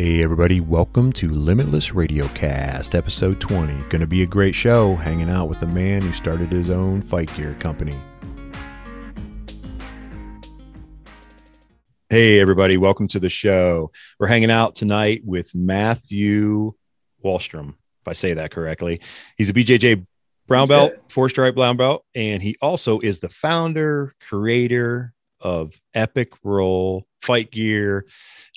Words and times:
Hey, 0.00 0.22
everybody, 0.22 0.60
welcome 0.60 1.12
to 1.14 1.28
Limitless 1.28 1.90
Radiocast, 1.90 2.94
episode 2.94 3.40
20. 3.40 3.72
Going 3.88 3.98
to 3.98 4.06
be 4.06 4.22
a 4.22 4.26
great 4.26 4.54
show 4.54 4.94
hanging 4.94 5.28
out 5.28 5.48
with 5.48 5.60
a 5.62 5.66
man 5.66 6.02
who 6.02 6.12
started 6.12 6.52
his 6.52 6.70
own 6.70 7.02
fight 7.02 7.34
gear 7.34 7.56
company. 7.58 7.98
Hey, 12.08 12.38
everybody, 12.38 12.76
welcome 12.76 13.08
to 13.08 13.18
the 13.18 13.28
show. 13.28 13.90
We're 14.20 14.28
hanging 14.28 14.52
out 14.52 14.76
tonight 14.76 15.22
with 15.24 15.52
Matthew 15.52 16.74
Wallstrom, 17.24 17.70
if 17.70 18.06
I 18.06 18.12
say 18.12 18.34
that 18.34 18.52
correctly. 18.52 19.00
He's 19.36 19.50
a 19.50 19.52
BJJ 19.52 20.06
brown 20.46 20.68
belt, 20.68 20.92
four 21.08 21.28
stripe 21.28 21.56
brown 21.56 21.76
belt, 21.76 22.04
and 22.14 22.40
he 22.40 22.56
also 22.62 23.00
is 23.00 23.18
the 23.18 23.30
founder, 23.30 24.14
creator 24.28 25.12
of 25.40 25.72
Epic 25.94 26.32
Roll 26.42 27.06
Fight 27.20 27.50
Gear 27.50 28.06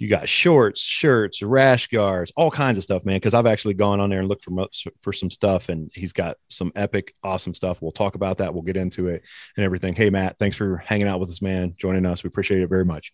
you 0.01 0.07
got 0.07 0.27
shorts, 0.27 0.81
shirts, 0.81 1.43
rash 1.43 1.85
guards, 1.85 2.31
all 2.35 2.49
kinds 2.49 2.79
of 2.79 2.83
stuff, 2.83 3.05
man. 3.05 3.17
Because 3.17 3.35
I've 3.35 3.45
actually 3.45 3.75
gone 3.75 3.99
on 3.99 4.09
there 4.09 4.17
and 4.17 4.27
looked 4.27 4.43
for 4.43 4.67
for 4.99 5.13
some 5.13 5.29
stuff, 5.29 5.69
and 5.69 5.91
he's 5.93 6.11
got 6.11 6.37
some 6.49 6.71
epic, 6.75 7.13
awesome 7.23 7.53
stuff. 7.53 7.83
We'll 7.83 7.91
talk 7.91 8.15
about 8.15 8.39
that. 8.39 8.51
We'll 8.51 8.63
get 8.63 8.77
into 8.77 9.09
it 9.09 9.21
and 9.55 9.63
everything. 9.63 9.93
Hey, 9.93 10.09
Matt, 10.09 10.39
thanks 10.39 10.57
for 10.57 10.77
hanging 10.77 11.07
out 11.07 11.19
with 11.19 11.29
us, 11.29 11.39
man. 11.39 11.75
Joining 11.77 12.07
us, 12.07 12.23
we 12.23 12.29
appreciate 12.29 12.63
it 12.63 12.67
very 12.67 12.83
much. 12.83 13.13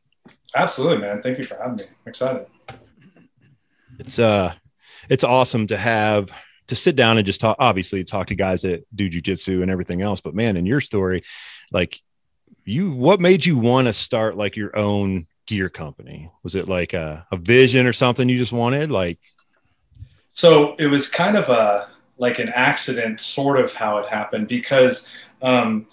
Absolutely, 0.55 0.99
man. 0.99 1.21
Thank 1.21 1.37
you 1.39 1.43
for 1.43 1.57
having 1.57 1.75
me. 1.75 1.83
I'm 1.83 2.09
excited. 2.09 2.45
It's 3.99 4.17
uh, 4.17 4.53
it's 5.09 5.25
awesome 5.25 5.67
to 5.67 5.75
have 5.75 6.29
to 6.67 6.75
sit 6.75 6.95
down 6.95 7.17
and 7.17 7.27
just 7.27 7.41
talk. 7.41 7.57
Obviously, 7.59 8.05
talk 8.05 8.27
to 8.27 8.35
guys 8.35 8.61
that 8.61 8.85
do 8.95 9.09
jujitsu 9.09 9.61
and 9.61 9.69
everything 9.69 10.01
else. 10.01 10.21
But 10.21 10.35
man, 10.35 10.55
in 10.55 10.65
your 10.65 10.79
story, 10.79 11.23
like 11.73 11.99
you, 12.67 12.91
what 12.91 13.19
made 13.19 13.45
you 13.45 13.57
want 13.57 13.87
to 13.87 13.93
start 13.93 14.37
like 14.37 14.55
your 14.55 14.77
own 14.77 15.27
gear 15.45 15.69
company? 15.69 16.29
Was 16.43 16.55
it 16.55 16.67
like 16.67 16.93
a, 16.93 17.25
a 17.31 17.37
vision 17.37 17.87
or 17.87 17.93
something 17.93 18.29
you 18.29 18.37
just 18.37 18.51
wanted? 18.51 18.91
Like, 18.91 19.19
so 20.31 20.75
it 20.75 20.87
was 20.87 21.09
kind 21.09 21.37
of 21.37 21.49
a 21.49 21.89
like 22.19 22.39
an 22.39 22.49
accident, 22.49 23.19
sort 23.19 23.59
of 23.59 23.73
how 23.73 23.97
it 23.97 24.09
happened 24.09 24.47
because 24.47 25.15
um, 25.41 25.87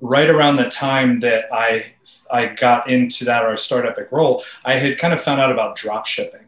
right 0.00 0.28
around 0.28 0.56
the 0.56 0.68
time 0.68 1.20
that 1.20 1.46
I 1.52 1.92
I 2.30 2.46
got 2.46 2.88
into 2.88 3.24
that 3.26 3.44
or 3.44 3.52
I 3.52 3.54
started 3.54 3.90
Epic 3.90 4.08
Roll, 4.10 4.42
I 4.64 4.74
had 4.74 4.98
kind 4.98 5.14
of 5.14 5.20
found 5.20 5.40
out 5.40 5.50
about 5.50 5.76
drop 5.76 6.06
shipping. 6.06 6.40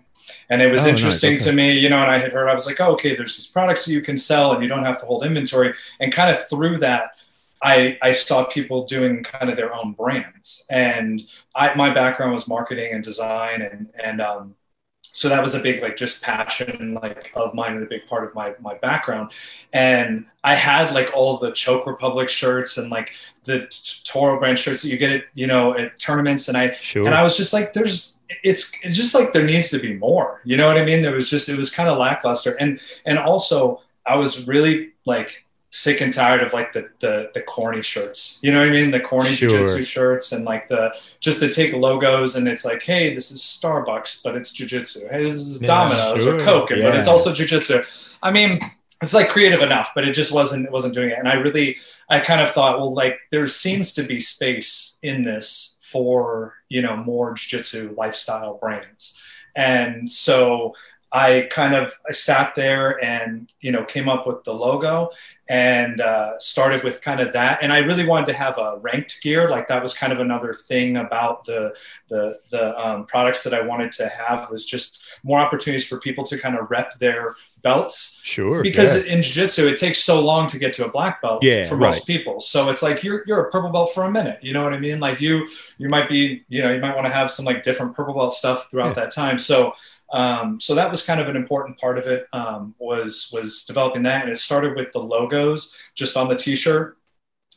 And 0.50 0.62
it 0.62 0.70
was 0.70 0.86
oh, 0.86 0.88
interesting 0.88 1.34
nice. 1.34 1.42
okay. 1.42 1.50
to 1.50 1.56
me, 1.56 1.78
you 1.78 1.90
know, 1.90 1.98
and 1.98 2.10
I 2.10 2.18
had 2.18 2.32
heard, 2.32 2.48
I 2.48 2.54
was 2.54 2.66
like, 2.66 2.80
oh, 2.80 2.92
okay, 2.92 3.14
there's 3.14 3.36
these 3.36 3.46
products 3.46 3.84
that 3.84 3.92
you 3.92 4.00
can 4.00 4.16
sell 4.16 4.52
and 4.52 4.62
you 4.62 4.68
don't 4.68 4.82
have 4.82 4.98
to 5.00 5.06
hold 5.06 5.24
inventory. 5.24 5.74
And 6.00 6.10
kind 6.12 6.30
of 6.30 6.48
through 6.48 6.78
that, 6.78 7.17
I, 7.62 7.98
I 8.02 8.12
saw 8.12 8.44
people 8.44 8.86
doing 8.86 9.22
kind 9.22 9.50
of 9.50 9.56
their 9.56 9.74
own 9.74 9.92
brands 9.92 10.66
and 10.70 11.22
I, 11.54 11.74
my 11.74 11.92
background 11.92 12.32
was 12.32 12.48
marketing 12.48 12.92
and 12.92 13.02
design 13.02 13.62
and, 13.62 13.88
and, 14.02 14.20
um, 14.20 14.54
so 15.02 15.28
that 15.28 15.42
was 15.42 15.56
a 15.56 15.60
big, 15.60 15.82
like 15.82 15.96
just 15.96 16.22
passion, 16.22 16.94
like 17.02 17.32
of 17.34 17.52
mine 17.52 17.72
and 17.72 17.82
a 17.82 17.86
big 17.86 18.06
part 18.06 18.22
of 18.22 18.32
my, 18.36 18.54
my 18.60 18.74
background. 18.74 19.32
And 19.72 20.26
I 20.44 20.54
had 20.54 20.92
like 20.92 21.10
all 21.12 21.38
the 21.38 21.50
choke 21.50 21.88
Republic 21.88 22.28
shirts 22.28 22.78
and 22.78 22.88
like 22.88 23.14
the 23.42 23.66
Toro 24.04 24.38
brand 24.38 24.60
shirts 24.60 24.82
that 24.82 24.90
you 24.90 24.96
get 24.96 25.10
at, 25.10 25.24
you 25.34 25.48
know, 25.48 25.76
at 25.76 25.98
tournaments. 25.98 26.46
And 26.46 26.56
I, 26.56 26.72
sure. 26.72 27.04
and 27.04 27.16
I 27.16 27.24
was 27.24 27.36
just 27.36 27.52
like, 27.52 27.72
there's, 27.72 28.20
it's, 28.44 28.72
it's 28.84 28.96
just 28.96 29.12
like, 29.12 29.32
there 29.32 29.44
needs 29.44 29.70
to 29.70 29.80
be 29.80 29.94
more, 29.94 30.40
you 30.44 30.56
know 30.56 30.68
what 30.68 30.78
I 30.78 30.84
mean? 30.84 31.02
There 31.02 31.14
was 31.14 31.28
just, 31.28 31.48
it 31.48 31.58
was 31.58 31.68
kind 31.68 31.88
of 31.88 31.98
lackluster. 31.98 32.54
And, 32.60 32.80
and 33.04 33.18
also 33.18 33.82
I 34.06 34.14
was 34.14 34.46
really 34.46 34.92
like, 35.04 35.44
sick 35.70 36.00
and 36.00 36.12
tired 36.12 36.42
of 36.42 36.52
like 36.52 36.72
the 36.72 36.88
the 37.00 37.30
the 37.34 37.42
corny 37.42 37.82
shirts. 37.82 38.38
You 38.42 38.52
know 38.52 38.60
what 38.60 38.68
I 38.68 38.72
mean? 38.72 38.90
The 38.90 39.00
corny 39.00 39.30
sure. 39.30 39.50
jujitsu 39.50 39.86
shirts 39.86 40.32
and 40.32 40.44
like 40.44 40.68
the 40.68 40.94
just 41.20 41.40
to 41.40 41.50
take 41.50 41.74
logos 41.74 42.36
and 42.36 42.48
it's 42.48 42.64
like, 42.64 42.82
hey, 42.82 43.14
this 43.14 43.30
is 43.30 43.40
Starbucks, 43.40 44.22
but 44.24 44.36
it's 44.36 44.56
jujitsu. 44.58 45.10
Hey, 45.10 45.24
this 45.24 45.34
is 45.34 45.60
Domino's 45.60 46.22
sure. 46.22 46.36
or 46.36 46.44
Coke, 46.44 46.70
yeah. 46.70 46.82
but 46.82 46.96
it's 46.96 47.08
also 47.08 47.32
jujitsu. 47.32 47.84
I 48.22 48.30
mean, 48.30 48.60
it's 49.02 49.14
like 49.14 49.28
creative 49.28 49.60
enough, 49.60 49.92
but 49.94 50.06
it 50.06 50.12
just 50.12 50.32
wasn't 50.32 50.64
it 50.64 50.72
wasn't 50.72 50.94
doing 50.94 51.10
it. 51.10 51.18
And 51.18 51.28
I 51.28 51.34
really 51.34 51.76
I 52.08 52.20
kind 52.20 52.40
of 52.40 52.50
thought, 52.50 52.80
well, 52.80 52.94
like 52.94 53.18
there 53.30 53.46
seems 53.46 53.92
to 53.94 54.02
be 54.02 54.20
space 54.20 54.98
in 55.02 55.24
this 55.24 55.78
for 55.82 56.54
you 56.68 56.82
know 56.82 56.96
more 56.96 57.34
jiu-jitsu 57.34 57.94
lifestyle 57.96 58.58
brands 58.58 59.18
and 59.58 60.08
so 60.08 60.74
I 61.12 61.48
kind 61.50 61.74
of 61.74 61.92
I 62.08 62.12
sat 62.12 62.54
there 62.54 63.02
and 63.02 63.50
you 63.60 63.72
know 63.72 63.84
came 63.84 64.08
up 64.08 64.26
with 64.26 64.44
the 64.44 64.52
logo 64.52 65.10
and 65.48 66.02
uh, 66.02 66.38
started 66.38 66.84
with 66.84 67.00
kind 67.00 67.20
of 67.20 67.32
that. 67.32 67.60
And 67.62 67.72
I 67.72 67.78
really 67.78 68.06
wanted 68.06 68.26
to 68.26 68.34
have 68.34 68.58
a 68.58 68.76
ranked 68.82 69.22
gear, 69.22 69.48
like 69.48 69.66
that 69.68 69.80
was 69.80 69.94
kind 69.94 70.12
of 70.12 70.20
another 70.20 70.52
thing 70.52 70.98
about 70.98 71.46
the 71.46 71.74
the 72.08 72.38
the 72.50 72.78
um, 72.78 73.06
products 73.06 73.44
that 73.44 73.54
I 73.54 73.62
wanted 73.62 73.92
to 73.92 74.08
have 74.08 74.50
was 74.50 74.66
just 74.66 75.02
more 75.22 75.38
opportunities 75.38 75.88
for 75.88 75.98
people 75.98 76.24
to 76.24 76.38
kind 76.38 76.56
of 76.56 76.70
rep 76.70 76.98
their 76.98 77.36
belts. 77.62 78.20
Sure. 78.24 78.62
Because 78.62 79.06
yeah. 79.06 79.14
in 79.14 79.22
jiu-jitsu 79.22 79.66
it 79.66 79.78
takes 79.78 79.98
so 79.98 80.20
long 80.20 80.46
to 80.48 80.58
get 80.58 80.74
to 80.74 80.84
a 80.84 80.90
black 80.90 81.22
belt 81.22 81.42
yeah, 81.42 81.66
for 81.66 81.76
most 81.76 82.00
right. 82.00 82.06
people. 82.06 82.40
So 82.40 82.68
it's 82.68 82.82
like 82.82 83.02
you're 83.02 83.24
you're 83.26 83.46
a 83.46 83.50
purple 83.50 83.70
belt 83.70 83.92
for 83.94 84.04
a 84.04 84.10
minute. 84.10 84.38
You 84.42 84.52
know 84.52 84.62
what 84.62 84.74
I 84.74 84.78
mean? 84.78 85.00
Like 85.00 85.18
you 85.20 85.48
you 85.78 85.88
might 85.88 86.10
be 86.10 86.44
you 86.48 86.62
know 86.62 86.72
you 86.72 86.80
might 86.80 86.94
want 86.94 87.06
to 87.06 87.12
have 87.12 87.30
some 87.30 87.46
like 87.46 87.62
different 87.62 87.94
purple 87.94 88.14
belt 88.14 88.34
stuff 88.34 88.70
throughout 88.70 88.88
yeah. 88.88 89.04
that 89.04 89.10
time. 89.12 89.38
So 89.38 89.72
um, 90.12 90.58
so 90.60 90.74
that 90.74 90.90
was 90.90 91.02
kind 91.04 91.20
of 91.20 91.28
an 91.28 91.36
important 91.36 91.78
part 91.78 91.98
of 91.98 92.06
it 92.06 92.26
um, 92.32 92.74
was 92.78 93.30
was 93.32 93.64
developing 93.64 94.02
that, 94.04 94.22
and 94.22 94.30
it 94.30 94.36
started 94.36 94.74
with 94.76 94.92
the 94.92 94.98
logos 95.00 95.76
just 95.94 96.16
on 96.16 96.28
the 96.28 96.36
T-shirt, 96.36 96.96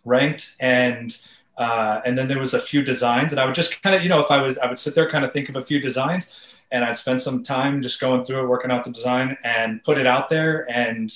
ranked, 0.06 0.56
and 0.60 1.16
uh, 1.58 2.02
and 2.06 2.18
then 2.18 2.28
there 2.28 2.40
was 2.40 2.54
a 2.54 2.60
few 2.60 2.82
designs, 2.84 3.32
and 3.32 3.40
I 3.40 3.46
would 3.46 3.56
just 3.56 3.82
kind 3.82 3.96
of 3.96 4.04
you 4.04 4.10
know 4.10 4.20
if 4.20 4.32
I 4.32 4.42
was 4.42 4.58
I 4.58 4.68
would 4.68 4.78
sit 4.78 4.96
there 4.96 5.10
kind 5.10 5.24
of 5.24 5.32
think 5.32 5.50
of 5.50 5.56
a 5.56 5.62
few 5.62 5.80
designs, 5.80 6.62
and 6.72 6.84
I'd 6.84 6.98
spend 6.98 7.22
some 7.22 7.44
time 7.44 7.82
just 7.82 8.02
going 8.02 8.24
through 8.24 8.44
it, 8.44 8.48
working 8.48 8.72
out 8.72 8.84
the 8.84 8.92
design, 8.92 9.38
and 9.44 9.84
put 9.84 9.98
it 9.98 10.08
out 10.08 10.28
there, 10.30 10.70
and 10.70 11.10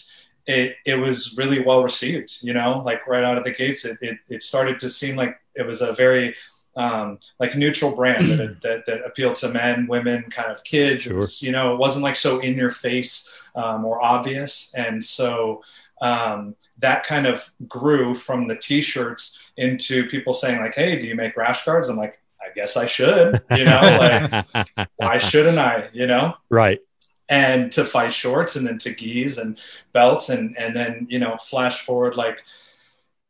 it 0.47 0.77
it 0.85 0.95
was 0.95 1.35
really 1.37 1.61
well 1.61 1.83
received. 1.83 2.37
You 2.43 2.53
know, 2.53 2.81
like 2.85 3.05
right 3.07 3.23
out 3.23 3.37
of 3.37 3.43
the 3.43 3.51
gates, 3.51 3.83
it 3.85 3.97
it, 4.01 4.17
it 4.29 4.41
started 4.41 4.79
to 4.79 4.89
seem 4.89 5.15
like 5.15 5.37
it 5.55 5.65
was 5.65 5.81
a 5.81 5.93
very 5.93 6.35
um, 6.75 7.17
like 7.39 7.55
neutral 7.55 7.95
brand 7.95 8.29
that, 8.31 8.59
that, 8.63 8.85
that 8.85 9.05
appealed 9.05 9.35
to 9.35 9.49
men, 9.49 9.87
women, 9.87 10.23
kind 10.29 10.51
of 10.51 10.63
kids. 10.63 11.03
Sure. 11.03 11.17
Was, 11.17 11.41
you 11.41 11.51
know, 11.51 11.73
it 11.73 11.77
wasn't 11.77 12.03
like 12.03 12.15
so 12.15 12.39
in 12.39 12.55
your 12.55 12.71
face 12.71 13.43
um, 13.55 13.85
or 13.85 14.03
obvious. 14.03 14.73
And 14.75 15.03
so 15.03 15.63
um, 16.01 16.55
that 16.79 17.05
kind 17.05 17.25
of 17.25 17.49
grew 17.67 18.13
from 18.13 18.47
the 18.47 18.55
t-shirts 18.55 19.51
into 19.57 20.07
people 20.07 20.33
saying 20.33 20.59
like, 20.59 20.75
Hey, 20.75 20.99
do 20.99 21.07
you 21.07 21.15
make 21.15 21.37
rash 21.37 21.63
guards? 21.63 21.89
I'm 21.89 21.97
like, 21.97 22.21
I 22.41 22.53
guess 22.53 22.77
I 22.77 22.85
should, 22.85 23.41
you 23.51 23.65
know, 23.65 24.43
like 24.77 24.89
why 24.97 25.17
shouldn't 25.17 25.57
I, 25.57 25.89
you 25.93 26.07
know? 26.07 26.35
Right. 26.49 26.79
And 27.27 27.71
to 27.71 27.83
fight 27.83 28.13
shorts 28.13 28.55
and 28.55 28.67
then 28.67 28.77
to 28.79 28.93
gis 28.93 29.39
and 29.39 29.59
belts 29.93 30.29
and, 30.29 30.55
and 30.59 30.75
then, 30.75 31.07
you 31.09 31.17
know, 31.17 31.37
flash 31.37 31.81
forward 31.81 32.17
like, 32.17 32.43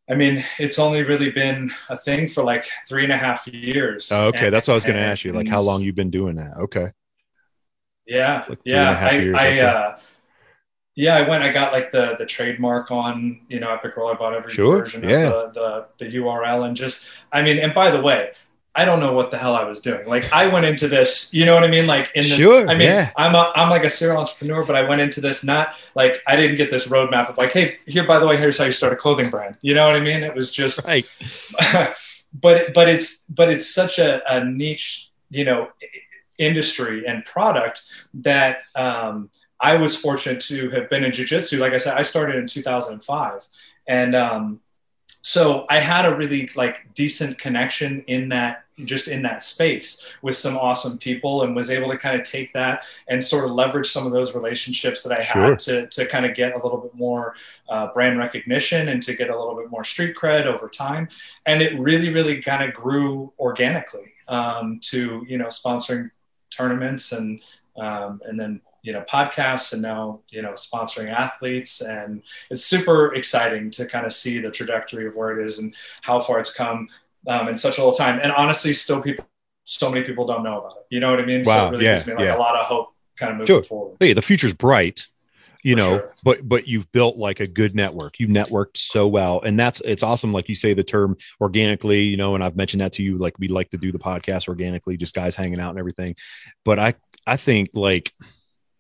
I 0.09 0.13
mean, 0.13 0.43
it's 0.59 0.77
only 0.77 1.03
really 1.03 1.31
been 1.31 1.71
a 1.89 1.97
thing 1.97 2.27
for 2.27 2.43
like 2.43 2.65
three 2.87 3.03
and 3.03 3.11
a 3.11 3.17
half 3.17 3.47
years. 3.47 4.11
Oh, 4.11 4.27
okay. 4.27 4.45
And, 4.45 4.53
That's 4.53 4.67
what 4.67 4.73
I 4.73 4.75
was 4.75 4.85
going 4.85 4.97
to 4.97 5.01
ask 5.01 5.23
you, 5.23 5.33
like 5.33 5.47
how 5.47 5.61
long 5.61 5.81
you've 5.81 5.95
been 5.95 6.11
doing 6.11 6.35
that. 6.35 6.57
Okay. 6.57 6.91
Yeah. 8.05 8.45
Like 8.47 8.59
yeah. 8.63 9.09
I, 9.11 9.17
years, 9.17 9.35
I, 9.35 9.59
uh, 9.59 9.99
yeah, 10.95 11.15
I 11.15 11.27
went, 11.27 11.43
I 11.43 11.51
got 11.51 11.73
like 11.73 11.91
the, 11.91 12.15
the 12.19 12.25
trademark 12.25 12.91
on, 12.91 13.41
you 13.49 13.59
know, 13.59 13.73
Epic 13.73 13.97
Roll. 13.97 14.11
I 14.11 14.13
bought 14.13 14.35
every 14.35 14.53
sure. 14.53 14.83
version 14.83 15.09
yeah. 15.09 15.27
of 15.27 15.53
the, 15.55 15.87
the, 15.97 16.05
the 16.05 16.17
URL 16.17 16.67
and 16.67 16.77
just, 16.77 17.09
I 17.31 17.41
mean, 17.41 17.57
and 17.57 17.73
by 17.73 17.89
the 17.89 18.01
way, 18.01 18.31
I 18.75 18.83
don't 18.83 18.99
know 18.99 19.13
what 19.13 19.31
the 19.31 19.37
hell 19.37 19.55
I 19.55 19.63
was 19.63 19.79
doing. 19.79 20.05
Like 20.05 20.31
I 20.33 20.47
went 20.47 20.65
into 20.65 20.89
this, 20.89 21.33
you 21.33 21.45
know 21.45 21.55
what 21.55 21.63
I 21.63 21.69
mean? 21.69 21.87
Like 21.87 22.11
in 22.13 22.23
this, 22.23 22.39
sure, 22.39 22.67
I 22.67 22.73
mean, 22.73 22.89
yeah. 22.89 23.11
I'm 23.15 23.33
a, 23.33 23.51
I'm 23.55 23.69
like 23.69 23.85
a 23.85 23.89
serial 23.89 24.19
entrepreneur, 24.19 24.65
but 24.65 24.75
I 24.75 24.87
went 24.87 24.99
into 24.99 25.21
this 25.21 25.45
not 25.45 25.75
like 25.95 26.21
I 26.27 26.35
didn't 26.35 26.57
get 26.57 26.69
this 26.69 26.89
roadmap 26.89 27.29
of 27.29 27.37
like, 27.37 27.53
hey, 27.53 27.77
here 27.87 28.05
by 28.05 28.19
the 28.19 28.27
way, 28.27 28.35
here's 28.35 28.57
how 28.57 28.65
you 28.65 28.73
start 28.73 28.91
a 28.91 28.97
clothing 28.97 29.29
brand. 29.29 29.57
You 29.61 29.75
know 29.75 29.85
what 29.85 29.95
I 29.95 30.01
mean? 30.01 30.23
It 30.23 30.35
was 30.35 30.51
just, 30.51 30.85
right. 30.85 31.05
but 32.33 32.73
but 32.73 32.89
it's 32.89 33.23
but 33.27 33.49
it's 33.49 33.73
such 33.73 33.97
a, 33.97 34.21
a 34.31 34.43
niche, 34.43 35.09
you 35.29 35.45
know, 35.45 35.69
industry 36.37 37.05
and 37.07 37.23
product 37.23 37.81
that 38.13 38.59
um, 38.75 39.29
I 39.59 39.77
was 39.77 39.95
fortunate 39.95 40.41
to 40.41 40.69
have 40.71 40.89
been 40.89 41.05
in 41.05 41.11
jujitsu. 41.11 41.59
Like 41.59 41.73
I 41.73 41.77
said, 41.77 41.97
I 41.97 42.01
started 42.01 42.35
in 42.35 42.47
2005, 42.47 43.47
and 43.87 44.15
um, 44.15 44.59
so 45.25 45.65
I 45.71 45.79
had 45.79 46.05
a 46.05 46.15
really 46.15 46.51
like 46.55 46.93
decent 46.93 47.39
connection 47.39 48.03
in 48.05 48.29
that 48.29 48.65
just 48.83 49.07
in 49.07 49.23
that 49.23 49.41
space 49.41 50.07
with 50.21 50.35
some 50.35 50.55
awesome 50.55 50.99
people 50.99 51.41
and 51.41 51.55
was 51.55 51.71
able 51.71 51.89
to 51.89 51.97
kind 51.97 52.15
of 52.15 52.23
take 52.23 52.53
that 52.53 52.85
and 53.07 53.23
sort 53.23 53.45
of 53.45 53.51
leverage 53.51 53.87
some 53.87 54.05
of 54.05 54.11
those 54.11 54.35
relationships 54.35 55.01
that 55.01 55.17
I 55.17 55.23
sure. 55.23 55.49
had 55.49 55.59
to, 55.59 55.87
to 55.87 56.05
kind 56.05 56.27
of 56.27 56.35
get 56.35 56.51
a 56.51 56.57
little 56.57 56.77
bit 56.77 56.93
more 56.93 57.33
uh, 57.69 57.87
brand 57.91 58.19
recognition 58.19 58.89
and 58.89 59.01
to 59.01 59.15
get 59.15 59.31
a 59.31 59.35
little 59.35 59.55
bit 59.55 59.71
more 59.71 59.83
street 59.83 60.15
cred 60.15 60.45
over 60.45 60.69
time. 60.69 61.07
And 61.47 61.59
it 61.59 61.79
really, 61.79 62.13
really 62.13 62.39
kind 62.39 62.63
of 62.63 62.75
grew 62.75 63.33
organically 63.39 64.11
um, 64.27 64.79
to, 64.83 65.25
you 65.27 65.39
know, 65.39 65.47
sponsoring 65.47 66.11
tournaments 66.51 67.13
and, 67.13 67.41
um, 67.77 68.21
and 68.25 68.39
then 68.39 68.61
you 68.85 68.93
know 68.93 69.01
podcasts 69.01 69.73
and 69.73 69.81
now 69.81 70.21
you 70.29 70.41
know 70.41 70.51
sponsoring 70.51 71.11
athletes 71.11 71.81
and 71.81 72.21
it's 72.51 72.63
super 72.63 73.13
exciting 73.15 73.71
to 73.71 73.85
kind 73.87 74.05
of 74.05 74.13
see 74.13 74.39
the 74.39 74.51
trajectory 74.51 75.07
of 75.07 75.15
where 75.15 75.37
it 75.37 75.43
is 75.43 75.57
and 75.59 75.73
how 76.03 76.19
far 76.19 76.39
it's 76.39 76.53
come 76.53 76.87
um, 77.27 77.47
in 77.47 77.57
such 77.57 77.77
a 77.77 77.81
little 77.81 77.95
time. 77.95 78.19
And 78.21 78.31
honestly, 78.31 78.73
still 78.73 79.01
people, 79.01 79.25
so 79.63 79.89
many 79.91 80.05
people 80.05 80.25
don't 80.25 80.43
know 80.43 80.59
about 80.59 80.73
it. 80.77 80.83
You 80.89 80.99
know 80.99 81.09
what 81.11 81.19
I 81.19 81.25
mean? 81.25 81.43
Wow. 81.45 81.57
So 81.57 81.67
it 81.67 81.71
really 81.71 81.85
yeah, 81.85 81.95
gives 81.95 82.07
me 82.07 82.13
like 82.13 82.25
yeah. 82.25 82.37
a 82.37 82.39
lot 82.39 82.55
of 82.55 82.65
hope 82.65 82.93
kind 83.17 83.31
of 83.31 83.37
moving 83.37 83.47
Sure. 83.47 83.63
forward. 83.63 83.97
Hey, 83.99 84.13
the 84.13 84.21
future's 84.21 84.53
bright, 84.53 85.07
you 85.63 85.73
For 85.73 85.77
know, 85.77 85.97
sure. 85.97 86.13
but 86.23 86.47
but 86.47 86.67
you've 86.67 86.91
built 86.91 87.17
like 87.17 87.39
a 87.39 87.47
good 87.47 87.75
network. 87.75 88.19
You 88.19 88.27
networked 88.27 88.77
so 88.77 89.07
well, 89.07 89.41
and 89.41 89.59
that's 89.59 89.81
it's 89.81 90.03
awesome. 90.03 90.31
Like 90.31 90.47
you 90.47 90.55
say, 90.55 90.73
the 90.73 90.83
term 90.83 91.17
organically, 91.41 92.01
you 92.03 92.17
know, 92.17 92.35
and 92.35 92.43
I've 92.43 92.55
mentioned 92.55 92.81
that 92.81 92.93
to 92.93 93.03
you. 93.03 93.17
Like 93.17 93.33
we 93.39 93.47
like 93.47 93.71
to 93.71 93.77
do 93.77 93.91
the 93.91 93.99
podcast 93.99 94.47
organically, 94.47 94.97
just 94.97 95.15
guys 95.15 95.35
hanging 95.35 95.59
out 95.59 95.71
and 95.71 95.79
everything. 95.79 96.15
But 96.63 96.77
I 96.77 96.93
I 97.25 97.37
think 97.37 97.69
like 97.73 98.13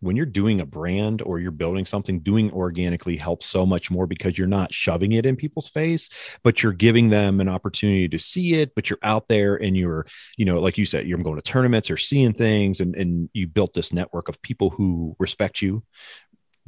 when 0.01 0.15
you're 0.15 0.25
doing 0.25 0.61
a 0.61 0.65
brand 0.65 1.21
or 1.21 1.39
you're 1.39 1.51
building 1.51 1.85
something, 1.85 2.19
doing 2.19 2.51
organically 2.51 3.17
helps 3.17 3.45
so 3.45 3.65
much 3.65 3.89
more 3.89 4.07
because 4.07 4.37
you're 4.37 4.47
not 4.47 4.73
shoving 4.73 5.13
it 5.13 5.25
in 5.25 5.35
people's 5.35 5.69
face, 5.69 6.09
but 6.43 6.61
you're 6.61 6.73
giving 6.73 7.09
them 7.09 7.39
an 7.39 7.49
opportunity 7.49 8.07
to 8.09 8.19
see 8.19 8.55
it. 8.55 8.75
But 8.75 8.89
you're 8.89 8.99
out 9.03 9.27
there 9.27 9.55
and 9.55 9.75
you're, 9.77 10.05
you 10.37 10.45
know, 10.45 10.59
like 10.59 10.77
you 10.77 10.85
said, 10.85 11.07
you're 11.07 11.17
going 11.17 11.37
to 11.37 11.41
tournaments 11.41 11.89
or 11.89 11.97
seeing 11.97 12.33
things, 12.33 12.79
and 12.79 12.95
and 12.95 13.29
you 13.33 13.47
built 13.47 13.73
this 13.73 13.93
network 13.93 14.29
of 14.29 14.41
people 14.41 14.69
who 14.69 15.15
respect 15.19 15.61
you. 15.61 15.83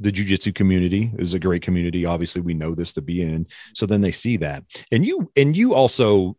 The 0.00 0.12
jujitsu 0.12 0.54
community 0.54 1.12
is 1.18 1.34
a 1.34 1.40
great 1.40 1.62
community. 1.62 2.04
Obviously, 2.04 2.40
we 2.40 2.54
know 2.54 2.74
this 2.74 2.92
to 2.94 3.02
be 3.02 3.20
in. 3.20 3.46
So 3.74 3.84
then 3.84 4.00
they 4.00 4.12
see 4.12 4.36
that, 4.38 4.64
and 4.90 5.04
you 5.04 5.30
and 5.36 5.56
you 5.56 5.74
also 5.74 6.36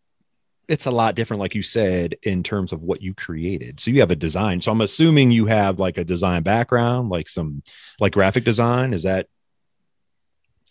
it's 0.69 0.85
a 0.85 0.91
lot 0.91 1.15
different, 1.15 1.41
like 1.41 1.55
you 1.55 1.63
said, 1.63 2.15
in 2.21 2.43
terms 2.43 2.71
of 2.71 2.83
what 2.83 3.01
you 3.01 3.15
created. 3.15 3.79
So 3.79 3.89
you 3.89 4.01
have 4.01 4.11
a 4.11 4.15
design. 4.15 4.61
So 4.61 4.71
I'm 4.71 4.81
assuming 4.81 5.31
you 5.31 5.47
have 5.47 5.79
like 5.79 5.97
a 5.97 6.05
design 6.05 6.43
background, 6.43 7.09
like 7.09 7.27
some 7.27 7.63
like 7.99 8.13
graphic 8.13 8.43
design. 8.43 8.93
Is 8.93 9.03
that 9.03 9.27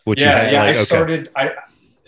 what 0.04 0.20
you 0.20 0.26
yeah, 0.26 0.38
had? 0.38 0.52
yeah. 0.52 0.60
Like, 0.60 0.68
I 0.68 0.78
okay. 0.78 0.84
started. 0.84 1.30
I 1.34 1.50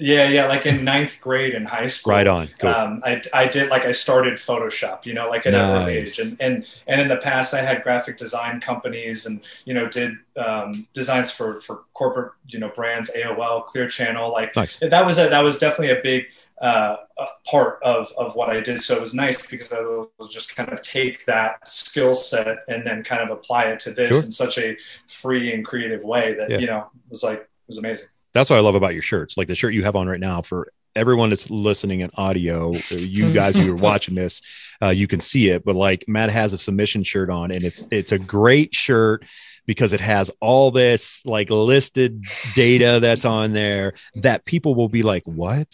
yeah, 0.00 0.28
yeah. 0.28 0.46
Like 0.46 0.66
in 0.66 0.82
ninth 0.84 1.20
grade 1.20 1.54
in 1.54 1.64
high 1.64 1.86
school. 1.86 2.12
right 2.14 2.26
on. 2.26 2.48
Cool. 2.58 2.70
Um, 2.70 3.02
I, 3.04 3.22
I 3.32 3.46
did 3.46 3.68
like 3.70 3.84
I 3.84 3.92
started 3.92 4.34
Photoshop, 4.34 5.04
you 5.06 5.14
know, 5.14 5.28
like 5.28 5.46
at 5.46 5.54
an 5.54 5.60
early 5.60 5.96
age, 5.98 6.18
and 6.18 6.36
and 6.40 6.66
and 6.86 7.00
in 7.00 7.08
the 7.08 7.18
past 7.18 7.54
I 7.54 7.60
had 7.62 7.82
graphic 7.82 8.16
design 8.16 8.60
companies, 8.60 9.26
and 9.26 9.42
you 9.64 9.74
know 9.74 9.88
did 9.88 10.14
um, 10.36 10.86
designs 10.94 11.30
for 11.30 11.60
for 11.60 11.84
corporate 11.94 12.32
you 12.48 12.58
know 12.58 12.70
brands, 12.70 13.10
AOL, 13.16 13.64
Clear 13.64 13.88
Channel, 13.88 14.32
like 14.32 14.56
Nice. 14.56 14.78
that 14.80 15.04
was 15.06 15.18
a 15.18 15.28
that 15.28 15.44
was 15.44 15.58
definitely 15.58 15.90
a 15.98 16.02
big 16.02 16.32
uh, 16.60 16.96
uh, 17.18 17.26
part 17.46 17.78
of 17.82 18.10
of 18.16 18.34
what 18.34 18.48
I 18.50 18.60
did. 18.60 18.80
So 18.82 18.94
it 18.96 19.00
was 19.00 19.14
nice 19.14 19.44
because 19.46 19.72
I 19.72 19.80
will 19.80 20.10
just 20.30 20.56
kind 20.56 20.72
of 20.72 20.82
take 20.82 21.24
that 21.26 21.66
skill 21.68 22.14
set 22.14 22.58
and 22.68 22.86
then 22.86 23.02
kind 23.04 23.22
of 23.22 23.30
apply 23.30 23.64
it 23.64 23.80
to 23.80 23.90
this 23.92 24.08
Sure. 24.10 24.22
in 24.22 24.30
such 24.30 24.58
a 24.58 24.76
free 25.06 25.52
and 25.52 25.64
creative 25.64 26.04
way 26.04 26.34
that 26.34 26.50
Yeah. 26.50 26.58
you 26.58 26.66
know 26.66 26.90
was 27.08 27.22
like 27.22 27.48
was 27.66 27.78
amazing. 27.78 28.08
That's 28.32 28.50
what 28.50 28.56
I 28.56 28.62
love 28.62 28.74
about 28.74 28.94
your 28.94 29.02
shirts. 29.02 29.36
Like 29.36 29.48
the 29.48 29.54
shirt 29.54 29.74
you 29.74 29.84
have 29.84 29.96
on 29.96 30.08
right 30.08 30.20
now 30.20 30.42
for 30.42 30.72
everyone 30.96 31.30
that's 31.30 31.50
listening 31.50 32.00
in 32.00 32.10
audio, 32.14 32.74
uh, 32.74 32.96
you 32.96 33.32
guys 33.32 33.56
who 33.56 33.72
are 33.72 33.76
watching 33.82 34.14
this, 34.14 34.42
uh, 34.82 34.88
you 34.88 35.06
can 35.06 35.20
see 35.20 35.48
it. 35.48 35.64
But 35.64 35.76
like 35.76 36.04
Matt 36.08 36.30
has 36.30 36.52
a 36.52 36.58
submission 36.58 37.04
shirt 37.04 37.30
on, 37.30 37.50
and 37.50 37.64
it's 37.64 37.84
it's 37.90 38.12
a 38.12 38.18
great 38.18 38.74
shirt 38.74 39.24
because 39.66 39.92
it 39.92 40.00
has 40.00 40.30
all 40.40 40.70
this 40.70 41.24
like 41.24 41.50
listed 41.50 42.24
data 42.54 42.98
that's 43.00 43.24
on 43.24 43.52
there 43.52 43.94
that 44.16 44.44
people 44.44 44.74
will 44.74 44.88
be 44.88 45.02
like, 45.02 45.24
"What 45.24 45.68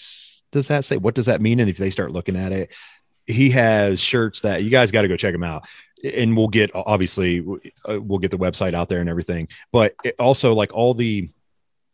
does 0.53 0.69
that 0.69 0.85
say? 0.85 0.97
What 0.97 1.15
does 1.15 1.27
that 1.27 1.41
mean?" 1.41 1.61
And 1.61 1.71
if 1.71 1.77
they 1.77 1.91
start 1.91 2.13
looking 2.13 2.37
at 2.37 2.53
it, 2.53 2.73
he 3.27 3.51
has 3.51 4.01
shirts 4.01 4.41
that 4.41 4.63
you 4.63 4.71
guys 4.71 4.91
got 4.91 5.03
to 5.03 5.09
go 5.09 5.17
check 5.17 5.35
him 5.35 5.45
out. 5.45 5.67
And 6.05 6.37
we'll 6.37 6.49
get 6.49 6.71
obviously 6.75 7.41
uh, 7.89 8.01
we'll 8.01 8.19
get 8.19 8.31
the 8.31 8.39
website 8.39 8.75
out 8.75 8.89
there 8.89 9.01
and 9.01 9.09
everything, 9.09 9.49
but 9.73 9.95
it 10.05 10.15
also 10.19 10.53
like 10.53 10.73
all 10.75 10.95
the 10.95 11.31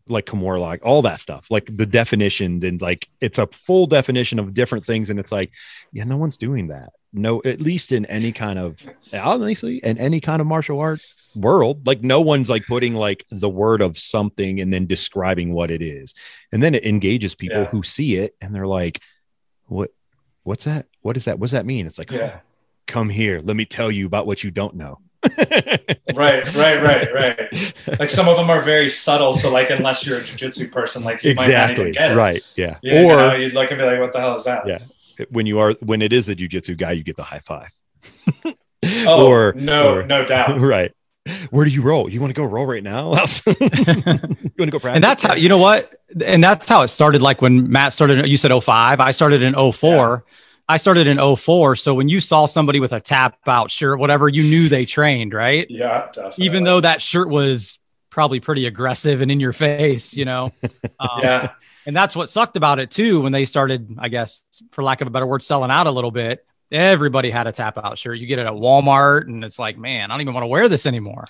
like 0.08 0.32
like 0.32 0.81
all 0.84 1.02
that 1.02 1.20
stuff, 1.20 1.46
like 1.50 1.69
the 1.76 1.87
definition 1.87 2.64
and 2.64 2.81
like 2.81 3.08
it's 3.20 3.38
a 3.38 3.46
full 3.49 3.87
definition 3.87 4.38
of 4.38 4.54
different 4.54 4.84
things. 4.84 5.10
And 5.10 5.19
it's 5.19 5.32
like, 5.32 5.52
yeah, 5.93 6.04
no 6.04 6.16
one's 6.16 6.37
doing 6.37 6.69
that. 6.69 6.90
No, 7.12 7.43
at 7.44 7.60
least 7.60 7.93
in 7.93 8.06
any 8.06 8.32
kind 8.32 8.58
of 8.58 8.78
honestly, 9.12 9.78
in 9.84 9.99
any 9.99 10.20
kind 10.20 10.40
of 10.40 10.46
martial 10.46 10.81
art 10.81 11.00
world, 11.37 11.87
like 11.87 12.02
no 12.02 12.20
one's 12.20 12.49
like 12.49 12.66
putting 12.66 12.94
like 12.94 13.25
the 13.31 13.49
word 13.50 13.82
of 13.82 13.99
something 13.99 14.60
and 14.60 14.72
then 14.72 14.87
describing 14.87 15.52
what 15.52 15.70
it 15.70 15.82
is. 15.82 16.14
And 16.52 16.62
then 16.62 16.75
it 16.75 16.84
engages 16.84 17.34
people 17.34 17.58
Yeah. 17.62 17.66
who 17.66 17.82
see 17.82 18.16
it 18.16 18.34
and 18.40 18.54
they're 18.54 18.66
like, 18.66 19.00
what, 19.66 19.90
what's 20.43 20.64
that? 20.64 20.87
What 21.02 21.12
does 21.14 21.26
that? 21.26 21.38
What 21.38 21.46
does 21.46 21.52
that 21.52 21.66
mean? 21.66 21.87
It's 21.87 21.99
like, 21.99 22.10
Yeah. 22.10 22.40
come 22.87 23.10
here. 23.10 23.40
Let 23.43 23.56
me 23.56 23.64
tell 23.66 23.90
you 23.90 24.06
about 24.06 24.26
what 24.26 24.43
you 24.43 24.50
don't 24.50 24.75
know. 24.76 24.99
Right, 26.14 26.44
right, 26.54 26.82
right, 26.82 27.14
right. 27.14 27.74
Like 27.98 28.10
some 28.10 28.28
of 28.28 28.36
them 28.36 28.50
are 28.50 28.62
very 28.62 28.88
subtle. 28.90 29.34
So 29.34 29.52
like 29.52 29.70
unless 29.70 30.06
you're 30.06 30.19
a 30.19 30.22
jujitsu 30.22 30.70
person, 30.70 31.04
like 31.04 31.22
you 31.22 31.34
might 31.34 31.42
not 31.48 31.70
exactly. 31.70 31.82
even 31.82 31.92
get 31.92 32.12
it. 32.12 32.16
Right. 32.16 32.42
Yeah. 32.56 32.78
Yeah, 32.82 33.00
you 33.02 33.06
or 33.06 33.16
know, 33.16 33.34
you'd 33.34 33.54
look 33.54 33.70
and 33.70 33.78
be 33.78 33.84
like, 33.84 34.00
"What 34.00 34.12
the 34.12 34.20
hell 34.20 34.34
is 34.34 34.44
that?" 34.44 34.66
Yeah. 34.66 34.78
when 35.30 35.46
you 35.46 35.58
are 35.58 35.72
when 35.80 36.02
it 36.02 36.12
is 36.12 36.26
the 36.26 36.34
jujitsu 36.34 36.76
guy, 36.76 36.92
you 36.92 37.04
get 37.04 37.16
the 37.16 37.22
high 37.22 37.40
five. 37.40 37.70
Oh, 39.06 39.28
or 39.28 39.52
no, 39.52 39.98
or- 39.98 40.06
no 40.06 40.24
doubt. 40.24 40.58
right. 40.60 40.92
Where 41.50 41.64
do 41.64 41.70
you 41.70 41.82
roll? 41.82 42.08
You 42.08 42.20
want 42.20 42.34
to 42.34 42.40
go 42.40 42.44
roll 42.44 42.66
right 42.66 42.82
now? 42.82 43.10
you 43.12 43.12
want 43.12 43.36
to 44.58 44.70
go 44.70 44.80
practice? 44.80 44.96
and 44.96 45.04
that's 45.04 45.22
how 45.22 45.34
you 45.34 45.48
know 45.48 45.58
what 45.58 45.92
and 46.25 46.42
that's 46.42 46.68
how 46.68 46.82
it 46.82 46.88
started 46.88 47.22
like 47.22 47.40
when 47.40 47.70
matt 47.70 47.92
started 47.92 48.26
you 48.26 48.36
said 48.36 48.50
05 48.52 48.98
i 48.98 49.12
started 49.12 49.40
in 49.40 49.54
04 49.54 50.25
i 50.69 50.76
started 50.76 51.06
in 51.06 51.37
04 51.37 51.76
so 51.76 51.94
when 51.94 52.09
you 52.09 52.20
saw 52.20 52.47
somebody 52.47 52.81
with 52.81 52.93
a 52.93 53.00
tap 53.00 53.37
out 53.47 53.70
shirt 53.70 53.99
whatever 53.99 54.29
you 54.29 54.43
knew 54.43 54.69
they 54.69 54.85
trained 54.85 55.35
right? 55.35 55.67
Yeah, 55.69 56.09
definitely. 56.12 56.44
even 56.44 56.64
though 56.64 56.81
that 56.81 57.03
shirt 57.03 57.29
was 57.29 57.79
probably 58.11 58.41
pretty 58.41 58.67
aggressive 58.67 59.20
and 59.23 59.31
in 59.31 59.41
your 59.41 59.53
face 59.53 60.14
you 60.14 60.25
know? 60.25 60.53
Um, 61.00 61.09
yeah, 61.20 61.50
and 61.87 61.97
that's 61.97 62.14
what 62.14 62.31
sucked 62.31 62.56
about 62.56 62.79
it 62.79 62.91
too 62.91 63.20
when 63.23 63.32
they 63.32 63.44
started 63.44 63.97
i 63.99 64.09
guess 64.09 64.44
for 64.70 64.85
lack 64.85 65.00
of 65.00 65.09
a 65.09 65.11
better 65.11 65.26
word 65.26 65.43
selling 65.43 65.70
out 65.70 65.87
a 65.87 65.91
little 65.91 66.11
bit. 66.12 66.44
Everybody 66.70 67.29
had 67.29 67.47
a 67.47 67.53
tap 67.53 67.76
out 67.76 67.99
shirt. 67.99 68.19
You 68.19 68.26
get 68.26 68.38
it 68.38 68.47
at 68.47 68.53
walmart 68.53 69.23
and 69.23 69.44
it's 69.44 69.59
like 69.59 69.76
man 69.76 70.11
i 70.11 70.14
don't 70.14 70.20
even 70.20 70.35
want 70.35 70.44
to 70.44 70.49
wear 70.49 70.69
this 70.69 70.87
anymore 70.87 71.25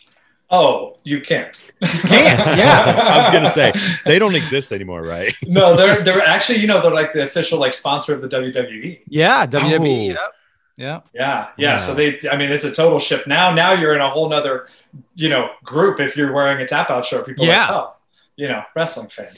oh, 0.52 0.98
you 1.02 1.20
can't. 1.20 1.56
You 1.80 1.88
can't, 1.88 2.56
yeah. 2.58 2.84
I 2.96 3.22
was 3.22 3.30
gonna 3.32 3.50
say 3.50 3.72
they 4.04 4.18
don't 4.20 4.34
exist 4.36 4.70
anymore, 4.70 5.02
right? 5.02 5.34
no, 5.42 5.74
they're 5.76 6.02
they're 6.04 6.20
actually 6.22 6.58
you 6.58 6.66
know 6.68 6.80
they're 6.80 6.94
like 6.94 7.12
the 7.12 7.24
official 7.24 7.58
like 7.58 7.74
sponsor 7.74 8.14
of 8.14 8.20
the 8.22 8.28
WWE. 8.28 9.00
yeah 9.08 9.46
wwe 9.46 10.16
Oh. 10.16 10.28
yep. 10.28 10.30
yeah 10.76 11.00
Yeah, 11.12 11.20
yeah. 11.20 11.50
Yeah. 11.56 11.76
So 11.78 11.94
they, 11.94 12.20
I 12.30 12.36
mean, 12.36 12.50
it's 12.52 12.64
a 12.64 12.72
total 12.72 12.98
shift 12.98 13.26
now. 13.26 13.52
Now 13.52 13.72
you're 13.72 13.94
in 13.94 14.00
a 14.00 14.08
whole 14.08 14.28
nother, 14.28 14.68
you 15.16 15.28
know, 15.28 15.50
group. 15.64 15.98
If 16.00 16.16
you're 16.16 16.32
wearing 16.32 16.60
a 16.62 16.66
tap 16.66 16.88
out 16.90 17.04
shirt, 17.04 17.26
people 17.26 17.44
are 17.44 17.48
Yeah. 17.48 17.60
like, 17.68 17.70
oh, 17.70 17.96
you 18.36 18.48
know, 18.48 18.62
wrestling 18.76 19.08
fan. 19.08 19.28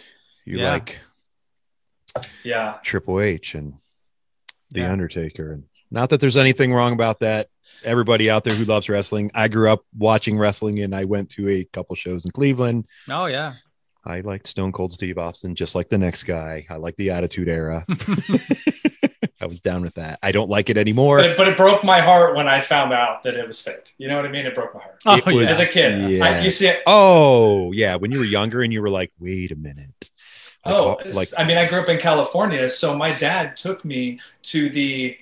You 0.44 0.58
Yeah. 0.58 0.72
like 0.72 0.98
Yeah, 2.44 2.76
Triple 2.82 3.20
H 3.20 3.54
and 3.54 3.74
The 4.70 4.80
Yeah. 4.80 4.92
Undertaker, 4.92 5.52
and 5.52 5.64
not 5.90 6.10
that 6.10 6.20
there's 6.20 6.36
anything 6.36 6.72
wrong 6.72 6.92
about 6.92 7.20
that. 7.20 7.48
Everybody 7.84 8.30
out 8.30 8.44
there 8.44 8.54
who 8.54 8.64
loves 8.64 8.88
wrestling, 8.88 9.30
I 9.34 9.48
grew 9.48 9.70
up 9.70 9.84
watching 9.96 10.38
wrestling, 10.38 10.80
and 10.80 10.94
I 10.94 11.04
went 11.04 11.30
to 11.30 11.48
a 11.48 11.64
couple 11.64 11.96
shows 11.96 12.24
in 12.24 12.30
Cleveland. 12.30 12.86
oh 13.08 13.26
yeah 13.26 13.54
I 14.06 14.20
liked 14.20 14.46
Stone 14.48 14.72
Cold 14.72 14.92
Steve 14.92 15.16
Austin 15.16 15.54
just 15.54 15.74
like 15.74 15.88
the 15.88 15.96
next 15.96 16.24
guy. 16.24 16.66
I 16.68 16.76
like 16.76 16.94
the 16.96 17.10
Attitude 17.10 17.48
Era. 17.48 17.86
I 19.40 19.46
was 19.46 19.60
down 19.60 19.82
with 19.82 19.94
that. 19.94 20.18
I 20.22 20.30
don't 20.32 20.48
like 20.50 20.68
it 20.70 20.76
anymore. 20.76 21.18
but 21.18 21.30
it, 21.30 21.36
but 21.38 21.48
it 21.48 21.56
broke 21.56 21.84
my 21.84 22.00
heart 22.00 22.36
when 22.36 22.46
I 22.46 22.60
found 22.60 22.92
out 22.92 23.22
that 23.24 23.34
it 23.34 23.46
was 23.46 23.60
fake. 23.60 23.94
You 23.98 24.08
know 24.08 24.16
what 24.16 24.26
I 24.26 24.28
mean? 24.30 24.46
It 24.46 24.54
broke 24.54 24.74
my 24.74 24.80
heart 24.80 25.02
Oh, 25.06 25.16
It 25.16 25.34
was- 25.34 25.48
as 25.50 25.60
a 25.60 25.66
kid. 25.66 26.10
yeah. 26.10 26.24
I, 26.24 26.40
you 26.40 26.50
see 26.50 26.66
it. 26.68 26.82
Oh, 26.86 27.72
yeah. 27.72 27.96
When 27.96 28.10
you 28.12 28.18
were 28.18 28.24
younger 28.26 28.62
and 28.62 28.72
you 28.72 28.80
were 28.82 28.90
like, 28.90 29.10
wait 29.18 29.50
a 29.52 29.56
minute. 29.56 30.10
Like, 30.66 30.74
Oh, 30.74 30.96
like 31.14 31.28
I 31.38 31.44
mean, 31.44 31.58
I 31.58 31.66
grew 31.66 31.80
up 31.80 31.88
in 31.88 31.98
California, 31.98 32.68
so 32.70 32.96
my 32.96 33.12
dad 33.12 33.56
took 33.56 33.84
me 33.84 34.20
to 34.44 34.68
the 34.70 35.16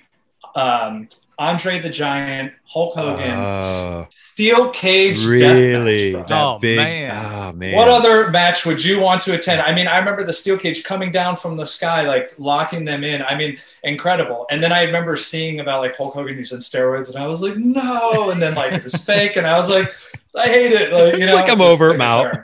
um, 0.55 1.07
Andre 1.39 1.79
the 1.79 1.89
Giant, 1.89 2.53
Hulk 2.65 2.95
Hogan, 2.95 3.37
Oh. 3.39 4.05
steel 4.09 4.69
cage 4.71 5.23
really 5.25 6.11
death 6.13 6.23
match. 6.23 6.27
that 6.27 6.27
bro. 6.29 6.37
Oh, 6.55 6.59
big. 6.59 6.77
man. 6.77 7.11
Ah, 7.13 7.51
man. 7.53 7.75
What 7.75 7.87
other 7.87 8.29
match 8.31 8.65
would 8.65 8.83
you 8.83 8.99
want 8.99 9.21
to 9.23 9.33
attend? 9.35 9.61
I 9.61 9.73
mean, 9.73 9.87
I 9.87 9.97
remember 9.99 10.23
the 10.23 10.33
steel 10.33 10.57
cage 10.57 10.83
coming 10.83 11.11
down 11.11 11.35
from 11.35 11.57
the 11.57 11.65
sky, 11.65 12.03
like 12.03 12.29
locking 12.37 12.85
them 12.85 13.03
in. 13.03 13.21
I 13.23 13.35
mean, 13.35 13.57
incredible. 13.83 14.45
And 14.51 14.61
then 14.61 14.71
I 14.71 14.83
remember 14.83 15.17
seeing 15.17 15.59
about 15.59 15.81
like 15.81 15.95
Hulk 15.97 16.13
Hogan 16.13 16.37
using 16.37 16.59
steroids, 16.59 17.09
and 17.13 17.21
I 17.21 17.27
was 17.27 17.41
like, 17.41 17.57
no. 17.57 18.29
And 18.31 18.41
then 18.41 18.55
like 18.55 18.73
it 18.73 18.83
was 18.83 18.95
fake, 19.05 19.35
and 19.35 19.45
I 19.47 19.57
was 19.57 19.69
like, 19.69 19.93
I 20.35 20.47
hate 20.47 20.71
it. 20.71 20.91
Like 20.93 21.13
you 21.15 21.23
It's 21.23 21.31
know, 21.31 21.35
like 21.35 21.49
I'm 21.49 21.61
over, 21.61 21.87
took 21.87 21.95
I'm 21.95 22.01
out. 22.01 22.37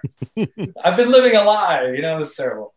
I've 0.83 0.97
been 0.97 1.11
living 1.11 1.35
a 1.35 1.43
lie. 1.43 1.87
You 1.95 2.01
know, 2.01 2.15
it 2.15 2.19
was 2.19 2.33
terrible. 2.33 2.73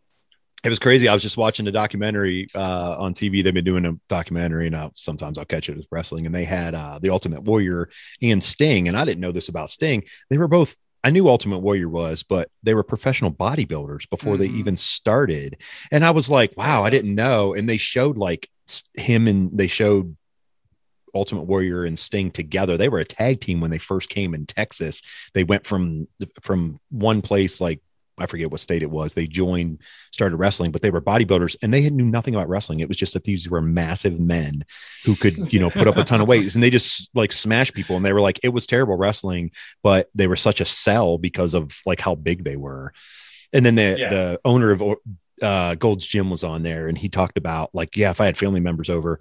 It 0.64 0.69
was 0.69 0.78
crazy. 0.78 1.09
I 1.09 1.14
was 1.14 1.23
just 1.25 1.37
watching 1.37 1.66
a 1.66 1.73
documentary 1.73 2.47
uh, 2.54 2.97
on 2.97 3.14
TV. 3.14 3.42
They've 3.42 3.52
been 3.52 3.64
doing 3.64 3.85
a 3.85 3.95
documentary, 4.09 4.69
and 4.69 4.76
I'll, 4.76 4.92
sometimes 4.95 5.37
I'll 5.37 5.45
catch 5.45 5.69
it 5.69 5.76
with 5.76 5.87
wrestling. 5.90 6.25
And 6.25 6.35
they 6.35 6.45
had 6.45 6.75
uh, 6.75 7.00
the 7.02 7.11
Ultimate 7.11 7.42
Warrior 7.42 7.88
and 8.23 8.42
Sting, 8.42 8.87
and 8.87 8.97
I 8.97 9.04
didn't 9.04 9.21
know 9.21 9.33
this 9.33 9.49
about 9.49 9.71
Sting. 9.71 10.04
They 10.31 10.38
were 10.38 10.47
both. 10.49 10.76
I 11.02 11.11
knew 11.11 11.28
Ultimate 11.28 11.59
Warrior 11.59 11.88
was, 11.88 12.23
but 12.23 12.49
they 12.62 12.75
were 12.75 12.85
professional 12.85 13.33
bodybuilders 13.33 14.09
before 14.09 14.37
they 14.37 14.49
Mhm. 14.49 14.59
even 14.59 14.76
started. 14.76 15.57
And 15.90 16.04
I 16.04 16.12
was 16.12 16.31
like, 16.31 16.57
wow, 16.57 16.85
I 16.85 16.90
didn't 16.90 17.16
know. 17.16 17.54
And 17.54 17.69
they 17.69 17.76
showed 17.76 18.16
like 18.16 18.49
him 18.95 19.26
and 19.26 19.50
they 19.52 19.66
showed 19.66 20.16
Ultimate 21.12 21.42
Warrior 21.42 21.85
and 21.85 21.99
Sting 21.99 22.31
together. 22.31 22.76
They 22.76 22.88
were 22.88 23.00
a 23.00 23.04
tag 23.04 23.40
team 23.40 23.61
when 23.61 23.73
they 23.73 23.78
first 23.78 24.11
came 24.11 24.33
in 24.33 24.47
Texas. 24.47 25.02
They 25.35 25.42
went 25.42 25.66
from 25.66 26.07
from 26.40 26.78
one 26.90 27.21
place 27.21 27.61
like 27.61 27.81
I 28.19 28.26
forget 28.26 28.50
what 28.50 28.61
state 28.61 28.83
it 28.83 28.90
was. 28.90 29.14
They 29.14 29.26
joined, 29.26 29.81
started 30.12 30.37
wrestling, 30.37 30.71
but 30.71 30.83
they 30.83 30.90
were 30.90 31.00
bodybuilders 31.00 31.57
and 31.62 31.73
they 31.73 31.83
had 31.83 31.92
knew 31.95 32.04
nothing 32.04 32.35
about 32.35 32.49
wrestling. 32.49 32.81
It 32.81 32.88
was 32.88 32.97
just 32.97 33.14
that 33.14 33.25
these 33.25 33.49
were 33.49 33.62
massive 33.62 34.21
men 34.21 34.64
who 35.04 35.16
could, 35.16 35.52
you 35.52 35.61
know, 35.61 35.71
put 35.71 35.88
up 35.88 35.97
a 35.97 36.04
ton 36.04 36.21
of 36.21 36.28
weights 36.28 36.54
and 36.54 36.62
they 36.62 36.71
just 36.71 37.09
like 37.14 37.33
smash 37.33 37.73
people. 37.73 37.97
And 37.97 38.04
they 38.04 38.12
were 38.12 38.21
like, 38.21 38.40
it 38.42 38.50
was 38.50 38.66
terrible 38.66 38.97
wrestling, 38.97 39.50
but 39.83 40.09
they 40.14 40.26
were 40.26 40.37
such 40.37 40.61
a 40.61 40.64
sell 40.66 41.16
because 41.19 41.54
of 41.54 41.73
like 41.87 42.00
how 42.00 42.14
big 42.14 42.45
they 42.45 42.57
were. 42.57 42.92
And 43.52 43.64
then 43.64 43.75
the, 43.75 43.97
Yeah. 43.99 44.11
the 44.11 44.40
owner 44.45 44.71
of 44.71 44.83
uh, 45.42 45.75
Gold's 45.75 46.06
Gym 46.06 46.30
was 46.30 46.44
on 46.44 46.62
there 46.62 46.87
and 46.88 46.96
he 46.96 47.08
talked 47.08 47.37
about 47.37 47.70
like, 47.75 47.96
yeah, 47.96 48.11
if 48.11 48.20
I 48.20 48.26
had 48.26 48.38
family 48.38 48.61
members 48.61 48.88
over, 48.88 49.18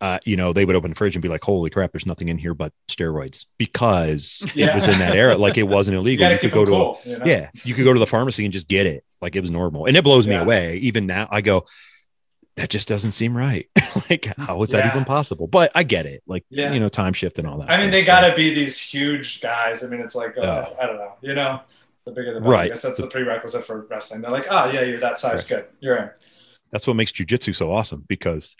uh, 0.00 0.18
you 0.24 0.36
know, 0.36 0.52
they 0.52 0.64
would 0.64 0.76
open 0.76 0.90
the 0.90 0.94
fridge 0.94 1.16
and 1.16 1.22
be 1.22 1.28
like, 1.28 1.42
holy 1.42 1.70
crap, 1.70 1.92
there's 1.92 2.06
nothing 2.06 2.28
in 2.28 2.38
here 2.38 2.54
but 2.54 2.72
steroids 2.88 3.46
because 3.58 4.46
it 4.54 4.74
was 4.74 4.86
in 4.86 4.98
that 4.98 5.16
era. 5.16 5.36
Like 5.36 5.58
it 5.58 5.64
wasn't 5.64 5.96
illegal. 5.96 6.24
gotta 6.24 6.34
You, 6.34 6.40
could 6.40 6.52
go 6.52 6.64
to 6.64 6.74
a, 6.74 7.08
you 7.10 7.18
know? 7.18 7.24
yeah, 7.26 7.50
you 7.64 7.74
could 7.74 7.84
go 7.84 7.92
to 7.92 7.98
the 8.00 8.06
pharmacy 8.06 8.44
and 8.44 8.52
just 8.52 8.68
get 8.68 8.86
it. 8.86 9.04
Like 9.20 9.36
it 9.36 9.40
was 9.40 9.50
normal. 9.50 9.86
And 9.86 9.96
it 9.96 10.04
blows 10.04 10.26
me 10.26 10.34
away. 10.34 10.76
Even 10.76 11.06
now, 11.06 11.28
I 11.30 11.40
go, 11.40 11.64
that 12.56 12.70
just 12.70 12.86
doesn't 12.86 13.12
seem 13.12 13.36
right. 13.36 13.68
like, 14.10 14.26
how 14.38 14.62
is 14.62 14.70
that 14.70 14.86
even 14.94 15.04
possible? 15.04 15.46
But 15.48 15.72
I 15.74 15.82
get 15.82 16.06
it. 16.06 16.22
Like, 16.26 16.44
Yeah. 16.50 16.72
you 16.72 16.78
know, 16.78 16.88
time 16.88 17.12
shift 17.12 17.38
and 17.38 17.48
all 17.48 17.58
that. 17.58 17.70
I 17.70 17.78
mean, 17.80 17.88
stuff. 17.88 17.90
they 17.92 18.04
got 18.04 18.28
to 18.28 18.34
be 18.36 18.54
these 18.54 18.78
huge 18.78 19.40
guys. 19.40 19.82
I 19.82 19.88
mean, 19.88 20.00
it's 20.00 20.14
like, 20.14 20.38
uh, 20.38 20.66
Oh. 20.70 20.76
I 20.80 20.86
don't 20.86 20.96
know, 20.98 21.14
you 21.20 21.34
know, 21.34 21.60
the 22.04 22.12
bigger 22.12 22.34
the 22.34 22.40
better. 22.40 22.50
Right. 22.50 22.64
I 22.64 22.68
guess 22.68 22.82
that's 22.82 22.98
the 22.98 23.06
prerequisite 23.06 23.64
for 23.64 23.86
wrestling. 23.90 24.22
They're 24.22 24.30
like, 24.30 24.46
oh, 24.50 24.70
yeah, 24.70 24.82
you're 24.82 25.00
that 25.00 25.18
size. 25.18 25.44
Good. 25.44 25.66
You're 25.80 25.96
in. 25.96 26.10
That's 26.70 26.86
what 26.86 26.96
makes 26.96 27.12
jujitsu 27.12 27.54
so 27.54 27.72
awesome 27.72 28.04
because 28.08 28.56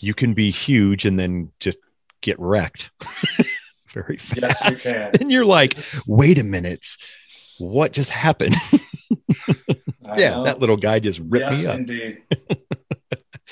you 0.00 0.14
can 0.14 0.32
be 0.32 0.50
huge 0.50 1.04
and 1.04 1.18
then 1.18 1.52
just 1.60 1.78
get 2.22 2.38
wrecked 2.40 2.90
very 3.88 4.16
fast. 4.16 4.64
Yes, 4.64 4.86
you 4.86 4.92
can. 4.92 5.10
And 5.20 5.30
you're 5.30 5.44
like, 5.44 5.76
wait 6.08 6.38
a 6.38 6.44
minute. 6.44 6.86
What 7.58 7.92
just 7.92 8.10
happened? 8.10 8.56
Yeah, 10.16 10.36
know. 10.36 10.44
that 10.44 10.60
little 10.60 10.76
guy 10.76 11.00
just 11.00 11.18
ripped 11.18 11.46
yes, 11.46 11.64
me 11.64 11.70
up. 11.70 11.78
indeed. 11.78 12.22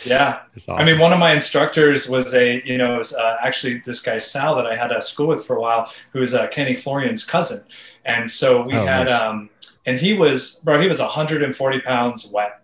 yeah. 0.05 0.41
It's 0.55 0.69
I 0.77 0.85
mean, 0.85 0.99
one 0.99 1.13
of 1.13 1.19
my 1.19 1.33
instructors 1.33 2.09
was 2.09 2.35
a, 2.35 2.63
you 2.65 2.79
know, 2.79 2.99
was 2.99 3.15
uh, 3.15 3.37
actually 3.43 3.79
this 3.79 4.01
guy 4.03 4.19
Sal 4.19 4.57
that 4.57 4.67
I 4.67 4.77
had 4.77 4.93
at 4.93 5.05
school 5.05 5.29
with 5.29 5.45
for 5.47 5.57
a 5.57 5.61
while, 5.61 5.91
who 6.13 6.21
is 6.23 6.35
uh, 6.35 6.49
Kenny 6.49 6.75
Florian's 6.75 7.25
cousin, 7.25 7.65
and 8.05 8.31
so 8.31 8.63
we 8.63 8.75
Oh, 8.75 8.83
had, 8.83 9.09
nice. 9.09 9.09
um, 9.09 9.51
and 9.87 9.99
he 9.99 10.15
was, 10.15 10.61
bro, 10.65 10.81
he 10.81 10.89
was 10.89 11.01
140 11.01 11.81
pounds 11.81 12.29
wet, 12.33 12.61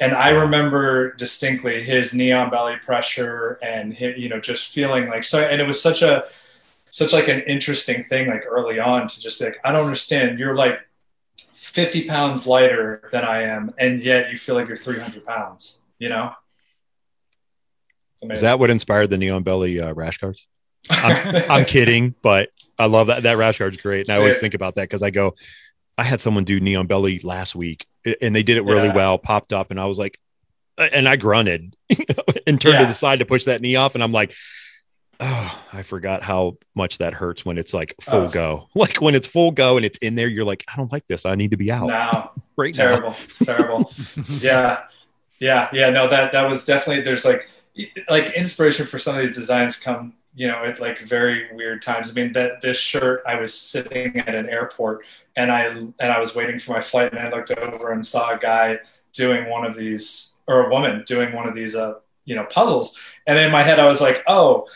and 0.00 0.14
I 0.14 0.30
remember 0.30 1.14
distinctly 1.14 1.82
his 1.82 2.14
knee 2.14 2.32
on 2.32 2.50
belly 2.50 2.76
pressure 2.78 3.58
and 3.62 3.94
him, 3.94 4.14
you 4.18 4.28
know, 4.28 4.40
just 4.40 4.72
feeling 4.74 5.08
like 5.08 5.24
so, 5.24 5.40
and 5.40 5.60
it 5.60 5.66
was 5.66 5.82
such 5.82 6.02
a, 6.02 6.24
such 6.90 7.12
like 7.12 7.28
an 7.28 7.40
interesting 7.42 8.02
thing, 8.02 8.28
like 8.28 8.44
early 8.48 8.78
on 8.78 9.08
to 9.08 9.20
just 9.20 9.38
be 9.40 9.46
like, 9.46 9.58
I 9.64 9.72
don't 9.72 9.84
understand, 9.84 10.38
you're 10.38 10.56
like 10.56 10.80
50 11.38 12.04
pounds 12.06 12.46
lighter 12.46 13.08
than 13.12 13.24
I 13.24 13.42
am, 13.42 13.72
and 13.78 14.02
yet 14.02 14.30
you 14.30 14.38
feel 14.38 14.54
like 14.56 14.68
you're 14.68 14.76
300 14.76 15.24
pounds, 15.24 15.82
you 15.98 16.08
know. 16.08 16.32
It's 18.22 18.34
Is 18.34 18.40
that 18.42 18.58
what 18.58 18.70
inspired 18.70 19.08
the 19.10 19.18
knee 19.18 19.30
on 19.30 19.42
belly 19.42 19.80
uh, 19.80 19.92
rash 19.92 20.18
guards? 20.18 20.46
I'm, 20.90 21.50
I'm 21.50 21.64
kidding, 21.64 22.14
but 22.22 22.48
I 22.78 22.86
love 22.86 23.06
that. 23.08 23.22
That 23.24 23.36
rash 23.36 23.58
guard's 23.58 23.76
great. 23.76 24.08
And 24.08 24.16
I 24.16 24.18
always 24.18 24.34
Sick. 24.36 24.40
think 24.42 24.54
about 24.54 24.74
that 24.76 24.82
because 24.82 25.02
I 25.02 25.10
go, 25.10 25.34
I 25.96 26.02
had 26.04 26.20
someone 26.20 26.44
do 26.44 26.58
knee 26.60 26.74
on 26.74 26.86
belly 26.86 27.18
last 27.20 27.54
week 27.54 27.86
and 28.20 28.34
they 28.34 28.42
did 28.42 28.56
it 28.56 28.64
really 28.64 28.88
Yeah. 28.88 28.94
well, 28.94 29.18
popped 29.18 29.52
up, 29.52 29.70
and 29.70 29.78
I 29.78 29.84
was 29.86 29.98
like, 29.98 30.18
and 30.78 31.08
I 31.08 31.16
grunted 31.16 31.76
and 32.46 32.60
turned 32.60 32.78
to 32.78 32.86
the 32.86 32.94
side 32.94 33.20
to 33.20 33.24
push 33.26 33.44
that 33.44 33.60
knee 33.60 33.76
off. 33.76 33.94
And 33.94 34.02
I'm 34.02 34.10
like, 34.10 34.32
oh, 35.20 35.62
I 35.72 35.82
forgot 35.82 36.22
how 36.24 36.56
much 36.74 36.98
that 36.98 37.12
hurts 37.12 37.44
when 37.44 37.58
it's 37.58 37.72
like 37.72 37.94
full 38.00 38.22
Oh, 38.22 38.28
go. 38.28 38.68
Like 38.74 39.00
when 39.00 39.14
it's 39.14 39.28
full 39.28 39.52
go 39.52 39.76
and 39.76 39.86
it's 39.86 39.98
in 39.98 40.14
there, 40.16 40.26
you're 40.28 40.44
like, 40.46 40.64
I 40.72 40.76
don't 40.76 40.90
like 40.90 41.06
this. 41.06 41.26
I 41.26 41.34
need 41.36 41.52
to 41.52 41.56
be 41.56 41.70
out 41.70 41.86
no, 41.86 42.30
right 42.56 42.76
now. 42.76 42.84
terrible, 42.84 43.16
terrible. 43.44 43.92
Yeah, 44.40 44.84
yeah, 45.38 45.68
yeah. 45.72 45.90
No, 45.90 46.08
that 46.08 46.32
that 46.32 46.48
was 46.48 46.64
definitely. 46.64 47.04
There's 47.04 47.24
like 47.24 47.48
like 48.08 48.32
inspiration 48.36 48.86
for 48.86 48.98
some 48.98 49.14
of 49.14 49.20
these 49.20 49.36
designs 49.36 49.78
come 49.78 50.14
you 50.34 50.46
know 50.46 50.64
at 50.64 50.80
like 50.80 50.98
very 51.00 51.54
weird 51.54 51.82
times. 51.82 52.10
I 52.10 52.14
mean 52.14 52.32
that 52.32 52.60
this 52.60 52.78
shirt 52.78 53.22
I 53.26 53.36
was 53.36 53.54
sitting 53.54 54.18
at 54.18 54.34
an 54.34 54.48
airport 54.48 55.04
and 55.36 55.50
I 55.50 55.66
and 55.66 55.94
I 56.00 56.18
was 56.18 56.34
waiting 56.34 56.58
for 56.58 56.72
my 56.72 56.80
flight 56.80 57.12
and 57.12 57.20
I 57.20 57.30
looked 57.30 57.50
over 57.50 57.92
and 57.92 58.04
saw 58.04 58.34
a 58.34 58.38
guy 58.38 58.78
doing 59.12 59.48
one 59.48 59.64
of 59.64 59.74
these 59.74 60.40
or 60.46 60.66
a 60.66 60.70
woman 60.70 61.04
doing 61.06 61.32
one 61.34 61.48
of 61.48 61.54
these 61.54 61.76
uh 61.76 61.94
you 62.24 62.34
know 62.34 62.44
puzzles 62.44 62.98
and 63.26 63.38
in 63.38 63.50
my 63.50 63.62
head 63.62 63.78
I 63.78 63.86
was 63.86 64.00
like 64.00 64.22
oh. 64.26 64.66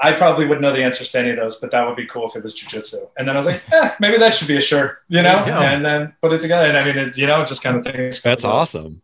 I 0.00 0.10
probably 0.10 0.46
wouldn't 0.46 0.62
know 0.62 0.72
the 0.72 0.82
answers 0.82 1.10
to 1.10 1.20
any 1.20 1.30
of 1.30 1.36
those, 1.36 1.60
but 1.60 1.70
that 1.70 1.86
would 1.86 1.94
be 1.94 2.06
cool 2.06 2.26
if 2.26 2.34
it 2.34 2.42
was 2.42 2.58
jujitsu. 2.58 3.08
And 3.16 3.28
then 3.28 3.36
I 3.36 3.38
was 3.38 3.46
like, 3.46 3.62
eh, 3.72 3.92
maybe 4.00 4.16
that 4.16 4.34
should 4.34 4.48
be 4.48 4.56
a 4.56 4.60
shirt, 4.60 4.98
you 5.06 5.22
know? 5.22 5.44
You. 5.46 5.52
And 5.52 5.84
then 5.84 6.12
put 6.20 6.32
it 6.32 6.40
together. 6.40 6.66
And 6.66 6.76
I 6.76 6.84
mean, 6.84 6.98
it, 6.98 7.16
you 7.16 7.28
know, 7.28 7.44
just 7.44 7.62
kind 7.62 7.76
of 7.76 7.84
things. 7.84 8.20
That's 8.20 8.42
awesome. 8.42 9.00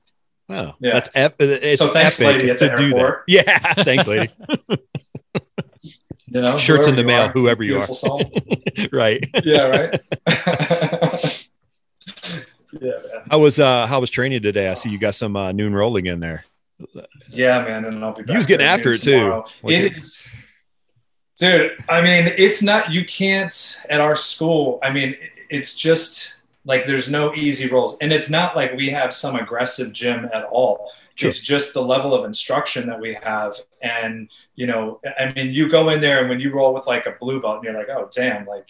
Wow. 0.48 0.76
Yeah. 0.80 0.94
That's 0.94 1.10
ep- 1.14 1.40
it's 1.40 1.78
So 1.78 1.88
thanks, 1.88 2.20
epic 2.20 2.42
lady 2.42 2.54
to 2.56 2.76
do 2.76 2.90
that. 2.92 3.22
Yeah. 3.26 3.74
Thanks, 3.84 4.06
lady. 4.06 4.32
You 6.30 6.42
know, 6.42 6.58
Shirts 6.58 6.86
in 6.86 6.94
the 6.94 7.04
mail, 7.04 7.22
are, 7.22 7.28
whoever 7.30 7.64
you 7.64 7.82
soul. 7.86 8.20
right. 8.92 9.24
Yeah, 9.44 9.62
right. 9.62 10.00
yeah, 12.72 12.90
man. 12.90 13.24
How 13.30 13.38
was 13.38 13.58
uh 13.58 13.86
how 13.86 13.98
was 14.00 14.10
training 14.10 14.42
today? 14.42 14.68
I 14.68 14.74
see 14.74 14.90
you 14.90 14.98
got 14.98 15.14
some 15.14 15.36
uh, 15.36 15.52
noon 15.52 15.74
rolling 15.74 16.04
in 16.04 16.20
there. 16.20 16.44
Yeah, 17.30 17.64
man, 17.64 17.86
and 17.86 18.04
I'll 18.04 18.12
be 18.12 18.24
back. 18.24 18.34
You 18.34 18.36
was 18.36 18.46
getting 18.46 18.66
after 18.66 18.90
it, 18.90 19.02
too. 19.02 19.42
Like 19.62 19.74
it- 19.74 19.96
is, 19.96 20.28
dude. 21.40 21.72
I 21.88 22.02
mean, 22.02 22.30
it's 22.36 22.62
not. 22.62 22.92
You 22.92 23.06
can't 23.06 23.80
at 23.88 24.02
our 24.02 24.14
school. 24.14 24.80
I 24.82 24.92
mean, 24.92 25.14
it's 25.48 25.74
just 25.74 26.37
like 26.68 26.86
there's 26.86 27.10
no 27.10 27.34
easy 27.34 27.66
rolls, 27.68 27.98
and 28.00 28.12
it's 28.12 28.30
not 28.30 28.54
like 28.54 28.70
we 28.74 28.90
have 28.90 29.12
some 29.12 29.34
aggressive 29.34 29.92
gym 29.92 30.28
at 30.32 30.44
all. 30.44 30.92
Sure. 31.16 31.28
It's 31.30 31.40
just 31.40 31.74
the 31.74 31.82
level 31.82 32.14
of 32.14 32.24
instruction 32.24 32.86
that 32.86 33.00
we 33.00 33.14
have, 33.14 33.54
and 33.82 34.30
you 34.54 34.66
know, 34.70 35.00
I 35.18 35.32
mean, 35.34 35.52
you 35.52 35.68
go 35.68 35.88
in 35.88 36.00
there 36.00 36.20
and 36.20 36.28
when 36.28 36.38
you 36.38 36.52
roll 36.52 36.72
with 36.74 36.86
like 36.86 37.06
a 37.06 37.14
blue 37.18 37.40
belt, 37.42 37.56
and 37.56 37.64
you're 37.64 37.74
like, 37.76 37.90
oh 37.90 38.08
damn, 38.14 38.46
like. 38.46 38.68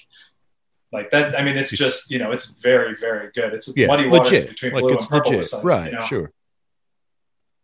Like 0.90 1.10
that, 1.10 1.38
I 1.38 1.44
mean, 1.44 1.58
it's 1.58 1.70
just 1.76 2.10
you 2.10 2.18
know, 2.18 2.30
it's 2.32 2.46
very, 2.62 2.94
very 2.94 3.30
good. 3.34 3.52
It's 3.52 3.68
Yeah, 3.76 3.88
muddy 3.88 4.08
waters 4.08 4.32
legit. 4.32 4.48
between 4.48 4.72
Like 4.72 4.80
blue 4.82 4.94
it's 4.94 5.02
and 5.02 5.10
purple. 5.10 5.30
legit. 5.32 5.44
something, 5.44 5.68
right, 5.68 5.92
you 5.92 5.98
know? 5.98 6.06
sure. 6.06 6.32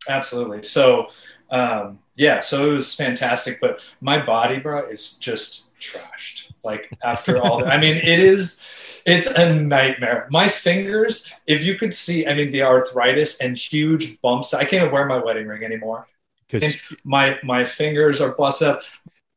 absolutely 0.09 0.63
so 0.63 1.09
um 1.51 1.99
yeah 2.17 2.41
so 2.41 2.69
it 2.69 2.73
was 2.73 2.95
fantastic 2.95 3.59
but 3.61 3.81
my 4.03 4.23
body 4.23 4.59
bro 4.61 4.87
is 4.87 5.17
just 5.17 5.67
trashed 5.81 6.53
like 6.65 6.91
after 7.03 7.39
all 7.43 7.65
i 7.67 7.79
mean 7.79 7.97
it 7.97 8.19
is 8.19 8.63
it's 9.07 9.27
a 9.39 9.55
nightmare 9.55 10.27
my 10.31 10.49
fingers 10.49 11.31
if 11.47 11.65
you 11.65 11.75
could 11.77 11.93
see 11.93 12.27
i 12.27 12.35
mean 12.35 12.51
the 12.51 12.63
arthritis 12.63 13.41
and 13.41 13.57
huge 13.57 14.21
bumps 14.23 14.55
i 14.55 14.61
can't 14.65 14.83
even 14.83 14.91
wear 14.93 15.07
my 15.07 15.19
wedding 15.19 15.47
ring 15.47 15.63
anymore 15.63 16.07
Because 16.49 16.75
my 17.05 17.39
my 17.43 17.65
fingers 17.65 18.21
are 18.21 18.35
busted 18.35 18.69
up 18.69 18.81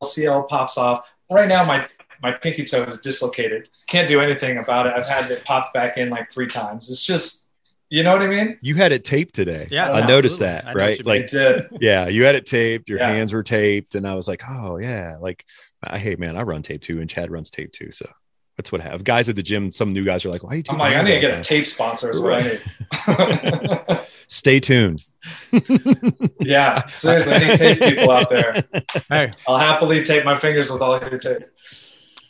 LCL 0.03 0.47
pops 0.47 0.77
off 0.77 1.11
right 1.31 1.49
now 1.49 1.63
my 1.65 1.87
my 2.21 2.31
pinky 2.31 2.63
toe 2.63 2.83
is 2.83 2.99
dislocated 3.01 3.69
can't 3.87 4.07
do 4.07 4.19
anything 4.21 4.57
about 4.57 4.87
it 4.87 4.93
i've 4.93 5.07
had 5.07 5.29
it 5.31 5.43
popped 5.43 5.73
back 5.73 5.97
in 5.97 6.09
like 6.09 6.31
three 6.31 6.47
times 6.47 6.89
it's 6.89 7.05
just 7.05 7.49
you 7.89 8.03
know 8.03 8.11
what 8.13 8.21
i 8.21 8.27
mean 8.27 8.57
you 8.61 8.75
had 8.75 8.91
it 8.91 9.03
taped 9.05 9.33
today. 9.33 9.65
Yeah, 9.71 9.91
I 9.91 10.05
noticed 10.05 10.39
that. 10.39 10.67
I 10.67 10.73
right? 10.73 11.05
Like- 11.05 11.21
it 11.21 11.29
did 11.29 11.67
Yeah, 11.79 12.07
you 12.07 12.25
had 12.25 12.35
it 12.35 12.45
taped, 12.45 12.89
your 12.89 12.99
Yeah. 12.99 13.09
hands 13.09 13.31
were 13.33 13.43
taped, 13.43 13.95
and 13.95 14.05
I 14.05 14.13
was 14.15 14.27
like, 14.27 14.43
Oh 14.47 14.75
yeah, 14.77 15.15
like 15.21 15.45
I 15.81 15.97
hey 15.97 16.15
man, 16.17 16.35
I 16.35 16.41
run 16.41 16.61
tape 16.63 16.81
too, 16.81 16.99
and 16.99 17.09
Chad 17.09 17.31
runs 17.31 17.49
tape 17.49 17.71
too. 17.71 17.91
So 17.93 18.09
that's 18.57 18.71
what 18.71 18.81
I 18.81 18.85
have. 18.85 19.03
Guys 19.03 19.29
at 19.29 19.35
the 19.35 19.43
gym, 19.43 19.71
some 19.71 19.93
new 19.93 20.03
guys 20.03 20.25
are 20.25 20.29
like, 20.29 20.43
Why 20.43 20.53
are 20.53 20.55
you 20.57 20.63
I'm 20.69 20.77
like, 20.77 20.95
I 20.95 21.01
need 21.03 21.09
to 21.09 21.15
all 21.15 21.21
the 21.21 21.27
get 21.27 21.39
a 21.39 21.41
tape 21.41 21.65
sponsor. 21.65 22.11
Is 22.11 22.19
what 22.19 22.33
I 22.33 22.41
need. 22.43 23.99
Stay 24.27 24.59
tuned. 24.59 25.05
yeah, 26.39 26.87
seriously, 26.87 27.33
I 27.33 27.39
need 27.47 27.57
tape 27.57 27.79
people 27.79 28.11
out 28.11 28.29
there. 28.29 28.63
Hey, 29.09 29.31
I'll 29.47 29.57
happily 29.57 30.03
tape 30.03 30.25
my 30.25 30.35
fingers 30.35 30.71
with 30.71 30.81
all 30.81 30.99
your 30.99 31.17
tape. 31.19 31.43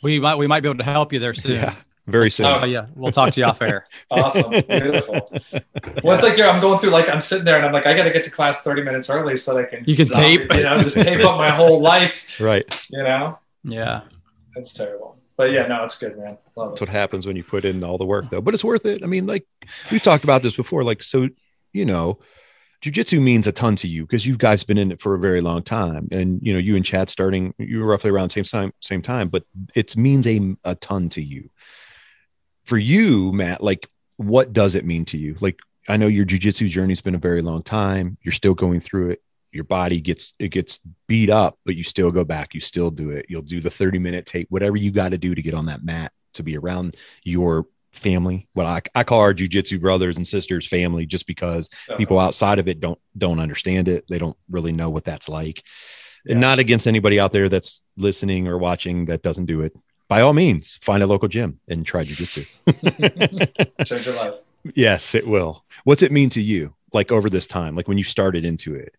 we 0.02 0.20
might 0.20 0.36
we 0.36 0.46
might 0.46 0.60
be 0.60 0.68
able 0.68 0.78
to 0.78 0.84
help 0.84 1.12
you 1.12 1.18
there 1.18 1.34
soon. 1.34 1.56
Yeah. 1.56 1.74
Very 2.06 2.30
soon. 2.30 2.46
Oh, 2.46 2.60
Oh 2.62 2.64
yeah, 2.64 2.86
we'll 2.94 3.12
talk 3.12 3.34
to 3.34 3.40
you 3.40 3.44
off 3.46 3.60
air. 3.60 3.86
Awesome, 4.10 4.50
beautiful. 4.50 5.28
Well, 6.02 6.14
it's 6.14 6.22
like 6.22 6.38
you're, 6.38 6.48
I'm 6.48 6.58
going 6.60 6.78
through 6.80 6.88
like 6.90 7.06
I'm 7.08 7.20
sitting 7.20 7.44
there 7.44 7.56
and 7.58 7.66
I'm 7.66 7.72
like 7.72 7.84
I 7.86 7.94
got 7.94 8.04
to 8.04 8.10
get 8.10 8.24
to 8.24 8.30
class 8.30 8.62
30 8.62 8.82
minutes 8.82 9.10
early 9.10 9.36
so 9.36 9.54
that 9.54 9.66
I 9.66 9.68
can 9.76 9.84
You 9.86 9.94
can 9.94 10.06
zombie- 10.06 10.38
tape. 10.38 10.54
you 10.54 10.62
know, 10.62 10.80
just 10.82 10.98
tape 10.98 11.22
up 11.24 11.36
my 11.36 11.50
whole 11.50 11.80
life. 11.82 12.40
Right. 12.40 12.64
You 12.90 13.02
know, 13.02 13.38
Yeah, 13.64 14.02
That's 14.54 14.72
terrible. 14.72 15.17
But 15.38 15.52
yeah, 15.52 15.68
no, 15.68 15.84
it's 15.84 15.96
good, 15.96 16.18
man. 16.18 16.36
Love 16.56 16.70
That's 16.70 16.82
it. 16.82 16.84
what 16.84 16.92
happens 16.92 17.24
when 17.24 17.36
you 17.36 17.44
put 17.44 17.64
in 17.64 17.82
all 17.84 17.96
the 17.96 18.04
work 18.04 18.28
though. 18.28 18.40
But 18.40 18.54
it's 18.54 18.64
worth 18.64 18.84
it. 18.84 19.04
I 19.04 19.06
mean, 19.06 19.26
like 19.26 19.46
we've 19.90 20.02
talked 20.02 20.24
about 20.24 20.42
this 20.42 20.56
before. 20.56 20.82
Like, 20.82 21.00
so 21.00 21.28
you 21.72 21.86
know, 21.86 22.18
jujitsu 22.82 23.22
means 23.22 23.46
a 23.46 23.52
ton 23.52 23.76
to 23.76 23.88
you 23.88 24.02
because 24.04 24.26
you 24.26 24.36
guys 24.36 24.64
been 24.64 24.78
in 24.78 24.90
it 24.90 25.00
for 25.00 25.14
a 25.14 25.18
very 25.20 25.40
long 25.40 25.62
time. 25.62 26.08
And 26.10 26.40
you 26.42 26.52
know, 26.52 26.58
you 26.58 26.74
and 26.74 26.84
Chad 26.84 27.08
starting, 27.08 27.54
you 27.56 27.78
were 27.78 27.86
roughly 27.86 28.10
around 28.10 28.32
the 28.32 28.42
same 28.42 28.44
time, 28.44 28.72
same 28.80 29.00
time, 29.00 29.28
but 29.28 29.44
it 29.76 29.96
means 29.96 30.26
a, 30.26 30.56
a 30.64 30.74
ton 30.74 31.08
to 31.10 31.22
you. 31.22 31.50
For 32.64 32.76
you, 32.76 33.32
Matt, 33.32 33.62
like 33.62 33.88
what 34.16 34.52
does 34.52 34.74
it 34.74 34.84
mean 34.84 35.04
to 35.06 35.18
you? 35.18 35.36
Like 35.40 35.60
I 35.88 35.96
know 35.96 36.08
your 36.08 36.26
jujitsu 36.26 36.68
journey's 36.68 37.00
been 37.00 37.14
a 37.14 37.18
very 37.18 37.42
long 37.42 37.62
time. 37.62 38.18
You're 38.22 38.32
still 38.32 38.54
going 38.54 38.80
through 38.80 39.10
it. 39.10 39.22
Your 39.52 39.64
body 39.64 40.00
gets 40.00 40.34
it 40.38 40.48
gets 40.48 40.80
beat 41.06 41.30
up, 41.30 41.58
but 41.64 41.74
you 41.74 41.84
still 41.84 42.10
go 42.10 42.24
back. 42.24 42.54
You 42.54 42.60
still 42.60 42.90
do 42.90 43.10
it. 43.10 43.26
You'll 43.28 43.42
do 43.42 43.60
the 43.60 43.70
30 43.70 43.98
minute 43.98 44.26
tape, 44.26 44.46
whatever 44.50 44.76
you 44.76 44.90
got 44.90 45.10
to 45.10 45.18
do 45.18 45.34
to 45.34 45.42
get 45.42 45.54
on 45.54 45.66
that 45.66 45.84
mat 45.84 46.12
to 46.34 46.42
be 46.42 46.56
around 46.56 46.96
your 47.24 47.66
family. 47.92 48.48
What 48.54 48.66
I, 48.66 48.82
I 48.94 49.04
call 49.04 49.20
our 49.20 49.34
jujitsu 49.34 49.80
brothers 49.80 50.16
and 50.16 50.26
sisters 50.26 50.66
family, 50.66 51.06
just 51.06 51.26
because 51.26 51.68
uh-huh. 51.88 51.96
people 51.96 52.18
outside 52.18 52.58
of 52.58 52.68
it 52.68 52.80
don't 52.80 52.98
don't 53.16 53.40
understand 53.40 53.88
it. 53.88 54.04
They 54.08 54.18
don't 54.18 54.36
really 54.50 54.72
know 54.72 54.90
what 54.90 55.04
that's 55.04 55.28
like. 55.28 55.62
Yeah. 56.24 56.32
And 56.32 56.40
not 56.40 56.58
against 56.58 56.86
anybody 56.86 57.20
out 57.20 57.32
there 57.32 57.48
that's 57.48 57.84
listening 57.96 58.48
or 58.48 58.58
watching 58.58 59.06
that 59.06 59.22
doesn't 59.22 59.46
do 59.46 59.62
it. 59.62 59.74
By 60.08 60.22
all 60.22 60.32
means, 60.32 60.78
find 60.80 61.02
a 61.02 61.06
local 61.06 61.28
gym 61.28 61.60
and 61.68 61.84
try 61.84 62.02
jujitsu. 62.02 62.46
Change 63.84 64.06
your 64.06 64.16
life. 64.16 64.36
Yes, 64.74 65.14
it 65.14 65.26
will. 65.26 65.64
What's 65.84 66.02
it 66.02 66.12
mean 66.12 66.30
to 66.30 66.40
you? 66.40 66.74
Like 66.92 67.12
over 67.12 67.28
this 67.28 67.46
time, 67.46 67.74
like 67.74 67.88
when 67.88 67.98
you 67.98 68.04
started 68.04 68.44
into 68.44 68.74
it? 68.74 68.94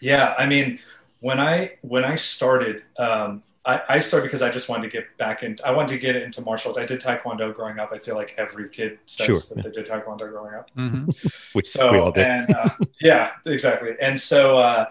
Yeah, 0.00 0.34
I 0.38 0.46
mean, 0.46 0.78
when 1.20 1.40
I 1.40 1.76
when 1.82 2.04
I 2.04 2.16
started, 2.16 2.82
um, 2.98 3.42
I, 3.64 3.82
I, 3.88 3.98
started 3.98 4.26
because 4.26 4.42
I 4.42 4.50
just 4.50 4.68
wanted 4.68 4.84
to 4.84 4.90
get 4.90 5.16
back 5.18 5.42
in. 5.42 5.56
I 5.64 5.72
wanted 5.72 5.88
to 5.94 5.98
get 5.98 6.14
into 6.14 6.40
martial 6.42 6.70
arts. 6.70 6.78
I 6.78 6.86
did 6.86 7.00
taekwondo 7.00 7.54
growing 7.54 7.78
up. 7.78 7.90
I 7.92 7.98
feel 7.98 8.14
like 8.14 8.34
every 8.38 8.68
kid 8.68 8.98
says 9.06 9.26
sure. 9.26 9.36
that 9.36 9.56
yeah. 9.56 9.62
they 9.62 9.70
did 9.70 9.86
taekwondo 9.86 10.30
growing 10.30 10.54
up. 10.54 10.70
Mm-hmm. 10.76 11.10
we, 11.54 11.64
so 11.64 11.92
we 11.92 11.98
all 11.98 12.12
did. 12.12 12.26
and 12.26 12.54
uh, 12.54 12.68
yeah, 13.00 13.32
exactly. 13.46 13.96
And 14.00 14.20
so 14.20 14.58
uh, 14.58 14.86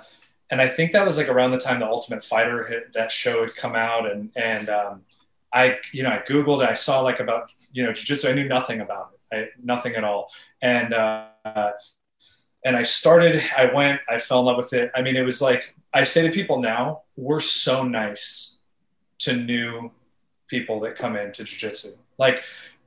and 0.50 0.62
I 0.62 0.68
think 0.68 0.92
that 0.92 1.06
was 1.06 1.18
like 1.18 1.30
around 1.30 1.52
the 1.52 1.58
time 1.58 1.80
the 1.80 1.88
Ultimate 1.88 2.24
Fighter 2.24 2.66
hit, 2.66 2.94
that 2.94 3.12
show 3.12 3.42
had 3.42 3.56
come 3.56 3.76
out, 3.76 4.10
and 4.12 4.32
and 4.36 4.70
um, 4.70 5.02
I 5.54 5.80
you 5.92 6.04
know 6.04 6.10
I 6.10 6.20
googled, 6.20 6.66
I 6.66 6.74
saw 6.74 7.02
like 7.02 7.20
about 7.20 7.50
you 7.72 7.84
know 7.84 7.92
jujitsu. 7.92 8.30
I 8.30 8.34
knew 8.34 8.48
nothing 8.48 8.82
about 8.82 9.12
it, 9.32 9.36
I, 9.36 9.48
nothing 9.64 9.96
at 9.96 10.04
all, 10.04 10.32
and 10.62 10.94
uh, 10.94 11.28
and 12.66 12.76
I 12.76 12.84
started. 12.84 13.42
I 13.56 13.72
went. 13.72 14.02
I 14.10 14.18
fell 14.18 14.40
in 14.40 14.48
love 14.48 14.58
with 14.58 14.74
it. 14.74 14.92
I 14.96 15.02
mean, 15.02 15.16
it 15.16 15.22
was 15.22 15.42
like 15.42 15.76
I 15.94 16.04
say 16.04 16.28
to 16.28 16.34
people 16.34 16.60
now, 16.60 17.04
we're 17.16 17.40
so 17.40 17.84
nice 17.84 18.60
to 19.20 19.38
new 19.38 19.92
people 20.48 20.80
that 20.82 20.96
come 20.96 21.16
into 21.16 21.44
jujitsu. 21.44 21.96
Like 22.18 22.44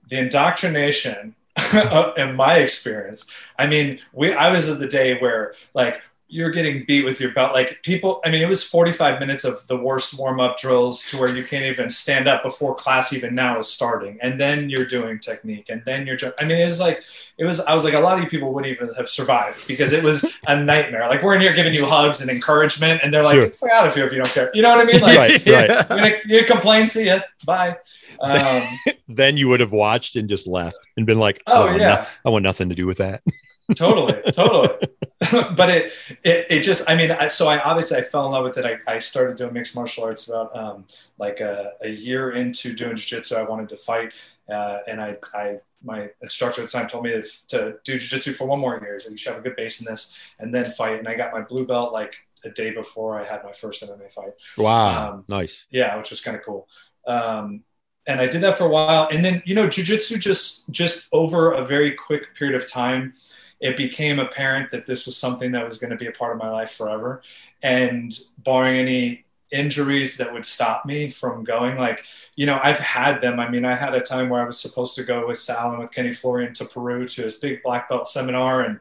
the 0.08 0.18
indoctrination 0.18 1.34
in 2.16 2.34
my 2.34 2.56
experience. 2.56 3.30
I 3.58 3.66
mean, 3.68 4.00
we 4.12 4.34
I 4.34 4.50
was 4.50 4.68
at 4.68 4.78
the 4.78 4.88
day 4.88 5.18
where 5.18 5.54
like 5.74 6.02
you're 6.28 6.50
getting 6.50 6.84
beat 6.84 7.04
with 7.04 7.20
your 7.20 7.32
belt. 7.32 7.54
Like 7.54 7.82
people, 7.82 8.20
I 8.24 8.30
mean, 8.30 8.42
it 8.42 8.48
was 8.48 8.62
45 8.62 9.18
minutes 9.18 9.44
of 9.44 9.66
the 9.66 9.76
worst 9.76 10.18
warm 10.18 10.40
up 10.40 10.58
drills 10.58 11.04
to 11.06 11.18
where 11.18 11.34
you 11.34 11.42
can't 11.42 11.64
even 11.64 11.88
stand 11.88 12.28
up 12.28 12.42
before 12.42 12.74
class 12.74 13.14
even 13.14 13.34
now 13.34 13.58
is 13.58 13.68
starting. 13.68 14.18
And 14.20 14.38
then 14.38 14.68
you're 14.68 14.84
doing 14.84 15.18
technique. 15.18 15.70
And 15.70 15.82
then 15.86 16.06
you're, 16.06 16.18
I 16.38 16.44
mean, 16.44 16.58
it 16.58 16.66
was 16.66 16.80
like, 16.80 17.02
it 17.38 17.46
was, 17.46 17.60
I 17.60 17.72
was 17.72 17.84
like, 17.84 17.94
a 17.94 18.00
lot 18.00 18.18
of 18.18 18.24
you 18.24 18.30
people 18.30 18.52
wouldn't 18.52 18.70
even 18.72 18.92
have 18.94 19.08
survived 19.08 19.66
because 19.66 19.92
it 19.92 20.04
was 20.04 20.24
a 20.46 20.62
nightmare. 20.62 21.08
Like 21.08 21.22
we're 21.22 21.34
in 21.34 21.40
here 21.40 21.54
giving 21.54 21.72
you 21.72 21.86
hugs 21.86 22.20
and 22.20 22.30
encouragement. 22.30 23.00
And 23.02 23.12
they're 23.12 23.24
like, 23.24 23.36
sure. 23.36 23.48
get 23.48 23.72
out 23.72 23.86
of 23.86 23.94
here 23.94 24.04
if 24.04 24.12
you 24.12 24.18
don't 24.18 24.28
care. 24.28 24.50
You 24.52 24.60
know 24.60 24.76
what 24.76 24.80
I 24.80 24.84
mean? 24.84 25.00
Like, 25.00 25.18
right, 25.18 25.46
right. 25.46 25.68
You're 25.88 25.98
gonna, 25.98 26.16
you 26.26 26.44
complain, 26.44 26.86
see 26.86 27.06
ya, 27.06 27.20
bye. 27.46 27.78
Um, 28.20 28.62
then 29.08 29.36
you 29.36 29.48
would 29.48 29.60
have 29.60 29.72
watched 29.72 30.16
and 30.16 30.28
just 30.28 30.46
left 30.46 30.78
and 30.96 31.06
been 31.06 31.18
like, 31.18 31.42
oh, 31.46 31.68
oh 31.68 31.76
yeah, 31.76 31.78
no, 31.78 32.06
I 32.26 32.30
want 32.30 32.42
nothing 32.42 32.68
to 32.68 32.74
do 32.74 32.86
with 32.86 32.98
that 32.98 33.22
totally 33.74 34.20
totally. 34.32 34.68
But 35.56 35.70
it, 35.70 35.92
it 36.22 36.46
it 36.48 36.60
just 36.62 36.88
i 36.88 36.94
mean 36.94 37.10
I, 37.10 37.26
so 37.28 37.48
i 37.48 37.60
obviously 37.60 37.98
i 37.98 38.02
fell 38.02 38.26
in 38.26 38.32
love 38.32 38.44
with 38.44 38.56
it. 38.56 38.64
I, 38.64 38.94
I 38.94 38.98
started 38.98 39.36
doing 39.36 39.52
mixed 39.52 39.74
martial 39.74 40.04
arts 40.04 40.28
about 40.28 40.56
um, 40.56 40.86
like 41.18 41.40
a, 41.40 41.72
a, 41.82 41.88
year 41.88 42.32
into 42.32 42.72
doing 42.72 42.94
jiu-jitsu. 42.96 43.34
I 43.34 43.42
wanted 43.42 43.68
to 43.70 43.76
fight 43.76 44.14
uh, 44.48 44.78
and 44.86 45.00
i 45.00 45.16
i 45.34 45.58
my 45.82 46.08
instructor 46.22 46.62
at 46.62 46.68
the 46.68 46.72
time 46.72 46.88
told 46.88 47.04
me 47.04 47.10
to, 47.10 47.22
to 47.48 47.74
do 47.84 47.98
jiu-jitsu 47.98 48.32
for 48.32 48.46
one 48.46 48.60
more 48.60 48.80
year. 48.80 48.98
So 49.00 49.10
you 49.10 49.16
should 49.16 49.32
have 49.32 49.40
a 49.40 49.44
good 49.44 49.56
base 49.56 49.80
in 49.80 49.86
this 49.86 50.32
and 50.38 50.54
then 50.54 50.70
fight. 50.72 50.98
And 51.00 51.08
i 51.08 51.14
got 51.14 51.32
my 51.32 51.42
blue 51.42 51.66
belt 51.66 51.92
like 51.92 52.14
a 52.44 52.50
day 52.50 52.70
before 52.70 53.20
i 53.20 53.24
had 53.24 53.42
my 53.42 53.52
first 53.52 53.82
mma 53.82 54.12
fight. 54.12 54.34
Wow. 54.56 55.14
Um, 55.14 55.24
nice. 55.28 55.66
Yeah 55.68 55.96
which 55.96 56.10
was 56.10 56.20
kind 56.20 56.36
of 56.36 56.44
cool. 56.44 56.68
Um, 57.06 57.64
and 58.08 58.22
I 58.22 58.26
did 58.26 58.40
that 58.40 58.56
for 58.56 58.64
a 58.64 58.68
while. 58.68 59.06
And 59.12 59.22
then, 59.24 59.42
you 59.44 59.54
know, 59.54 59.66
jujitsu 59.66 60.18
just 60.18 60.68
just 60.70 61.08
over 61.12 61.52
a 61.52 61.64
very 61.64 61.92
quick 61.92 62.34
period 62.34 62.56
of 62.56 62.68
time, 62.68 63.12
it 63.60 63.76
became 63.76 64.18
apparent 64.18 64.70
that 64.70 64.86
this 64.86 65.06
was 65.06 65.16
something 65.16 65.52
that 65.52 65.64
was 65.64 65.78
going 65.78 65.90
to 65.90 65.96
be 65.96 66.06
a 66.06 66.12
part 66.12 66.32
of 66.32 66.38
my 66.38 66.50
life 66.50 66.72
forever. 66.72 67.22
And 67.62 68.16
barring 68.38 68.78
any 68.78 69.24
injuries 69.50 70.16
that 70.18 70.32
would 70.32 70.46
stop 70.46 70.84
me 70.84 71.10
from 71.10 71.42
going, 71.42 71.76
like, 71.76 72.04
you 72.36 72.46
know, 72.46 72.60
I've 72.62 72.78
had 72.78 73.20
them. 73.20 73.40
I 73.40 73.48
mean, 73.48 73.64
I 73.64 73.74
had 73.74 73.94
a 73.94 74.00
time 74.00 74.28
where 74.28 74.42
I 74.42 74.46
was 74.46 74.60
supposed 74.60 74.94
to 74.96 75.02
go 75.02 75.26
with 75.26 75.38
Sal 75.38 75.70
and 75.70 75.80
with 75.80 75.92
Kenny 75.92 76.12
Florian 76.12 76.54
to 76.54 76.64
Peru 76.66 77.08
to 77.08 77.22
his 77.22 77.36
big 77.36 77.62
black 77.62 77.88
belt 77.88 78.06
seminar. 78.06 78.62
And 78.62 78.80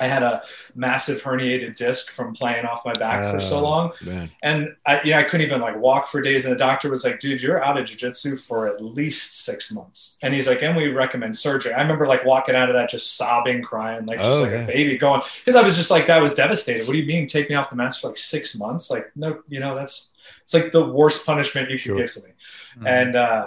I 0.00 0.06
had 0.06 0.22
a 0.22 0.42
massive 0.74 1.22
herniated 1.22 1.76
disc 1.76 2.10
from 2.10 2.34
playing 2.34 2.64
off 2.66 2.84
my 2.84 2.92
back 2.94 3.32
for 3.32 3.40
so 3.40 3.58
oh, 3.58 3.62
long. 3.62 3.92
Man. 4.04 4.30
And 4.42 4.76
I, 4.86 5.02
you 5.02 5.10
know, 5.12 5.18
I 5.18 5.22
couldn't 5.24 5.46
even 5.46 5.60
like 5.60 5.76
walk 5.76 6.08
for 6.08 6.20
days. 6.20 6.44
And 6.44 6.54
the 6.54 6.58
doctor 6.58 6.90
was 6.90 7.04
like, 7.04 7.20
dude, 7.20 7.42
you're 7.42 7.62
out 7.62 7.78
of 7.78 7.84
jujitsu 7.84 8.38
for 8.38 8.66
at 8.66 8.82
least 8.82 9.44
six 9.44 9.72
months. 9.72 10.18
And 10.22 10.34
he's 10.34 10.48
like, 10.48 10.62
and 10.62 10.76
we 10.76 10.88
recommend 10.88 11.36
surgery. 11.36 11.72
I 11.72 11.82
remember 11.82 12.06
like 12.06 12.24
walking 12.24 12.54
out 12.54 12.68
of 12.68 12.74
that, 12.74 12.90
just 12.90 13.16
sobbing, 13.16 13.62
crying, 13.62 14.06
like 14.06 14.18
just 14.18 14.40
oh, 14.40 14.42
like 14.42 14.52
yeah. 14.52 14.64
a 14.64 14.66
baby 14.66 14.98
going, 14.98 15.20
cause 15.44 15.56
I 15.56 15.62
was 15.62 15.76
just 15.76 15.90
like, 15.90 16.06
that 16.06 16.20
was 16.20 16.34
devastated. 16.34 16.86
What 16.86 16.94
do 16.94 16.98
you 16.98 17.06
mean 17.06 17.26
take 17.26 17.48
me 17.48 17.54
off 17.54 17.70
the 17.70 17.76
mats 17.76 17.98
for 17.98 18.08
like 18.08 18.18
six 18.18 18.58
months? 18.58 18.90
Like, 18.90 19.10
no, 19.14 19.42
you 19.48 19.60
know, 19.60 19.74
that's, 19.74 20.10
it's 20.42 20.54
like 20.54 20.72
the 20.72 20.84
worst 20.84 21.24
punishment 21.24 21.70
you 21.70 21.78
sure. 21.78 21.94
can 21.94 22.04
give 22.04 22.14
to 22.14 22.20
me. 22.20 22.28
Mm-hmm. 22.76 22.86
And, 22.86 23.16
uh, 23.16 23.46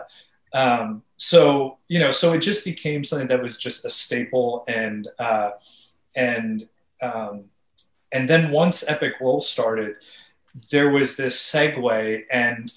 um, 0.54 1.04
so, 1.18 1.78
you 1.88 2.00
know, 2.00 2.12
so 2.12 2.34
it 2.34 2.40
just 2.40 2.64
became 2.64 3.04
something 3.04 3.28
that 3.28 3.42
was 3.42 3.58
just 3.58 3.84
a 3.86 3.90
staple 3.90 4.64
and, 4.68 5.08
uh, 5.20 5.52
and 6.15 6.67
um, 7.01 7.45
and 8.12 8.30
then 8.30 8.51
once 8.51 8.88
Epic 8.88 9.13
Roll 9.19 9.41
started, 9.41 9.97
there 10.71 10.89
was 10.89 11.17
this 11.17 11.41
segue 11.41 12.23
and 12.32 12.73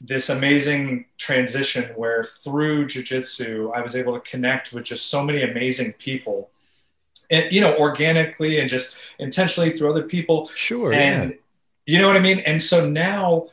this 0.00 0.28
amazing 0.28 1.06
transition 1.16 1.84
where 1.94 2.24
through 2.24 2.86
jiu-jitsu 2.86 3.70
I 3.74 3.80
was 3.80 3.94
able 3.94 4.14
to 4.14 4.30
connect 4.30 4.72
with 4.72 4.84
just 4.84 5.08
so 5.08 5.24
many 5.24 5.42
amazing 5.42 5.92
people, 5.94 6.50
and 7.30 7.50
you 7.52 7.60
know, 7.60 7.76
organically 7.76 8.60
and 8.60 8.68
just 8.68 8.98
intentionally 9.18 9.70
through 9.70 9.90
other 9.90 10.02
people. 10.02 10.48
Sure. 10.48 10.92
And 10.92 11.30
yeah. 11.30 11.36
you 11.86 11.98
know 12.00 12.08
what 12.08 12.16
I 12.16 12.20
mean. 12.20 12.40
And 12.40 12.60
so 12.60 12.88
now 12.88 13.48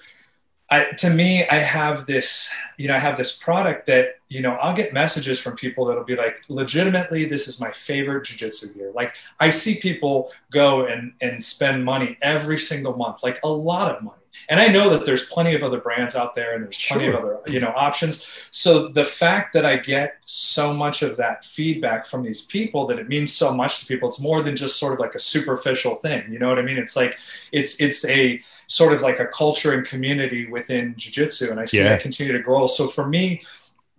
I, 0.72 0.92
to 0.98 1.10
me, 1.10 1.48
I 1.48 1.56
have 1.56 2.06
this, 2.06 2.54
you 2.78 2.88
know, 2.88 2.96
I 2.96 3.00
have 3.00 3.18
this 3.18 3.36
product 3.36 3.88
that, 3.88 4.20
you 4.30 4.42
know, 4.42 4.54
I'll 4.54 4.76
get 4.76 4.94
messages 4.94 5.40
from 5.40 5.56
people 5.56 5.86
that'll 5.86 6.04
be 6.04 6.16
like, 6.16 6.44
legitimately, 6.48 7.26
this 7.26 7.48
is 7.48 7.60
my 7.60 7.72
favorite 7.72 8.26
jujitsu 8.26 8.76
gear. 8.76 8.92
Like 8.94 9.16
I 9.40 9.50
see 9.50 9.80
people 9.80 10.32
go 10.52 10.86
and, 10.86 11.14
and 11.22 11.44
spend 11.44 11.84
money 11.84 12.18
every 12.22 12.60
single 12.60 12.96
month, 12.96 13.24
like 13.24 13.40
a 13.44 13.50
lot 13.50 13.96
of 13.96 14.04
money. 14.04 14.22
And 14.50 14.60
I 14.60 14.68
know 14.68 14.90
that 14.90 15.06
there's 15.06 15.26
plenty 15.26 15.54
of 15.54 15.64
other 15.64 15.80
brands 15.80 16.16
out 16.16 16.36
there 16.36 16.54
and 16.54 16.64
there's 16.64 16.80
plenty 16.88 17.06
sure. 17.06 17.14
of 17.14 17.24
other, 17.24 17.52
you 17.52 17.60
know, 17.60 17.74
options. 17.76 18.28
So 18.52 18.88
the 18.88 19.06
fact 19.06 19.54
that 19.54 19.66
I 19.66 19.78
get 19.78 20.18
so 20.26 20.74
much 20.74 21.02
of 21.02 21.18
that 21.18 21.46
feedback 21.46 22.06
from 22.06 22.24
these 22.24 22.44
people 22.44 22.88
that 22.88 23.00
it 23.00 23.08
means 23.08 23.34
so 23.34 23.54
much 23.54 23.82
to 23.82 23.86
people, 23.86 24.08
it's 24.08 24.22
more 24.22 24.42
than 24.42 24.56
just 24.56 24.80
sort 24.80 24.94
of 24.94 25.00
like 25.00 25.16
a 25.16 25.20
superficial 25.20 25.96
thing. 25.96 26.30
You 26.30 26.40
know 26.40 26.50
what 26.50 26.60
I 26.60 26.64
mean? 26.64 26.78
It's 26.78 26.96
like, 26.96 27.18
it's, 27.52 27.80
it's 27.82 28.06
a, 28.06 28.42
sort 28.68 28.94
of 28.94 29.02
like 29.02 29.20
a 29.20 29.26
culture 29.26 29.74
and 29.74 29.86
community 29.86 30.48
within 30.48 30.94
jiu-jitsu 30.96 31.50
and 31.50 31.60
i 31.60 31.66
see 31.66 31.78
yeah. 31.78 31.90
that 31.90 32.02
continue 32.02 32.32
to 32.32 32.40
grow 32.40 32.68
so 32.68 32.88
for 32.88 33.08
me 33.08 33.42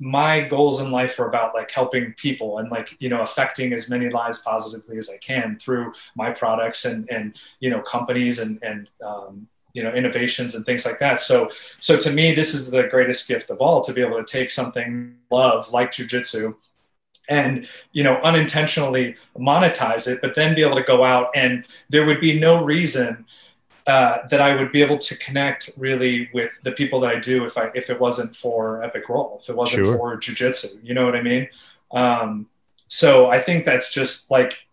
my 0.01 0.41
goals 0.41 0.81
in 0.81 0.91
life 0.91 1.19
are 1.21 1.29
about 1.29 1.55
like 1.55 1.71
helping 1.71 2.15
people 2.15 2.59
and 2.59 2.71
like 2.71 2.97
you 3.01 3.09
know 3.09 3.21
affecting 3.21 3.73
as 3.75 3.91
many 3.91 4.09
lives 4.09 4.41
positively 4.41 4.97
as 4.97 5.11
i 5.11 5.19
can 5.19 5.59
through 5.59 5.93
my 6.17 6.31
products 6.31 6.87
and 6.87 7.09
and 7.11 7.37
you 7.61 7.69
know 7.69 7.83
companies 7.83 8.39
and 8.39 8.59
and 8.63 8.91
um, 9.05 9.47
you 9.73 9.83
know 9.83 9.93
innovations 9.93 10.55
and 10.55 10.65
things 10.65 10.85
like 10.85 10.99
that 10.99 11.21
so 11.21 11.49
so 11.79 11.97
to 11.97 12.11
me 12.11 12.35
this 12.35 12.55
is 12.55 12.71
the 12.71 12.85
greatest 12.85 13.29
gift 13.29 13.51
of 13.51 13.59
all 13.59 13.81
to 13.81 13.93
be 13.93 14.01
able 14.01 14.17
to 14.17 14.25
take 14.25 14.51
something 14.51 15.15
love 15.31 15.71
like 15.73 15.93
jiu-jitsu 15.93 16.55
and 17.29 17.69
you 17.93 18.03
know 18.03 18.17
unintentionally 18.23 19.15
monetize 19.39 20.09
it 20.09 20.21
but 20.21 20.35
then 20.35 20.55
be 20.55 20.63
able 20.63 20.77
to 20.77 20.83
go 20.83 21.05
out 21.05 21.31
and 21.35 21.65
there 21.89 22.05
would 22.05 22.21
be 22.21 22.39
no 22.39 22.65
reason 22.65 23.25
uh, 23.87 24.27
that 24.29 24.41
I 24.41 24.55
would 24.55 24.71
be 24.71 24.83
able 24.83 24.99
to 24.99 25.17
connect 25.19 25.71
really 25.77 26.31
with 26.33 26.53
the 26.63 26.71
people 26.71 27.01
that 27.01 27.11
I 27.11 27.19
do 27.19 27.45
if 27.45 27.59
I 27.59 27.71
if 27.75 27.91
it 27.91 27.99
wasn't 27.99 28.37
for 28.37 28.85
Epic 28.85 29.09
Roll, 29.09 29.39
if 29.41 29.49
it 29.49 29.57
wasn't 29.57 29.87
sure. 29.87 29.97
for 29.97 30.17
jujitsu. 30.17 30.79
You 30.85 30.95
know 30.95 31.05
what 31.05 31.17
I 31.17 31.23
mean? 31.23 31.49
Um, 31.91 32.47
so 32.87 33.31
I 33.31 33.41
think 33.41 33.65
that's 33.65 33.93
just 33.93 34.31
like 34.31 34.67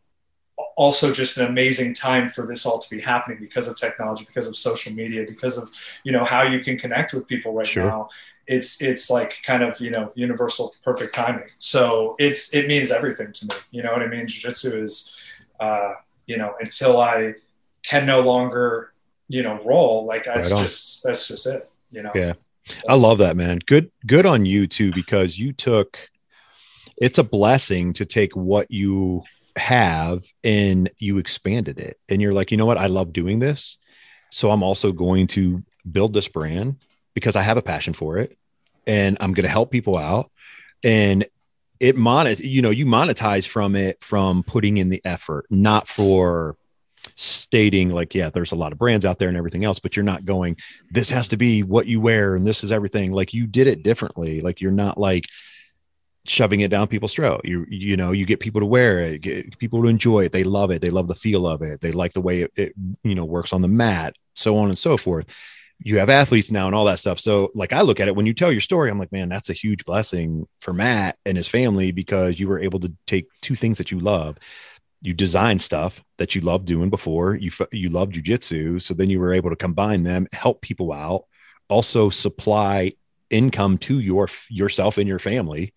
also 0.76 1.13
just 1.13 1.38
an 1.38 1.48
amazing 1.48 1.93
time 1.93 2.30
for 2.30 2.46
this 2.46 2.65
all 2.65 2.80
to 2.80 2.96
be 2.96 3.02
happening 3.02 3.38
because 3.39 3.67
of 3.67 3.78
technology, 3.78 4.26
because 4.26 4.48
of 4.48 4.56
social 4.56 4.93
media, 4.93 5.26
because 5.28 5.58
of 5.58 5.70
you 6.04 6.12
know 6.12 6.26
how 6.26 6.43
you 6.43 6.60
can 6.60 6.78
connect 6.78 7.13
with 7.13 7.28
people 7.28 7.54
right 7.54 7.67
sure. 7.67 7.86
now. 7.86 8.10
It's 8.48 8.82
it's 8.82 9.10
like 9.10 9.41
kind 9.43 9.63
of 9.63 9.80
you 9.80 9.91
know 9.91 10.12
universal 10.15 10.74
perfect 10.84 11.13
timing. 11.13 11.48
So 11.60 12.15
it's 12.17 12.54
it 12.54 12.67
means 12.67 12.91
everything 12.91 13.32
to 13.34 13.46
me. 13.46 13.56
You 13.72 13.84
know 13.84 13.91
what 13.91 14.02
I 14.02 14.08
mean? 14.08 14.28
Jiu-jitsu 14.28 14.84
is 14.84 15.15
uh, 15.60 15.93
you 16.26 16.38
know 16.38 16.56
until 16.60 17.00
I 17.00 17.36
can 17.84 18.06
no 18.06 18.22
longer 18.22 18.93
you 19.28 19.43
know 19.43 19.60
roll 19.65 20.06
like 20.06 20.26
that's 20.26 20.52
right 20.52 20.62
just 20.62 21.04
that's 21.04 21.28
just 21.28 21.48
it 21.48 21.70
you 21.91 22.02
know 22.02 22.12
yeah 22.15 22.34
that's, 22.67 22.89
i 22.89 22.93
love 22.93 23.17
that 23.17 23.36
man 23.36 23.60
good 23.65 23.91
good 24.06 24.26
on 24.26 24.46
you 24.46 24.67
too 24.67 24.91
because 24.93 25.38
you 25.38 25.52
took 25.52 26.10
it's 26.98 27.17
a 27.17 27.24
blessing 27.24 27.93
to 27.93 28.06
take 28.06 28.36
what 28.36 28.70
you 28.72 29.22
have 29.58 30.24
and 30.43 30.89
you 30.98 31.17
expanded 31.17 31.80
it. 31.80 32.00
And 32.10 32.22
you're 32.22 32.34
like 32.34 32.52
you 32.52 32.58
know 32.58 32.65
what? 32.65 32.78
I 32.78 32.88
love 32.88 33.13
doing 33.13 33.39
this. 33.39 33.78
So 34.32 34.52
i'm 34.52 34.63
also 34.63 34.91
going 34.91 35.28
to 35.28 35.63
build 35.89 36.13
this 36.13 36.28
brand 36.28 36.78
because 37.13 37.36
i 37.36 37.41
have 37.41 37.58
a 37.58 37.62
passion 37.62 37.93
for 37.93 38.17
it 38.17 38.38
and 38.86 39.17
i'm 39.22 39.34
going 39.34 39.46
to 39.46 39.50
help 39.50 39.72
people 39.72 39.98
out. 39.98 40.32
And 40.84 41.26
it 41.80 41.96
monet 41.96 42.38
you 42.38 42.62
know 42.62 42.72
you 42.72 42.86
monetize 42.86 43.48
from 43.48 43.76
it 43.76 44.04
from 44.04 44.43
putting 44.43 44.78
in 44.78 44.89
the 44.89 45.02
effort 45.06 45.46
not 45.50 45.88
for 45.88 46.58
stating 47.15 47.89
like 47.91 48.15
yeah 48.15 48.30
there's 48.32 48.52
a 48.52 48.56
lot 48.56 48.72
of 48.72 48.80
brands 48.80 49.06
out 49.06 49.20
there 49.20 49.28
and 49.28 49.38
everything 49.38 49.63
else 49.63 49.78
but 49.78 49.96
you're 49.96 50.04
not 50.04 50.26
going 50.26 50.58
this 50.91 51.10
has 51.10 51.28
to 51.28 51.38
be 51.38 51.63
what 51.63 51.86
you 51.86 52.00
wear 52.02 52.36
and 52.36 52.46
this 52.46 52.63
is 52.63 52.72
everything. 52.72 53.12
Like 53.12 53.34
you 53.34 53.48
did 53.48 53.67
it 53.67 53.84
differently. 53.84 54.41
Like 54.41 54.62
you're 54.62 54.72
not 54.72 54.98
like 54.98 55.28
shoving 56.28 56.62
it 56.62 56.70
down 56.70 56.88
people's 56.88 57.13
throat. 57.13 57.42
You 57.44 57.66
you 57.70 57.98
know 57.98 58.12
you 58.12 58.26
get 58.26 58.40
people 58.40 58.62
to 58.62 58.66
wear 58.66 59.00
it 59.00 59.22
get 59.22 59.58
people 59.58 59.82
to 59.84 59.88
enjoy 59.88 60.26
it. 60.26 60.32
They 60.32 60.44
love 60.44 60.72
it. 60.72 60.82
They 60.82 60.90
love 60.90 61.08
the 61.08 61.16
feel 61.16 61.48
of 61.48 61.62
it. 61.62 61.82
They 61.82 61.92
like 61.92 62.13
the 62.13 62.22
way 62.22 62.42
it, 62.42 62.52
it 62.56 62.74
you 63.04 63.16
know 63.16 63.26
works 63.26 63.54
on 63.54 63.62
the 63.62 63.68
mat 63.68 64.16
so 64.38 64.58
on 64.58 64.70
and 64.70 64.78
so 64.78 64.98
forth. 64.98 65.26
You 65.80 66.00
have 66.00 66.10
athletes 66.10 66.50
now 66.50 66.66
and 66.66 66.76
all 66.76 66.86
that 66.86 67.00
stuff. 67.00 67.20
So, 67.20 67.52
like, 67.54 67.72
I 67.72 67.82
look 67.82 68.00
at 68.00 68.08
it 68.08 68.16
when 68.16 68.26
you 68.26 68.34
tell 68.34 68.52
your 68.52 68.62
story, 68.62 68.90
I'm 68.90 68.98
like, 68.98 69.12
man, 69.12 69.30
that's 69.30 69.50
a 69.50 69.54
huge 69.54 69.86
blessing 69.86 70.48
for 70.60 70.74
Matt 70.74 71.18
and 71.26 71.38
his 71.38 71.48
family 71.48 71.92
because 71.92 72.40
you 72.40 72.48
were 72.48 72.60
able 72.60 72.80
to 72.80 72.92
take 73.06 73.28
two 73.42 73.56
things 73.56 73.78
that 73.78 73.92
you 73.92 74.00
love. 74.00 74.38
You 75.02 75.13
design 75.13 75.60
stuff 75.60 76.04
that 76.18 76.34
you 76.34 76.42
loved 76.42 76.66
doing 76.66 76.90
before. 76.90 77.36
You 77.36 77.52
you 77.72 77.90
love 77.90 78.10
jujitsu, 78.10 78.82
so 78.82 78.96
then 78.96 79.12
you 79.12 79.20
were 79.20 79.34
able 79.34 79.52
to 79.52 79.56
combine 79.56 80.02
them, 80.02 80.28
help 80.32 80.62
people 80.62 80.92
out, 80.92 81.26
also 81.70 82.10
supply 82.10 82.94
income 83.30 83.78
to 83.78 84.00
your 84.00 84.28
yourself 84.50 84.98
and 84.98 85.08
your 85.08 85.20
family, 85.20 85.74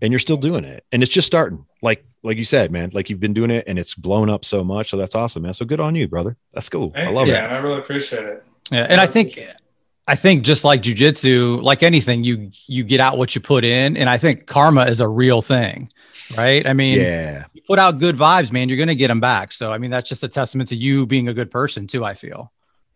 and 0.00 0.12
you're 0.12 0.20
still 0.20 0.36
doing 0.36 0.64
it. 0.64 0.84
And 0.92 1.02
it's 1.02 1.12
just 1.12 1.26
starting. 1.26 1.66
Like 1.82 2.04
like 2.22 2.36
you 2.36 2.44
said, 2.44 2.70
man, 2.70 2.90
like 2.92 3.10
you've 3.10 3.20
been 3.20 3.34
doing 3.34 3.50
it, 3.50 3.64
and 3.66 3.78
it's 3.78 3.94
blown 3.94 4.30
up 4.30 4.44
so 4.44 4.62
much. 4.62 4.90
So 4.90 4.96
that's 4.96 5.14
awesome, 5.14 5.42
man. 5.42 5.54
So 5.54 5.64
good 5.64 5.80
on 5.80 5.94
you, 5.94 6.08
brother. 6.08 6.36
That's 6.52 6.68
cool. 6.68 6.90
Thank 6.90 7.08
I 7.08 7.12
love 7.12 7.28
you, 7.28 7.34
it. 7.34 7.40
Man, 7.40 7.50
I 7.50 7.58
really 7.58 7.78
appreciate 7.78 8.24
it. 8.24 8.44
Yeah, 8.70 8.86
and 8.88 9.00
I 9.00 9.06
think 9.06 9.38
I 10.06 10.14
think 10.16 10.42
just 10.42 10.64
like 10.64 10.82
jujitsu, 10.82 11.62
like 11.62 11.82
anything, 11.82 12.24
you 12.24 12.50
you 12.66 12.84
get 12.84 13.00
out 13.00 13.18
what 13.18 13.34
you 13.34 13.40
put 13.40 13.64
in, 13.64 13.96
and 13.96 14.08
I 14.08 14.18
think 14.18 14.46
karma 14.46 14.84
is 14.84 15.00
a 15.00 15.08
real 15.08 15.42
thing, 15.42 15.90
right? 16.36 16.66
I 16.66 16.72
mean, 16.72 16.98
yeah, 16.98 17.44
you 17.52 17.62
put 17.66 17.78
out 17.78 17.98
good 17.98 18.16
vibes, 18.16 18.52
man, 18.52 18.68
you're 18.68 18.78
gonna 18.78 18.94
get 18.94 19.08
them 19.08 19.20
back. 19.20 19.52
So 19.52 19.72
I 19.72 19.78
mean, 19.78 19.90
that's 19.90 20.08
just 20.08 20.22
a 20.22 20.28
testament 20.28 20.68
to 20.70 20.76
you 20.76 21.06
being 21.06 21.28
a 21.28 21.34
good 21.34 21.50
person 21.50 21.86
too. 21.86 22.04
I 22.04 22.14
feel. 22.14 22.52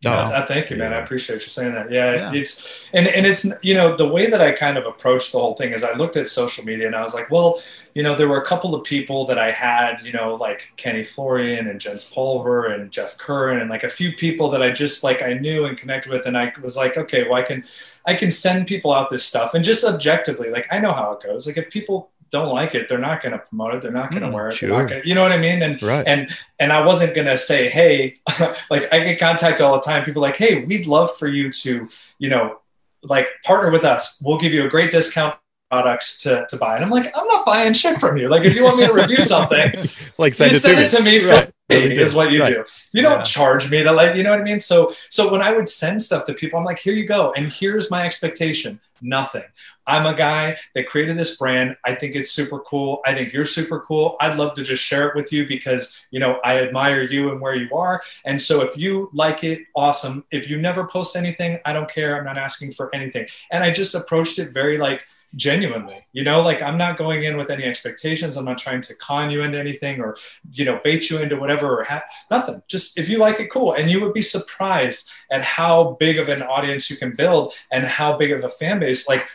No, 0.06 0.34
I, 0.34 0.46
thank 0.46 0.70
you, 0.70 0.76
man. 0.76 0.92
I 0.92 0.98
appreciate 0.98 1.42
you 1.42 1.48
saying 1.48 1.72
that. 1.74 1.90
Yeah, 1.90 2.14
yeah, 2.14 2.32
it's 2.32 2.88
and 2.92 3.06
and 3.06 3.26
it's 3.26 3.46
you 3.62 3.74
know 3.74 3.96
the 3.96 4.08
way 4.08 4.26
that 4.26 4.40
I 4.40 4.52
kind 4.52 4.78
of 4.78 4.86
approached 4.86 5.32
the 5.32 5.38
whole 5.38 5.54
thing 5.54 5.72
is 5.72 5.84
I 5.84 5.94
looked 5.94 6.16
at 6.16 6.28
social 6.28 6.64
media 6.64 6.86
and 6.86 6.96
I 6.96 7.02
was 7.02 7.14
like, 7.14 7.30
well, 7.30 7.60
you 7.94 8.02
know, 8.02 8.14
there 8.14 8.28
were 8.28 8.40
a 8.40 8.44
couple 8.44 8.74
of 8.74 8.84
people 8.84 9.26
that 9.26 9.38
I 9.38 9.50
had, 9.50 10.00
you 10.02 10.12
know, 10.12 10.34
like 10.36 10.72
Kenny 10.76 11.02
Florian 11.02 11.68
and 11.68 11.80
Jens 11.80 12.04
Pulver 12.10 12.66
and 12.66 12.90
Jeff 12.90 13.18
Curran 13.18 13.60
and 13.60 13.68
like 13.68 13.84
a 13.84 13.88
few 13.88 14.12
people 14.12 14.50
that 14.50 14.62
I 14.62 14.70
just 14.70 15.04
like 15.04 15.22
I 15.22 15.34
knew 15.34 15.66
and 15.66 15.76
connected 15.76 16.10
with, 16.10 16.26
and 16.26 16.36
I 16.36 16.52
was 16.62 16.76
like, 16.76 16.96
okay, 16.96 17.24
well, 17.24 17.34
I 17.34 17.42
can 17.42 17.64
I 18.06 18.14
can 18.14 18.30
send 18.30 18.66
people 18.66 18.92
out 18.92 19.10
this 19.10 19.24
stuff 19.24 19.54
and 19.54 19.64
just 19.64 19.84
objectively, 19.84 20.50
like 20.50 20.66
I 20.72 20.78
know 20.78 20.92
how 20.92 21.12
it 21.12 21.22
goes. 21.22 21.46
Like 21.46 21.56
if 21.56 21.70
people 21.70 22.10
don't 22.30 22.52
like 22.52 22.74
it, 22.74 22.88
they're 22.88 22.98
not 22.98 23.22
going 23.22 23.32
to 23.32 23.38
promote 23.38 23.74
it. 23.74 23.82
They're 23.82 23.92
not 23.92 24.10
going 24.10 24.22
to 24.22 24.28
mm, 24.28 24.32
wear 24.32 24.48
it. 24.48 24.54
Sure. 24.54 24.86
To, 24.86 25.06
you 25.06 25.14
know 25.14 25.22
what 25.22 25.32
I 25.32 25.38
mean? 25.38 25.62
And, 25.62 25.82
right. 25.82 26.06
and, 26.06 26.30
and 26.58 26.72
I 26.72 26.84
wasn't 26.84 27.14
going 27.14 27.26
to 27.26 27.38
say, 27.38 27.68
Hey, 27.68 28.14
like 28.70 28.92
I 28.92 29.00
get 29.00 29.18
contacted 29.18 29.64
all 29.64 29.74
the 29.74 29.80
time. 29.80 30.04
People 30.04 30.22
like, 30.22 30.36
Hey, 30.36 30.64
we'd 30.64 30.86
love 30.86 31.14
for 31.16 31.28
you 31.28 31.52
to, 31.52 31.88
you 32.18 32.28
know, 32.28 32.58
like 33.02 33.28
partner 33.44 33.70
with 33.70 33.84
us. 33.84 34.20
We'll 34.24 34.38
give 34.38 34.52
you 34.52 34.66
a 34.66 34.68
great 34.68 34.90
discount 34.90 35.36
products 35.70 36.22
to, 36.22 36.46
to 36.48 36.56
buy. 36.56 36.76
And 36.76 36.84
I'm 36.84 36.90
like, 36.90 37.06
I'm 37.16 37.26
not 37.26 37.44
buying 37.44 37.72
shit 37.72 37.98
from 37.98 38.16
you. 38.16 38.28
Like, 38.28 38.44
if 38.44 38.54
you 38.54 38.64
want 38.64 38.78
me 38.78 38.86
to 38.86 38.92
review 38.92 39.16
something, 39.20 39.72
like 40.18 40.34
send, 40.34 40.52
you 40.52 40.56
it, 40.56 40.60
send 40.60 40.76
to 40.78 40.84
it 40.84 40.88
to 40.88 41.02
me, 41.02 41.24
right. 41.24 41.50
Is 41.68 42.14
what 42.14 42.30
you 42.30 42.40
right. 42.40 42.54
do. 42.54 42.64
You 42.92 43.02
don't 43.02 43.18
yeah. 43.18 43.24
charge 43.24 43.70
me 43.70 43.82
to 43.82 43.92
like, 43.92 44.14
you 44.16 44.22
know 44.22 44.30
what 44.30 44.40
I 44.40 44.44
mean? 44.44 44.58
So, 44.58 44.92
so 45.10 45.30
when 45.30 45.42
I 45.42 45.52
would 45.52 45.68
send 45.68 46.00
stuff 46.00 46.24
to 46.26 46.34
people, 46.34 46.58
I'm 46.58 46.64
like, 46.64 46.78
here 46.78 46.94
you 46.94 47.06
go. 47.06 47.32
And 47.32 47.50
here's 47.50 47.90
my 47.90 48.04
expectation. 48.04 48.80
Nothing. 49.02 49.44
I'm 49.88 50.06
a 50.06 50.16
guy 50.16 50.58
that 50.74 50.88
created 50.88 51.16
this 51.16 51.36
brand. 51.36 51.76
I 51.84 51.94
think 51.94 52.16
it's 52.16 52.30
super 52.30 52.60
cool. 52.60 53.00
I 53.04 53.14
think 53.14 53.32
you're 53.32 53.44
super 53.44 53.80
cool. 53.80 54.16
I'd 54.20 54.36
love 54.36 54.54
to 54.54 54.62
just 54.62 54.82
share 54.82 55.08
it 55.08 55.14
with 55.14 55.32
you 55.32 55.46
because, 55.46 56.04
you 56.10 56.18
know, 56.18 56.40
I 56.42 56.60
admire 56.60 57.02
you 57.02 57.30
and 57.30 57.40
where 57.40 57.54
you 57.54 57.72
are. 57.74 58.02
And 58.24 58.40
so 58.40 58.62
if 58.62 58.76
you 58.76 59.10
like 59.12 59.44
it, 59.44 59.62
awesome. 59.76 60.24
If 60.30 60.48
you 60.48 60.60
never 60.60 60.86
post 60.86 61.14
anything, 61.14 61.60
I 61.64 61.72
don't 61.72 61.90
care. 61.90 62.16
I'm 62.16 62.24
not 62.24 62.38
asking 62.38 62.72
for 62.72 62.92
anything. 62.94 63.26
And 63.50 63.62
I 63.62 63.70
just 63.70 63.94
approached 63.94 64.38
it 64.38 64.50
very 64.50 64.78
like, 64.78 65.06
genuinely 65.34 66.06
you 66.12 66.22
know 66.22 66.40
like 66.40 66.62
i'm 66.62 66.78
not 66.78 66.96
going 66.96 67.24
in 67.24 67.36
with 67.36 67.50
any 67.50 67.64
expectations. 67.64 68.36
I'm 68.36 68.44
not 68.44 68.58
trying 68.58 68.80
to 68.82 68.94
con 68.94 69.30
you 69.30 69.42
into 69.42 69.58
anything 69.58 70.00
or 70.00 70.16
you 70.52 70.64
know 70.64 70.80
bait 70.82 71.10
you 71.10 71.18
into 71.18 71.36
whatever 71.36 71.80
or 71.80 71.84
ha- 71.84 72.04
nothing. 72.30 72.62
Just 72.68 72.98
if 72.98 73.08
you 73.08 73.18
like 73.18 73.40
it 73.40 73.50
cool. 73.50 73.74
And 73.74 73.90
you 73.90 74.00
would 74.02 74.14
be 74.14 74.22
surprised 74.22 75.10
at 75.30 75.42
how 75.42 75.96
big 76.00 76.18
of 76.18 76.28
an 76.28 76.42
audience 76.42 76.90
you 76.90 76.96
can 76.96 77.12
build 77.16 77.54
and 77.70 77.84
how 77.84 78.16
big 78.16 78.32
of 78.32 78.44
a 78.44 78.48
fan 78.48 78.78
base 78.80 79.08
like 79.08 79.28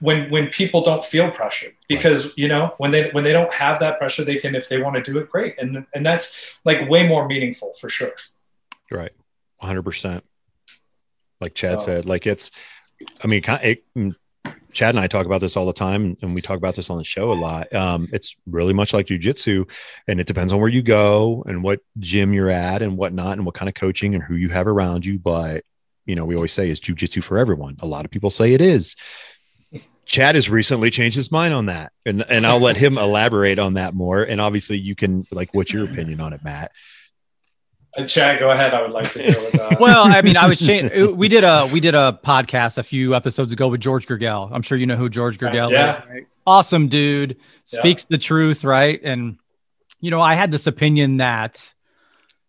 when 0.00 0.30
when 0.30 0.48
people 0.48 0.80
don't 0.80 1.04
feel 1.04 1.30
pressured 1.30 1.74
because 1.88 2.32
you 2.36 2.46
know 2.46 2.74
when 2.78 2.92
they 2.92 3.10
when 3.10 3.24
they 3.24 3.32
don't 3.32 3.52
have 3.52 3.80
that 3.80 3.98
pressure 3.98 4.24
they 4.24 4.36
can 4.36 4.54
if 4.54 4.68
they 4.68 4.80
want 4.80 4.96
to 4.96 5.02
do 5.02 5.18
it 5.18 5.30
great. 5.30 5.54
And 5.58 5.86
and 5.94 6.04
that's 6.04 6.58
like 6.64 6.88
way 6.88 7.06
more 7.06 7.26
meaningful 7.26 7.72
for 7.80 7.88
sure. 7.88 8.12
Right. 8.90 9.12
100% 9.62 10.22
like 11.40 11.54
chad 11.54 11.80
so. 11.80 11.86
said 11.86 12.04
like 12.06 12.26
it's 12.26 12.50
i 13.22 13.26
mean 13.26 13.42
it, 13.46 13.82
chad 14.72 14.94
and 14.94 15.00
i 15.00 15.06
talk 15.06 15.26
about 15.26 15.40
this 15.40 15.56
all 15.56 15.66
the 15.66 15.72
time 15.72 16.16
and 16.22 16.34
we 16.34 16.40
talk 16.40 16.56
about 16.56 16.74
this 16.74 16.90
on 16.90 16.98
the 16.98 17.04
show 17.04 17.32
a 17.32 17.34
lot 17.34 17.72
um, 17.74 18.08
it's 18.12 18.36
really 18.46 18.72
much 18.72 18.92
like 18.92 19.06
jujitsu 19.06 19.68
and 20.08 20.20
it 20.20 20.26
depends 20.26 20.52
on 20.52 20.60
where 20.60 20.68
you 20.68 20.82
go 20.82 21.42
and 21.46 21.62
what 21.62 21.80
gym 21.98 22.32
you're 22.32 22.50
at 22.50 22.82
and 22.82 22.96
whatnot 22.96 23.32
and 23.32 23.46
what 23.46 23.54
kind 23.54 23.68
of 23.68 23.74
coaching 23.74 24.14
and 24.14 24.22
who 24.22 24.34
you 24.34 24.48
have 24.48 24.66
around 24.66 25.04
you 25.04 25.18
but 25.18 25.64
you 26.04 26.14
know 26.14 26.24
we 26.24 26.34
always 26.34 26.52
say 26.52 26.70
is 26.70 26.80
jujitsu 26.80 27.22
for 27.22 27.38
everyone 27.38 27.76
a 27.80 27.86
lot 27.86 28.04
of 28.04 28.10
people 28.10 28.30
say 28.30 28.52
it 28.52 28.60
is 28.60 28.96
Chad 30.06 30.36
has 30.36 30.48
recently 30.48 30.90
changed 30.90 31.16
his 31.16 31.32
mind 31.32 31.52
on 31.52 31.66
that, 31.66 31.90
and 32.06 32.24
and 32.28 32.46
I'll 32.46 32.60
let 32.60 32.76
him 32.76 32.96
elaborate 32.96 33.58
on 33.58 33.74
that 33.74 33.92
more. 33.92 34.22
And 34.22 34.40
obviously, 34.40 34.78
you 34.78 34.94
can 34.94 35.26
like, 35.32 35.52
what's 35.52 35.72
your 35.72 35.84
opinion 35.84 36.20
on 36.20 36.32
it, 36.32 36.44
Matt? 36.44 36.70
Uh, 37.96 38.06
Chad, 38.06 38.38
go 38.38 38.50
ahead. 38.50 38.74
I 38.74 38.82
would 38.82 38.92
like 38.92 39.10
to 39.12 39.22
hear 39.22 39.36
with 39.36 39.52
that. 39.52 39.72
Uh, 39.72 39.76
well, 39.80 40.04
I 40.04 40.22
mean, 40.22 40.36
I 40.36 40.46
was 40.46 40.58
changing. 40.58 41.08
Uh, 41.08 41.12
we 41.12 41.28
did 41.28 41.44
a 41.44 41.66
we 41.66 41.80
did 41.80 41.94
a 41.94 42.18
podcast 42.24 42.78
a 42.78 42.82
few 42.82 43.14
episodes 43.14 43.52
ago 43.52 43.68
with 43.68 43.80
George 43.80 44.06
Gurgel. 44.06 44.50
I'm 44.52 44.62
sure 44.62 44.76
you 44.76 44.86
know 44.86 44.96
who 44.96 45.08
George 45.08 45.42
uh, 45.42 45.46
Gurgel 45.46 45.70
yeah. 45.70 46.02
is. 46.02 46.08
Right? 46.08 46.26
Awesome 46.46 46.88
dude, 46.88 47.36
speaks 47.64 48.02
yeah. 48.02 48.16
the 48.16 48.18
truth, 48.18 48.64
right? 48.64 49.00
And 49.02 49.38
you 50.00 50.10
know, 50.10 50.20
I 50.20 50.34
had 50.34 50.50
this 50.50 50.66
opinion 50.66 51.16
that 51.16 51.72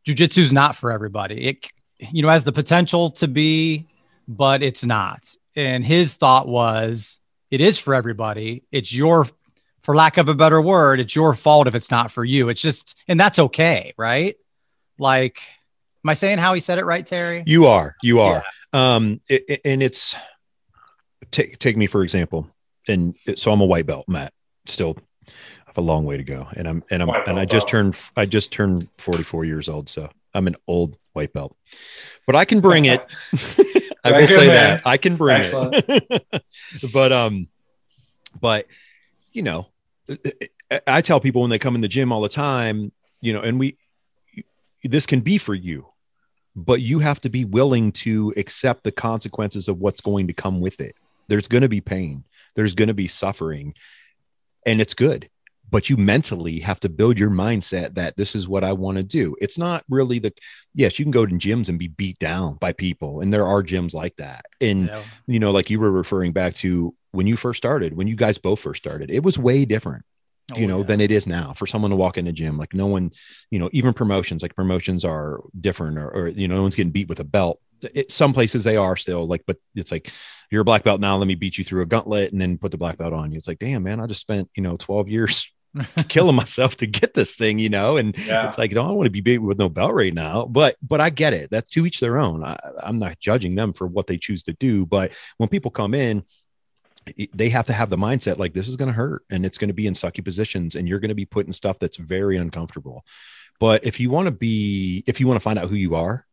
jujitsu 0.06 0.40
is 0.40 0.54
not 0.54 0.76
for 0.76 0.92
everybody. 0.92 1.48
It 1.48 1.68
you 2.00 2.22
know 2.22 2.30
has 2.30 2.44
the 2.44 2.52
potential 2.52 3.12
to 3.12 3.28
be, 3.28 3.88
but 4.28 4.62
it's 4.62 4.86
not. 4.86 5.34
And 5.56 5.84
his 5.84 6.14
thought 6.14 6.48
was 6.48 7.20
it 7.50 7.62
is 7.62 7.78
for 7.78 7.94
everybody. 7.94 8.64
It's 8.72 8.94
your, 8.94 9.28
for 9.82 9.96
lack 9.96 10.18
of 10.18 10.30
a 10.30 10.34
better 10.34 10.62
word, 10.62 11.00
it's 11.00 11.16
your 11.16 11.34
fault 11.34 11.68
if 11.68 11.76
it's 11.76 11.92
not 11.92 12.12
for 12.12 12.26
you. 12.26 12.50
It's 12.50 12.62
just, 12.62 12.96
and 13.08 13.20
that's 13.20 13.40
okay, 13.40 13.94
right? 13.98 14.36
Like, 15.00 15.42
am 16.04 16.10
I 16.10 16.14
saying 16.14 16.38
how 16.38 16.54
he 16.54 16.60
said 16.60 16.78
it 16.78 16.86
right, 16.86 17.06
Terry? 17.06 17.44
You 17.46 17.68
are, 17.68 17.96
you 18.02 18.20
are. 18.20 18.44
Yeah. 18.74 18.96
Um, 18.96 19.22
it, 19.30 19.46
it, 19.48 19.62
and 19.66 19.82
it's 19.82 20.16
take 21.32 21.60
take 21.60 21.78
me 21.78 21.88
for 21.88 22.04
example, 22.04 22.50
and 22.88 23.16
it, 23.26 23.40
so 23.40 23.52
I'm 23.52 23.62
a 23.62 23.66
white 23.66 23.86
belt, 23.86 24.08
Matt. 24.08 24.34
Still, 24.66 24.98
I 25.28 25.32
have 25.68 25.78
a 25.78 25.82
long 25.82 26.06
way 26.06 26.18
to 26.18 26.24
go, 26.24 26.48
and 26.54 26.68
I'm 26.68 26.84
and 26.90 27.02
I'm 27.02 27.08
white 27.08 27.28
and 27.28 27.40
I 27.40 27.46
just 27.46 27.68
turned 27.68 27.96
I 28.16 28.26
just 28.26 28.52
turned 28.52 28.90
44 28.98 29.46
years 29.46 29.70
old, 29.70 29.90
so 29.90 30.10
I'm 30.34 30.48
an 30.48 30.56
old 30.68 30.98
white 31.14 31.34
belt, 31.34 31.56
but 32.26 32.36
I 32.36 32.46
can 32.46 32.60
bring 32.60 32.86
it. 32.86 33.02
I 34.04 34.12
will 34.22 34.28
say 34.28 34.48
man. 34.48 34.78
that 34.78 34.82
I 34.86 34.98
can 34.98 35.16
bring 35.16 35.40
Excellent. 35.40 35.84
it. 35.88 36.44
but 36.94 37.12
um, 37.12 37.48
but 38.40 38.68
you 39.32 39.44
know, 39.44 39.68
I 40.86 41.02
tell 41.02 41.20
people 41.20 41.42
when 41.42 41.50
they 41.50 41.60
come 41.60 41.76
in 41.76 41.82
the 41.82 41.88
gym 41.88 42.12
all 42.12 42.22
the 42.22 42.30
time, 42.30 42.92
you 43.22 43.34
know, 43.34 43.42
and 43.42 43.60
we 43.60 43.78
this 44.84 45.06
can 45.06 45.22
be 45.22 45.38
for 45.38 45.54
you, 45.54 45.88
but 46.56 46.82
you 46.82 47.00
have 47.00 47.22
to 47.22 47.30
be 47.30 47.46
willing 47.46 47.92
to 47.94 48.34
accept 48.38 48.84
the 48.84 48.92
consequences 48.92 49.68
of 49.68 49.80
what's 49.80 50.02
going 50.02 50.28
to 50.28 50.34
come 50.34 50.60
with 50.60 50.80
it. 50.80 50.96
There's 51.28 51.48
going 51.48 51.64
to 51.64 51.70
be 51.70 51.82
pain. 51.82 52.24
There's 52.56 52.76
going 52.76 52.88
to 52.88 52.94
be 52.94 53.08
suffering, 53.08 53.74
and 54.66 54.82
it's 54.82 54.94
good 54.94 55.30
but 55.70 55.90
you 55.90 55.98
mentally 55.98 56.60
have 56.60 56.80
to 56.80 56.90
build 56.90 57.20
your 57.20 57.30
mindset 57.30 57.96
that 57.96 58.16
this 58.16 58.36
is 58.36 58.48
what 58.48 58.64
I 58.64 58.74
want 58.74 58.98
to 58.98 59.04
do. 59.04 59.36
It's 59.42 59.58
not 59.58 59.84
really 59.90 60.20
the 60.20 60.34
yes, 60.74 60.98
you 60.98 61.06
can 61.06 61.12
go 61.12 61.26
to 61.26 61.36
gyms 61.36 61.70
and 61.70 61.78
be 61.78 61.88
beat 61.88 62.20
down 62.20 62.56
by 62.56 62.74
people, 62.74 63.22
and 63.22 63.34
there 63.34 63.46
are 63.46 63.64
gyms 63.64 63.94
like 63.94 64.16
that. 64.18 64.46
And 64.62 64.88
yeah. 64.88 65.04
you 65.26 65.40
know, 65.40 65.52
like 65.52 65.70
you 65.70 65.80
were 65.80 65.92
referring 65.92 66.32
back 66.32 66.54
to 66.56 66.94
when 67.12 67.28
you 67.28 67.36
first 67.36 67.58
started, 67.58 67.96
when 67.96 68.08
you 68.08 68.16
guys 68.16 68.38
both 68.38 68.60
first 68.60 68.82
started, 68.82 69.12
it 69.12 69.24
was 69.24 69.38
way 69.38 69.66
different. 69.66 70.06
Oh, 70.54 70.58
you 70.58 70.66
know, 70.66 70.78
yeah. 70.78 70.86
than 70.86 71.02
it 71.02 71.12
is 71.12 71.28
now 71.28 71.52
for 71.52 71.68
someone 71.68 71.92
to 71.92 71.98
walk 71.98 72.18
in 72.18 72.26
a 72.28 72.32
gym. 72.32 72.58
Like 72.58 72.74
no 72.74 72.86
one, 72.86 73.12
you 73.52 73.60
know, 73.60 73.70
even 73.74 73.94
promotions, 73.94 74.42
like 74.42 74.56
promotions 74.56 75.04
are 75.04 75.42
different 75.60 75.98
or, 75.98 76.10
or 76.10 76.28
you 76.30 76.48
know, 76.48 76.56
no 76.56 76.62
one's 76.62 76.76
getting 76.76 76.92
beat 76.92 77.10
with 77.10 77.20
a 77.20 77.26
belt. 77.26 77.60
It, 77.82 78.14
some 78.14 78.34
places 78.34 78.64
they 78.64 78.78
are 78.78 78.96
still 78.96 79.28
like, 79.28 79.44
but 79.46 79.58
it's 79.76 79.92
like, 79.92 80.10
you're 80.50 80.62
a 80.62 80.66
black 80.66 80.84
belt 80.84 81.02
now. 81.02 81.18
Let 81.18 81.28
me 81.28 81.36
beat 81.36 81.58
you 81.58 81.66
through 81.66 81.82
a 81.82 81.86
gauntlet 81.86 82.32
and 82.32 82.40
then 82.40 82.58
put 82.58 82.72
the 82.72 82.78
black 82.78 82.98
belt 82.98 83.12
on 83.12 83.32
you. 83.32 83.38
It's 83.38 83.48
like, 83.48 83.60
damn, 83.60 83.84
man, 83.84 84.00
I 84.00 84.08
just 84.08 84.22
spent, 84.22 84.50
you 84.56 84.64
know, 84.64 84.78
12 84.78 85.10
years 85.10 85.52
killing 86.08 86.36
myself 86.36 86.78
to 86.78 86.88
get 86.88 87.14
this 87.14 87.36
thing, 87.36 87.60
you 87.60 87.70
know. 87.70 87.98
And 87.98 88.18
yeah. 88.18 88.48
it's 88.48 88.58
like, 88.58 88.72
I 88.72 88.76
don't 88.76 88.96
want 88.96 89.06
to 89.06 89.12
be 89.12 89.22
beat 89.22 89.40
with 89.40 89.60
no 89.60 89.70
belt 89.70 89.94
right 89.94 90.14
now. 90.14 90.46
But 90.46 90.78
but 90.82 91.02
I 91.02 91.10
get 91.10 91.34
it. 91.34 91.50
That's 91.50 91.70
to 91.72 91.86
each 91.86 92.00
their 92.00 92.18
own. 92.18 92.44
I, 92.44 92.58
I'm 92.82 93.00
not 93.00 93.20
judging 93.20 93.56
them 93.56 93.74
for 93.74 93.88
what 93.88 94.08
they 94.08 94.18
choose 94.18 94.44
to 94.44 94.54
do. 94.54 94.86
But 94.86 95.12
when 95.38 95.50
people 95.50 95.72
come 95.72 95.94
in, 95.94 96.24
they 97.34 97.50
have 97.50 97.66
to 97.68 97.74
have 97.74 97.90
the 97.90 97.98
mindset 97.98 98.38
like 98.38 98.54
this 98.54 98.68
is 98.68 98.76
going 98.76 98.88
to 98.88 98.94
hurt 98.94 99.24
and 99.30 99.46
it's 99.46 99.58
going 99.58 99.70
to 99.70 99.74
be 99.74 99.88
in 99.88 99.94
sucky 99.94 100.24
positions 100.24 100.76
and 100.76 100.88
you're 100.88 101.00
going 101.00 101.10
to 101.10 101.16
be 101.16 101.26
put 101.26 101.48
in 101.48 101.54
stuff 101.54 101.80
that's 101.80 101.98
very 101.98 102.38
uncomfortable. 102.38 103.04
But 103.60 103.86
if 103.86 104.00
you 104.00 104.10
want 104.10 104.28
to 104.28 104.32
be, 104.32 105.04
if 105.08 105.20
you 105.20 105.28
want 105.28 105.38
to 105.38 105.44
find 105.44 105.58
out 105.58 105.70
who 105.70 105.76
you 105.76 105.96
are 105.96 106.26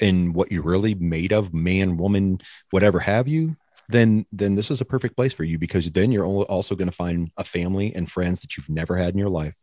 and 0.00 0.34
what 0.34 0.50
you're 0.50 0.62
really 0.62 0.94
made 0.94 1.32
of, 1.32 1.52
man, 1.52 1.96
woman, 1.96 2.40
whatever 2.70 2.98
have 3.00 3.28
you, 3.28 3.56
then 3.88 4.26
then 4.32 4.54
this 4.54 4.70
is 4.70 4.80
a 4.80 4.84
perfect 4.84 5.16
place 5.16 5.32
for 5.32 5.44
you 5.44 5.58
because 5.58 5.90
then 5.90 6.10
you're 6.10 6.24
also 6.24 6.74
going 6.74 6.90
to 6.90 6.96
find 6.96 7.30
a 7.36 7.44
family 7.44 7.94
and 7.94 8.10
friends 8.10 8.40
that 8.40 8.56
you've 8.56 8.68
never 8.68 8.96
had 8.96 9.14
in 9.14 9.18
your 9.18 9.28
life. 9.28 9.54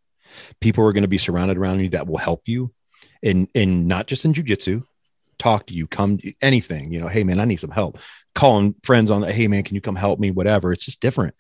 People 0.62 0.86
are 0.86 0.94
going 0.94 1.04
to 1.04 1.10
be 1.10 1.18
surrounded 1.18 1.58
around 1.58 1.82
you 1.82 1.90
that 1.90 2.08
will 2.08 2.18
help 2.18 2.44
you, 2.48 2.74
and 3.22 3.48
and 3.54 3.88
not 3.88 4.08
just 4.08 4.26
in 4.26 4.34
jujitsu, 4.34 4.84
talk 5.38 5.68
to 5.68 5.74
you, 5.74 5.88
come 5.88 6.20
anything. 6.42 6.92
You 6.92 7.02
know, 7.02 7.08
hey 7.08 7.24
man, 7.24 7.40
I 7.40 7.46
need 7.46 7.60
some 7.60 7.72
help. 7.72 8.00
Calling 8.36 8.76
friends 8.84 9.12
on 9.12 9.22
that, 9.22 9.34
hey 9.34 9.48
man, 9.48 9.64
can 9.64 9.76
you 9.76 9.82
come 9.82 9.96
help 9.96 10.20
me? 10.20 10.32
Whatever. 10.32 10.74
It's 10.74 10.86
just 10.86 11.02
different. 11.02 11.36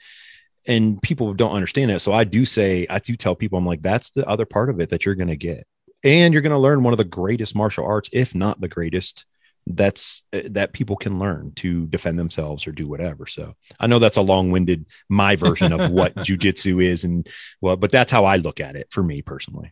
And 0.68 1.02
people 1.02 1.34
don't 1.34 1.52
understand 1.52 1.92
it. 1.92 2.00
So 2.00 2.14
I 2.14 2.24
do 2.24 2.46
say, 2.46 2.88
I 2.90 3.00
do 3.00 3.16
tell 3.16 3.36
people, 3.36 3.58
I'm 3.58 3.66
like, 3.66 3.82
that's 3.82 4.12
the 4.12 4.28
other 4.28 4.46
part 4.46 4.70
of 4.70 4.80
it 4.80 4.90
that 4.90 5.06
you're 5.06 5.16
going 5.16 5.28
to 5.28 5.36
get. 5.36 5.68
And 6.04 6.34
you're 6.34 6.42
going 6.42 6.52
to 6.52 6.58
learn 6.58 6.84
one 6.84 6.94
of 6.94 6.98
the 6.98 7.04
greatest 7.04 7.56
martial 7.56 7.86
arts, 7.86 8.10
if 8.14 8.34
not 8.34 8.62
the 8.62 8.68
greatest, 8.68 9.26
that's 9.68 10.24
uh, 10.34 10.42
that 10.52 10.74
people 10.74 10.96
can 10.96 11.20
learn 11.20 11.54
to 11.56 11.86
defend 11.88 12.20
themselves 12.20 12.68
or 12.68 12.72
do 12.72 12.88
whatever. 12.88 13.26
So 13.26 13.56
I 13.80 13.88
know 13.88 14.00
that's 14.00 14.18
a 14.18 14.22
long-winded 14.22 14.86
my 15.10 15.36
version 15.36 15.72
of 15.72 15.92
what 15.92 16.16
jujitsu 16.18 16.84
is, 16.84 17.04
and 17.04 17.28
well, 17.62 17.78
but 17.78 17.92
that's 17.92 18.12
how 18.12 18.26
I 18.26 18.38
look 18.38 18.60
at 18.60 18.76
it 18.76 18.88
for 18.90 19.04
me 19.04 19.22
personally. 19.22 19.72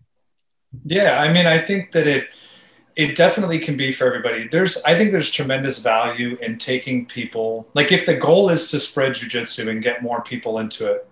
Yeah, 0.86 1.20
I 1.20 1.32
mean, 1.34 1.46
I 1.46 1.60
think 1.60 1.92
that 1.92 2.08
it 2.08 2.34
it 2.96 3.16
definitely 3.16 3.60
can 3.60 3.78
be 3.78 3.92
for 3.92 4.06
everybody. 4.06 4.48
There's 4.48 4.82
I 4.84 4.96
think 4.96 5.12
there's 5.12 5.32
tremendous 5.32 5.80
value 5.80 6.38
in 6.42 6.58
taking 6.58 7.06
people 7.06 7.68
like 7.74 7.92
if 7.92 8.06
the 8.06 8.16
goal 8.16 8.50
is 8.50 8.70
to 8.72 8.80
spread 8.80 9.14
jujitsu 9.14 9.70
and 9.70 9.82
get 9.82 10.04
more 10.04 10.22
people 10.22 10.60
into 10.60 10.92
it. 10.92 11.08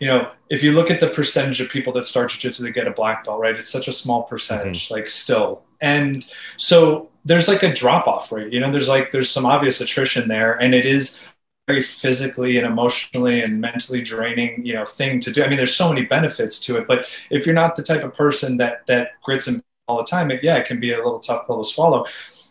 You 0.00 0.08
know, 0.08 0.30
if 0.50 0.62
you 0.62 0.72
look 0.72 0.90
at 0.90 1.00
the 1.00 1.08
percentage 1.08 1.60
of 1.60 1.68
people 1.68 1.92
that 1.94 2.04
start 2.04 2.30
jujitsu 2.30 2.64
to 2.64 2.70
get 2.72 2.88
a 2.88 2.90
black 2.90 3.24
belt, 3.24 3.40
right? 3.40 3.54
It's 3.54 3.70
such 3.70 3.88
a 3.88 3.92
small 3.92 4.24
percentage, 4.24 4.86
mm-hmm. 4.86 4.94
like 4.94 5.08
still. 5.08 5.62
And 5.80 6.24
so 6.56 7.10
there's 7.24 7.48
like 7.48 7.62
a 7.62 7.72
drop 7.72 8.06
off 8.06 8.30
rate 8.30 8.52
you 8.52 8.60
know 8.60 8.70
there's 8.70 8.88
like 8.88 9.10
there's 9.10 9.30
some 9.30 9.46
obvious 9.46 9.80
attrition 9.80 10.28
there 10.28 10.60
and 10.60 10.74
it 10.74 10.86
is 10.86 11.26
very 11.66 11.80
physically 11.80 12.58
and 12.58 12.66
emotionally 12.66 13.42
and 13.42 13.60
mentally 13.60 14.02
draining 14.02 14.64
you 14.64 14.74
know 14.74 14.84
thing 14.84 15.20
to 15.20 15.32
do 15.32 15.42
i 15.42 15.48
mean 15.48 15.56
there's 15.56 15.74
so 15.74 15.88
many 15.88 16.04
benefits 16.04 16.60
to 16.60 16.76
it 16.76 16.86
but 16.86 17.10
if 17.30 17.46
you're 17.46 17.54
not 17.54 17.74
the 17.76 17.82
type 17.82 18.04
of 18.04 18.14
person 18.14 18.56
that 18.56 18.86
that 18.86 19.12
grits 19.22 19.46
and 19.46 19.62
all 19.88 19.98
the 19.98 20.04
time 20.04 20.30
it, 20.30 20.42
yeah 20.42 20.56
it 20.56 20.66
can 20.66 20.80
be 20.80 20.92
a 20.92 20.96
little 20.96 21.18
tough 21.18 21.46
pill 21.46 21.62
to 21.62 21.68
swallow. 21.68 22.04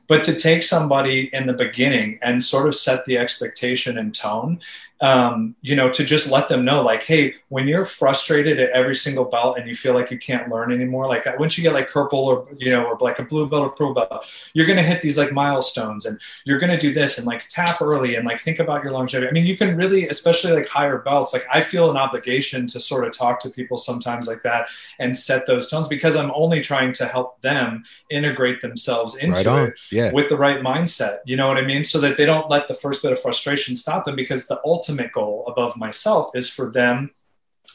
But 0.08 0.24
to 0.26 0.36
take 0.36 0.64
somebody 0.64 1.30
in 1.34 1.48
the 1.48 1.54
beginning 1.54 2.20
and 2.22 2.44
sort 2.44 2.68
of 2.68 2.76
set 2.76 3.06
the 3.06 3.18
expectation 3.18 3.98
and 3.98 4.14
tone 4.14 4.60
um, 5.04 5.54
you 5.62 5.76
know, 5.76 5.90
to 5.90 6.06
just 6.06 6.32
let 6.32 6.48
them 6.48 6.64
know, 6.64 6.82
like, 6.82 7.04
hey, 7.04 7.34
when 7.50 7.68
you're 7.68 7.84
frustrated 7.84 8.58
at 8.58 8.70
every 8.70 8.96
single 8.96 9.26
belt 9.26 9.58
and 9.58 9.68
you 9.68 9.76
feel 9.76 9.94
like 9.94 10.10
you 10.10 10.18
can't 10.18 10.50
learn 10.50 10.72
anymore, 10.72 11.10
like 11.10 11.28
once 11.38 11.58
you 11.58 11.62
get 11.62 11.74
like 11.74 11.92
purple 11.92 12.20
or 12.20 12.48
you 12.58 12.72
know, 12.72 12.86
or 12.86 12.98
like 13.02 13.20
a 13.20 13.24
blue 13.24 13.46
belt 13.46 13.64
or 13.64 13.70
purple 13.72 13.94
belt, 13.94 14.26
you're 14.54 14.66
gonna 14.66 14.82
hit 14.82 15.02
these 15.02 15.18
like 15.18 15.34
milestones 15.34 16.06
and 16.06 16.22
you're 16.46 16.58
gonna 16.58 16.78
do 16.78 16.94
this 16.94 17.18
and 17.18 17.28
like 17.28 17.46
tap 17.50 17.82
early 17.82 18.16
and 18.16 18.26
like 18.26 18.40
think 18.40 18.60
about 18.60 18.82
your 18.82 18.94
longevity. 18.94 19.28
I 19.28 19.34
mean, 19.34 19.46
you 19.46 19.58
can 19.58 19.76
really, 19.76 20.08
especially 20.08 20.54
like 20.54 20.70
higher 20.70 21.00
belts, 21.00 21.34
like 21.34 21.44
I 21.54 21.60
feel 21.60 21.92
an 21.92 21.98
obligation 21.98 22.66
to 22.68 22.80
sort 22.80 23.06
of 23.06 23.12
talk 23.12 23.42
to 23.42 23.50
people 23.50 23.76
sometimes 23.76 24.26
like 24.26 24.42
that 24.44 24.70
and 25.00 25.18
set 25.18 25.46
those 25.46 25.68
tones 25.68 25.90
because 25.90 26.16
I'm 26.16 26.32
only 26.34 26.62
trying 26.62 26.94
to 26.94 27.08
help 27.08 27.42
them 27.42 27.84
integrate 28.10 28.62
themselves 28.62 29.18
into 29.18 29.50
right 29.50 29.68
it 29.68 29.80
yeah. 29.92 30.14
with 30.14 30.30
the 30.30 30.38
right 30.38 30.62
mindset. 30.62 31.18
You 31.26 31.36
know 31.36 31.50
what 31.50 31.58
I 31.58 31.66
mean? 31.66 31.84
So 31.84 32.00
that 32.00 32.16
they 32.16 32.26
don't 32.26 32.50
let 32.50 32.70
the 32.70 32.74
first 32.74 33.04
bit 33.04 33.12
of 33.12 33.20
frustration 33.20 33.76
stop 33.76 34.06
them 34.06 34.16
because 34.16 34.48
the 34.48 34.62
ultimate 34.64 34.93
ultimate 34.94 35.12
goal 35.12 35.46
above 35.48 35.76
myself 35.78 36.32
is 36.36 36.50
for 36.50 36.70
them 36.70 37.12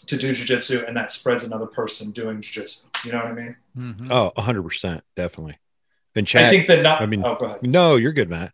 to 0.07 0.17
do 0.17 0.33
jujitsu 0.33 0.87
and 0.87 0.97
that 0.97 1.11
spreads 1.11 1.45
another 1.45 1.67
person 1.67 2.11
doing 2.13 2.41
jujitsu. 2.41 2.87
You 3.05 3.13
know 3.13 3.19
what 3.19 3.27
I 3.27 3.33
mean? 3.33 3.57
Mm-hmm. 3.77 4.13
Oh, 4.13 4.33
100%. 4.37 5.03
Definitely. 5.17 5.59
Been 6.15 6.25
chat. 6.25 6.47
I 6.47 6.51
think 6.51 6.67
that 6.69 6.83
not, 6.83 7.03
I 7.03 7.07
mean, 7.07 7.23
oh, 7.25 7.37
go 7.39 7.47
ahead. 7.47 7.63
No, 7.63 7.97
you're 7.97 8.13
good, 8.13 8.31
Matt. 8.31 8.53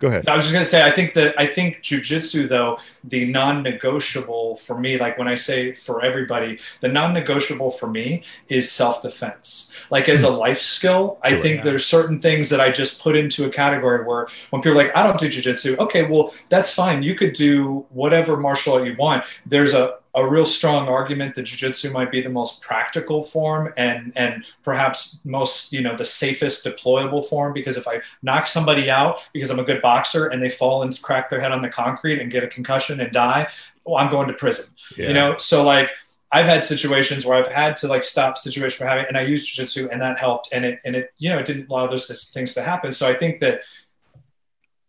Go 0.00 0.08
ahead. 0.08 0.26
I 0.28 0.34
was 0.34 0.44
just 0.44 0.54
going 0.54 0.64
to 0.64 0.68
say, 0.68 0.82
I 0.82 0.90
think 0.90 1.12
that 1.12 1.38
I 1.38 1.46
think 1.46 1.82
jujitsu, 1.82 2.48
though, 2.48 2.78
the 3.04 3.30
non 3.30 3.62
negotiable 3.62 4.56
for 4.56 4.80
me, 4.80 4.98
like 4.98 5.18
when 5.18 5.28
I 5.28 5.34
say 5.34 5.74
for 5.74 6.02
everybody, 6.02 6.58
the 6.80 6.88
non 6.88 7.12
negotiable 7.12 7.70
for 7.70 7.88
me 7.88 8.24
is 8.48 8.72
self 8.72 9.02
defense. 9.02 9.76
Like 9.90 10.08
as 10.08 10.24
a 10.24 10.30
hmm. 10.30 10.38
life 10.38 10.58
skill, 10.58 11.18
sure, 11.22 11.38
I 11.38 11.40
think 11.42 11.58
yeah. 11.58 11.64
there's 11.64 11.84
certain 11.84 12.18
things 12.18 12.48
that 12.48 12.60
I 12.60 12.70
just 12.70 13.02
put 13.02 13.14
into 13.14 13.44
a 13.44 13.50
category 13.50 14.02
where 14.06 14.26
when 14.48 14.62
people 14.62 14.80
are 14.80 14.84
like, 14.84 14.96
I 14.96 15.06
don't 15.06 15.20
do 15.20 15.28
jujitsu, 15.28 15.76
okay, 15.78 16.04
well, 16.04 16.32
that's 16.48 16.74
fine. 16.74 17.02
You 17.02 17.14
could 17.14 17.34
do 17.34 17.84
whatever 17.90 18.38
martial 18.38 18.74
art 18.74 18.86
you 18.86 18.96
want. 18.96 19.24
There's 19.44 19.74
a 19.74 19.99
a 20.14 20.28
real 20.28 20.44
strong 20.44 20.88
argument 20.88 21.34
that 21.34 21.44
jiu-jitsu 21.44 21.90
might 21.92 22.10
be 22.10 22.20
the 22.20 22.28
most 22.28 22.62
practical 22.62 23.22
form 23.22 23.72
and 23.76 24.12
and 24.16 24.44
perhaps 24.64 25.20
most 25.24 25.72
you 25.72 25.80
know 25.80 25.96
the 25.96 26.04
safest 26.04 26.64
deployable 26.64 27.24
form 27.24 27.52
because 27.52 27.76
if 27.76 27.86
i 27.86 28.00
knock 28.22 28.46
somebody 28.46 28.90
out 28.90 29.28
because 29.32 29.50
i'm 29.50 29.60
a 29.60 29.64
good 29.64 29.80
boxer 29.80 30.26
and 30.28 30.42
they 30.42 30.48
fall 30.48 30.82
and 30.82 31.00
crack 31.02 31.28
their 31.28 31.40
head 31.40 31.52
on 31.52 31.62
the 31.62 31.68
concrete 31.68 32.20
and 32.20 32.30
get 32.30 32.42
a 32.42 32.48
concussion 32.48 33.00
and 33.00 33.12
die 33.12 33.46
well 33.84 33.96
i'm 33.96 34.10
going 34.10 34.26
to 34.26 34.34
prison 34.34 34.74
yeah. 34.96 35.08
you 35.08 35.14
know 35.14 35.36
so 35.36 35.64
like 35.64 35.90
I've 36.32 36.46
had 36.46 36.62
situations 36.62 37.26
where 37.26 37.36
I've 37.36 37.50
had 37.50 37.76
to 37.78 37.88
like 37.88 38.04
stop 38.04 38.38
situation 38.38 38.78
from 38.78 38.86
having, 38.86 39.06
and 39.08 39.16
I 39.16 39.22
used 39.22 39.52
jujitsu, 39.52 39.88
and 39.90 40.00
that 40.00 40.16
helped, 40.18 40.50
and 40.52 40.64
it 40.64 40.80
and 40.84 40.94
it 40.94 41.12
you 41.18 41.28
know 41.28 41.38
it 41.38 41.44
didn't 41.44 41.68
allow 41.68 41.88
those 41.88 42.30
things 42.30 42.54
to 42.54 42.62
happen. 42.62 42.92
So 42.92 43.08
I 43.08 43.14
think 43.14 43.40
that 43.40 43.62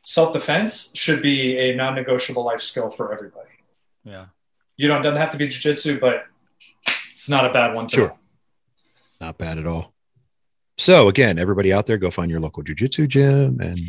self 0.03 0.33
defense 0.33 0.91
should 0.95 1.21
be 1.21 1.57
a 1.57 1.75
non 1.75 1.95
negotiable 1.95 2.43
life 2.43 2.61
skill 2.61 2.91
for 2.91 3.11
everybody. 3.11 3.49
Yeah, 4.03 4.25
you 4.77 4.87
know, 4.87 4.97
it 4.97 5.03
doesn't 5.03 5.19
have 5.19 5.31
to 5.31 5.37
be 5.37 5.47
jujitsu, 5.47 5.99
but 5.99 6.25
it's 7.11 7.29
not 7.29 7.45
a 7.45 7.53
bad 7.53 7.75
one. 7.75 7.87
To 7.87 7.95
sure. 7.95 8.17
Not 9.19 9.37
bad 9.37 9.57
at 9.57 9.67
all. 9.67 9.93
So 10.77 11.07
again, 11.07 11.37
everybody 11.37 11.71
out 11.71 11.85
there, 11.85 11.99
go 11.99 12.09
find 12.09 12.31
your 12.31 12.39
local 12.39 12.63
jujitsu 12.63 13.07
gym 13.07 13.59
and 13.61 13.79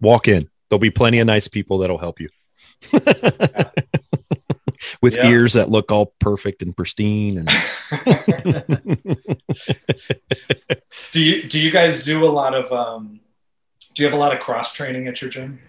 walk 0.00 0.26
in. 0.26 0.48
There'll 0.68 0.80
be 0.80 0.90
plenty 0.90 1.20
of 1.20 1.26
nice 1.26 1.46
people 1.46 1.78
that'll 1.78 1.98
help 1.98 2.20
you. 2.20 2.28
With 5.00 5.14
yeah. 5.14 5.28
ears 5.28 5.54
that 5.54 5.70
look 5.70 5.90
all 5.90 6.14
perfect 6.18 6.62
and 6.62 6.76
pristine 6.76 7.38
and 7.38 7.48
do 11.12 11.22
you 11.22 11.44
do 11.48 11.58
you 11.58 11.70
guys 11.70 12.04
do 12.04 12.24
a 12.24 12.30
lot 12.30 12.54
of 12.54 12.70
um 12.72 13.20
do 13.94 14.02
you 14.02 14.08
have 14.08 14.16
a 14.16 14.20
lot 14.20 14.34
of 14.34 14.40
cross 14.40 14.72
training 14.74 15.06
at 15.08 15.20
your 15.22 15.30
gym 15.30 15.60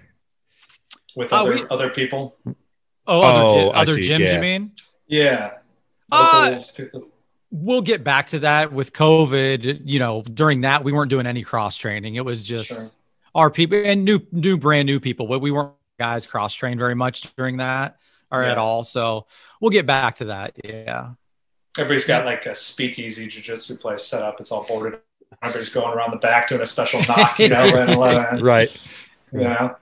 with 1.15 1.31
uh, 1.31 1.41
other 1.41 1.53
we, 1.53 1.65
other 1.69 1.89
people 1.89 2.35
Oh, 3.07 3.21
other, 3.21 3.59
oh, 3.59 3.69
other 3.69 3.95
gyms, 3.95 4.19
yeah. 4.19 4.35
you 4.35 4.41
mean? 4.41 4.71
Yeah. 5.07 5.51
Uh, 6.11 6.59
we'll 7.51 7.81
get 7.81 8.03
back 8.03 8.27
to 8.27 8.39
that 8.39 8.73
with 8.73 8.93
COVID. 8.93 9.81
You 9.85 9.99
know, 9.99 10.21
during 10.21 10.61
that, 10.61 10.83
we 10.83 10.91
weren't 10.91 11.09
doing 11.09 11.25
any 11.25 11.43
cross 11.43 11.77
training. 11.77 12.15
It 12.15 12.25
was 12.25 12.43
just 12.43 12.67
sure. 12.67 12.83
our 13.33 13.49
people 13.49 13.81
and 13.83 14.03
new, 14.03 14.19
new, 14.31 14.57
brand 14.57 14.85
new 14.85 14.99
people. 14.99 15.27
But 15.27 15.39
we 15.39 15.51
weren't 15.51 15.71
guys 15.99 16.27
cross 16.27 16.53
trained 16.53 16.79
very 16.79 16.95
much 16.95 17.33
during 17.35 17.57
that 17.57 17.97
or 18.31 18.43
yeah. 18.43 18.51
at 18.51 18.57
all. 18.57 18.83
So 18.83 19.25
we'll 19.59 19.71
get 19.71 19.85
back 19.85 20.15
to 20.17 20.25
that. 20.25 20.55
Yeah. 20.63 21.11
Everybody's 21.77 22.05
got 22.05 22.25
like 22.25 22.45
a 22.45 22.55
speakeasy 22.55 23.27
jujitsu 23.27 23.79
place 23.79 24.03
set 24.03 24.21
up. 24.21 24.39
It's 24.39 24.51
all 24.51 24.63
boarded. 24.63 24.99
Everybody's 25.43 25.69
going 25.69 25.93
around 25.93 26.11
the 26.11 26.17
back 26.17 26.47
doing 26.47 26.61
a 26.61 26.65
special 26.65 27.01
knock, 27.07 27.39
you 27.39 27.49
know, 27.49 27.63
and, 27.63 28.41
right. 28.41 28.75
You 29.31 29.41
know. 29.41 29.75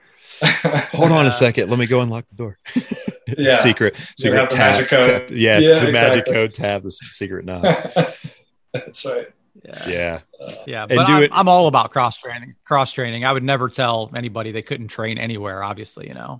Hold 0.92 1.12
on 1.12 1.26
a 1.26 1.32
second. 1.32 1.70
Let 1.70 1.78
me 1.78 1.86
go 1.86 2.00
unlock 2.00 2.26
the 2.28 2.36
door. 2.36 2.58
yeah. 3.38 3.62
secret 3.62 3.96
secret 4.16 4.50
tab, 4.50 4.58
magic 4.58 4.88
code. 4.88 5.04
Tab, 5.04 5.30
yeah, 5.30 5.58
yeah 5.58 5.80
the 5.80 5.88
exactly. 5.88 5.92
magic 5.92 6.26
code 6.26 6.54
tab, 6.54 6.82
the 6.82 6.90
secret 6.90 7.44
knob. 7.44 7.62
That's 8.72 9.04
right. 9.04 9.28
Yeah. 9.64 9.88
Yeah. 9.88 10.20
Uh, 10.40 10.52
yeah. 10.66 10.86
But 10.86 10.98
I'm, 11.08 11.28
I'm, 11.32 11.48
all 11.48 11.66
about 11.66 11.90
cross 11.90 12.18
training. 12.18 12.54
Cross 12.64 12.92
training. 12.92 13.24
I 13.24 13.32
would 13.32 13.42
never 13.42 13.68
tell 13.68 14.10
anybody 14.14 14.52
they 14.52 14.62
couldn't 14.62 14.88
train 14.88 15.18
anywhere, 15.18 15.62
obviously, 15.62 16.08
you 16.08 16.14
know. 16.14 16.38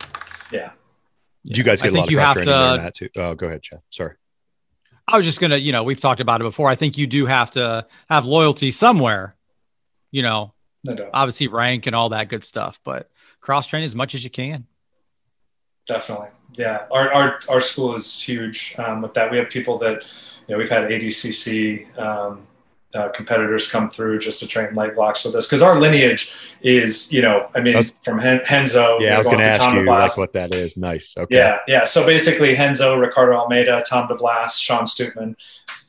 Yeah. 0.52 0.72
Did 1.44 1.58
you 1.58 1.64
guys 1.64 1.80
get 1.80 1.92
I 1.92 1.96
a 1.96 2.00
lot 2.00 2.12
of 2.12 2.14
cross 2.14 2.34
training 2.34 2.52
to, 2.52 2.82
that 2.82 2.94
too? 2.94 3.08
Oh, 3.16 3.34
go 3.34 3.46
ahead, 3.46 3.62
Chad. 3.62 3.80
Sorry. 3.90 4.14
I 5.08 5.16
was 5.16 5.26
just 5.26 5.40
gonna, 5.40 5.56
you 5.56 5.72
know, 5.72 5.84
we've 5.84 6.00
talked 6.00 6.20
about 6.20 6.40
it 6.40 6.44
before. 6.44 6.68
I 6.68 6.74
think 6.74 6.98
you 6.98 7.06
do 7.06 7.26
have 7.26 7.52
to 7.52 7.86
have 8.08 8.26
loyalty 8.26 8.72
somewhere, 8.72 9.36
you 10.10 10.22
know, 10.22 10.52
no 10.84 11.10
obviously 11.14 11.48
rank 11.48 11.86
and 11.86 11.94
all 11.94 12.08
that 12.08 12.28
good 12.28 12.42
stuff, 12.42 12.80
but 12.84 13.08
cross 13.40 13.66
train 13.66 13.84
as 13.84 13.94
much 13.94 14.14
as 14.14 14.24
you 14.24 14.30
can. 14.30 14.66
Definitely 15.86 16.28
yeah, 16.56 16.86
our, 16.90 17.12
our, 17.12 17.38
our 17.48 17.60
school 17.60 17.94
is 17.94 18.20
huge 18.20 18.74
um, 18.78 19.02
with 19.02 19.14
that. 19.14 19.30
We 19.30 19.38
have 19.38 19.48
people 19.48 19.78
that, 19.78 20.02
you 20.48 20.54
know, 20.54 20.58
we've 20.58 20.70
had 20.70 20.84
ADCC 20.84 21.98
um, 21.98 22.46
uh, 22.94 23.08
competitors 23.10 23.70
come 23.70 23.90
through 23.90 24.18
just 24.18 24.40
to 24.40 24.46
train 24.46 24.74
light 24.74 24.94
blocks 24.94 25.24
with 25.24 25.34
us 25.34 25.46
because 25.46 25.60
our 25.60 25.78
lineage 25.78 26.54
is, 26.62 27.12
you 27.12 27.20
know, 27.20 27.50
I 27.54 27.60
mean, 27.60 27.76
was, 27.76 27.92
from 28.02 28.18
Hen- 28.18 28.40
Renzo. 28.50 28.98
Yeah, 29.00 29.16
I 29.16 29.18
was 29.18 29.26
going 29.26 29.40
to 29.40 29.44
ask 29.44 29.60
you 29.74 29.84
like 29.84 30.16
what 30.16 30.32
that 30.32 30.54
is. 30.54 30.76
Nice. 30.76 31.14
Okay. 31.16 31.36
Yeah, 31.36 31.58
yeah. 31.68 31.84
So 31.84 32.06
basically, 32.06 32.54
Renzo, 32.54 32.96
Ricardo 32.96 33.36
Almeida, 33.36 33.84
Tom 33.86 34.08
DeBlass, 34.08 34.58
Sean 34.60 34.84
Stutman, 34.84 35.34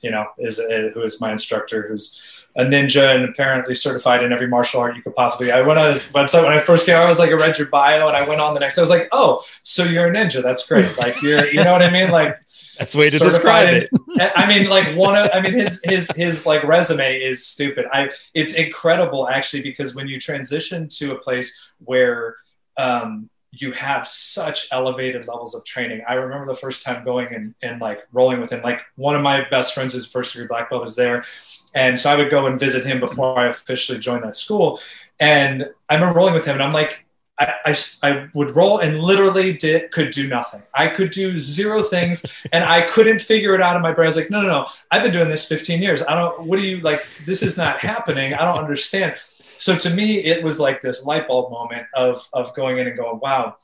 you 0.01 0.11
know, 0.11 0.25
is, 0.37 0.59
is 0.59 0.93
who 0.93 1.01
is 1.01 1.21
my 1.21 1.31
instructor, 1.31 1.87
who's 1.87 2.36
a 2.57 2.63
ninja 2.63 3.15
and 3.15 3.23
apparently 3.23 3.75
certified 3.75 4.23
in 4.23 4.33
every 4.33 4.47
martial 4.47 4.79
art 4.79 4.95
you 4.95 5.01
could 5.01 5.15
possibly. 5.15 5.51
I 5.51 5.61
went 5.61 5.79
on 5.79 5.89
his 5.89 6.11
website 6.11 6.43
when 6.43 6.53
I 6.53 6.59
first 6.59 6.85
came. 6.85 6.95
I 6.95 7.05
was 7.05 7.19
like, 7.19 7.29
I 7.29 7.33
read 7.33 7.57
your 7.57 7.67
bio, 7.67 8.07
and 8.07 8.17
I 8.17 8.27
went 8.27 8.41
on 8.41 8.53
the 8.53 8.59
next. 8.59 8.77
I 8.77 8.81
was 8.81 8.89
like, 8.89 9.07
oh, 9.11 9.41
so 9.61 9.83
you're 9.83 10.07
a 10.07 10.13
ninja? 10.13 10.41
That's 10.41 10.67
great. 10.67 10.97
Like 10.97 11.21
you're, 11.21 11.45
you 11.47 11.63
know 11.63 11.71
what 11.71 11.83
I 11.83 11.91
mean? 11.91 12.09
Like 12.09 12.35
that's 12.79 12.93
the 12.93 12.97
way 12.97 13.09
to 13.09 13.19
describe 13.19 13.67
it. 13.69 13.89
I 14.35 14.47
mean, 14.47 14.69
like 14.69 14.97
one 14.97 15.15
of, 15.15 15.29
I 15.33 15.41
mean, 15.41 15.53
his 15.53 15.81
his 15.83 16.11
his 16.15 16.45
like 16.45 16.63
resume 16.63 17.17
is 17.17 17.45
stupid. 17.45 17.85
I 17.91 18.09
it's 18.33 18.53
incredible 18.55 19.29
actually 19.29 19.61
because 19.61 19.95
when 19.95 20.07
you 20.07 20.19
transition 20.19 20.89
to 20.89 21.11
a 21.11 21.15
place 21.15 21.71
where 21.79 22.37
um, 22.77 23.29
you 23.51 23.71
have 23.71 24.07
such 24.07 24.67
elevated 24.71 25.27
levels 25.27 25.55
of 25.55 25.63
training. 25.65 26.03
I 26.07 26.15
remember 26.15 26.45
the 26.45 26.59
first 26.59 26.83
time 26.83 27.03
going 27.03 27.33
and, 27.33 27.55
and 27.61 27.81
like 27.81 28.01
rolling 28.11 28.41
with 28.41 28.51
him. 28.51 28.61
Like 28.61 28.81
one 28.95 29.15
of 29.15 29.21
my 29.21 29.47
best 29.49 29.73
friends, 29.73 29.93
who's 29.93 30.05
first 30.05 30.33
degree 30.33 30.47
black 30.47 30.69
belt, 30.69 30.81
was 30.81 30.95
there, 30.95 31.23
and 31.77 31.99
so 31.99 32.09
I 32.09 32.15
would 32.15 32.31
go 32.31 32.47
and 32.47 32.59
visit 32.59 32.83
him 32.83 32.99
before 32.99 33.37
I 33.37 33.47
officially 33.47 33.99
joined 33.99 34.23
that 34.23 34.35
school. 34.35 34.79
And 35.19 35.69
I 35.87 35.93
remember 35.93 36.17
rolling 36.17 36.33
with 36.33 36.43
him, 36.43 36.55
and 36.55 36.63
I'm 36.63 36.73
like, 36.73 37.05
I, 37.39 37.53
I, 37.65 37.75
I, 38.01 38.27
would 38.33 38.55
roll 38.55 38.79
and 38.79 38.99
literally 38.99 39.53
did 39.53 39.91
could 39.91 40.09
do 40.09 40.27
nothing. 40.27 40.63
I 40.73 40.87
could 40.87 41.11
do 41.11 41.37
zero 41.37 41.83
things 41.83 42.25
and 42.51 42.63
I 42.63 42.81
couldn't 42.81 43.21
figure 43.21 43.53
it 43.53 43.61
out 43.61 43.75
in 43.75 43.83
my 43.83 43.93
brain. 43.93 44.07
I 44.07 44.09
was 44.09 44.17
like, 44.17 44.31
no, 44.31 44.41
no, 44.41 44.47
no. 44.47 44.65
I've 44.89 45.03
been 45.03 45.11
doing 45.11 45.29
this 45.29 45.47
15 45.47 45.79
years. 45.79 46.01
I 46.01 46.15
don't, 46.15 46.47
what 46.47 46.57
do 46.57 46.65
you 46.65 46.81
like? 46.81 47.05
This 47.27 47.43
is 47.43 47.55
not 47.55 47.77
happening. 47.77 48.33
I 48.33 48.43
don't 48.43 48.57
understand. 48.57 49.17
So 49.57 49.77
to 49.77 49.91
me, 49.91 50.23
it 50.23 50.43
was 50.43 50.59
like 50.59 50.81
this 50.81 51.05
light 51.05 51.27
bulb 51.27 51.51
moment 51.51 51.85
of, 51.93 52.27
of 52.33 52.55
going 52.55 52.79
in 52.79 52.87
and 52.87 52.97
going, 52.97 53.19
wow, 53.19 53.55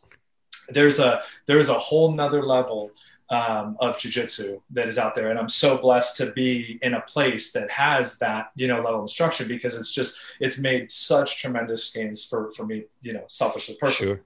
there's 0.70 1.00
a, 1.00 1.24
there's 1.48 1.70
a 1.70 1.74
whole 1.74 2.12
nother 2.12 2.44
level 2.44 2.92
um, 3.30 3.78
of 3.80 3.98
jujitsu 3.98 4.62
that 4.72 4.88
is 4.88 4.98
out 4.98 5.16
there. 5.16 5.30
And 5.30 5.40
I'm 5.40 5.50
so 5.50 5.78
blessed 5.78 6.18
to 6.18 6.32
be 6.32 6.80
in 6.82 6.94
a 6.94 7.02
place 7.02 7.52
that 7.54 7.70
has 7.72 8.20
that, 8.20 8.52
you 8.56 8.68
know, 8.68 8.82
level 8.82 8.96
of 8.96 9.04
instruction 9.04 9.48
because 9.48 9.76
it's 9.76 9.94
just, 9.94 10.20
it's 10.40 10.60
made 10.60 10.92
such 10.92 11.42
tremendous 11.42 11.92
gains 11.92 12.24
for, 12.24 12.52
for 12.54 12.66
me, 12.66 12.86
you 13.02 13.14
know, 13.14 13.24
selfishly 13.28 13.76
personally. 13.80 14.18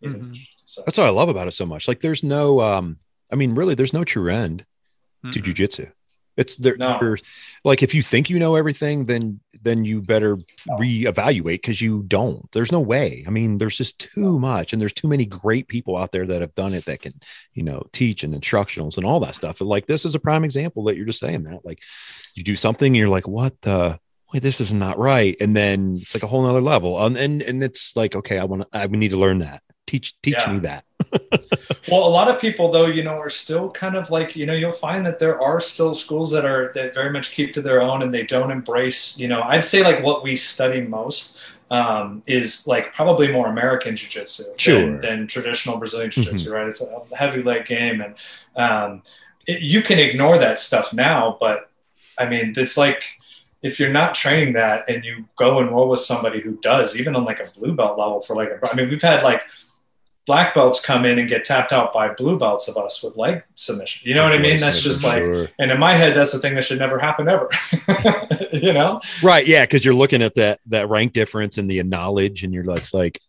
Sure. 0.00 0.10
Mm-hmm. 0.10 0.34
So. 0.54 0.82
That's 0.86 0.98
what 0.98 1.06
I 1.06 1.10
love 1.10 1.28
about 1.28 1.48
it 1.48 1.52
so 1.52 1.66
much. 1.66 1.88
Like 1.88 2.00
there's 2.00 2.22
no, 2.22 2.60
um, 2.60 2.98
I 3.30 3.36
mean, 3.36 3.54
really, 3.54 3.74
there's 3.74 3.92
no 3.92 4.04
true 4.04 4.30
end 4.30 4.64
mm-hmm. 5.24 5.30
to 5.30 5.40
jujitsu. 5.40 5.92
It's 6.36 6.54
there. 6.56 6.76
No. 6.76 7.16
Like 7.64 7.82
if 7.82 7.94
you 7.94 8.02
think 8.02 8.30
you 8.30 8.38
know 8.38 8.56
everything, 8.56 9.06
then 9.06 9.40
then 9.60 9.84
you 9.84 10.00
better 10.00 10.36
reevaluate 10.68 11.56
because 11.56 11.80
you 11.80 12.04
don't. 12.06 12.50
There's 12.52 12.72
no 12.72 12.80
way. 12.80 13.24
I 13.26 13.30
mean, 13.30 13.58
there's 13.58 13.76
just 13.76 13.98
too 13.98 14.38
much, 14.38 14.72
and 14.72 14.80
there's 14.80 14.92
too 14.92 15.08
many 15.08 15.26
great 15.26 15.68
people 15.68 15.96
out 15.96 16.12
there 16.12 16.26
that 16.26 16.40
have 16.40 16.54
done 16.54 16.74
it 16.74 16.84
that 16.84 17.02
can, 17.02 17.14
you 17.54 17.62
know, 17.62 17.86
teach 17.92 18.22
and 18.22 18.34
instructionals 18.34 18.96
and 18.96 19.06
all 19.06 19.20
that 19.20 19.34
stuff. 19.34 19.60
And 19.60 19.68
like 19.68 19.86
this 19.86 20.04
is 20.04 20.14
a 20.14 20.20
prime 20.20 20.44
example 20.44 20.84
that 20.84 20.96
you're 20.96 21.06
just 21.06 21.20
saying 21.20 21.44
that. 21.44 21.64
Like 21.64 21.80
you 22.34 22.44
do 22.44 22.56
something, 22.56 22.88
and 22.88 22.96
you're 22.96 23.08
like, 23.08 23.28
what 23.28 23.60
the 23.62 23.98
wait, 24.32 24.42
this 24.42 24.60
is 24.60 24.72
not 24.72 24.98
right, 24.98 25.36
and 25.40 25.56
then 25.56 25.98
it's 26.00 26.14
like 26.14 26.22
a 26.22 26.28
whole 26.28 26.42
nother 26.42 26.60
level. 26.60 27.02
And 27.04 27.16
and 27.16 27.42
and 27.42 27.62
it's 27.62 27.96
like, 27.96 28.14
okay, 28.14 28.38
I 28.38 28.44
want 28.44 28.62
to, 28.62 28.68
I 28.72 28.86
need 28.86 29.10
to 29.10 29.16
learn 29.16 29.38
that. 29.38 29.62
Teach 29.88 30.20
teach 30.20 30.36
yeah. 30.36 30.52
me 30.52 30.58
that. 30.60 30.84
well, 31.90 32.06
a 32.06 32.12
lot 32.12 32.28
of 32.28 32.38
people 32.38 32.70
though, 32.70 32.84
you 32.84 33.02
know, 33.02 33.14
are 33.14 33.30
still 33.30 33.70
kind 33.70 33.96
of 33.96 34.10
like, 34.10 34.36
you 34.36 34.44
know, 34.44 34.52
you'll 34.52 34.70
find 34.70 35.06
that 35.06 35.18
there 35.18 35.40
are 35.40 35.60
still 35.60 35.94
schools 35.94 36.30
that 36.30 36.44
are 36.44 36.70
that 36.74 36.92
very 36.92 37.10
much 37.10 37.30
keep 37.30 37.54
to 37.54 37.62
their 37.62 37.80
own 37.80 38.02
and 38.02 38.12
they 38.12 38.22
don't 38.22 38.50
embrace, 38.50 39.18
you 39.18 39.28
know, 39.28 39.40
I'd 39.40 39.64
say 39.64 39.82
like 39.82 40.04
what 40.04 40.22
we 40.22 40.36
study 40.36 40.82
most 40.82 41.40
um, 41.70 42.22
is 42.26 42.66
like 42.66 42.92
probably 42.92 43.32
more 43.32 43.48
American 43.48 43.96
jiu-jitsu 43.96 44.44
sure. 44.58 44.74
than, 44.74 44.98
than, 44.98 45.26
traditional 45.26 45.78
Brazilian 45.78 46.10
jiu-jitsu, 46.10 46.50
mm-hmm. 46.50 46.54
right? 46.54 46.66
It's 46.66 46.82
a 46.82 47.16
heavy 47.16 47.42
leg 47.42 47.64
game 47.64 48.02
and 48.02 48.14
um, 48.56 49.02
it, 49.46 49.62
you 49.62 49.80
can 49.80 49.98
ignore 49.98 50.36
that 50.36 50.58
stuff 50.58 50.92
now, 50.92 51.38
but 51.40 51.70
I 52.18 52.28
mean, 52.28 52.52
it's 52.58 52.76
like 52.76 53.04
if 53.62 53.80
you're 53.80 53.90
not 53.90 54.14
training 54.14 54.52
that 54.52 54.84
and 54.88 55.04
you 55.04 55.24
go 55.36 55.60
and 55.60 55.70
roll 55.70 55.88
with 55.88 56.00
somebody 56.00 56.40
who 56.40 56.58
does, 56.58 56.98
even 56.98 57.16
on 57.16 57.24
like 57.24 57.40
a 57.40 57.50
blue 57.58 57.74
belt 57.74 57.98
level 57.98 58.20
for 58.20 58.36
like 58.36 58.50
a, 58.50 58.70
I 58.70 58.74
mean, 58.74 58.88
we've 58.88 59.02
had 59.02 59.22
like 59.22 59.42
black 60.28 60.52
belts 60.52 60.84
come 60.84 61.06
in 61.06 61.18
and 61.18 61.26
get 61.26 61.42
tapped 61.42 61.72
out 61.72 61.90
by 61.90 62.12
blue 62.12 62.38
belts 62.38 62.68
of 62.68 62.76
us 62.76 63.02
with 63.02 63.16
leg 63.16 63.42
submission. 63.54 64.06
You 64.06 64.14
know 64.14 64.22
what 64.22 64.34
I 64.34 64.38
mean? 64.38 64.58
That's 64.58 64.82
just 64.82 65.02
like, 65.02 65.24
sure. 65.24 65.48
and 65.58 65.70
in 65.70 65.80
my 65.80 65.94
head, 65.94 66.14
that's 66.14 66.32
the 66.32 66.38
thing 66.38 66.54
that 66.54 66.64
should 66.64 66.78
never 66.78 66.98
happen 66.98 67.28
ever. 67.28 67.48
you 68.52 68.74
know? 68.74 69.00
Right. 69.22 69.46
Yeah. 69.46 69.64
Cause 69.64 69.82
you're 69.84 69.94
looking 69.94 70.22
at 70.22 70.34
that, 70.34 70.60
that 70.66 70.90
rank 70.90 71.14
difference 71.14 71.56
and 71.56 71.68
the 71.68 71.82
knowledge 71.82 72.44
and 72.44 72.52
you're 72.52 72.64
like, 72.64 72.92
like, 72.92 73.20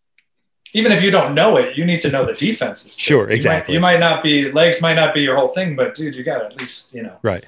even 0.73 0.91
if 0.91 1.01
you 1.01 1.09
don't 1.09 1.33
know 1.33 1.55
it, 1.55 1.77
you 1.77 1.85
need 1.85 2.01
to 2.01 2.11
know 2.11 2.25
the 2.25 2.33
defenses. 2.33 2.97
Too. 2.97 3.01
Sure. 3.01 3.29
Exactly. 3.29 3.73
You 3.73 3.79
might, 3.79 3.93
you 3.93 3.99
might, 3.99 4.05
not 4.05 4.21
be 4.21 4.51
legs 4.51 4.81
might 4.81 4.95
not 4.95 5.13
be 5.13 5.21
your 5.21 5.37
whole 5.37 5.47
thing, 5.47 5.77
but 5.77 5.95
dude, 5.95 6.15
you 6.15 6.23
got 6.23 6.39
to 6.39 6.45
at 6.47 6.59
least, 6.59 6.93
you 6.93 7.01
know, 7.01 7.17
right. 7.23 7.45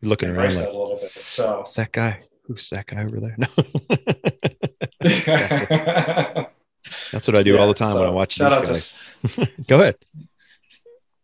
You're 0.00 0.08
looking 0.08 0.30
around 0.30 0.54
like, 0.54 0.68
a 0.68 0.70
little 0.70 0.98
bit. 1.02 1.10
So 1.10 1.58
what's 1.58 1.74
that 1.74 1.90
guy? 1.90 2.20
Who's 2.44 2.70
that 2.70 2.86
guy 2.86 3.04
over 3.04 3.20
there? 3.20 3.36
No. 5.02 6.46
That's 7.12 7.28
what 7.28 7.36
I 7.36 7.42
do 7.42 7.54
yeah, 7.54 7.60
all 7.60 7.68
the 7.68 7.74
time 7.74 7.92
so 7.92 8.00
when 8.00 8.08
I 8.08 8.10
watch 8.10 8.34
shout 8.34 8.52
out 8.52 8.64
guys. 8.64 9.14
To, 9.22 9.48
Go 9.68 9.80
ahead. 9.80 9.96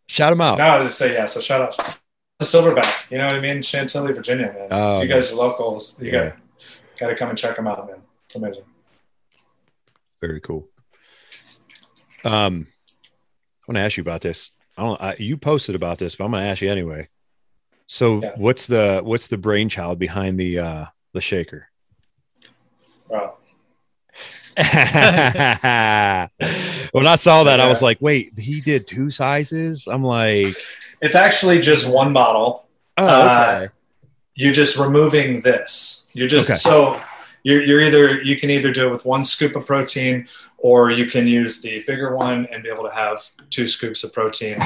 Shout 0.07 0.31
them 0.31 0.41
out. 0.41 0.59
No, 0.59 0.65
I 0.65 0.77
was 0.77 0.87
just 0.87 0.99
say 0.99 1.13
yeah. 1.13 1.25
So 1.25 1.41
shout 1.41 1.61
out 1.61 1.71
to 1.73 2.45
Silverback. 2.45 3.11
You 3.11 3.17
know 3.17 3.25
what 3.25 3.35
I 3.35 3.39
mean? 3.39 3.61
Chantilly, 3.61 4.13
Virginia, 4.13 4.53
man. 4.53 4.67
Oh, 4.71 4.97
if 4.97 5.03
you 5.03 5.13
guys 5.13 5.31
are 5.31 5.35
locals, 5.35 6.01
you 6.01 6.11
yeah. 6.11 6.29
got 6.29 6.37
got 6.99 7.07
to 7.07 7.15
come 7.15 7.29
and 7.29 7.37
check 7.37 7.55
them 7.55 7.67
out, 7.67 7.87
man. 7.87 8.01
It's 8.25 8.35
amazing. 8.35 8.65
Very 10.21 10.41
cool. 10.41 10.67
Um, 12.23 12.67
I 13.67 13.71
want 13.71 13.77
to 13.77 13.81
ask 13.81 13.97
you 13.97 14.01
about 14.01 14.21
this. 14.21 14.51
I 14.77 14.83
don't. 14.83 15.01
I, 15.01 15.15
you 15.17 15.37
posted 15.37 15.75
about 15.75 15.97
this, 15.97 16.15
but 16.15 16.25
I'm 16.25 16.31
going 16.31 16.43
to 16.43 16.49
ask 16.49 16.61
you 16.61 16.71
anyway. 16.71 17.07
So, 17.87 18.21
yeah. 18.21 18.33
what's 18.35 18.67
the 18.67 19.01
what's 19.03 19.27
the 19.27 19.37
brainchild 19.37 19.97
behind 19.97 20.39
the 20.39 20.59
uh 20.59 20.85
the 21.13 21.21
shaker? 21.21 21.67
Wow. 23.07 23.37
when 26.91 27.07
I 27.07 27.15
saw 27.15 27.45
that, 27.45 27.59
yeah. 27.59 27.65
I 27.65 27.67
was 27.67 27.81
like, 27.81 27.97
wait, 28.01 28.37
he 28.37 28.59
did 28.59 28.87
two 28.87 29.09
sizes? 29.09 29.87
I'm 29.87 30.03
like, 30.03 30.55
it's 31.01 31.15
actually 31.15 31.61
just 31.61 31.91
one 31.91 32.11
bottle. 32.11 32.65
Oh, 32.97 33.05
okay. 33.05 33.65
Uh, 33.65 33.67
you're 34.35 34.53
just 34.53 34.77
removing 34.77 35.41
this. 35.41 36.09
You're 36.13 36.27
just 36.27 36.49
okay. 36.49 36.57
so 36.57 36.99
you're, 37.43 37.61
you're 37.61 37.81
either 37.81 38.21
you 38.21 38.37
can 38.37 38.49
either 38.49 38.71
do 38.71 38.87
it 38.87 38.91
with 38.91 39.05
one 39.05 39.23
scoop 39.23 39.55
of 39.55 39.65
protein 39.65 40.27
or 40.57 40.91
you 40.91 41.07
can 41.07 41.25
use 41.25 41.61
the 41.61 41.83
bigger 41.87 42.15
one 42.15 42.45
and 42.47 42.63
be 42.63 42.69
able 42.69 42.83
to 42.83 42.93
have 42.93 43.23
two 43.49 43.67
scoops 43.67 44.03
of 44.03 44.11
protein. 44.11 44.57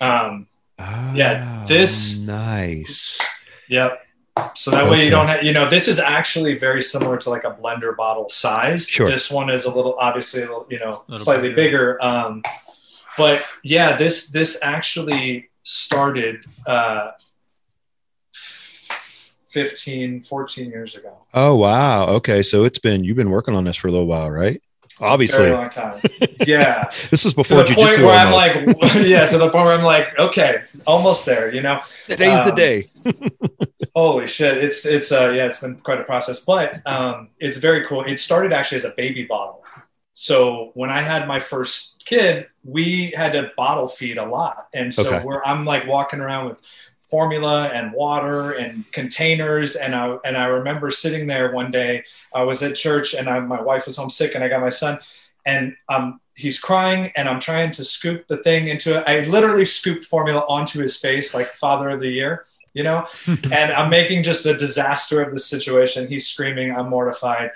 Um, 0.00 0.48
oh, 0.78 1.12
yeah, 1.14 1.64
this 1.68 2.26
nice. 2.26 3.22
Yep. 3.68 4.05
So 4.54 4.70
that 4.70 4.90
way 4.90 5.04
you 5.04 5.10
don't 5.10 5.26
have, 5.28 5.42
you 5.42 5.52
know, 5.52 5.68
this 5.68 5.88
is 5.88 5.98
actually 5.98 6.58
very 6.58 6.82
similar 6.82 7.16
to 7.18 7.30
like 7.30 7.44
a 7.44 7.52
blender 7.52 7.96
bottle 7.96 8.28
size. 8.28 8.88
Sure. 8.88 9.08
This 9.08 9.30
one 9.30 9.50
is 9.50 9.64
a 9.64 9.74
little, 9.74 9.96
obviously, 9.98 10.42
a 10.42 10.46
little, 10.46 10.66
you 10.70 10.78
know, 10.78 11.04
slightly 11.16 11.50
bigger. 11.50 11.94
bigger. 11.94 12.04
Um, 12.04 12.42
but 13.16 13.42
yeah, 13.62 13.96
this 13.96 14.30
this 14.30 14.60
actually 14.62 15.48
started 15.62 16.44
uh, 16.66 17.12
15, 19.48 20.20
14 20.20 20.70
years 20.70 20.96
ago. 20.96 21.16
Oh 21.32 21.56
wow. 21.56 22.06
Okay, 22.08 22.42
so 22.42 22.64
it's 22.64 22.78
been 22.78 23.04
you've 23.04 23.16
been 23.16 23.30
working 23.30 23.54
on 23.54 23.64
this 23.64 23.76
for 23.76 23.88
a 23.88 23.90
little 23.90 24.06
while, 24.06 24.30
right? 24.30 24.60
Obviously. 25.00 25.44
very 25.44 25.52
long 25.52 25.68
time. 25.68 26.00
Yeah. 26.46 26.90
This 27.10 27.24
is 27.24 27.34
before 27.34 27.62
to 27.62 27.68
the 27.68 27.74
point 27.74 27.98
where 27.98 28.18
i'm 28.18 28.32
like 28.32 28.54
yeah 28.96 29.26
to 29.26 29.38
the 29.38 29.48
point 29.50 29.66
where 29.66 29.72
i'm 29.72 29.84
like 29.84 30.18
okay 30.18 30.62
almost 30.86 31.24
there 31.24 31.52
you 31.52 31.62
know? 31.62 31.80
Today's 32.06 32.40
um, 32.40 32.46
the 32.46 32.52
day. 32.52 32.86
holy 33.94 34.26
shit 34.26 34.58
it's 34.58 34.84
it's 34.84 35.12
uh 35.12 35.30
yeah 35.30 35.46
it's 35.46 35.60
been 35.60 35.76
quite 35.76 36.00
a 36.00 36.04
process 36.04 36.44
but 36.44 36.86
um 36.86 37.28
it's 37.38 37.56
very 37.56 37.86
cool. 37.86 38.02
It 38.02 38.20
started 38.20 38.52
actually 38.52 38.76
as 38.76 38.84
a 38.84 38.94
baby 38.96 39.24
bottle. 39.24 39.64
So 40.14 40.70
when 40.74 40.90
i 40.90 41.00
had 41.00 41.28
my 41.28 41.40
first 41.40 42.04
kid 42.04 42.46
we 42.64 43.12
had 43.16 43.32
to 43.32 43.50
bottle 43.56 43.88
feed 43.88 44.18
a 44.18 44.24
lot. 44.24 44.68
And 44.74 44.92
so 44.92 45.06
okay. 45.06 45.24
where 45.24 45.46
i'm 45.46 45.64
like 45.64 45.86
walking 45.86 46.20
around 46.20 46.46
with 46.48 46.85
formula 47.08 47.68
and 47.68 47.92
water 47.92 48.52
and 48.52 48.90
containers. 48.92 49.76
And 49.76 49.94
I 49.94 50.18
and 50.24 50.36
I 50.36 50.46
remember 50.46 50.90
sitting 50.90 51.26
there 51.26 51.52
one 51.52 51.70
day. 51.70 52.04
I 52.34 52.42
was 52.42 52.62
at 52.62 52.76
church 52.76 53.14
and 53.14 53.28
I, 53.28 53.40
my 53.40 53.60
wife 53.60 53.86
was 53.86 53.96
homesick, 53.96 54.34
and 54.34 54.42
I 54.42 54.48
got 54.48 54.60
my 54.60 54.70
son, 54.70 54.98
and 55.44 55.76
um, 55.88 56.20
he's 56.34 56.60
crying, 56.60 57.12
and 57.16 57.28
I'm 57.28 57.40
trying 57.40 57.70
to 57.72 57.84
scoop 57.84 58.26
the 58.28 58.36
thing 58.38 58.68
into 58.68 58.98
it. 58.98 59.04
I 59.06 59.20
literally 59.28 59.64
scooped 59.64 60.04
formula 60.04 60.40
onto 60.48 60.80
his 60.80 60.96
face, 60.96 61.34
like 61.34 61.48
Father 61.48 61.88
of 61.90 62.00
the 62.00 62.10
Year. 62.10 62.44
You 62.74 62.82
know, 62.82 63.06
and 63.26 63.72
I'm 63.72 63.88
making 63.88 64.22
just 64.22 64.44
a 64.44 64.54
disaster 64.54 65.22
of 65.22 65.32
the 65.32 65.38
situation. 65.38 66.08
He's 66.08 66.28
screaming. 66.28 66.72
I'm 66.72 66.90
mortified. 66.90 67.52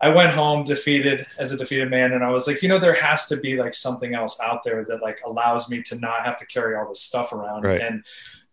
I 0.00 0.08
went 0.08 0.32
home 0.32 0.64
defeated 0.64 1.26
as 1.38 1.52
a 1.52 1.56
defeated 1.56 1.88
man, 1.88 2.12
and 2.12 2.24
I 2.24 2.30
was 2.30 2.48
like, 2.48 2.60
you 2.60 2.68
know, 2.68 2.78
there 2.78 2.94
has 2.94 3.28
to 3.28 3.36
be 3.36 3.56
like 3.56 3.72
something 3.72 4.14
else 4.14 4.40
out 4.40 4.64
there 4.64 4.84
that 4.84 5.00
like 5.00 5.20
allows 5.24 5.70
me 5.70 5.80
to 5.84 6.00
not 6.00 6.24
have 6.24 6.36
to 6.38 6.46
carry 6.46 6.74
all 6.74 6.88
this 6.88 7.00
stuff 7.00 7.32
around. 7.32 7.62
Right. 7.62 7.80
And 7.80 8.02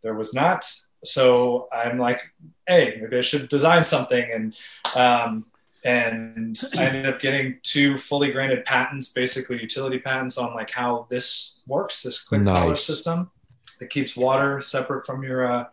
there 0.02 0.16
was 0.16 0.34
not. 0.34 0.66
So 1.04 1.68
I'm 1.72 1.98
like, 1.98 2.22
hey, 2.68 2.98
maybe 3.02 3.18
I 3.18 3.22
should 3.22 3.50
design 3.50 3.84
something. 3.84 4.30
And 4.32 4.56
um, 4.96 5.46
and 5.84 6.58
I 6.78 6.86
ended 6.86 7.06
up 7.06 7.20
getting 7.20 7.60
two 7.64 7.98
fully 7.98 8.32
granted 8.32 8.66
patents, 8.66 9.10
basically 9.10 9.62
utility 9.62 10.00
patents 10.00 10.38
on 10.38 10.54
like 10.54 10.72
how 10.72 11.08
this 11.10 11.62
works, 11.68 12.04
this 12.04 12.22
clear 12.22 12.42
nice. 12.42 12.60
collar 12.60 12.76
system 12.76 13.32
that 13.80 13.90
keeps 13.90 14.18
water 14.18 14.62
separate 14.62 15.06
from 15.06 15.24
your 15.24 15.50
uh, 15.50 15.66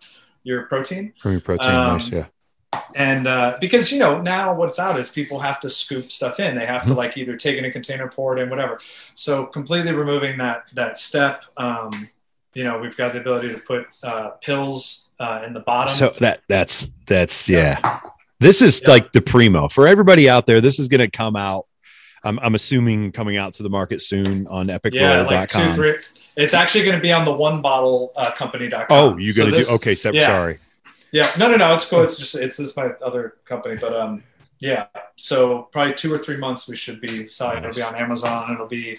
your 0.44 0.66
protein. 0.66 1.12
From 1.20 1.32
your 1.32 1.40
protein, 1.40 1.70
um, 1.70 1.98
nice, 1.98 2.10
yeah. 2.10 2.26
and 2.94 3.26
uh, 3.26 3.58
because 3.60 3.90
you 3.90 3.98
know 3.98 4.20
now 4.20 4.54
what's 4.54 4.78
out 4.78 4.98
is 4.98 5.10
people 5.10 5.40
have 5.40 5.58
to 5.60 5.68
scoop 5.68 6.12
stuff 6.12 6.38
in. 6.38 6.54
They 6.54 6.66
have 6.66 6.82
to 6.82 6.90
mm-hmm. 6.90 6.98
like 6.98 7.16
either 7.16 7.36
take 7.36 7.58
in 7.58 7.64
a 7.64 7.72
container, 7.72 8.08
pour 8.08 8.36
it 8.36 8.40
in, 8.40 8.48
whatever. 8.48 8.78
So 9.14 9.46
completely 9.46 9.92
removing 9.92 10.38
that 10.38 10.68
that 10.74 10.98
step. 10.98 11.44
Um, 11.56 12.08
you 12.56 12.64
know, 12.64 12.78
we've 12.78 12.96
got 12.96 13.12
the 13.12 13.20
ability 13.20 13.50
to 13.50 13.58
put 13.58 13.86
uh, 14.02 14.30
pills 14.40 15.10
uh, 15.20 15.42
in 15.44 15.52
the 15.52 15.60
bottom. 15.60 15.94
So 15.94 16.14
that 16.20 16.40
that's 16.48 16.90
that's 17.06 17.50
yeah. 17.50 18.00
This 18.40 18.62
is 18.62 18.80
yeah. 18.82 18.90
like 18.90 19.12
the 19.12 19.20
primo 19.20 19.68
for 19.68 19.86
everybody 19.86 20.28
out 20.28 20.46
there. 20.46 20.62
This 20.62 20.78
is 20.78 20.88
going 20.88 21.00
to 21.00 21.10
come 21.10 21.36
out. 21.36 21.66
I'm, 22.24 22.38
I'm 22.38 22.54
assuming 22.54 23.12
coming 23.12 23.36
out 23.36 23.52
to 23.54 23.62
the 23.62 23.68
market 23.68 24.00
soon 24.00 24.46
on 24.46 24.68
epicroll.com. 24.68 24.94
Yeah, 24.94 25.22
like 25.22 25.48
two, 25.50 25.72
three, 25.74 25.94
it's 26.36 26.54
actually 26.54 26.84
going 26.84 26.96
to 26.96 27.02
be 27.02 27.12
on 27.12 27.26
the 27.26 27.32
one 27.32 27.60
bottle 27.60 28.12
uh, 28.16 28.30
company.com. 28.32 28.86
Oh, 28.88 29.16
you're 29.18 29.34
going 29.34 29.52
to 29.52 29.62
so 29.62 29.72
do 29.72 29.76
okay. 29.76 29.94
So, 29.94 30.10
yeah. 30.12 30.26
Sorry. 30.26 30.58
Yeah, 31.12 31.30
no, 31.38 31.50
no, 31.50 31.56
no. 31.56 31.74
It's 31.74 31.88
cool. 31.88 32.02
It's 32.02 32.18
just 32.18 32.34
it's 32.36 32.56
this 32.56 32.68
is 32.68 32.76
my 32.76 32.88
other 33.04 33.36
company, 33.44 33.76
but 33.76 33.94
um, 33.94 34.22
yeah. 34.60 34.86
So 35.16 35.68
probably 35.72 35.92
two 35.92 36.12
or 36.12 36.18
three 36.18 36.38
months 36.38 36.68
we 36.68 36.76
should 36.76 37.02
be 37.02 37.26
selling. 37.26 37.62
Nice. 37.62 37.76
It'll 37.76 37.90
be 37.90 37.94
on 37.96 38.02
Amazon. 38.02 38.52
It'll 38.54 38.66
be 38.66 38.96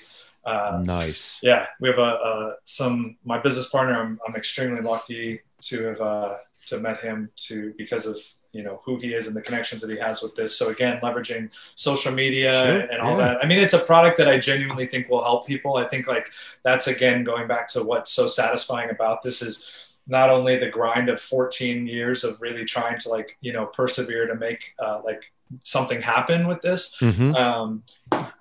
uh, 0.47 0.81
nice. 0.83 1.39
Yeah, 1.43 1.67
we 1.79 1.89
have 1.89 1.97
a, 1.99 2.01
a, 2.01 2.55
some 2.63 3.17
my 3.25 3.37
business 3.39 3.69
partner. 3.69 3.99
I'm, 4.01 4.19
I'm 4.27 4.35
extremely 4.35 4.81
lucky 4.81 5.41
to 5.63 5.83
have 5.83 6.01
uh, 6.01 6.35
to 6.67 6.79
met 6.79 7.01
him 7.01 7.29
to 7.47 7.73
because 7.77 8.05
of 8.05 8.17
you 8.53 8.63
know 8.63 8.81
who 8.85 8.97
he 8.97 9.13
is 9.13 9.27
and 9.27 9.35
the 9.35 9.41
connections 9.41 9.81
that 9.81 9.91
he 9.91 9.97
has 9.97 10.21
with 10.21 10.35
this. 10.35 10.57
So 10.57 10.69
again, 10.69 10.99
leveraging 11.01 11.53
social 11.75 12.13
media 12.13 12.53
sure. 12.53 12.79
and 12.79 13.01
all 13.01 13.17
yeah. 13.17 13.33
that. 13.33 13.43
I 13.43 13.47
mean, 13.47 13.59
it's 13.59 13.73
a 13.73 13.79
product 13.79 14.17
that 14.19 14.29
I 14.29 14.37
genuinely 14.37 14.85
think 14.85 15.09
will 15.09 15.23
help 15.23 15.45
people. 15.45 15.75
I 15.75 15.85
think 15.85 16.07
like 16.07 16.31
that's 16.63 16.87
again 16.87 17.23
going 17.23 17.47
back 17.47 17.67
to 17.69 17.83
what's 17.83 18.11
so 18.11 18.27
satisfying 18.27 18.89
about 18.89 19.21
this 19.21 19.41
is 19.41 19.97
not 20.07 20.29
only 20.29 20.57
the 20.57 20.69
grind 20.69 21.09
of 21.09 21.19
14 21.19 21.85
years 21.85 22.23
of 22.23 22.39
really 22.39 22.63
trying 22.63 22.97
to 22.99 23.09
like 23.09 23.37
you 23.41 23.51
know 23.51 23.65
persevere 23.65 24.27
to 24.27 24.35
make 24.35 24.73
uh, 24.79 25.01
like 25.03 25.31
something 25.63 26.01
happen 26.01 26.47
with 26.47 26.61
this 26.61 26.97
mm-hmm. 26.99 27.33
um, 27.35 27.83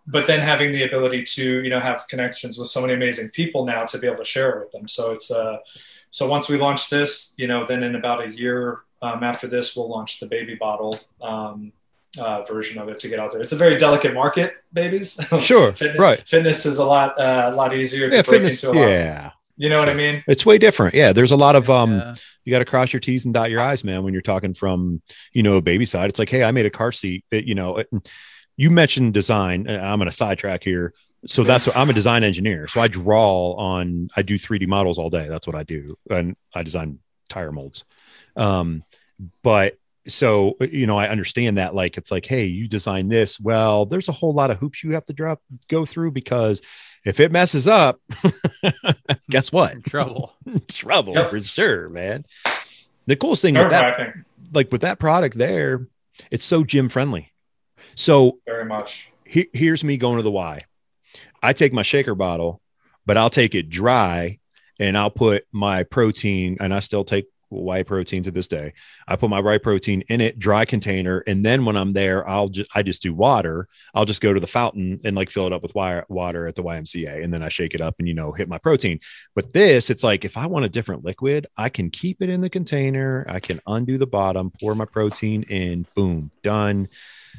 but 0.06 0.26
then 0.26 0.40
having 0.40 0.72
the 0.72 0.82
ability 0.84 1.22
to 1.22 1.62
you 1.62 1.70
know 1.70 1.80
have 1.80 2.06
connections 2.08 2.58
with 2.58 2.68
so 2.68 2.80
many 2.80 2.94
amazing 2.94 3.28
people 3.30 3.64
now 3.64 3.84
to 3.84 3.98
be 3.98 4.06
able 4.06 4.18
to 4.18 4.24
share 4.24 4.50
it 4.50 4.60
with 4.60 4.70
them 4.72 4.86
so 4.88 5.12
it's 5.12 5.30
uh 5.30 5.58
so 6.10 6.28
once 6.28 6.48
we 6.48 6.56
launch 6.56 6.90
this 6.90 7.34
you 7.36 7.46
know 7.46 7.64
then 7.64 7.82
in 7.82 7.94
about 7.94 8.22
a 8.22 8.28
year 8.28 8.82
um, 9.02 9.22
after 9.22 9.46
this 9.46 9.76
we'll 9.76 9.88
launch 9.88 10.20
the 10.20 10.26
baby 10.26 10.54
bottle 10.54 10.98
um, 11.22 11.72
uh, 12.18 12.42
version 12.42 12.80
of 12.80 12.88
it 12.88 12.98
to 12.98 13.08
get 13.08 13.18
out 13.18 13.30
there. 13.30 13.42
It's 13.42 13.52
a 13.52 13.56
very 13.56 13.76
delicate 13.76 14.14
market, 14.14 14.54
babies. 14.72 15.22
Sure, 15.38 15.70
fitness, 15.74 16.00
right. 16.00 16.26
Fitness 16.26 16.64
is 16.64 16.78
a 16.78 16.84
lot, 16.84 17.20
uh, 17.20 17.50
a 17.52 17.54
lot 17.54 17.74
easier 17.76 18.08
to 18.08 18.16
yeah, 18.16 18.22
break 18.22 18.40
fitness, 18.40 18.64
into. 18.64 18.78
yeah, 18.78 19.32
you 19.56 19.70
know 19.70 19.78
what 19.78 19.88
I 19.88 19.94
mean? 19.94 20.22
It's 20.26 20.44
way 20.44 20.58
different. 20.58 20.94
Yeah. 20.94 21.12
There's 21.12 21.30
a 21.30 21.36
lot 21.36 21.56
of 21.56 21.70
um 21.70 21.98
yeah. 21.98 22.14
you 22.44 22.50
got 22.50 22.58
to 22.58 22.64
cross 22.64 22.92
your 22.92 23.00
T's 23.00 23.24
and 23.24 23.32
dot 23.32 23.50
your 23.50 23.60
I's, 23.60 23.84
man, 23.84 24.02
when 24.04 24.12
you're 24.12 24.22
talking 24.22 24.54
from, 24.54 25.02
you 25.32 25.42
know, 25.42 25.56
a 25.56 25.62
baby 25.62 25.86
side. 25.86 26.10
It's 26.10 26.18
like, 26.18 26.28
hey, 26.28 26.44
I 26.44 26.52
made 26.52 26.66
a 26.66 26.70
car 26.70 26.92
seat. 26.92 27.24
It, 27.30 27.44
you 27.44 27.54
know, 27.54 27.78
it, 27.78 27.88
you 28.56 28.70
mentioned 28.70 29.14
design. 29.14 29.68
I'm 29.68 29.98
gonna 29.98 30.12
sidetrack 30.12 30.64
here. 30.64 30.94
So 31.26 31.42
that's 31.42 31.66
what 31.66 31.76
I'm 31.76 31.90
a 31.90 31.92
design 31.92 32.22
engineer. 32.22 32.68
So 32.68 32.80
I 32.80 32.88
draw 32.88 33.52
on 33.54 34.10
I 34.16 34.22
do 34.22 34.38
3D 34.38 34.66
models 34.68 34.98
all 34.98 35.10
day. 35.10 35.28
That's 35.28 35.46
what 35.46 35.56
I 35.56 35.62
do. 35.62 35.98
And 36.08 36.36
I 36.54 36.62
design 36.62 37.00
tire 37.28 37.52
molds. 37.52 37.84
Um, 38.36 38.84
but 39.42 39.78
so 40.08 40.56
you 40.60 40.86
know 40.86 40.96
i 40.96 41.08
understand 41.08 41.58
that 41.58 41.74
like 41.74 41.96
it's 41.96 42.12
like 42.12 42.24
hey 42.24 42.44
you 42.44 42.68
design 42.68 43.08
this 43.08 43.40
well 43.40 43.86
there's 43.86 44.08
a 44.08 44.12
whole 44.12 44.32
lot 44.32 44.52
of 44.52 44.58
hoops 44.58 44.84
you 44.84 44.92
have 44.92 45.04
to 45.04 45.12
drop 45.12 45.42
go 45.66 45.84
through 45.84 46.12
because 46.12 46.62
if 47.06 47.20
it 47.20 47.30
messes 47.30 47.68
up, 47.68 48.00
guess 49.30 49.52
what? 49.52 49.84
Trouble. 49.84 50.34
Trouble 50.68 51.14
yep. 51.14 51.30
for 51.30 51.40
sure, 51.40 51.88
man. 51.88 52.26
The 53.06 53.14
coolest 53.14 53.42
thing 53.42 53.54
with 53.54 53.70
that, 53.70 54.14
like 54.52 54.72
with 54.72 54.80
that 54.80 54.98
product 54.98 55.38
there, 55.38 55.86
it's 56.32 56.44
so 56.44 56.64
gym 56.64 56.88
friendly. 56.88 57.32
So 57.96 58.38
very 58.46 58.64
much. 58.64 59.10
He, 59.24 59.48
here's 59.52 59.82
me 59.82 59.96
going 59.96 60.18
to 60.18 60.22
the 60.22 60.30
Y. 60.30 60.64
I 61.42 61.52
take 61.52 61.72
my 61.72 61.82
shaker 61.82 62.14
bottle, 62.14 62.60
but 63.04 63.16
I'll 63.16 63.30
take 63.30 63.54
it 63.54 63.68
dry 63.68 64.38
and 64.78 64.96
I'll 64.96 65.10
put 65.10 65.46
my 65.52 65.82
protein, 65.84 66.58
and 66.60 66.72
I 66.74 66.80
still 66.80 67.02
take 67.02 67.26
whey 67.48 67.84
protein 67.84 68.22
to 68.24 68.30
this 68.30 68.48
day. 68.48 68.72
I 69.06 69.16
put 69.16 69.30
my 69.30 69.40
whey 69.40 69.58
protein 69.58 70.02
in 70.08 70.20
it, 70.20 70.38
dry 70.38 70.64
container, 70.64 71.20
and 71.26 71.44
then 71.44 71.64
when 71.64 71.76
I'm 71.76 71.92
there, 71.92 72.28
I'll 72.28 72.48
just 72.48 72.70
I 72.74 72.82
just 72.82 73.02
do 73.02 73.14
water. 73.14 73.68
I'll 73.94 74.04
just 74.04 74.20
go 74.20 74.34
to 74.34 74.40
the 74.40 74.46
fountain 74.46 75.00
and 75.04 75.16
like 75.16 75.30
fill 75.30 75.46
it 75.46 75.52
up 75.52 75.62
with 75.62 75.74
water 75.74 76.46
at 76.46 76.54
the 76.54 76.62
YMCA, 76.62 77.24
and 77.24 77.32
then 77.32 77.42
I 77.42 77.48
shake 77.48 77.74
it 77.74 77.80
up 77.80 77.96
and 77.98 78.06
you 78.06 78.14
know 78.14 78.32
hit 78.32 78.48
my 78.48 78.58
protein. 78.58 78.98
But 79.34 79.52
this, 79.52 79.90
it's 79.90 80.04
like 80.04 80.24
if 80.24 80.36
I 80.36 80.46
want 80.46 80.64
a 80.64 80.70
different 80.70 81.04
liquid, 81.04 81.46
I 81.56 81.68
can 81.68 81.90
keep 81.90 82.20
it 82.20 82.28
in 82.28 82.40
the 82.40 82.50
container. 82.50 83.24
I 83.28 83.40
can 83.40 83.60
undo 83.66 83.98
the 83.98 84.06
bottom, 84.06 84.52
pour 84.60 84.74
my 84.74 84.84
protein 84.84 85.44
in, 85.44 85.86
boom, 85.94 86.30
done. 86.42 86.88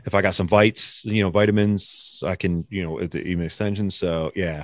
If 0.05 0.15
I 0.15 0.21
got 0.21 0.35
some 0.35 0.47
vites, 0.47 1.03
you 1.05 1.23
know, 1.23 1.29
vitamins, 1.29 2.23
I 2.25 2.35
can, 2.35 2.65
you 2.69 2.83
know, 2.83 3.05
the 3.05 3.19
even 3.21 3.45
extensions. 3.45 3.95
So 3.95 4.31
yeah, 4.35 4.63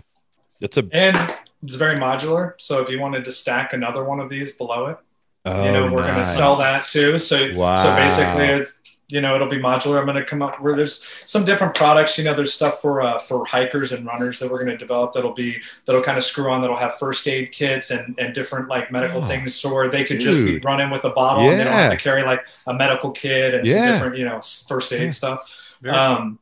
it's 0.61 0.77
a 0.77 0.87
and 0.91 1.17
it's 1.61 1.75
very 1.75 1.97
modular. 1.97 2.53
So 2.59 2.81
if 2.81 2.89
you 2.89 2.99
wanted 2.99 3.25
to 3.25 3.31
stack 3.31 3.73
another 3.73 4.03
one 4.03 4.19
of 4.19 4.29
these 4.29 4.55
below 4.55 4.87
it, 4.87 4.97
Oh, 5.45 5.65
you 5.65 5.71
know, 5.73 5.91
we're 5.91 5.99
nice. 6.01 6.07
going 6.07 6.19
to 6.19 6.25
sell 6.25 6.55
that 6.55 6.85
too. 6.87 7.17
So, 7.17 7.51
wow. 7.53 7.75
so 7.75 7.93
basically, 7.95 8.45
it's 8.45 8.79
you 9.09 9.21
know, 9.21 9.35
it'll 9.35 9.49
be 9.49 9.57
modular. 9.57 9.99
I'm 9.99 10.05
going 10.05 10.15
to 10.15 10.25
come 10.25 10.41
up 10.41 10.59
where 10.61 10.75
there's 10.75 11.03
some 11.25 11.45
different 11.45 11.75
products. 11.75 12.17
You 12.17 12.23
know, 12.23 12.33
there's 12.33 12.53
stuff 12.53 12.81
for 12.81 13.01
uh, 13.01 13.19
for 13.19 13.45
hikers 13.45 13.91
and 13.91 14.05
runners 14.05 14.39
that 14.39 14.49
we're 14.49 14.63
going 14.63 14.71
to 14.71 14.77
develop 14.77 15.13
that'll 15.13 15.33
be 15.33 15.57
that'll 15.85 16.01
kind 16.01 16.17
of 16.17 16.23
screw 16.23 16.49
on 16.49 16.61
that'll 16.61 16.77
have 16.77 16.97
first 16.97 17.27
aid 17.27 17.51
kits 17.51 17.91
and 17.91 18.15
and 18.17 18.33
different 18.33 18.69
like 18.69 18.91
medical 18.91 19.21
oh, 19.21 19.25
things, 19.25 19.55
so 19.55 19.73
where 19.73 19.89
they 19.89 20.03
could 20.03 20.19
dude. 20.19 20.21
just 20.21 20.45
be 20.45 20.59
running 20.59 20.89
with 20.89 21.03
a 21.05 21.09
bottle 21.11 21.43
yeah. 21.43 21.51
and 21.51 21.59
they 21.59 21.63
don't 21.63 21.73
have 21.73 21.91
to 21.91 21.97
carry 21.97 22.23
like 22.23 22.47
a 22.67 22.73
medical 22.73 23.11
kit 23.11 23.53
and 23.53 23.67
yeah. 23.67 23.73
some 23.73 23.91
different 23.91 24.17
you 24.17 24.25
know 24.25 24.39
first 24.67 24.91
aid 24.93 25.01
yeah. 25.01 25.09
stuff. 25.09 25.77
Um, 25.85 26.39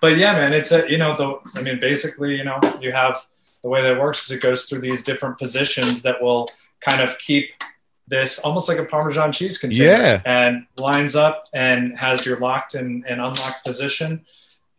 but 0.00 0.16
yeah, 0.16 0.32
man, 0.32 0.52
it's 0.52 0.72
a 0.72 0.90
you 0.90 0.98
know 0.98 1.14
the 1.14 1.60
I 1.60 1.62
mean 1.62 1.78
basically 1.78 2.36
you 2.36 2.44
know 2.44 2.58
you 2.80 2.92
have 2.92 3.20
the 3.62 3.68
way 3.68 3.82
that 3.82 4.00
works 4.00 4.24
is 4.24 4.36
it 4.36 4.42
goes 4.42 4.64
through 4.64 4.80
these 4.80 5.04
different 5.04 5.38
positions 5.38 6.02
that 6.02 6.22
will 6.22 6.48
kind 6.80 7.02
of 7.02 7.18
keep 7.18 7.50
this 8.10 8.40
almost 8.40 8.68
like 8.68 8.78
a 8.78 8.84
Parmesan 8.84 9.32
cheese 9.32 9.56
container 9.56 9.86
yeah. 9.86 10.22
and 10.26 10.66
lines 10.76 11.16
up 11.16 11.44
and 11.54 11.96
has 11.96 12.26
your 12.26 12.38
locked 12.38 12.74
and, 12.74 13.06
and 13.06 13.20
unlocked 13.20 13.64
position. 13.64 14.26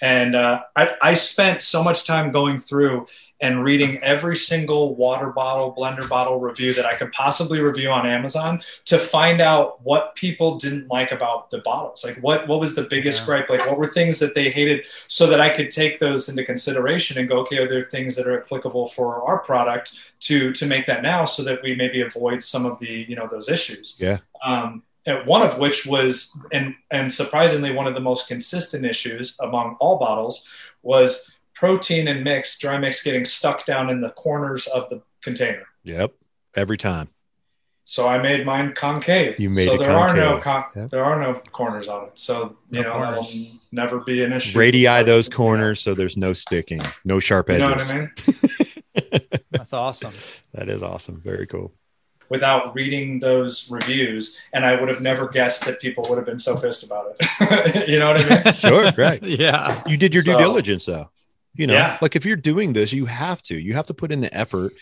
And 0.02 0.36
uh, 0.36 0.64
I, 0.76 0.96
I 1.02 1.14
spent 1.14 1.64
so 1.64 1.84
much 1.84 2.06
time 2.06 2.32
going 2.32 2.58
through 2.58 3.08
and 3.42 3.64
reading 3.64 3.98
every 4.04 4.36
single 4.36 4.96
water 4.96 5.32
bottle, 5.32 5.74
blender 5.76 6.08
bottle 6.08 6.40
review 6.40 6.74
that 6.76 6.86
I 6.86 6.96
could 6.96 7.12
possibly 7.12 7.60
review 7.60 7.90
on 7.90 8.06
Amazon 8.06 8.62
to 8.86 8.98
find 8.98 9.42
out 9.42 9.82
what 9.84 10.16
people 10.16 10.58
didn't 10.58 10.88
like 10.90 11.12
about 11.12 11.50
the 11.50 11.58
bottles. 11.60 12.06
Like 12.06 12.18
what 12.18 12.48
what 12.48 12.60
was 12.60 12.76
the 12.76 12.84
biggest 12.84 13.22
yeah. 13.22 13.26
gripe? 13.26 13.50
Like 13.50 13.66
what 13.68 13.78
were 13.78 13.88
things 13.88 14.20
that 14.20 14.36
they 14.36 14.50
hated 14.52 14.86
so 15.08 15.28
that 15.28 15.42
I 15.42 15.50
could 15.50 15.72
take 15.72 16.00
those 16.00 16.30
into 16.30 16.46
consideration 16.46 17.18
and 17.18 17.28
go, 17.28 17.40
okay, 17.40 17.58
are 17.58 17.68
there 17.68 17.82
things 17.82 18.16
that 18.16 18.28
are 18.28 18.42
applicable 18.42 18.88
for 18.88 19.22
our 19.24 19.40
product 19.40 20.00
to 20.22 20.54
to 20.54 20.66
make 20.66 20.86
that 20.86 21.02
now 21.02 21.26
so 21.26 21.44
that 21.44 21.62
we 21.64 21.76
maybe 21.76 22.02
avoid 22.02 22.44
some 22.44 22.66
of 22.66 22.80
the, 22.80 23.06
you 23.10 23.16
know, 23.16 23.28
those 23.28 23.50
issues. 23.50 23.98
Yeah. 24.00 24.20
Um, 24.44 24.84
one 25.26 25.42
of 25.42 25.58
which 25.58 25.86
was 25.86 26.40
and 26.52 26.76
and 26.92 27.12
surprisingly 27.12 27.72
one 27.72 27.88
of 27.88 27.96
the 27.96 28.00
most 28.02 28.28
consistent 28.28 28.86
issues 28.86 29.36
among 29.40 29.76
all 29.80 29.98
bottles 29.98 30.48
was 30.84 31.31
protein 31.62 32.08
and 32.08 32.24
mix, 32.24 32.58
dry 32.58 32.76
mix 32.80 33.04
getting 33.04 33.24
stuck 33.24 33.68
down 33.68 33.92
in 33.92 34.02
the 34.02 34.10
corners 34.10 34.66
of 34.66 34.90
the 34.90 35.00
container. 35.22 35.62
Yep. 35.84 36.12
Every 36.56 36.76
time. 36.76 37.10
So 37.84 38.08
I 38.08 38.18
made 38.18 38.48
mine 38.48 38.74
concave. 38.74 39.40
You 39.40 39.52
made 39.52 39.68
so 39.68 39.78
there 39.78 39.90
concave. 39.90 40.24
are 40.24 40.32
no 40.34 40.40
con- 40.40 40.64
yep. 40.76 40.90
there 40.90 41.04
are 41.04 41.20
no 41.20 41.40
corners 41.52 41.88
on 41.88 42.06
it. 42.06 42.18
So 42.18 42.58
you 42.70 42.82
no 42.82 42.94
know 42.94 43.00
that'll 43.00 43.28
never 43.72 44.00
be 44.00 44.24
an 44.24 44.34
issue. 44.34 44.58
Radii 44.58 45.04
those 45.04 45.30
corners 45.30 45.80
so 45.80 45.94
there's 45.94 46.18
no 46.18 46.34
sticking, 46.34 46.82
no 47.06 47.20
sharp 47.20 47.52
edges. 47.52 47.62
You 47.62 47.70
know 47.70 47.76
what 47.76 47.92
I 47.92 49.12
mean? 49.20 49.22
That's 49.52 49.74
awesome. 49.74 50.16
That 50.56 50.68
is 50.68 50.82
awesome. 50.82 51.22
Very 51.24 51.46
cool. 51.46 51.72
Without 52.30 52.74
reading 52.74 53.20
those 53.20 53.70
reviews, 53.70 54.40
and 54.52 54.66
I 54.66 54.80
would 54.80 54.90
have 54.90 55.02
never 55.02 55.28
guessed 55.28 55.66
that 55.66 55.80
people 55.80 56.06
would 56.10 56.18
have 56.18 56.26
been 56.26 56.40
so 56.40 56.58
pissed 56.58 56.84
about 56.84 57.16
it. 57.20 57.88
you 57.88 58.00
know 58.00 58.14
what 58.14 58.32
I 58.32 58.44
mean? 58.44 58.54
Sure, 58.54 58.92
right. 58.98 59.22
yeah. 59.44 59.80
You 59.86 59.98
did 59.98 60.12
your 60.12 60.24
so, 60.24 60.32
due 60.32 60.44
diligence 60.44 60.86
though. 60.86 61.10
You 61.54 61.68
know, 61.68 61.74
yeah. 61.74 61.98
like 62.02 62.16
if 62.16 62.26
you're 62.26 62.38
doing 62.38 62.74
this, 62.74 62.94
you 62.94 63.06
have 63.06 63.42
to. 63.44 63.58
You 63.58 63.74
have 63.74 63.88
to 63.88 63.94
put 63.94 64.12
in 64.12 64.22
the 64.22 64.34
effort. 64.34 64.74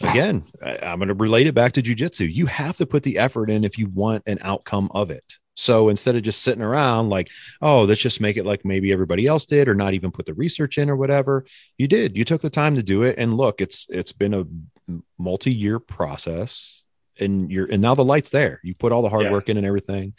Again, 0.00 0.44
I, 0.64 0.78
I'm 0.78 0.98
going 0.98 1.08
to 1.08 1.14
relate 1.14 1.46
it 1.46 1.54
back 1.54 1.72
to 1.72 1.82
jujitsu. 1.82 2.32
You 2.32 2.46
have 2.46 2.76
to 2.78 2.86
put 2.86 3.02
the 3.02 3.18
effort 3.18 3.50
in 3.50 3.64
if 3.64 3.78
you 3.78 3.88
want 3.88 4.24
an 4.26 4.38
outcome 4.42 4.90
of 4.92 5.10
it. 5.10 5.24
So 5.54 5.88
instead 5.90 6.16
of 6.16 6.22
just 6.22 6.42
sitting 6.42 6.62
around 6.62 7.10
like, 7.10 7.28
oh, 7.60 7.82
let's 7.82 8.00
just 8.00 8.20
make 8.20 8.36
it 8.36 8.46
like 8.46 8.64
maybe 8.64 8.92
everybody 8.92 9.26
else 9.26 9.44
did, 9.44 9.68
or 9.68 9.74
not 9.74 9.94
even 9.94 10.10
put 10.10 10.26
the 10.26 10.34
research 10.34 10.78
in 10.78 10.88
or 10.88 10.96
whatever, 10.96 11.44
you 11.76 11.86
did. 11.86 12.16
You 12.16 12.24
took 12.24 12.40
the 12.40 12.50
time 12.50 12.76
to 12.76 12.82
do 12.82 13.02
it, 13.02 13.16
and 13.18 13.36
look, 13.36 13.60
it's 13.60 13.86
it's 13.90 14.12
been 14.12 14.34
a 14.34 14.44
multi-year 15.18 15.78
process, 15.78 16.82
and 17.20 17.50
you're 17.50 17.66
and 17.66 17.82
now 17.82 17.94
the 17.94 18.04
light's 18.04 18.30
there. 18.30 18.60
You 18.62 18.74
put 18.74 18.92
all 18.92 19.02
the 19.02 19.10
hard 19.10 19.24
yeah. 19.24 19.32
work 19.32 19.48
in 19.48 19.58
and 19.58 19.66
everything. 19.66 20.14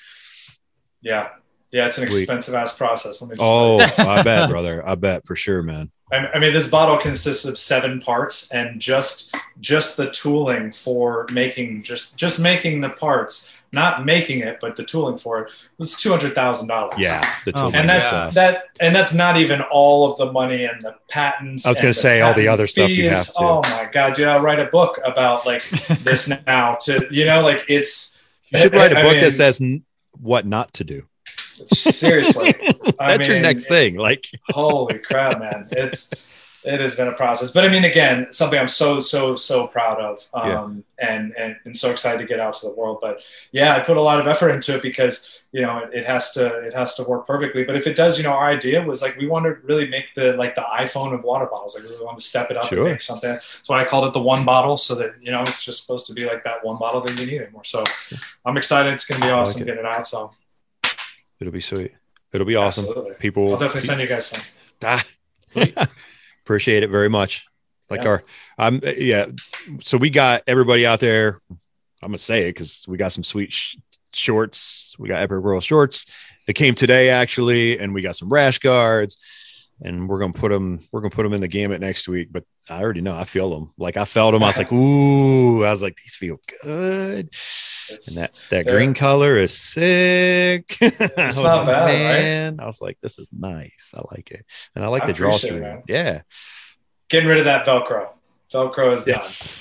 Yeah, 1.01 1.30
yeah, 1.74 1.88
it's 1.88 1.98
an 1.98 2.04
expensive 2.04 2.54
ass 2.54 2.78
process. 2.78 3.22
Let 3.22 3.32
me 3.32 3.36
just 3.36 3.44
oh, 3.44 3.80
I 3.80 4.22
bet, 4.22 4.50
brother. 4.52 4.88
I 4.88 4.94
bet 4.94 5.26
for 5.26 5.36
sure, 5.36 5.64
man. 5.64 5.90
I, 6.12 6.28
I 6.28 6.40
mean, 6.40 6.54
this 6.54 6.70
bottle 6.70 6.98
consists 6.98 7.46
of 7.46 7.58
seven 7.58 8.00
parts, 8.00 8.52
and 8.52 8.80
just 8.80 9.36
just 9.60 9.98
the 9.98 10.12
tooling 10.12 10.72
for 10.72 11.28
making 11.32 11.82
just 11.82 12.18
just 12.18 12.40
making 12.40 12.82
the 12.82 12.90
parts 12.90 13.58
not 13.74 14.06
making 14.06 14.42
it, 14.42 14.60
but 14.62 14.76
the 14.76 14.84
tooling 14.84 15.18
for 15.18 15.42
it 15.42 15.52
was 15.80 15.98
two 15.98 16.12
hundred 16.12 16.36
thousand 16.36 16.68
dollars. 16.68 16.94
Yeah, 17.00 17.28
the 17.44 17.54
oh, 17.56 17.72
and 17.74 17.90
that's 17.90 18.12
that, 18.36 18.66
and 18.80 18.96
that's 18.96 19.16
not 19.16 19.36
even 19.36 19.62
all 19.72 20.10
of 20.10 20.18
the 20.18 20.32
money 20.32 20.66
and 20.66 20.80
the 20.84 20.96
patents. 21.10 21.66
I 21.66 21.72
was 21.72 21.82
going 21.82 21.94
to 21.94 22.00
say 22.00 22.22
all 22.22 22.36
the 22.36 22.48
other 22.48 22.68
fees. 22.68 22.74
stuff 22.74 22.90
you 22.92 23.10
have 23.10 23.26
to. 23.26 23.34
Oh 23.40 23.62
my 23.64 23.90
god, 23.92 24.14
dude! 24.14 24.28
I'll 24.28 24.42
write 24.42 24.60
a 24.60 24.66
book 24.66 25.00
about 25.04 25.48
like 25.48 25.68
this 26.04 26.32
now. 26.46 26.76
To 26.82 27.08
you 27.10 27.26
know, 27.26 27.42
like 27.42 27.66
it's. 27.68 28.22
You 28.52 28.60
should 28.60 28.74
write 28.76 28.92
a 28.92 28.96
book 28.96 29.06
I 29.06 29.14
mean, 29.14 29.24
that 29.24 29.32
says 29.32 29.60
what 30.12 30.46
not 30.46 30.74
to 30.74 30.84
do. 30.84 31.08
Seriously, 31.68 32.56
that's 32.99 33.20
mean, 33.20 33.30
your 33.30 33.39
next 33.41 33.68
thing. 33.68 33.95
Like, 33.95 34.28
holy 34.49 34.99
crap, 34.99 35.39
man! 35.39 35.68
It's 35.72 36.14
it 36.64 36.80
has 36.80 36.95
been 36.95 37.08
a 37.08 37.14
process. 37.14 37.51
But 37.51 37.66
i 37.66 37.70
mean 37.70 37.84
again 37.84 38.32
something 38.32 38.58
i'm 38.58 38.68
so 38.68 38.99
so 38.99 39.36
so 39.36 39.68
proud 39.68 39.99
of 39.99 40.28
um, 40.34 40.84
yeah. 40.99 41.10
and, 41.10 41.34
and 41.38 41.56
and 41.66 41.76
so 41.76 41.91
excited 41.91 42.20
to 42.20 42.26
get 42.26 42.39
out 42.39 42.54
to 42.56 42.68
the 42.68 42.74
world. 42.74 42.99
But 43.01 43.22
yeah 43.51 43.76
i 43.76 43.80
put 43.80 43.97
a 43.97 44.01
lot 44.01 44.20
of 44.20 44.28
effort 44.28 44.49
into 44.49 44.76
it 44.76 44.82
because 44.82 45.39
you 45.51 45.62
know 45.62 45.80
it, 45.80 45.89
it, 45.93 46.06
has 46.06 46.32
to 46.32 46.45
it 46.64 46.74
has 46.74 46.95
to 46.95 47.04
work 47.04 47.28
perfectly. 47.28 47.64
But 47.64 47.76
if 47.76 47.88
it 47.88 47.95
does 47.95 48.18
you 48.18 48.24
know 48.24 48.32
our 48.32 48.47
idea 48.47 48.82
was 48.82 49.01
like 49.01 49.18
we 49.18 49.28
want 49.28 49.45
to 49.45 49.56
really 49.66 49.88
make 49.88 50.14
the 50.16 50.34
like 50.34 50.56
the 50.56 50.66
iphone 50.80 51.14
of 51.14 51.24
water 51.24 51.45
bottles. 51.45 51.76
Like 51.76 51.84
we 51.84 51.91
really 51.91 52.06
want 52.06 52.18
to 52.20 52.26
step 52.26 52.49
it 52.51 52.58
up 52.58 52.68
sure. 52.68 52.80
and 52.80 52.91
make 52.91 53.01
something. 53.01 53.32
That's 53.32 53.68
why 53.68 53.82
i 53.82 53.86
called 53.86 54.06
it 54.06 54.14
the 54.14 54.22
one 54.22 54.45
bottle 54.45 54.78
so 54.78 54.95
that 54.95 55.16
you 55.22 55.32
know 55.32 55.41
it's 55.41 55.64
just 55.64 55.86
supposed 55.86 56.08
to 56.08 56.14
be 56.14 56.26
like 56.26 56.43
that 56.45 56.64
one 56.64 56.78
bottle 56.78 57.01
that 57.01 57.20
you 57.20 57.26
need 57.26 57.41
anymore. 57.41 57.64
So 57.66 57.84
i'm 58.45 58.58
excited. 58.58 58.93
It's 58.93 59.06
going 59.06 59.20
to 59.22 59.28
be 59.28 59.32
awesome 59.32 59.62
like 59.62 59.68
getting 59.68 59.80
it 59.80 59.86
out 59.86 60.08
so 60.08 60.32
it'll 61.40 61.54
be 61.54 61.62
sweet 61.62 61.92
it'll 62.32 62.48
be 62.48 62.56
awesome 62.56 62.86
Absolutely. 62.86 63.16
people 63.16 63.52
i'll 63.54 63.60
definitely 63.60 63.82
send 63.82 64.02
you 64.02 64.08
guys 64.08 64.28
some 64.28 64.42
ah, 64.84 65.04
Appreciate 66.44 66.84
it 66.84 66.90
very 66.90 67.10
much. 67.10 67.46
Like 67.90 68.04
yeah. 68.04 68.10
our, 68.10 68.24
um, 68.58 68.82
yeah. 68.84 69.28
So 69.82 69.98
we 69.98 70.10
got 70.10 70.44
everybody 70.46 70.86
out 70.86 71.00
there. 71.00 71.40
I'm 71.50 72.10
gonna 72.10 72.18
say 72.18 72.44
it 72.44 72.50
because 72.50 72.86
we 72.88 72.98
got 72.98 73.14
some 73.14 73.24
sweet 73.24 73.54
sh- 73.54 73.78
shorts. 74.12 74.96
We 75.00 75.08
got 75.08 75.22
Epic 75.22 75.38
Roll 75.40 75.62
shorts. 75.62 76.06
It 76.48 76.54
came 76.54 76.76
today 76.76 77.10
actually, 77.10 77.80
and 77.80 77.94
we 77.94 78.02
got 78.02 78.18
some 78.18 78.28
rash 78.28 78.60
guards, 78.60 79.18
and 79.82 80.08
we're 80.08 80.20
gonna 80.20 80.34
put 80.34 80.50
them. 80.50 80.80
We're 80.92 81.02
gonna 81.02 81.10
put 81.10 81.24
them 81.24 81.34
in 81.34 81.42
the 81.42 81.48
gamut 81.48 81.82
next 81.82 82.08
week. 82.08 82.30
But 82.32 82.44
I 82.70 82.82
already 82.82 83.02
know. 83.02 83.16
I 83.18 83.26
feel 83.26 83.50
them. 83.50 83.74
Like 83.78 83.98
I 83.98 84.06
felt 84.06 84.34
them. 84.34 84.44
I 84.44 84.48
was 84.48 84.58
like, 84.58 84.72
ooh. 84.72 85.66
I 85.66 85.70
was 85.70 85.82
like, 85.82 85.98
these 85.98 86.16
feel 86.16 86.40
good. 86.64 87.30
It's, 87.90 88.08
and 88.08 88.24
that 88.24 88.32
that 88.50 88.72
green 88.72 88.94
color 88.94 89.38
is 89.38 89.58
sick. 89.58 90.78
It's 90.82 91.38
not 91.38 91.66
bad, 91.66 91.88
man. 91.88 92.56
right? 92.58 92.64
I 92.64 92.68
was 92.68 92.82
like, 92.82 93.00
this 93.02 93.20
is 93.20 93.30
nice. 93.32 93.94
I 93.94 94.02
like 94.16 94.32
it, 94.32 94.46
and 94.76 94.84
I 94.84 94.88
like 94.88 95.04
I 95.04 95.08
the 95.08 95.14
drawstring. 95.14 95.84
Yeah, 95.88 96.22
getting 97.10 97.28
rid 97.28 97.40
of 97.40 97.46
that 97.46 97.66
Velcro. 97.66 98.12
Velcro 98.54 98.93
is 98.93 99.08
yes. 99.08 99.56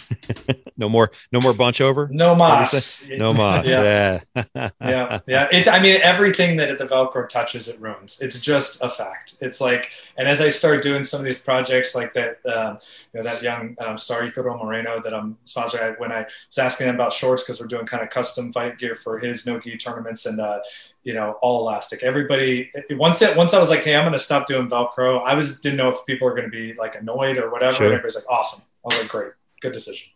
done. 0.47 0.57
no 0.77 0.89
more, 0.89 1.11
no 1.33 1.41
more 1.41 1.53
bunch 1.53 1.81
over. 1.81 2.09
No 2.11 2.35
moss. 2.35 3.09
No 3.09 3.33
moss. 3.33 3.67
yeah. 3.67 4.21
Yeah. 4.35 4.71
yeah. 4.81 5.21
Yeah. 5.27 5.49
It, 5.51 5.69
I 5.69 5.81
mean, 5.81 6.01
everything 6.03 6.57
that 6.57 6.77
the 6.79 6.85
Velcro 6.85 7.29
touches, 7.29 7.69
it 7.69 7.81
ruins. 7.81 8.21
It's 8.21 8.41
just 8.41 8.83
a 8.83 8.89
fact. 8.89 9.37
It's 9.41 9.61
like, 9.61 9.93
and 10.17 10.29
as 10.29 10.41
I 10.41 10.49
start 10.49 10.83
doing 10.83 11.05
some 11.05 11.21
of 11.21 11.25
these 11.25 11.43
projects 11.43 11.95
like 11.95 12.13
that, 12.15 12.45
um, 12.47 12.79
you 13.13 13.19
know, 13.19 13.25
that 13.25 13.43
young 13.43 13.77
um, 13.81 13.99
star 13.99 14.23
Icaro 14.23 14.63
Moreno 14.63 15.01
that 15.01 15.15
I'm 15.15 15.37
sponsoring, 15.47 15.99
when 15.99 16.13
I 16.13 16.23
was 16.23 16.59
asking 16.59 16.89
him 16.89 16.95
about 16.95 17.13
shorts, 17.13 17.45
cause 17.45 17.61
we're 17.61 17.67
doing 17.67 17.87
kind 17.87 18.03
of 18.03 18.11
custom 18.11 18.53
fight 18.53 18.79
gear 18.79 18.95
for 18.95 19.19
his 19.19 19.47
no 19.47 19.59
gi 19.59 19.77
tournaments 19.79 20.27
and, 20.27 20.41
uh, 20.41 20.61
you 21.05 21.15
know, 21.15 21.37
all 21.43 21.61
elastic. 21.61 22.03
Everybody 22.03 22.71
once 22.91 23.23
it 23.23 23.37
once 23.37 23.55
I 23.55 23.59
was 23.59 23.71
like, 23.71 23.81
hey, 23.81 23.97
I'm 23.97 24.05
gonna 24.05 24.19
stop 24.19 24.47
doing 24.47 24.69
Velcro. 24.69 25.23
I 25.23 25.35
was 25.35 25.61
didn't 25.61 25.79
know 25.79 25.89
if 25.89 26.05
people 26.07 26.27
were 26.27 26.35
gonna 26.35 26.49
be 26.49 26.75
like 26.75 26.95
annoyed 26.95 27.39
or 27.39 27.51
whatever. 27.51 27.77
Sure. 27.77 27.87
everybody's 27.87 28.15
like, 28.15 28.29
awesome. 28.29 28.65
I 28.85 28.95
was 28.95 29.03
like, 29.03 29.11
great, 29.11 29.33
good 29.61 29.73
decision. 29.73 30.09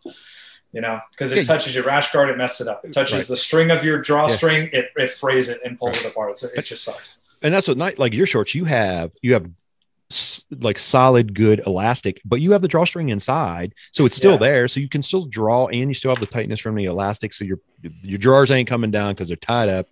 You 0.73 0.81
know, 0.81 0.99
because 1.11 1.31
it 1.31 1.45
touches 1.45 1.73
your 1.75 1.85
rash 1.85 2.11
guard, 2.11 2.29
it 2.29 2.37
messes 2.37 2.67
it 2.67 2.69
up. 2.69 2.83
It 2.85 2.93
touches 2.93 3.21
right. 3.21 3.27
the 3.27 3.37
string 3.37 3.71
of 3.71 3.83
your 3.83 4.01
drawstring, 4.01 4.69
yeah. 4.71 4.79
it 4.79 4.91
it 4.95 5.09
frays 5.09 5.49
it 5.49 5.59
and 5.65 5.77
pulls 5.79 5.97
right. 5.97 6.05
it 6.05 6.11
apart. 6.11 6.31
It's, 6.31 6.43
it 6.43 6.61
just 6.63 6.83
sucks. 6.83 7.23
And 7.41 7.53
that's 7.53 7.67
what 7.67 7.77
night 7.77 7.99
like 7.99 8.13
your 8.13 8.27
shorts. 8.27 8.55
You 8.55 8.65
have 8.65 9.11
you 9.21 9.33
have 9.33 9.49
like 10.61 10.77
solid 10.77 11.33
good 11.33 11.61
elastic 11.65 12.21
but 12.23 12.39
you 12.39 12.53
have 12.53 12.61
the 12.61 12.67
drawstring 12.67 13.09
inside 13.09 13.75
so 13.91 14.05
it's 14.05 14.15
still 14.15 14.33
yeah. 14.33 14.37
there 14.37 14.67
so 14.69 14.79
you 14.79 14.87
can 14.87 15.01
still 15.01 15.25
draw 15.25 15.67
and 15.67 15.89
you 15.89 15.93
still 15.93 16.09
have 16.11 16.19
the 16.21 16.25
tightness 16.25 16.61
from 16.61 16.75
the 16.75 16.85
elastic 16.85 17.33
so 17.33 17.43
your 17.43 17.59
your 18.01 18.17
drawers 18.17 18.49
ain't 18.49 18.69
coming 18.69 18.89
down 18.89 19.11
because 19.11 19.27
they're 19.27 19.35
tied 19.35 19.67
up 19.67 19.87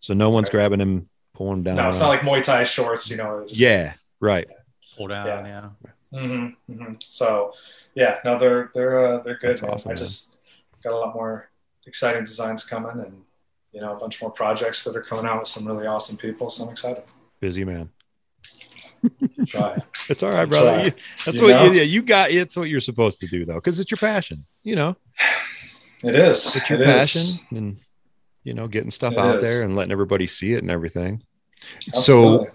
so 0.00 0.14
no 0.14 0.30
one's 0.30 0.48
right. 0.48 0.52
grabbing 0.52 0.80
him, 0.80 1.08
pulling 1.34 1.58
him 1.58 1.62
down. 1.62 1.76
No, 1.76 1.88
it's 1.88 2.00
not 2.00 2.08
like 2.08 2.20
Muay 2.20 2.42
Thai 2.42 2.64
shorts, 2.64 3.10
you 3.10 3.16
know. 3.16 3.44
Just, 3.46 3.60
yeah, 3.60 3.92
right. 4.18 4.48
Pull 4.96 5.08
down, 5.08 5.26
yeah. 5.26 5.46
yeah. 5.46 6.18
Mm-hmm, 6.18 6.72
mm-hmm. 6.72 6.94
So, 7.00 7.52
yeah, 7.94 8.18
no, 8.24 8.38
they're 8.38 8.70
they're 8.74 8.98
uh, 8.98 9.18
they're 9.20 9.38
good. 9.38 9.62
Awesome, 9.62 9.92
I 9.92 9.94
just 9.94 10.38
got 10.82 10.92
a 10.92 10.96
lot 10.96 11.14
more 11.14 11.50
exciting 11.86 12.24
designs 12.24 12.64
coming, 12.64 12.92
and 12.92 13.22
you 13.72 13.80
know, 13.80 13.94
a 13.94 13.98
bunch 13.98 14.20
more 14.20 14.30
projects 14.30 14.82
that 14.84 14.96
are 14.96 15.02
coming 15.02 15.26
out 15.26 15.40
with 15.40 15.48
some 15.48 15.66
really 15.66 15.86
awesome 15.86 16.16
people. 16.16 16.50
So 16.50 16.64
I'm 16.64 16.70
excited. 16.70 17.04
Busy 17.40 17.64
man. 17.64 17.90
Try. 19.46 19.78
it's 20.08 20.22
all 20.22 20.32
right, 20.32 20.48
brother. 20.48 20.84
You, 20.84 20.92
that's 21.24 21.40
you 21.40 21.46
what 21.46 21.72
you, 21.72 21.78
yeah, 21.78 21.84
you 21.84 22.02
got. 22.02 22.30
It's 22.30 22.56
what 22.56 22.68
you're 22.68 22.80
supposed 22.80 23.20
to 23.20 23.26
do, 23.26 23.44
though, 23.44 23.54
because 23.54 23.78
it's 23.78 23.90
your 23.90 23.98
passion. 23.98 24.38
You 24.62 24.76
know, 24.76 24.96
it 26.02 26.14
is. 26.14 26.56
It's 26.56 26.68
your 26.68 26.82
it 26.82 26.84
passion, 26.84 27.20
is. 27.20 27.44
and 27.50 27.78
you 28.44 28.54
know, 28.54 28.68
getting 28.68 28.90
stuff 28.90 29.14
it 29.14 29.18
out 29.18 29.36
is. 29.36 29.42
there 29.42 29.64
and 29.64 29.76
letting 29.76 29.92
everybody 29.92 30.26
see 30.26 30.52
it 30.54 30.62
and 30.62 30.70
everything. 30.70 31.22
Absolutely. 31.88 32.46
So, 32.46 32.52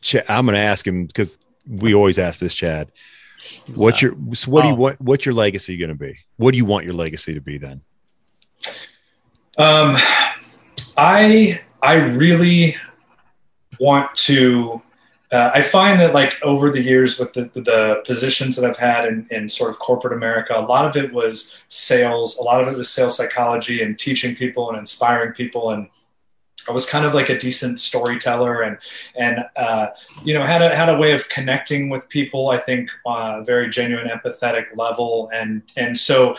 Ch- 0.00 0.24
I'm 0.28 0.46
going 0.46 0.54
to 0.54 0.60
ask 0.60 0.86
him 0.86 1.06
because 1.06 1.38
we 1.66 1.94
always 1.94 2.18
ask 2.18 2.40
this, 2.40 2.54
Chad. 2.54 2.90
What's 3.74 4.00
your 4.00 4.16
so 4.32 4.50
what 4.50 4.62
do 4.62 4.68
you 4.68 4.74
oh. 4.74 4.78
want? 4.78 5.00
What's 5.00 5.26
your 5.26 5.34
legacy 5.34 5.76
going 5.76 5.90
to 5.90 5.94
be? 5.94 6.18
What 6.36 6.52
do 6.52 6.56
you 6.56 6.64
want 6.64 6.84
your 6.86 6.94
legacy 6.94 7.34
to 7.34 7.40
be 7.40 7.58
then? 7.58 7.82
Um, 9.58 9.94
I 10.96 11.60
I 11.82 11.94
really 11.96 12.76
want 13.78 14.14
to 14.16 14.82
uh, 15.34 15.50
I 15.52 15.62
find 15.62 15.98
that 16.00 16.14
like 16.14 16.40
over 16.42 16.70
the 16.70 16.80
years 16.80 17.18
with 17.18 17.32
the, 17.32 17.50
the 17.54 18.02
positions 18.06 18.54
that 18.54 18.64
I've 18.64 18.76
had 18.76 19.04
in, 19.04 19.26
in 19.30 19.48
sort 19.48 19.70
of 19.70 19.80
corporate 19.80 20.12
America, 20.12 20.54
a 20.56 20.62
lot 20.62 20.86
of 20.86 20.96
it 20.96 21.12
was 21.12 21.64
sales, 21.66 22.38
a 22.38 22.42
lot 22.42 22.62
of 22.62 22.68
it 22.68 22.76
was 22.76 22.88
sales 22.88 23.16
psychology 23.16 23.82
and 23.82 23.98
teaching 23.98 24.36
people 24.36 24.70
and 24.70 24.78
inspiring 24.78 25.32
people. 25.32 25.70
And 25.70 25.88
I 26.68 26.72
was 26.72 26.88
kind 26.88 27.04
of 27.04 27.14
like 27.14 27.30
a 27.30 27.36
decent 27.36 27.80
storyteller 27.80 28.62
and, 28.62 28.78
and, 29.18 29.44
uh, 29.56 29.88
you 30.22 30.34
know, 30.34 30.46
had 30.46 30.62
a, 30.62 30.74
had 30.74 30.88
a 30.88 30.96
way 30.96 31.12
of 31.12 31.28
connecting 31.28 31.90
with 31.90 32.08
people, 32.08 32.50
I 32.50 32.58
think, 32.58 32.90
uh, 33.04 33.42
very 33.42 33.68
genuine, 33.68 34.08
empathetic 34.08 34.76
level. 34.76 35.30
And, 35.34 35.62
and 35.76 35.98
so 35.98 36.36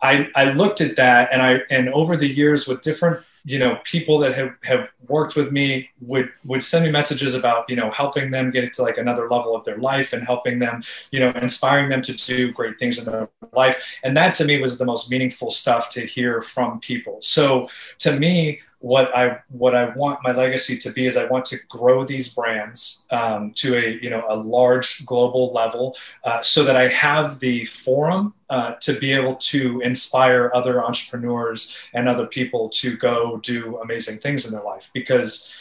I, 0.00 0.28
I 0.34 0.52
looked 0.52 0.80
at 0.80 0.96
that 0.96 1.28
and 1.30 1.42
I, 1.42 1.60
and 1.68 1.90
over 1.90 2.16
the 2.16 2.26
years 2.26 2.66
with 2.66 2.80
different 2.80 3.24
you 3.44 3.58
know 3.58 3.78
people 3.84 4.18
that 4.18 4.34
have, 4.34 4.54
have 4.62 4.88
worked 5.08 5.36
with 5.36 5.52
me 5.52 5.88
would 6.00 6.30
would 6.44 6.62
send 6.62 6.84
me 6.84 6.90
messages 6.90 7.34
about 7.34 7.64
you 7.68 7.76
know 7.76 7.90
helping 7.90 8.30
them 8.30 8.50
get 8.50 8.72
to 8.72 8.82
like 8.82 8.98
another 8.98 9.28
level 9.28 9.54
of 9.54 9.64
their 9.64 9.78
life 9.78 10.12
and 10.12 10.24
helping 10.24 10.58
them 10.58 10.82
you 11.10 11.20
know 11.20 11.30
inspiring 11.30 11.88
them 11.88 12.02
to 12.02 12.12
do 12.14 12.52
great 12.52 12.78
things 12.78 12.98
in 12.98 13.04
their 13.04 13.28
life. 13.52 13.98
And 14.02 14.16
that 14.16 14.34
to 14.36 14.44
me 14.44 14.60
was 14.60 14.78
the 14.78 14.84
most 14.84 15.10
meaningful 15.10 15.50
stuff 15.50 15.90
to 15.90 16.00
hear 16.00 16.42
from 16.42 16.80
people. 16.80 17.18
So 17.20 17.68
to 17.98 18.18
me 18.18 18.60
what 18.80 19.14
I 19.14 19.40
what 19.50 19.74
I 19.74 19.90
want 19.90 20.20
my 20.22 20.32
legacy 20.32 20.76
to 20.78 20.90
be 20.90 21.06
is 21.06 21.16
I 21.16 21.26
want 21.26 21.44
to 21.46 21.58
grow 21.68 22.02
these 22.02 22.34
brands 22.34 23.06
um, 23.10 23.52
to 23.56 23.76
a 23.76 23.98
you 24.02 24.08
know 24.08 24.24
a 24.26 24.34
large 24.34 25.04
global 25.04 25.52
level, 25.52 25.96
uh, 26.24 26.40
so 26.40 26.64
that 26.64 26.76
I 26.76 26.88
have 26.88 27.38
the 27.40 27.66
forum 27.66 28.32
uh, 28.48 28.74
to 28.80 28.98
be 28.98 29.12
able 29.12 29.36
to 29.36 29.80
inspire 29.80 30.50
other 30.54 30.82
entrepreneurs 30.82 31.76
and 31.92 32.08
other 32.08 32.26
people 32.26 32.70
to 32.70 32.96
go 32.96 33.36
do 33.38 33.78
amazing 33.78 34.16
things 34.16 34.46
in 34.46 34.52
their 34.52 34.64
life 34.64 34.90
because 34.94 35.52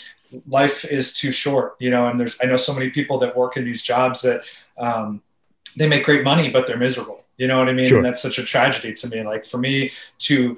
life 0.47 0.85
is 0.85 1.13
too 1.13 1.33
short, 1.33 1.75
you 1.79 1.89
know. 1.89 2.07
And 2.07 2.17
there's 2.17 2.37
I 2.41 2.45
know 2.45 2.57
so 2.57 2.73
many 2.73 2.89
people 2.89 3.17
that 3.19 3.35
work 3.35 3.57
in 3.57 3.65
these 3.65 3.83
jobs 3.83 4.21
that 4.21 4.43
um, 4.77 5.21
they 5.75 5.89
make 5.89 6.05
great 6.05 6.23
money 6.23 6.49
but 6.49 6.67
they're 6.67 6.77
miserable. 6.77 7.25
You 7.35 7.47
know 7.47 7.59
what 7.59 7.69
I 7.69 7.73
mean? 7.73 7.87
Sure. 7.87 7.97
And 7.97 8.05
that's 8.05 8.21
such 8.21 8.37
a 8.37 8.43
tragedy 8.43 8.93
to 8.93 9.09
me. 9.09 9.23
Like 9.23 9.45
for 9.45 9.57
me 9.57 9.91
to 10.19 10.57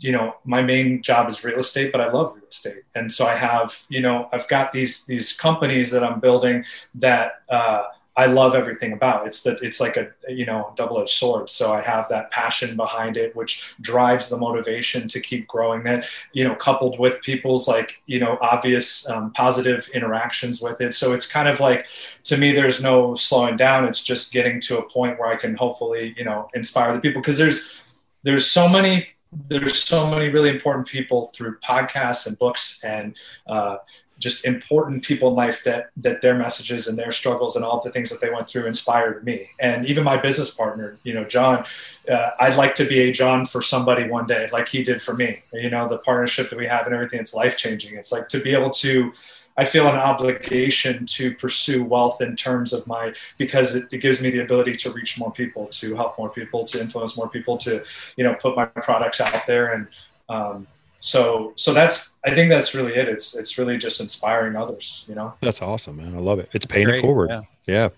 you 0.00 0.12
know 0.12 0.36
my 0.44 0.62
main 0.62 1.02
job 1.02 1.28
is 1.28 1.44
real 1.44 1.58
estate 1.58 1.92
but 1.92 2.00
i 2.00 2.10
love 2.10 2.34
real 2.34 2.44
estate. 2.50 2.82
And 2.94 3.10
so 3.10 3.26
i 3.26 3.34
have 3.34 3.84
you 3.88 4.00
know 4.00 4.28
i've 4.32 4.48
got 4.48 4.72
these 4.72 5.06
these 5.06 5.32
companies 5.32 5.90
that 5.90 6.04
i'm 6.04 6.20
building 6.20 6.64
that 6.94 7.42
uh, 7.48 7.84
i 8.16 8.26
love 8.26 8.54
everything 8.54 8.92
about. 8.92 9.26
It's 9.26 9.42
that 9.42 9.62
it's 9.62 9.80
like 9.80 9.96
a 9.96 10.08
you 10.28 10.46
know 10.46 10.72
double-edged 10.76 11.10
sword. 11.10 11.50
So 11.50 11.72
i 11.72 11.80
have 11.80 12.08
that 12.08 12.30
passion 12.30 12.76
behind 12.76 13.16
it 13.16 13.36
which 13.36 13.74
drives 13.80 14.28
the 14.28 14.38
motivation 14.38 15.08
to 15.08 15.20
keep 15.20 15.46
growing 15.46 15.84
that 15.84 16.06
you 16.32 16.44
know 16.44 16.54
coupled 16.54 16.98
with 16.98 17.20
people's 17.22 17.68
like 17.68 18.02
you 18.06 18.18
know 18.18 18.38
obvious 18.40 19.08
um, 19.08 19.32
positive 19.32 19.88
interactions 19.94 20.62
with 20.62 20.80
it. 20.80 20.92
So 20.92 21.12
it's 21.12 21.26
kind 21.26 21.48
of 21.48 21.60
like 21.60 21.86
to 22.24 22.36
me 22.36 22.52
there's 22.52 22.82
no 22.82 23.14
slowing 23.14 23.56
down. 23.56 23.86
It's 23.86 24.02
just 24.02 24.32
getting 24.32 24.60
to 24.62 24.78
a 24.78 24.88
point 24.88 25.18
where 25.18 25.28
i 25.28 25.36
can 25.36 25.54
hopefully 25.54 26.14
you 26.16 26.24
know 26.24 26.48
inspire 26.54 26.92
the 26.92 27.00
people. 27.00 27.20
Because 27.20 27.38
there's 27.38 27.82
there's 28.22 28.50
so 28.50 28.68
many 28.68 29.15
there's 29.48 29.82
so 29.82 30.10
many 30.10 30.28
really 30.28 30.50
important 30.50 30.86
people 30.86 31.26
through 31.34 31.58
podcasts 31.58 32.26
and 32.26 32.38
books 32.38 32.82
and 32.84 33.16
uh, 33.46 33.78
just 34.18 34.46
important 34.46 35.04
people 35.04 35.28
in 35.28 35.34
life 35.34 35.62
that 35.64 35.90
that 35.96 36.22
their 36.22 36.34
messages 36.34 36.88
and 36.88 36.96
their 36.96 37.12
struggles 37.12 37.54
and 37.54 37.64
all 37.64 37.80
the 37.80 37.90
things 37.90 38.08
that 38.10 38.20
they 38.20 38.30
went 38.30 38.48
through 38.48 38.66
inspired 38.66 39.24
me. 39.24 39.46
And 39.60 39.84
even 39.86 40.04
my 40.04 40.16
business 40.16 40.50
partner 40.50 40.96
you 41.04 41.12
know 41.12 41.24
john 41.24 41.64
uh, 42.10 42.30
i'd 42.40 42.56
like 42.56 42.74
to 42.76 42.84
be 42.86 43.00
a 43.00 43.12
john 43.12 43.44
for 43.44 43.60
somebody 43.60 44.08
one 44.08 44.26
day 44.26 44.48
like 44.52 44.68
he 44.68 44.82
did 44.82 45.02
for 45.02 45.14
me. 45.14 45.42
You 45.52 45.70
know 45.70 45.88
the 45.88 45.98
partnership 45.98 46.48
that 46.50 46.58
we 46.58 46.66
have 46.66 46.86
and 46.86 46.94
everything 46.94 47.20
it's 47.20 47.34
life 47.34 47.56
changing 47.56 47.96
it's 47.96 48.12
like 48.12 48.28
to 48.28 48.40
be 48.40 48.52
able 48.54 48.70
to 48.70 49.12
I 49.58 49.64
feel 49.64 49.88
an 49.88 49.96
obligation 49.96 51.06
to 51.06 51.34
pursue 51.34 51.82
wealth 51.82 52.20
in 52.20 52.36
terms 52.36 52.72
of 52.72 52.86
my 52.86 53.14
because 53.38 53.74
it, 53.74 53.88
it, 53.90 53.98
gives 53.98 54.20
me 54.20 54.30
the 54.30 54.40
ability 54.40 54.76
to 54.76 54.90
reach 54.90 55.18
more 55.18 55.32
people, 55.32 55.66
to 55.68 55.94
help 55.96 56.18
more 56.18 56.28
people, 56.28 56.64
to 56.66 56.80
influence 56.80 57.16
more 57.16 57.28
people, 57.28 57.56
to 57.58 57.82
you 58.16 58.24
know 58.24 58.34
put 58.34 58.54
my 58.54 58.66
products 58.66 59.20
out 59.20 59.46
there, 59.46 59.72
and 59.72 59.88
um, 60.28 60.66
so 61.00 61.54
so 61.56 61.72
that's 61.72 62.18
I 62.24 62.34
think 62.34 62.50
that's 62.50 62.74
really 62.74 62.94
it. 62.94 63.08
It's 63.08 63.34
it's 63.34 63.56
really 63.56 63.78
just 63.78 64.00
inspiring 64.00 64.56
others. 64.56 65.04
You 65.08 65.14
know, 65.14 65.32
that's 65.40 65.62
awesome, 65.62 65.96
man. 65.96 66.14
I 66.14 66.18
love 66.18 66.38
it. 66.38 66.50
It's 66.52 66.66
paying 66.66 66.90
it 66.90 67.00
forward. 67.00 67.30
Yeah. 67.30 67.42
yeah, 67.66 67.88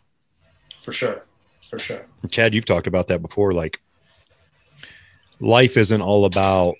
for 0.78 0.92
sure, 0.92 1.24
for 1.68 1.78
sure. 1.78 2.06
Chad, 2.30 2.54
you've 2.54 2.66
talked 2.66 2.86
about 2.86 3.08
that 3.08 3.20
before. 3.20 3.52
Like, 3.52 3.80
life 5.40 5.76
isn't 5.76 6.02
all 6.02 6.24
about 6.24 6.76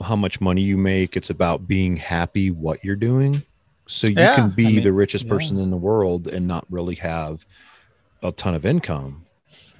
how 0.00 0.16
much 0.16 0.40
money 0.40 0.62
you 0.62 0.78
make. 0.78 1.18
It's 1.18 1.28
about 1.28 1.68
being 1.68 1.98
happy 1.98 2.50
what 2.50 2.82
you're 2.82 2.96
doing 2.96 3.42
so 3.86 4.06
you 4.08 4.14
yeah, 4.16 4.34
can 4.34 4.50
be 4.50 4.66
I 4.66 4.70
mean, 4.72 4.84
the 4.84 4.92
richest 4.92 5.28
person 5.28 5.56
yeah. 5.56 5.64
in 5.64 5.70
the 5.70 5.76
world 5.76 6.26
and 6.26 6.46
not 6.46 6.64
really 6.70 6.94
have 6.96 7.44
a 8.22 8.32
ton 8.32 8.54
of 8.54 8.64
income, 8.64 9.26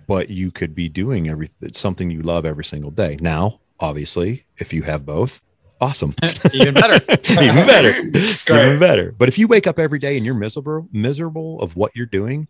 but 0.06 0.30
you 0.30 0.50
could 0.50 0.74
be 0.74 0.88
doing 0.88 1.28
everything 1.28 1.72
something 1.72 2.10
you 2.10 2.22
love 2.22 2.44
every 2.44 2.64
single 2.64 2.90
day. 2.90 3.16
Now, 3.20 3.60
obviously, 3.80 4.44
if 4.58 4.72
you 4.72 4.82
have 4.82 5.06
both, 5.06 5.40
awesome. 5.80 6.14
Even 6.52 6.74
better. 6.74 6.94
Even 7.30 7.66
better. 7.66 7.96
Even 8.50 8.78
better. 8.78 9.12
But 9.12 9.28
if 9.28 9.38
you 9.38 9.48
wake 9.48 9.66
up 9.66 9.78
every 9.78 9.98
day 9.98 10.16
and 10.16 10.24
you're 10.24 10.34
miserable 10.34 10.88
miserable 10.92 11.60
of 11.60 11.76
what 11.76 11.92
you're 11.94 12.06
doing, 12.06 12.46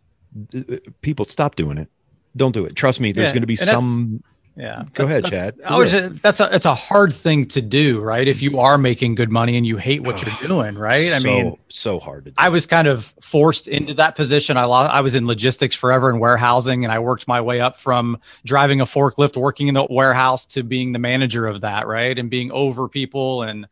uh, 0.53 0.59
uh, 0.73 0.77
people 1.01 1.25
stop 1.25 1.55
doing 1.55 1.77
it. 1.77 1.89
Don't 2.35 2.51
do 2.51 2.65
it. 2.65 2.75
Trust 2.75 2.99
me, 2.99 3.13
there's 3.13 3.27
yeah, 3.27 3.33
going 3.33 3.41
to 3.41 3.47
be 3.47 3.55
some 3.55 4.21
yeah. 4.57 4.85
Go 4.93 5.03
ahead, 5.03 5.25
Chad. 5.25 5.59
I 5.65 5.77
was, 5.77 5.91
that's 6.21 6.39
a 6.39 6.53
it's 6.55 6.65
a 6.65 6.73
hard 6.73 7.13
thing 7.13 7.45
to 7.49 7.61
do, 7.61 7.99
right? 7.99 8.25
If 8.25 8.41
you 8.41 8.59
are 8.59 8.77
making 8.77 9.15
good 9.15 9.29
money 9.29 9.57
and 9.57 9.67
you 9.67 9.75
hate 9.75 10.01
what 10.01 10.23
you're 10.23 10.47
doing, 10.47 10.77
right? 10.77 11.11
I 11.11 11.19
mean, 11.19 11.57
so 11.67 11.99
hard 11.99 12.25
to 12.25 12.31
do. 12.31 12.35
I 12.37 12.47
was 12.47 12.65
kind 12.65 12.87
of 12.87 13.13
forced 13.21 13.67
into 13.67 13.93
that 13.95 14.15
position. 14.15 14.55
I 14.55 14.63
lost, 14.63 14.93
I 14.93 15.01
was 15.01 15.13
in 15.13 15.27
logistics 15.27 15.75
forever 15.75 16.09
and 16.09 16.21
warehousing 16.21 16.85
and 16.85 16.91
I 16.91 16.99
worked 16.99 17.27
my 17.27 17.41
way 17.41 17.59
up 17.59 17.75
from 17.75 18.17
driving 18.45 18.79
a 18.79 18.85
forklift, 18.85 19.35
working 19.35 19.67
in 19.67 19.73
the 19.73 19.85
warehouse 19.89 20.45
to 20.47 20.63
being 20.63 20.93
the 20.93 20.99
manager 20.99 21.47
of 21.47 21.61
that, 21.61 21.85
right? 21.85 22.17
And 22.17 22.29
being 22.29 22.51
over 22.51 22.87
people 22.87 23.43
and 23.43 23.67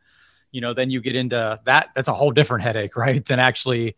you 0.50 0.60
know, 0.60 0.72
then 0.72 0.88
you 0.88 1.00
get 1.00 1.16
into 1.16 1.58
that 1.64 1.90
that's 1.96 2.08
a 2.08 2.14
whole 2.14 2.30
different 2.30 2.62
headache, 2.62 2.96
right? 2.96 3.24
Than 3.24 3.38
actually 3.38 3.96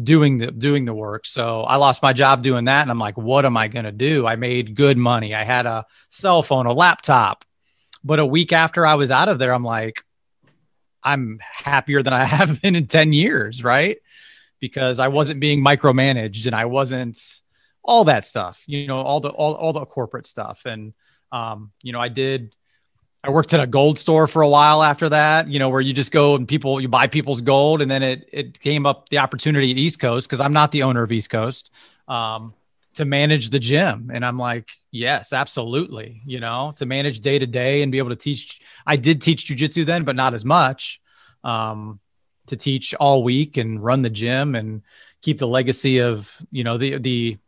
doing 0.00 0.38
the 0.38 0.50
doing 0.50 0.84
the 0.84 0.94
work. 0.94 1.26
So 1.26 1.62
I 1.62 1.76
lost 1.76 2.02
my 2.02 2.12
job 2.12 2.42
doing 2.42 2.66
that 2.66 2.82
and 2.82 2.90
I'm 2.90 2.98
like 2.98 3.16
what 3.16 3.44
am 3.44 3.56
I 3.56 3.68
going 3.68 3.84
to 3.84 3.92
do? 3.92 4.26
I 4.26 4.36
made 4.36 4.74
good 4.74 4.96
money. 4.96 5.34
I 5.34 5.44
had 5.44 5.66
a 5.66 5.86
cell 6.08 6.42
phone, 6.42 6.66
a 6.66 6.72
laptop. 6.72 7.44
But 8.04 8.20
a 8.20 8.26
week 8.26 8.52
after 8.52 8.86
I 8.86 8.94
was 8.94 9.10
out 9.10 9.28
of 9.28 9.38
there 9.38 9.52
I'm 9.52 9.64
like 9.64 10.04
I'm 11.02 11.38
happier 11.40 12.02
than 12.02 12.12
I 12.12 12.24
have 12.36 12.60
been 12.60 12.76
in 12.76 12.86
10 12.86 13.12
years, 13.12 13.64
right? 13.64 13.98
Because 14.60 14.98
I 14.98 15.08
wasn't 15.08 15.40
being 15.40 15.64
micromanaged 15.64 16.46
and 16.46 16.54
I 16.54 16.66
wasn't 16.66 17.18
all 17.82 18.04
that 18.04 18.24
stuff, 18.24 18.62
you 18.66 18.86
know, 18.86 18.98
all 18.98 19.20
the 19.20 19.30
all, 19.30 19.54
all 19.54 19.72
the 19.72 19.84
corporate 19.84 20.26
stuff 20.26 20.62
and 20.64 20.92
um 21.32 21.72
you 21.82 21.92
know, 21.92 22.00
I 22.00 22.08
did 22.08 22.54
I 23.24 23.30
worked 23.30 23.52
at 23.52 23.60
a 23.60 23.66
gold 23.66 23.98
store 23.98 24.26
for 24.28 24.42
a 24.42 24.48
while 24.48 24.82
after 24.82 25.08
that, 25.08 25.48
you 25.48 25.58
know, 25.58 25.68
where 25.68 25.80
you 25.80 25.92
just 25.92 26.12
go 26.12 26.36
and 26.36 26.46
people 26.46 26.80
you 26.80 26.88
buy 26.88 27.08
people's 27.08 27.40
gold, 27.40 27.82
and 27.82 27.90
then 27.90 28.02
it 28.02 28.28
it 28.32 28.60
came 28.60 28.86
up 28.86 29.08
the 29.08 29.18
opportunity 29.18 29.70
at 29.70 29.76
East 29.76 29.98
Coast 29.98 30.28
because 30.28 30.40
I'm 30.40 30.52
not 30.52 30.70
the 30.70 30.84
owner 30.84 31.02
of 31.02 31.10
East 31.10 31.30
Coast 31.30 31.70
um, 32.06 32.54
to 32.94 33.04
manage 33.04 33.50
the 33.50 33.58
gym, 33.58 34.10
and 34.12 34.24
I'm 34.24 34.38
like, 34.38 34.68
yes, 34.92 35.32
absolutely, 35.32 36.22
you 36.26 36.38
know, 36.38 36.72
to 36.76 36.86
manage 36.86 37.20
day 37.20 37.38
to 37.38 37.46
day 37.46 37.82
and 37.82 37.90
be 37.90 37.98
able 37.98 38.10
to 38.10 38.16
teach. 38.16 38.60
I 38.86 38.96
did 38.96 39.20
teach 39.20 39.46
jujitsu 39.46 39.84
then, 39.84 40.04
but 40.04 40.16
not 40.16 40.34
as 40.34 40.44
much. 40.44 41.00
Um, 41.42 42.00
to 42.46 42.56
teach 42.56 42.94
all 42.94 43.22
week 43.22 43.56
and 43.58 43.82
run 43.82 44.02
the 44.02 44.10
gym 44.10 44.54
and 44.54 44.82
keep 45.22 45.38
the 45.38 45.46
legacy 45.46 45.98
of 45.98 46.34
you 46.50 46.64
know 46.64 46.78
the 46.78 46.98
the 46.98 47.38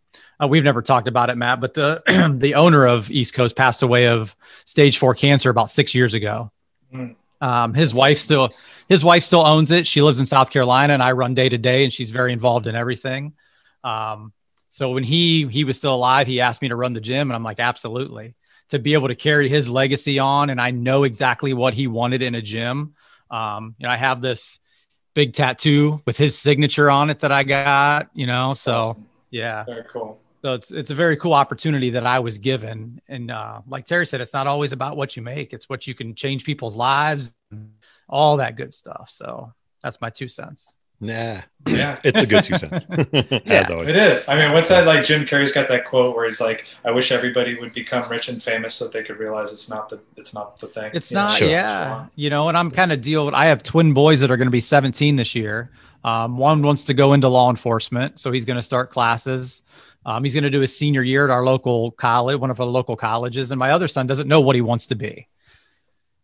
uh, 0.43 0.49
we've 0.49 0.65
never 0.65 0.83
talked 0.83 1.09
about 1.09 1.31
it, 1.31 1.37
Matt, 1.37 1.61
but 1.61 1.75
the 1.75 2.03
the 2.39 2.55
owner 2.55 2.87
of 2.87 3.11
East 3.11 3.35
Coast 3.35 3.57
passed 3.57 3.83
away 3.83 4.09
of 4.09 4.35
stage 4.65 4.99
four 4.99 5.15
cancer 5.15 5.51
about 5.51 5.71
six 5.71 5.95
years 5.95 6.15
ago. 6.15 6.51
Mm. 6.93 7.17
Um, 7.41 7.75
his 7.75 7.95
wife 7.95 8.19
still 8.19 8.51
his 8.89 9.05
wife 9.05 9.23
still 9.23 9.47
owns 9.47 9.71
it. 9.71 9.87
She 9.87 10.03
lives 10.03 10.21
in 10.21 10.27
South 10.27 10.51
Carolina, 10.51 10.93
and 10.93 11.03
I 11.03 11.13
run 11.13 11.35
day 11.35 11.49
to 11.49 11.59
day, 11.59 11.85
and 11.85 11.93
she's 11.93 12.11
very 12.11 12.33
involved 12.33 12.67
in 12.67 12.75
everything. 12.75 13.35
Um, 13.85 14.33
so 14.69 14.91
when 14.91 15.05
he 15.05 15.47
he 15.47 15.65
was 15.65 15.77
still 15.77 15.95
alive, 15.95 16.27
he 16.27 16.41
asked 16.41 16.63
me 16.63 16.69
to 16.69 16.77
run 16.77 16.93
the 16.93 17.01
gym, 17.01 17.31
and 17.31 17.37
I'm 17.37 17.45
like, 17.45 17.61
absolutely. 17.61 18.35
To 18.71 18.79
be 18.79 18.95
able 18.95 19.09
to 19.09 19.17
carry 19.17 19.49
his 19.49 19.69
legacy 19.69 20.19
on, 20.19 20.49
and 20.49 20.61
I 20.61 20.71
know 20.71 21.05
exactly 21.05 21.53
what 21.55 21.75
he 21.75 21.87
wanted 21.87 22.23
in 22.23 22.35
a 22.35 22.43
gym. 22.43 22.95
Um, 23.31 23.75
you 23.79 23.87
know, 23.87 23.93
I 23.93 23.97
have 23.97 24.21
this 24.21 24.59
big 25.13 25.33
tattoo 25.33 26.03
with 26.07 26.17
his 26.17 26.39
signature 26.39 26.89
on 26.89 27.11
it 27.11 27.21
that 27.21 27.33
I 27.33 27.43
got. 27.43 28.11
You 28.15 28.27
know, 28.27 28.53
so 28.53 28.73
awesome. 28.75 29.07
Yeah, 29.31 29.65
very 29.65 29.85
cool 29.85 30.21
so 30.43 30.55
it's 30.55 30.71
it's 30.71 30.91
a 30.91 30.95
very 30.95 31.17
cool 31.17 31.35
opportunity 31.35 31.91
that 31.91 32.07
I 32.07 32.19
was 32.19 32.39
given, 32.39 33.01
and 33.09 33.31
uh, 33.31 33.61
like 33.69 33.85
Terry 33.85 34.07
said, 34.07 34.21
it's 34.21 34.33
not 34.33 34.47
always 34.47 34.73
about 34.73 34.97
what 34.97 35.15
you 35.17 35.23
make; 35.23 35.53
it's 35.53 35.69
what 35.69 35.87
you 35.87 35.95
can 35.95 36.15
change 36.15 36.45
people's 36.45 36.77
lives, 36.77 37.35
all 38.09 38.39
that 38.39 38.57
good 38.57 38.73
stuff. 38.73 39.11
So 39.11 39.53
that's 39.83 40.01
my 40.01 40.09
two 40.09 40.29
cents. 40.29 40.75
Nah, 40.99 41.41
yeah, 41.67 41.99
it's 42.05 42.21
a 42.21 42.27
good 42.27 42.43
two 42.43 42.57
cents. 42.57 42.87
yeah, 43.13 43.67
it 43.71 43.97
is. 43.97 44.31
I 44.31 44.37
mean, 44.37 44.53
what's 44.53 44.71
that 44.71 44.87
like? 44.87 45.05
Jim 45.05 45.27
Carrey's 45.27 45.53
got 45.53 45.69
that 45.69 45.85
quote 45.85 46.17
where 46.17 46.25
he's 46.25 46.41
like, 46.41 46.67
"I 46.87 46.91
wish 46.91 47.13
everybody 47.13 47.59
would 47.59 47.75
become 47.75 48.09
rich 48.11 48.31
and 48.31 48.43
famous 48.43 48.75
so 48.75 48.89
they 48.89 49.03
could 49.03 49.19
realize 49.19 49.53
it's 49.53 49.69
not 49.69 49.91
the 49.91 50.01
it's 50.17 50.35
not 50.35 50.59
the 50.59 50.69
thing." 50.69 50.91
It's 50.95 51.11
you 51.11 51.17
not, 51.17 51.33
sure. 51.33 51.51
yeah. 51.51 52.07
You 52.17 52.31
know, 52.31 52.49
and 52.49 52.57
I'm 52.57 52.71
kind 52.71 52.93
of 52.93 53.03
deal. 53.03 53.27
With 53.27 53.35
I 53.35 53.47
have 53.47 53.63
twin 53.63 53.93
boys 53.93 54.21
that 54.21 54.31
are 54.31 54.39
going 54.39 54.47
to 54.47 54.53
be 54.53 54.61
17 54.61 55.17
this 55.17 55.35
year. 55.35 55.71
Um, 56.05 56.39
one 56.39 56.63
wants 56.63 56.85
to 56.85 56.95
go 56.95 57.13
into 57.13 57.29
law 57.29 57.51
enforcement, 57.51 58.21
so 58.21 58.33
he's 58.33 58.45
going 58.45 58.57
to 58.57 58.63
start 58.63 58.91
classes. 58.91 59.63
Um, 60.07 60.25
he's 60.25 60.35
going 60.35 60.45
to 60.45 60.51
do 60.51 60.61
his 60.61 60.77
senior 60.77 61.03
year 61.03 61.25
at 61.25 61.31
our 61.31 61.45
local 61.45 61.91
college, 61.91 62.39
one 62.39 62.51
of 62.51 62.59
our 62.61 62.67
local 62.67 62.97
colleges. 62.97 63.51
And 63.51 63.59
my 63.59 63.73
other 63.73 63.89
son 63.89 64.07
doesn't 64.07 64.29
know 64.29 64.41
what 64.41 64.55
he 64.55 64.63
wants 64.63 64.87
to 64.87 64.95
be. 64.95 65.29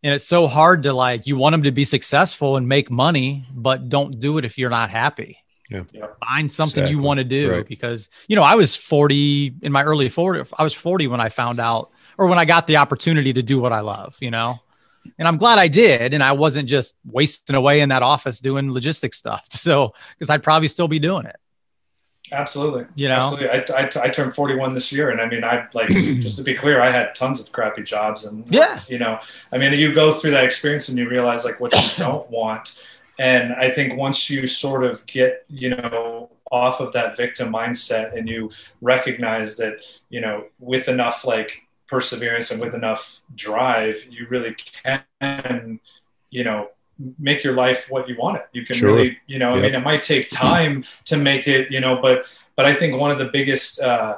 And 0.02 0.14
it's 0.14 0.24
so 0.24 0.46
hard 0.46 0.84
to 0.84 0.92
like, 0.92 1.26
you 1.26 1.36
want 1.36 1.54
him 1.54 1.62
to 1.64 1.72
be 1.72 1.84
successful 1.84 2.56
and 2.56 2.68
make 2.68 2.90
money, 2.90 3.44
but 3.52 3.88
don't 3.88 4.18
do 4.18 4.38
it 4.38 4.44
if 4.44 4.56
you're 4.56 4.70
not 4.70 4.88
happy. 4.88 5.38
Yeah. 5.68 5.82
Find 6.24 6.50
something 6.50 6.84
exactly. 6.84 6.92
you 6.92 7.02
want 7.02 7.18
to 7.18 7.24
do 7.24 7.50
right. 7.50 7.66
because, 7.66 8.08
you 8.28 8.36
know, 8.36 8.42
I 8.42 8.54
was 8.54 8.76
40 8.76 9.56
in 9.62 9.72
my 9.72 9.82
early 9.82 10.08
40. 10.08 10.48
I 10.56 10.62
was 10.62 10.74
40 10.74 11.08
when 11.08 11.20
I 11.20 11.28
found 11.28 11.58
out 11.58 11.90
or 12.18 12.28
when 12.28 12.38
I 12.38 12.44
got 12.44 12.66
the 12.66 12.76
opportunity 12.76 13.32
to 13.32 13.42
do 13.42 13.60
what 13.60 13.72
I 13.72 13.80
love, 13.80 14.16
you 14.20 14.30
know? 14.30 14.54
And 15.18 15.28
I'm 15.28 15.36
glad 15.36 15.58
I 15.58 15.68
did. 15.68 16.14
And 16.14 16.22
I 16.22 16.32
wasn't 16.32 16.68
just 16.68 16.94
wasting 17.04 17.56
away 17.56 17.80
in 17.80 17.88
that 17.90 18.02
office 18.02 18.40
doing 18.40 18.72
logistics 18.72 19.18
stuff. 19.18 19.46
So, 19.66 19.94
because 20.16 20.30
I'd 20.30 20.44
probably 20.44 20.68
still 20.68 20.86
be 20.86 21.00
doing 21.00 21.26
it. 21.26 21.36
Absolutely. 22.32 22.86
You 22.94 23.08
know, 23.08 23.16
absolutely. 23.16 23.50
I, 23.50 23.82
I, 23.82 23.90
I, 24.04 24.08
turned 24.10 24.34
41 24.34 24.72
this 24.72 24.92
year. 24.92 25.10
And 25.10 25.20
I 25.20 25.28
mean, 25.28 25.44
I 25.44 25.66
like, 25.74 25.88
just 25.90 26.38
to 26.38 26.44
be 26.44 26.54
clear, 26.54 26.80
I 26.80 26.90
had 26.90 27.14
tons 27.14 27.40
of 27.40 27.52
crappy 27.52 27.82
jobs 27.82 28.24
and, 28.24 28.46
yeah, 28.48 28.78
you 28.88 28.98
know, 28.98 29.18
I 29.52 29.58
mean, 29.58 29.72
you 29.72 29.94
go 29.94 30.12
through 30.12 30.32
that 30.32 30.44
experience 30.44 30.88
and 30.88 30.98
you 30.98 31.08
realize 31.08 31.44
like 31.44 31.60
what 31.60 31.72
you 31.74 31.88
don't 32.04 32.28
want. 32.30 32.82
And 33.18 33.52
I 33.52 33.70
think 33.70 33.98
once 33.98 34.28
you 34.28 34.46
sort 34.46 34.84
of 34.84 35.04
get, 35.06 35.44
you 35.48 35.70
know, 35.70 36.30
off 36.50 36.80
of 36.80 36.92
that 36.92 37.16
victim 37.16 37.52
mindset 37.52 38.16
and 38.16 38.28
you 38.28 38.50
recognize 38.80 39.56
that, 39.56 39.78
you 40.10 40.20
know, 40.20 40.44
with 40.58 40.88
enough 40.88 41.24
like 41.24 41.65
perseverance 41.86 42.50
and 42.50 42.60
with 42.60 42.74
enough 42.74 43.22
drive, 43.34 44.06
you 44.10 44.26
really 44.28 44.54
can, 44.54 45.80
you 46.30 46.44
know, 46.44 46.68
make 47.18 47.44
your 47.44 47.52
life 47.52 47.90
what 47.90 48.08
you 48.08 48.16
want 48.16 48.38
it. 48.38 48.46
You 48.52 48.64
can 48.64 48.76
sure. 48.76 48.88
really, 48.88 49.18
you 49.26 49.38
know, 49.38 49.54
yep. 49.54 49.58
I 49.58 49.62
mean, 49.66 49.74
it 49.74 49.84
might 49.84 50.02
take 50.02 50.28
time 50.28 50.84
to 51.04 51.16
make 51.16 51.46
it, 51.46 51.70
you 51.70 51.80
know, 51.80 52.00
but, 52.00 52.26
but 52.56 52.64
I 52.64 52.74
think 52.74 52.98
one 52.98 53.10
of 53.10 53.18
the 53.18 53.26
biggest, 53.26 53.80
uh, 53.80 54.16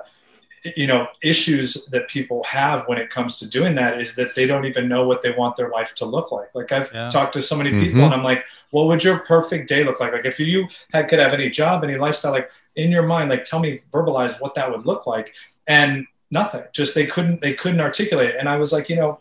you 0.77 0.87
know, 0.87 1.07
issues 1.23 1.87
that 1.87 2.09
people 2.09 2.43
have 2.45 2.85
when 2.87 2.99
it 2.99 3.11
comes 3.11 3.39
to 3.39 3.49
doing 3.49 3.75
that 3.77 4.01
is 4.01 4.17
that 4.17 4.35
they 4.35 4.47
don't 4.47 4.65
even 4.65 4.89
know 4.89 5.07
what 5.07 5.23
they 5.23 5.31
want 5.31 5.57
their 5.57 5.71
life 5.71 5.95
to 5.97 6.05
look 6.05 6.33
like. 6.33 6.55
Like 6.55 6.73
I've 6.73 6.91
yeah. 6.93 7.09
talked 7.09 7.33
to 7.35 7.43
so 7.43 7.57
many 7.57 7.71
people 7.71 7.87
mm-hmm. 7.87 8.01
and 8.01 8.15
I'm 8.15 8.25
like, 8.25 8.45
what 8.71 8.87
would 8.87 9.03
your 9.03 9.21
perfect 9.21 9.69
day 9.69 9.85
look 9.85 10.01
like? 10.01 10.13
Like 10.13 10.27
if 10.27 10.39
you 10.41 10.69
had, 10.93 11.09
could 11.09 11.21
have 11.21 11.33
any 11.33 11.49
job, 11.49 11.85
any 11.85 11.97
lifestyle, 11.97 12.33
like 12.33 12.51
in 12.77 12.91
your 12.91 13.07
mind, 13.07 13.31
like 13.31 13.45
tell 13.45 13.61
me, 13.61 13.81
verbalize 13.93 14.41
what 14.41 14.55
that 14.55 14.71
would 14.71 14.85
look 14.85 15.07
like. 15.07 15.35
And 15.67 16.07
nothing, 16.31 16.65
just 16.73 16.95
they 16.95 17.07
couldn't, 17.07 17.41
they 17.41 17.55
couldn't 17.55 17.81
articulate. 17.81 18.31
It. 18.31 18.37
And 18.39 18.49
I 18.49 18.57
was 18.57 18.73
like, 18.73 18.89
you 18.89 18.97
know, 18.97 19.21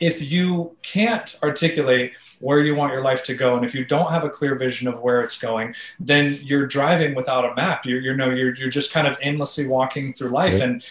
if 0.00 0.22
you 0.22 0.76
can't 0.82 1.38
articulate 1.42 2.12
where 2.40 2.60
you 2.60 2.74
want 2.74 2.92
your 2.92 3.02
life 3.02 3.22
to 3.24 3.34
go 3.34 3.54
and 3.54 3.64
if 3.64 3.74
you 3.74 3.84
don't 3.84 4.10
have 4.10 4.24
a 4.24 4.30
clear 4.30 4.54
vision 4.54 4.88
of 4.88 4.98
where 5.00 5.20
it's 5.20 5.38
going 5.38 5.74
then 6.00 6.38
you're 6.42 6.66
driving 6.66 7.14
without 7.14 7.44
a 7.44 7.54
map 7.54 7.84
you're 7.84 8.00
you 8.00 8.14
know 8.16 8.30
you're, 8.30 8.54
you're 8.54 8.70
just 8.70 8.92
kind 8.92 9.06
of 9.06 9.16
aimlessly 9.22 9.68
walking 9.68 10.12
through 10.14 10.30
life 10.30 10.60
and 10.60 10.84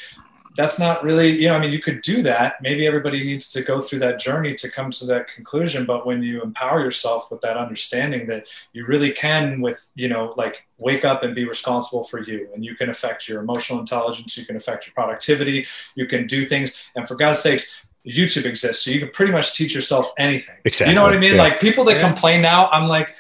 that's 0.56 0.80
not 0.80 1.04
really 1.04 1.30
you 1.42 1.48
know 1.48 1.56
i 1.56 1.60
mean 1.60 1.72
you 1.72 1.80
could 1.80 2.02
do 2.02 2.24
that. 2.24 2.56
Maybe 2.62 2.88
everybody 2.88 3.24
needs 3.24 3.50
to 3.52 3.62
go 3.62 3.82
through 3.82 4.00
that 4.00 4.20
journey 4.20 4.56
to 4.56 4.70
come 4.70 4.90
to 4.92 5.06
that 5.06 5.28
conclusion. 5.28 5.86
But 5.86 6.06
when 6.08 6.24
you 6.24 6.42
empower 6.42 6.82
yourself 6.82 7.30
with 7.32 7.42
that 7.42 7.56
understanding 7.56 8.28
that 8.28 8.48
you 8.74 8.86
really 8.86 9.12
can 9.12 9.62
with 9.62 9.92
you 9.96 10.08
know 10.08 10.34
like 10.38 10.66
wake 10.80 11.06
up 11.06 11.24
and 11.24 11.36
be 11.36 11.46
responsible 11.46 12.04
for 12.04 12.20
you 12.20 12.50
and 12.54 12.66
you 12.66 12.76
can 12.76 12.90
affect 12.90 13.28
your 13.28 13.42
emotional 13.42 13.80
intelligence 13.80 14.38
you 14.38 14.46
can 14.46 14.56
affect 14.56 14.88
your 14.88 14.94
productivity 14.94 15.66
you 15.96 16.06
can 16.08 16.26
do 16.26 16.46
things. 16.46 16.90
And 16.96 17.08
for 17.08 17.16
god's 17.16 17.40
sakes 17.40 17.86
youtube 18.08 18.46
exists 18.46 18.84
so 18.86 18.92
you 18.92 19.00
can 19.00 19.10
pretty 19.12 19.32
much 19.32 19.54
teach 19.54 19.76
yourself 19.76 20.12
anything. 20.18 20.56
Exactly 20.66 20.92
you 20.92 20.96
know 20.96 21.04
what 21.04 21.14
i 21.14 21.20
mean? 21.20 21.36
yeah. 21.36 21.44
like 21.44 21.60
people 21.60 21.84
that 21.86 21.98
Yeah. 21.98 22.08
complain 22.08 22.42
now 22.42 22.70
i'm 22.70 22.88
like 22.88 23.16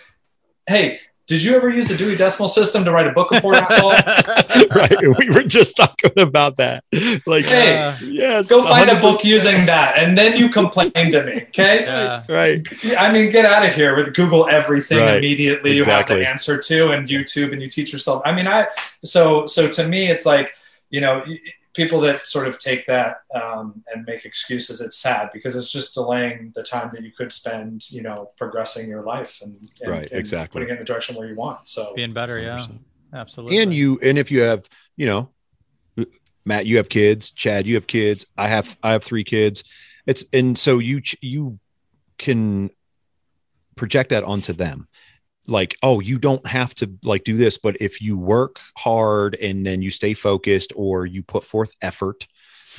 hey 0.68 1.00
did 1.30 1.42
you 1.44 1.56
ever 1.56 1.70
use 1.70 1.88
the 1.88 1.96
Dewey 1.96 2.16
Decimal 2.18 2.50
System 2.50 2.84
to 2.86 2.92
write 2.92 3.08
a 3.08 3.12
book 3.12 3.30
report 3.32 3.56
at 3.58 3.72
all? 3.80 3.92
right 4.80 4.98
we 5.20 5.30
were 5.30 5.44
just 5.44 5.78
talking 5.78 6.12
about 6.18 6.58
that 6.58 6.84
like 7.26 7.46
Hey, 7.46 7.78
Uh, 7.78 7.96
yes 8.04 8.50
Go 8.50 8.64
find 8.64 8.90
a 8.90 9.00
book 9.00 9.24
using 9.24 9.66
that, 9.68 9.98
and 9.98 10.18
then 10.18 10.38
you 10.38 10.50
complain 10.50 10.92
to 10.94 11.24
me. 11.24 11.36
Okay. 11.50 11.84
yeah. 11.86 12.24
right 12.28 12.60
I 12.98 13.12
mean, 13.14 13.30
get 13.32 13.46
out 13.46 13.64
of 13.68 13.74
here 13.76 13.96
with 13.96 14.14
Google 14.14 14.48
everything 14.50 15.00
Right. 15.00 15.18
immediately. 15.18 15.76
You 15.76 15.84
have 15.86 16.08
to 16.08 16.28
answer 16.28 16.58
to, 16.58 16.92
and 16.92 17.08
YouTube, 17.08 17.54
and 17.54 17.62
you 17.62 17.70
teach 17.70 17.94
yourself. 17.94 18.22
I 18.26 18.32
mean, 18.32 18.48
I 18.48 18.68
so 19.04 19.46
so 19.46 19.62
to 19.78 19.88
me, 19.88 20.08
it's 20.14 20.26
like 20.26 20.48
you 20.90 21.02
know, 21.02 21.22
y- 21.28 21.38
people 21.76 22.00
that 22.02 22.26
sort 22.26 22.48
of 22.48 22.58
take 22.60 22.86
that 22.88 23.18
um, 23.34 23.82
and 23.94 24.06
make 24.06 24.26
excuses. 24.26 24.82
It's 24.82 24.98
sad 24.98 25.30
because 25.34 25.56
it's 25.56 25.72
just 25.72 25.94
delaying 25.94 26.52
the 26.56 26.64
time 26.64 26.90
that 26.94 27.04
you 27.04 27.12
could 27.12 27.32
spend, 27.32 27.90
you 27.92 28.02
know, 28.02 28.32
progressing 28.38 28.90
your 28.90 29.04
life 29.04 29.42
and, 29.42 29.56
and 29.82 29.90
Right, 29.90 30.10
and 30.10 30.20
exactly. 30.20 30.60
putting 30.60 30.70
it 30.70 30.80
in 30.80 30.80
the 30.80 30.86
direction 30.86 31.16
where 31.16 31.28
you 31.28 31.36
want. 31.36 31.68
So 31.68 31.94
Being 31.96 32.14
better, 32.14 32.40
yeah. 32.40 32.66
Absolutely. 33.14 33.58
and 33.60 33.74
you 33.74 34.00
and 34.04 34.20
if 34.20 34.30
you 34.30 34.42
have 34.42 34.70
you 34.96 35.08
know 35.08 35.30
matt 36.46 36.68
you 36.68 36.78
have 36.78 36.90
kids 36.90 37.32
chad 37.32 37.66
you 37.66 37.74
have 37.74 37.88
kids 37.88 38.24
i 38.38 38.48
have 38.48 38.78
i 38.84 38.92
have 38.92 39.04
three 39.04 39.24
kids 39.24 39.64
it's 40.06 40.26
and 40.32 40.56
so 40.56 40.78
you 40.78 41.02
you 41.20 41.60
can 42.20 42.70
project 43.76 44.12
that 44.12 44.24
onto 44.24 44.54
them 44.54 44.88
like 45.50 45.78
oh 45.84 46.00
you 46.00 46.18
don't 46.18 46.46
have 46.48 46.74
to 46.76 46.90
like 47.04 47.24
do 47.24 47.38
this 47.38 47.58
but 47.58 47.78
if 47.82 48.02
you 48.02 48.18
work 48.18 48.60
hard 48.78 49.36
and 49.36 49.66
then 49.66 49.82
you 49.82 49.90
stay 49.90 50.14
focused 50.14 50.72
or 50.76 51.06
you 51.06 51.24
put 51.24 51.44
forth 51.44 51.74
effort 51.82 52.28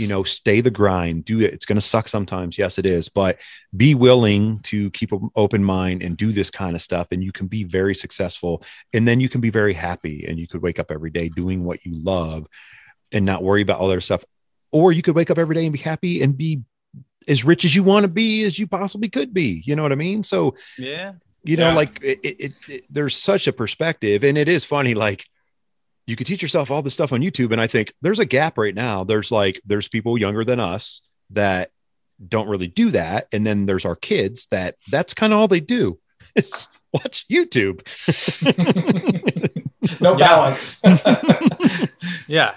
you 0.00 0.06
know 0.06 0.22
stay 0.22 0.60
the 0.60 0.70
grind 0.70 1.24
do 1.24 1.40
it. 1.40 1.52
It's 1.52 1.66
going 1.66 1.76
to 1.76 1.82
suck 1.82 2.08
sometimes. 2.08 2.56
Yes 2.56 2.78
it 2.78 2.86
is. 2.86 3.08
But 3.08 3.38
be 3.76 3.94
willing 3.94 4.60
to 4.60 4.90
keep 4.90 5.12
an 5.12 5.30
open 5.36 5.62
mind 5.62 6.02
and 6.02 6.16
do 6.16 6.32
this 6.32 6.50
kind 6.50 6.74
of 6.74 6.82
stuff 6.82 7.08
and 7.10 7.22
you 7.22 7.32
can 7.32 7.46
be 7.46 7.64
very 7.64 7.94
successful 7.94 8.62
and 8.92 9.06
then 9.06 9.20
you 9.20 9.28
can 9.28 9.40
be 9.40 9.50
very 9.50 9.74
happy 9.74 10.24
and 10.26 10.38
you 10.38 10.48
could 10.48 10.62
wake 10.62 10.78
up 10.78 10.90
every 10.90 11.10
day 11.10 11.28
doing 11.28 11.64
what 11.64 11.84
you 11.84 11.92
love 11.94 12.46
and 13.12 13.24
not 13.24 13.42
worry 13.42 13.62
about 13.62 13.80
other 13.80 14.00
stuff. 14.00 14.24
Or 14.72 14.92
you 14.92 15.02
could 15.02 15.16
wake 15.16 15.30
up 15.30 15.38
every 15.38 15.54
day 15.54 15.64
and 15.64 15.72
be 15.72 15.78
happy 15.78 16.22
and 16.22 16.36
be 16.36 16.62
as 17.28 17.44
rich 17.44 17.64
as 17.64 17.74
you 17.74 17.82
want 17.82 18.04
to 18.04 18.08
be 18.08 18.44
as 18.44 18.58
you 18.58 18.66
possibly 18.66 19.08
could 19.08 19.34
be. 19.34 19.62
You 19.66 19.76
know 19.76 19.82
what 19.82 19.92
i 19.92 19.96
mean? 19.96 20.22
So 20.22 20.54
yeah. 20.78 21.12
You 21.44 21.56
know 21.56 21.68
Yeah. 21.68 21.74
like 21.74 21.98
it, 22.02 22.18
it, 22.22 22.52
it 22.68 22.86
there's 22.90 23.16
such 23.16 23.46
a 23.46 23.52
perspective 23.52 24.24
and 24.24 24.36
it 24.38 24.48
is 24.48 24.64
funny 24.64 24.94
like 24.94 25.24
you 26.06 26.16
could 26.16 26.26
teach 26.26 26.42
yourself 26.42 26.70
all 26.70 26.82
this 26.82 26.94
stuff 26.94 27.12
on 27.12 27.20
youtube 27.20 27.52
and 27.52 27.60
i 27.60 27.66
think 27.66 27.92
there's 28.02 28.18
a 28.18 28.24
gap 28.24 28.58
right 28.58 28.74
now 28.74 29.04
there's 29.04 29.30
like 29.30 29.60
there's 29.64 29.88
people 29.88 30.18
younger 30.18 30.44
than 30.44 30.60
us 30.60 31.02
that 31.30 31.70
don't 32.28 32.48
really 32.48 32.66
do 32.66 32.90
that 32.90 33.26
and 33.32 33.46
then 33.46 33.64
there's 33.66 33.84
our 33.84 33.96
kids 33.96 34.46
that 34.50 34.76
that's 34.90 35.14
kind 35.14 35.32
of 35.32 35.38
all 35.38 35.48
they 35.48 35.60
do 35.60 35.98
is 36.36 36.68
watch 36.92 37.24
youtube 37.30 37.80
no 40.00 40.14
balance. 40.14 40.82
Yeah. 42.28 42.54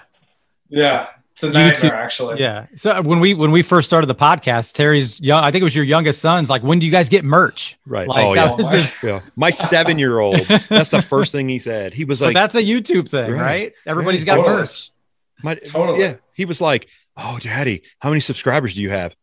yeah, 0.68 1.08
it's 1.34 1.42
a 1.42 1.48
YouTube- 1.48 1.52
nightmare 1.82 1.94
actually. 1.94 2.40
Yeah. 2.40 2.66
So 2.76 2.92
uh, 2.92 3.02
when 3.02 3.20
we 3.20 3.34
when 3.34 3.50
we 3.50 3.62
first 3.62 3.86
started 3.88 4.06
the 4.06 4.14
podcast, 4.14 4.72
Terry's 4.74 5.20
young. 5.20 5.42
I 5.44 5.50
think 5.50 5.60
it 5.62 5.64
was 5.64 5.74
your 5.74 5.84
youngest 5.84 6.20
son's. 6.20 6.48
Like, 6.48 6.62
when 6.62 6.78
do 6.78 6.86
you 6.86 6.92
guys 6.92 7.08
get 7.08 7.24
merch? 7.24 7.76
right 7.86 8.06
Like, 8.08 8.24
oh 8.24 8.34
yeah. 8.34 8.54
was 8.54 8.70
his- 8.70 8.96
yeah 9.04 9.20
my 9.36 9.50
seven 9.50 9.98
year 9.98 10.18
old 10.20 10.36
that's 10.68 10.90
the 10.90 11.02
first 11.02 11.32
thing 11.32 11.48
he 11.48 11.58
said 11.58 11.92
he 11.92 12.04
was 12.04 12.20
but 12.20 12.26
like 12.26 12.34
that's 12.34 12.54
a 12.54 12.62
YouTube 12.62 13.08
thing, 13.08 13.32
Right. 13.32 13.40
right? 13.40 13.72
Everybody's 13.86 14.20
Right. 14.22 14.36
got 14.36 14.36
Totally. 14.36 14.56
merch. 14.58 14.90
My, 15.42 15.54
Totally. 15.56 16.00
Yeah. 16.00 16.14
He 16.34 16.44
was 16.44 16.60
like, 16.60 16.88
Oh, 17.16 17.38
daddy, 17.40 17.82
how 17.98 18.08
many 18.10 18.20
subscribers 18.20 18.74
do 18.74 18.82
you 18.82 18.90
have? 18.90 19.14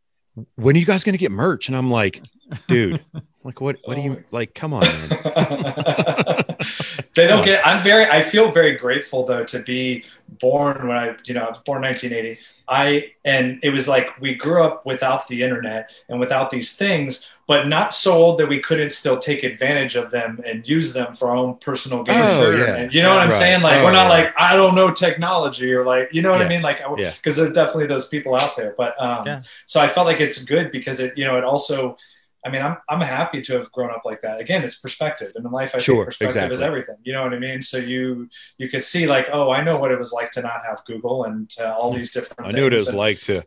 When 0.56 0.76
are 0.76 0.80
you 0.80 0.86
guys 0.86 1.04
going 1.04 1.14
to 1.14 1.18
get 1.20 1.32
merch? 1.32 1.68
And 1.68 1.76
I'm 1.76 1.92
like, 1.92 2.22
dude, 2.70 3.04
like, 3.44 3.60
what, 3.60 3.78
what 3.84 3.96
do 3.96 4.02
you 4.02 4.24
like? 4.32 4.54
Come 4.56 4.74
on, 4.74 4.82
man. 4.84 6.44
they 7.16 7.28
don't 7.28 7.44
get 7.46 7.66
i'm 7.66 7.84
very 7.84 8.06
i 8.06 8.22
feel 8.22 8.52
very 8.52 8.76
grateful 8.78 9.26
though 9.26 9.44
to 9.44 9.62
be 9.64 10.04
born 10.40 10.88
when 10.88 10.98
i 10.98 11.16
you 11.26 11.34
know 11.34 11.42
i 11.46 11.50
was 11.50 11.60
born 11.60 11.82
1980 11.82 12.40
i 12.68 13.12
and 13.26 13.60
it 13.64 13.70
was 13.70 13.88
like 13.88 14.20
we 14.22 14.36
grew 14.36 14.64
up 14.64 14.86
without 14.86 15.28
the 15.28 15.44
internet 15.44 15.92
and 16.10 16.20
without 16.20 16.50
these 16.50 16.76
things 16.78 17.34
but 17.48 17.68
not 17.68 17.94
so 17.94 18.14
old 18.14 18.38
that 18.40 18.48
we 18.48 18.60
couldn't 18.60 18.92
still 18.92 19.18
take 19.18 19.44
advantage 19.44 19.96
of 19.96 20.10
them 20.12 20.40
and 20.46 20.68
use 20.68 20.94
them 20.94 21.14
for 21.14 21.30
our 21.32 21.36
own 21.36 21.56
personal 21.58 22.02
gain 22.04 22.16
Oh, 22.18 22.52
yeah. 22.52 22.76
and 22.76 22.94
you 22.94 23.02
know 23.02 23.10
what 23.10 23.20
i'm 23.22 23.30
Right. 23.30 23.34
saying 23.38 23.62
like 23.62 23.80
Oh, 23.80 23.84
we're 23.86 23.92
not 23.92 24.04
yeah. 24.04 24.10
like 24.26 24.34
i 24.40 24.56
don't 24.56 24.76
know 24.76 24.92
technology 24.92 25.74
or 25.74 25.86
like 25.86 26.10
you 26.14 26.22
know 26.22 26.32
what 26.32 26.40
Yeah. 26.40 26.46
i 26.46 26.50
mean 26.50 26.62
like 26.62 26.80
Yeah. 26.98 27.12
because 27.18 27.36
there's 27.36 27.52
definitely 27.54 27.88
those 27.88 28.08
people 28.08 28.36
out 28.36 28.56
there 28.56 28.74
but 28.78 29.00
um 29.02 29.26
Yeah. 29.28 29.42
so 29.66 29.82
i 29.82 29.88
felt 29.88 30.06
like 30.08 30.22
it's 30.22 30.44
good 30.44 30.72
because 30.72 31.00
it 31.00 31.18
you 31.18 31.26
know 31.26 31.36
it 31.38 31.44
also 31.44 31.98
I 32.46 32.50
mean, 32.50 32.62
I'm 32.62 32.78
I'm 32.90 33.02
happy 33.02 33.42
to 33.44 33.54
have 33.58 33.72
grown 33.72 33.92
up 33.92 34.02
like 34.06 34.22
that. 34.22 34.40
Again, 34.40 34.64
it's 34.64 34.80
perspective, 34.80 35.32
and 35.36 35.46
in 35.46 35.52
life, 35.52 35.76
I 35.76 35.80
Sure, 35.80 35.98
think 36.06 36.06
perspective 36.18 36.52
is 36.52 36.62
everything. 36.62 36.96
You 37.04 37.14
know 37.14 37.24
what 37.24 37.34
I 37.34 37.40
mean? 37.40 37.62
So 37.62 37.78
you 37.78 38.30
you 38.58 38.68
could 38.70 38.82
see 38.84 39.06
like, 39.08 39.28
oh, 39.32 39.52
I 39.52 39.62
know 39.64 39.78
what 39.80 39.92
it 39.92 39.98
was 40.00 40.12
like 40.14 40.32
to 40.32 40.42
not 40.42 40.62
have 40.68 40.84
Google 40.86 41.26
and 41.26 41.52
uh, 41.60 41.76
all 41.78 41.94
these 41.94 42.12
different. 42.12 42.48
I 42.50 42.52
knew 42.56 42.64
what 42.64 42.74
it 42.74 42.78
was 42.78 42.88
And- 42.90 42.98
like 42.98 43.20
to 43.22 43.44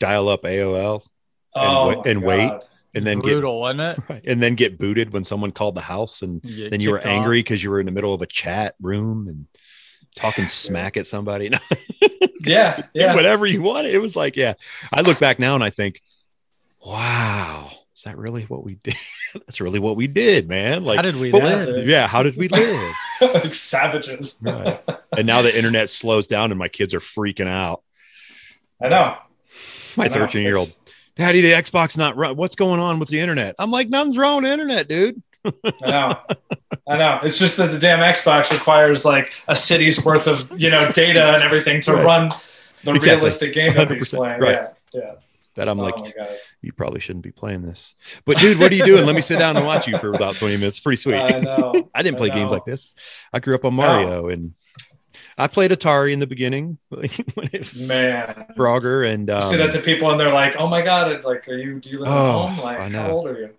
dial 0.00 0.28
up 0.28 0.42
AOL 0.42 1.02
Oh, 1.54 1.88
and, 1.90 1.96
my 2.04 2.10
and 2.10 2.22
wait 2.22 2.52
and 2.94 3.06
then 3.06 3.20
Brutal, 3.20 3.60
wasn't 3.60 3.80
it? 3.80 3.98
get, 4.08 4.22
and 4.26 4.42
then 4.42 4.54
get 4.54 4.78
booted 4.78 5.12
when 5.12 5.22
someone 5.24 5.52
called 5.52 5.74
the 5.74 5.80
house 5.82 6.22
and 6.22 6.42
get 6.42 6.70
then 6.70 6.80
you 6.80 6.90
were 6.90 6.98
off. 6.98 7.06
angry 7.06 7.40
because 7.40 7.62
you 7.62 7.70
were 7.70 7.78
in 7.80 7.86
the 7.86 7.92
middle 7.92 8.12
of 8.14 8.22
a 8.22 8.26
chat 8.26 8.74
room 8.80 9.28
and 9.28 9.46
talking 10.16 10.46
smack 10.46 10.96
at 10.96 11.06
somebody. 11.06 11.50
Yeah, 12.40 12.80
yeah. 12.94 13.12
whatever 13.16 13.44
you 13.44 13.60
wanted. 13.60 13.92
It 13.92 13.98
was 13.98 14.14
like, 14.14 14.36
yeah, 14.36 14.54
I 14.92 15.00
look 15.00 15.18
back 15.18 15.40
now 15.40 15.56
and 15.56 15.64
I 15.64 15.70
think, 15.70 16.00
wow, 16.84 17.70
is 17.96 18.02
that 18.02 18.18
really 18.18 18.42
what 18.44 18.62
we 18.64 18.74
did? 18.76 18.94
That's 19.34 19.60
really 19.60 19.78
what 19.78 19.96
we 19.96 20.06
did, 20.06 20.48
man. 20.48 20.84
Like, 20.84 20.96
How 20.96 21.02
did 21.02 21.16
we 21.16 21.32
live? 21.32 21.88
yeah, 21.88 22.06
how 22.06 22.22
did 22.22 22.36
we 22.36 22.48
live? 22.48 22.94
like 23.20 23.54
savages. 23.54 24.40
Right. 24.44 24.80
and 25.16 25.26
now 25.26 25.42
the 25.42 25.56
internet 25.56 25.88
slows 25.90 26.26
down 26.26 26.50
and 26.52 26.58
my 26.58 26.68
kids 26.68 26.94
are 26.94 27.00
freaking 27.00 27.48
out. 27.48 27.82
I 28.82 28.88
know. 28.88 29.16
My 29.96 30.08
13 30.10 30.42
year 30.42 30.56
old, 30.58 30.68
Daddy, 31.16 31.40
the 31.40 31.52
Xbox 31.52 31.96
not 31.96 32.16
run. 32.16 32.36
What's 32.36 32.56
going 32.56 32.80
on 32.80 32.98
with 32.98 33.08
the 33.08 33.18
internet? 33.20 33.54
I'm 33.58 33.70
like, 33.70 33.88
nothing's 33.88 34.18
wrong 34.18 34.36
with 34.36 34.44
the 34.44 34.52
internet, 34.52 34.88
dude. 34.88 35.22
I 35.46 35.50
know. 35.90 36.20
I 36.88 36.96
know. 36.98 37.20
It's 37.22 37.38
just 37.38 37.56
that 37.56 37.70
the 37.70 37.78
damn 37.78 38.00
Xbox 38.00 38.50
requires 38.52 39.04
like 39.06 39.32
a 39.48 39.56
city's 39.56 40.04
worth 40.04 40.26
of 40.26 40.60
you 40.60 40.68
know 40.70 40.90
data 40.92 41.32
and 41.34 41.42
everything 41.42 41.80
to 41.82 41.94
Right. 41.94 42.04
run 42.04 42.28
the 42.84 42.92
Exactly. 42.92 43.10
realistic 43.16 43.54
game 43.54 43.74
that 43.74 43.90
he's 43.90 44.08
playing. 44.14 44.40
Right. 44.40 44.54
Yeah, 44.54 44.72
yeah. 44.92 45.12
That 45.56 45.68
I'm 45.68 45.80
oh 45.80 45.84
like, 45.84 45.94
you 46.62 46.72
probably 46.72 47.00
shouldn't 47.00 47.24
be 47.24 47.32
playing 47.32 47.62
this. 47.62 47.94
But 48.24 48.36
dude, 48.38 48.58
what 48.58 48.70
are 48.70 48.74
you 48.74 48.84
doing? 48.84 49.06
Let 49.06 49.14
me 49.16 49.22
sit 49.22 49.38
down 49.38 49.56
and 49.56 49.66
watch 49.66 49.88
you 49.88 49.96
for 49.98 50.12
about 50.14 50.36
20 50.36 50.56
minutes. 50.56 50.78
Pretty 50.80 50.96
sweet. 50.96 51.16
I 51.16 51.40
know. 51.40 51.88
I 51.94 52.02
didn't 52.02 52.18
play 52.18 52.30
I 52.30 52.34
games 52.34 52.52
like 52.52 52.64
this. 52.66 52.94
I 53.32 53.40
grew 53.40 53.54
up 53.54 53.64
on 53.64 53.74
Mario 53.74 54.28
and 54.28 54.52
I 55.38 55.48
played 55.48 55.70
Atari 55.70 56.12
in 56.12 56.20
the 56.20 56.26
beginning 56.26 56.78
when 56.88 57.04
it 57.52 57.58
was 57.58 57.88
Man. 57.88 58.46
Frogger 58.56 59.10
and 59.10 59.28
um, 59.30 59.42
You 59.42 59.48
say 59.48 59.56
that 59.56 59.72
to 59.72 59.80
people 59.80 60.10
and 60.10 60.20
they're 60.20 60.32
like, 60.32 60.56
"Oh 60.58 60.66
my 60.66 60.82
god!" 60.82 61.24
Like, 61.24 61.48
are 61.48 61.56
you? 61.56 61.80
Do 61.80 61.90
you 61.90 61.98
live 62.00 62.08
Oh, 62.08 62.48
at 62.48 62.50
home? 62.54 62.64
Like, 62.64 62.92
how 62.92 63.10
old 63.10 63.26
are 63.28 63.38
you? 63.38 63.50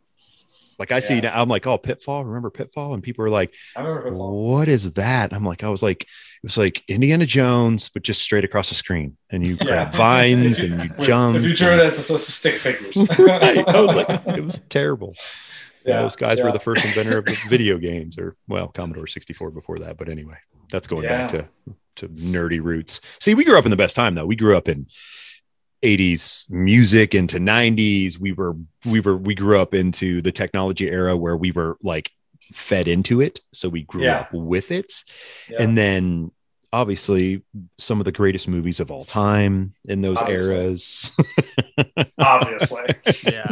Like 0.79 0.91
I 0.91 0.99
see 0.99 1.19
now, 1.21 1.33
I'm 1.39 1.49
like, 1.49 1.65
oh, 1.67 1.77
Pitfall. 1.77 2.23
Remember 2.25 2.49
Pitfall? 2.49 2.93
And 2.93 3.01
people 3.01 3.25
are 3.25 3.29
like, 3.29 3.53
I 3.75 3.81
remember. 3.81 4.09
Pitfall. 4.11 4.47
what 4.51 4.67
is 4.67 4.93
that? 4.93 5.33
I'm 5.33 5.43
like, 5.45 5.63
I 5.63 5.69
was 5.69 5.81
like, 5.81 6.03
it 6.03 6.07
was 6.43 6.57
like 6.57 6.83
Indiana 6.87 7.25
Jones, 7.25 7.89
but 7.89 8.03
just 8.03 8.21
straight 8.21 8.43
across 8.43 8.69
the 8.69 8.75
screen. 8.75 9.17
And 9.31 9.45
you 9.45 9.57
Yeah. 9.59 9.65
grab 9.65 9.93
vines 9.93 10.59
and 10.61 10.83
you 10.83 10.89
With- 10.97 11.07
jump. 11.07 11.35
If 11.37 11.43
you 11.43 11.53
drew 11.55 11.69
and- 11.71 11.81
it, 11.81 11.87
it's 11.87 11.97
supposed 11.99 12.25
to 12.27 12.31
stick 12.31 12.55
figures. 12.59 12.95
right. 13.19 13.67
I 13.67 13.81
was 13.81 13.95
like, 13.95 14.09
it 14.37 14.43
was 14.43 14.59
terrible. 14.69 15.15
Yeah, 15.85 15.95
Yeah, 15.95 16.01
those 16.01 16.15
guys 16.15 16.41
were 16.41 16.51
the 16.51 16.59
first 16.59 16.83
inventor 16.85 17.19
of 17.19 17.27
video 17.49 17.77
games, 17.77 18.17
or 18.17 18.35
well, 18.47 18.67
Commodore 18.67 19.07
64 19.07 19.51
before 19.51 19.79
that. 19.79 19.97
But 19.97 20.09
anyway, 20.09 20.37
that's 20.69 20.87
going 20.87 21.03
back 21.07 21.31
to 21.31 21.47
to 21.95 22.07
nerdy 22.09 22.61
roots. 22.61 23.01
See, 23.19 23.33
we 23.33 23.43
grew 23.45 23.57
up 23.57 23.65
in 23.65 23.71
the 23.71 23.77
best 23.77 23.95
time 23.95 24.13
though. 24.13 24.25
We 24.25 24.35
grew 24.35 24.55
up 24.55 24.67
in 24.67 24.85
80s 25.83 26.49
music 26.49 27.13
into 27.15 27.37
90s. 27.37 28.19
We 28.19 28.31
were 28.33 28.55
we 28.85 28.99
were 28.99 29.17
we 29.17 29.35
grew 29.35 29.59
up 29.59 29.73
into 29.73 30.21
the 30.21 30.31
technology 30.31 30.89
era 30.89 31.15
where 31.15 31.37
we 31.37 31.51
were 31.51 31.77
like 31.83 32.11
fed 32.53 32.87
into 32.87 33.21
it, 33.21 33.41
so 33.53 33.69
we 33.69 33.83
grew 33.83 34.03
Yeah. 34.03 34.19
up 34.21 34.33
with 34.33 34.71
it. 34.71 34.91
Yeah. 35.49 35.61
And 35.61 35.77
then 35.77 36.31
obviously 36.73 37.41
some 37.77 37.99
of 37.99 38.05
the 38.05 38.11
greatest 38.11 38.47
movies 38.47 38.79
of 38.79 38.91
all 38.91 39.05
time 39.05 39.73
in 39.85 40.01
those 40.01 40.17
Obviously. 40.17 40.55
eras. 40.55 41.11
Obviously. 42.19 42.83
Yeah. 43.25 43.45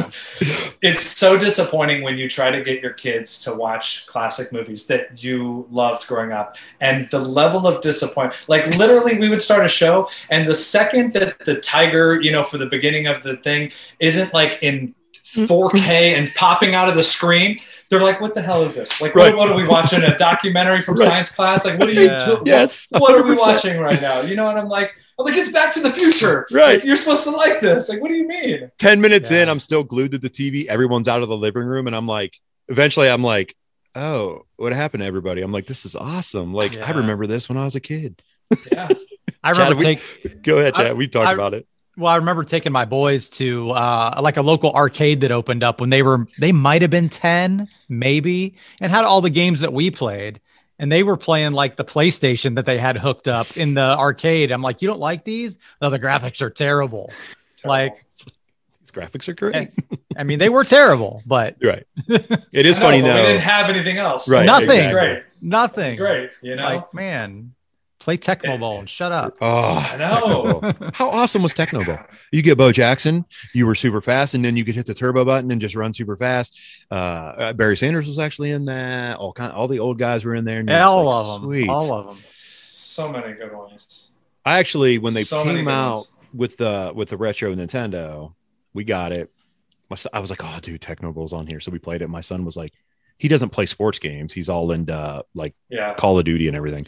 it's 0.82 1.02
so 1.02 1.38
disappointing 1.38 2.02
when 2.02 2.18
you 2.18 2.30
try 2.30 2.52
to 2.52 2.62
get 2.62 2.82
your 2.82 2.94
kids 2.94 3.44
to 3.46 3.54
watch 3.56 4.06
classic 4.08 4.52
movies 4.52 4.88
that 4.88 5.24
you 5.24 5.68
loved 5.72 6.08
growing 6.08 6.32
up 6.34 6.58
and 6.82 7.10
the 7.10 7.20
level 7.20 7.68
of 7.68 7.82
disappointment 7.82 8.40
like 8.48 8.68
literally 8.78 9.18
we 9.18 9.30
would 9.30 9.40
start 9.40 9.66
a 9.66 9.70
show 9.70 10.10
and 10.30 10.48
the 10.48 10.56
second 10.56 11.14
that 11.14 11.38
the 11.46 11.56
tiger 11.62 12.20
you 12.22 12.32
know 12.32 12.44
for 12.44 12.58
the 12.58 12.66
beginning 12.66 13.08
of 13.08 13.24
the 13.24 13.38
thing 13.38 13.72
isn't 14.00 14.34
like 14.34 14.60
in 14.62 14.94
4k 15.24 15.80
and 16.18 16.34
popping 16.36 16.76
out 16.76 16.90
of 16.90 16.96
the 16.96 17.04
screen 17.04 17.58
they're 17.90 18.02
like 18.02 18.20
what 18.22 18.34
the 18.36 18.42
hell 18.42 18.64
is 18.64 18.76
this 18.76 19.02
like 19.02 19.14
Right. 19.16 19.36
what, 19.36 19.50
what 19.50 19.52
are 19.52 19.56
we 19.56 19.68
watching 19.68 20.04
a 20.04 20.18
documentary 20.18 20.82
from 20.82 20.96
Right. 21.00 21.08
science 21.08 21.36
class 21.36 21.66
like 21.66 21.78
what 21.80 21.88
are 21.90 21.94
you 21.94 22.02
Yeah. 22.06 22.26
do- 22.26 22.42
yes. 22.46 22.88
what 22.90 23.14
are 23.14 23.24
we 23.28 23.36
watching 23.36 23.80
right 23.80 24.02
now 24.02 24.22
you 24.22 24.36
know 24.36 24.50
and 24.50 24.58
i'm 24.58 24.68
like 24.70 24.94
I'm 25.20 25.26
like 25.26 25.36
it's 25.36 25.52
back 25.54 25.74
to 25.76 25.80
the 25.82 25.92
future 25.92 26.46
Right. 26.52 26.76
Like, 26.80 26.84
you're 26.84 26.96
supposed 26.98 27.24
to 27.26 27.32
like 27.32 27.62
this 27.62 27.88
like 27.90 28.02
what 28.02 28.10
do 28.10 28.16
you 28.16 28.28
mean 28.28 28.70
10 28.80 29.00
minutes 29.02 29.32
Yeah. 29.32 29.44
in, 29.44 29.50
I'm 29.50 29.60
still 29.62 29.84
glued 29.84 30.12
to 30.12 30.18
the 30.18 30.30
TV. 30.30 30.66
Everyone's 30.66 31.08
out 31.08 31.22
of 31.22 31.30
the 31.30 31.38
living 31.38 31.64
room. 31.64 31.88
And 31.88 31.96
I'm 31.96 32.06
like, 32.08 32.36
eventually, 32.68 33.10
I'm 33.10 33.24
like, 33.24 33.56
oh, 33.96 34.46
what 34.58 34.74
happened 34.74 35.02
to 35.02 35.08
everybody? 35.08 35.42
I'm 35.42 35.54
like, 35.54 35.68
this 35.68 35.86
is 35.86 35.96
awesome. 35.96 36.54
Like, 36.54 36.76
I 36.78 36.92
remember 36.92 37.28
this 37.28 37.48
when 37.48 37.58
I 37.58 37.64
was 37.64 37.76
a 37.76 37.80
kid. 37.80 38.22
yeah 38.72 38.90
I 39.44 39.54
Chad, 39.54 39.70
remember 39.70 40.00
we- 40.26 40.30
Go 40.42 40.58
ahead, 40.58 40.74
I- 40.76 40.84
Chad. 40.84 40.98
We 40.98 41.08
talked 41.08 41.30
I- 41.30 41.34
about 41.34 41.54
it. 41.54 41.66
Well, 41.98 42.12
I 42.12 42.18
remember 42.18 42.44
taking 42.44 42.72
my 42.72 42.86
boys 42.86 43.30
to 43.30 43.72
uh, 43.72 44.20
like 44.22 44.38
a 44.38 44.42
local 44.42 44.72
arcade 44.74 45.22
that 45.22 45.32
opened 45.32 45.64
up 45.64 45.80
when 45.80 45.90
they 45.90 46.02
were 46.02 46.28
they 46.40 46.52
might 46.52 46.82
have 46.82 46.92
been 46.92 47.10
10, 47.10 47.68
maybe, 47.90 48.56
and 48.80 48.92
had 48.92 49.06
all 49.06 49.22
the 49.22 49.30
games 49.30 49.62
that 49.62 49.72
we 49.74 49.92
played. 49.92 50.42
And 50.78 50.92
they 50.92 51.04
were 51.04 51.16
playing 51.16 51.54
like 51.54 51.78
the 51.78 51.86
PlayStation 51.86 52.56
that 52.56 52.66
they 52.66 52.78
had 52.78 52.98
hooked 52.98 53.30
up 53.30 53.56
in 53.56 53.76
the 53.76 53.98
arcade. 53.98 54.52
I'm 54.52 54.62
like, 54.62 54.82
you 54.82 54.90
don't 54.90 55.00
like 55.00 55.24
these? 55.24 55.58
No, 55.82 55.90
the 55.90 55.98
graphics 56.00 56.42
are 56.42 56.50
terrible. 56.50 57.14
Like, 57.64 58.06
These 58.82 58.92
graphics 58.92 59.30
are 59.30 59.34
great. 59.34 59.72
I 60.18 60.24
mean, 60.26 60.38
they 60.38 60.50
were 60.50 60.66
terrible, 60.66 61.24
but 61.26 61.56
right. 61.64 61.88
It 62.52 62.66
is 62.66 62.78
know, 62.80 62.86
funny 62.86 63.02
but 63.02 63.08
now. 63.08 63.16
We 63.16 63.22
didn't 63.22 63.40
have 63.42 63.70
anything 63.70 63.98
else. 63.98 64.30
Right, 64.30 64.46
Nothing. 64.46 64.70
It's 64.72 64.86
exactly. 64.88 65.00
great. 65.14 65.24
nothing. 65.42 65.92
It's 65.94 66.00
great. 66.02 66.32
You 66.42 66.58
know. 66.58 66.64
Like, 66.66 66.94
man, 66.94 67.55
play 68.06 68.18
Tecmo 68.18 68.58
Bowl 68.60 68.80
and 68.80 68.90
shut 68.90 69.12
up. 69.12 69.36
Oh, 69.42 69.86
I 69.92 69.98
know. 69.98 70.62
Tecmo 70.62 70.94
How 70.94 71.10
awesome 71.10 71.44
was 71.44 71.54
Tecmo 71.54 71.86
Bowl? 71.86 71.98
You 72.32 72.42
get 72.42 72.58
Bo 72.58 72.72
Jackson, 72.72 73.26
you 73.54 73.66
were 73.66 73.76
super 73.76 74.00
fast, 74.02 74.34
and 74.36 74.46
then 74.46 74.56
you 74.56 74.64
could 74.64 74.76
hit 74.76 74.86
the 74.86 74.94
turbo 74.94 75.26
button 75.26 75.52
and 75.52 75.60
just 75.60 75.76
run 75.76 75.94
super 75.94 76.16
fast. 76.16 76.58
Uh, 76.90 76.94
uh, 76.94 77.54
Barry 77.54 77.76
Sanders 77.76 78.08
was 78.08 78.20
actually 78.20 78.52
in 78.52 78.66
that. 78.66 79.18
All 79.18 79.34
kind, 79.34 79.52
all 79.52 79.68
the 79.68 79.80
old 79.80 80.00
guys 80.00 80.24
were 80.24 80.36
in 80.36 80.46
there. 80.46 80.60
And 80.60 80.70
all 80.72 81.06
like, 81.06 81.16
of 81.26 81.42
them. 81.42 81.50
Sweet. 81.50 81.70
All 81.70 81.92
of 81.94 82.06
them. 82.08 82.18
So 82.32 83.12
many 83.12 83.34
good 83.34 83.54
ones. 83.54 84.12
I 84.46 84.60
actually, 84.60 85.00
when 85.00 85.14
they 85.14 85.24
So 85.24 85.44
came 85.44 85.68
out 85.68 85.96
ones. 85.96 86.14
with 86.34 86.58
the 86.58 86.94
with 86.96 87.10
the 87.10 87.18
retro 87.18 87.54
Nintendo, 87.54 88.34
we 88.74 88.84
got 88.84 89.12
it. 89.12 89.32
My 89.90 89.96
son, 89.96 90.12
I 90.14 90.20
was 90.20 90.30
like, 90.30 90.44
oh, 90.44 90.60
dude, 90.62 90.82
Tecmo 90.82 91.14
Bowl's 91.14 91.34
on 91.34 91.46
here, 91.48 91.60
so 91.60 91.72
we 91.72 91.80
played 91.80 92.02
it. 92.02 92.08
My 92.10 92.22
son 92.22 92.46
was 92.46 92.56
like, 92.56 92.74
he 93.18 93.28
doesn't 93.28 93.50
play 93.50 93.66
sports 93.66 93.98
games. 94.00 94.34
He's 94.34 94.50
all 94.50 94.72
into 94.72 95.24
like 95.34 95.56
Yeah. 95.70 95.94
Call 95.96 96.18
of 96.20 96.26
Duty 96.26 96.48
and 96.48 96.56
everything. 96.56 96.86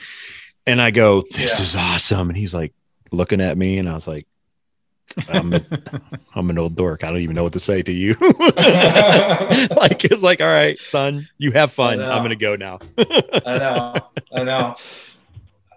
And 0.67 0.81
I 0.81 0.91
go, 0.91 1.21
this 1.31 1.57
Yeah. 1.57 1.63
is 1.63 1.75
awesome. 1.75 2.29
And 2.29 2.37
he's 2.37 2.53
like 2.53 2.73
looking 3.11 3.41
at 3.41 3.57
me, 3.57 3.77
and 3.79 3.89
I 3.89 3.93
was 3.93 4.07
like, 4.07 4.27
I'm, 5.29 5.53
a, 5.53 5.65
I'm 6.35 6.49
an 6.49 6.57
old 6.59 6.75
dork. 6.75 7.03
I 7.03 7.07
don't 7.07 7.21
even 7.21 7.35
know 7.35 7.43
what 7.43 7.53
to 7.53 7.59
say 7.59 7.81
to 7.81 7.91
you. 7.91 8.11
like 8.19 10.03
it's 10.03 10.21
like, 10.21 10.41
all 10.41 10.47
right, 10.47 10.77
son, 10.77 11.27
you 11.37 11.51
have 11.53 11.71
fun. 11.71 11.99
I'm 12.01 12.21
gonna 12.21 12.35
go 12.35 12.55
now. 12.55 12.79
I 12.97 13.57
know. 13.57 13.93
I 14.35 14.43
know. 14.43 14.75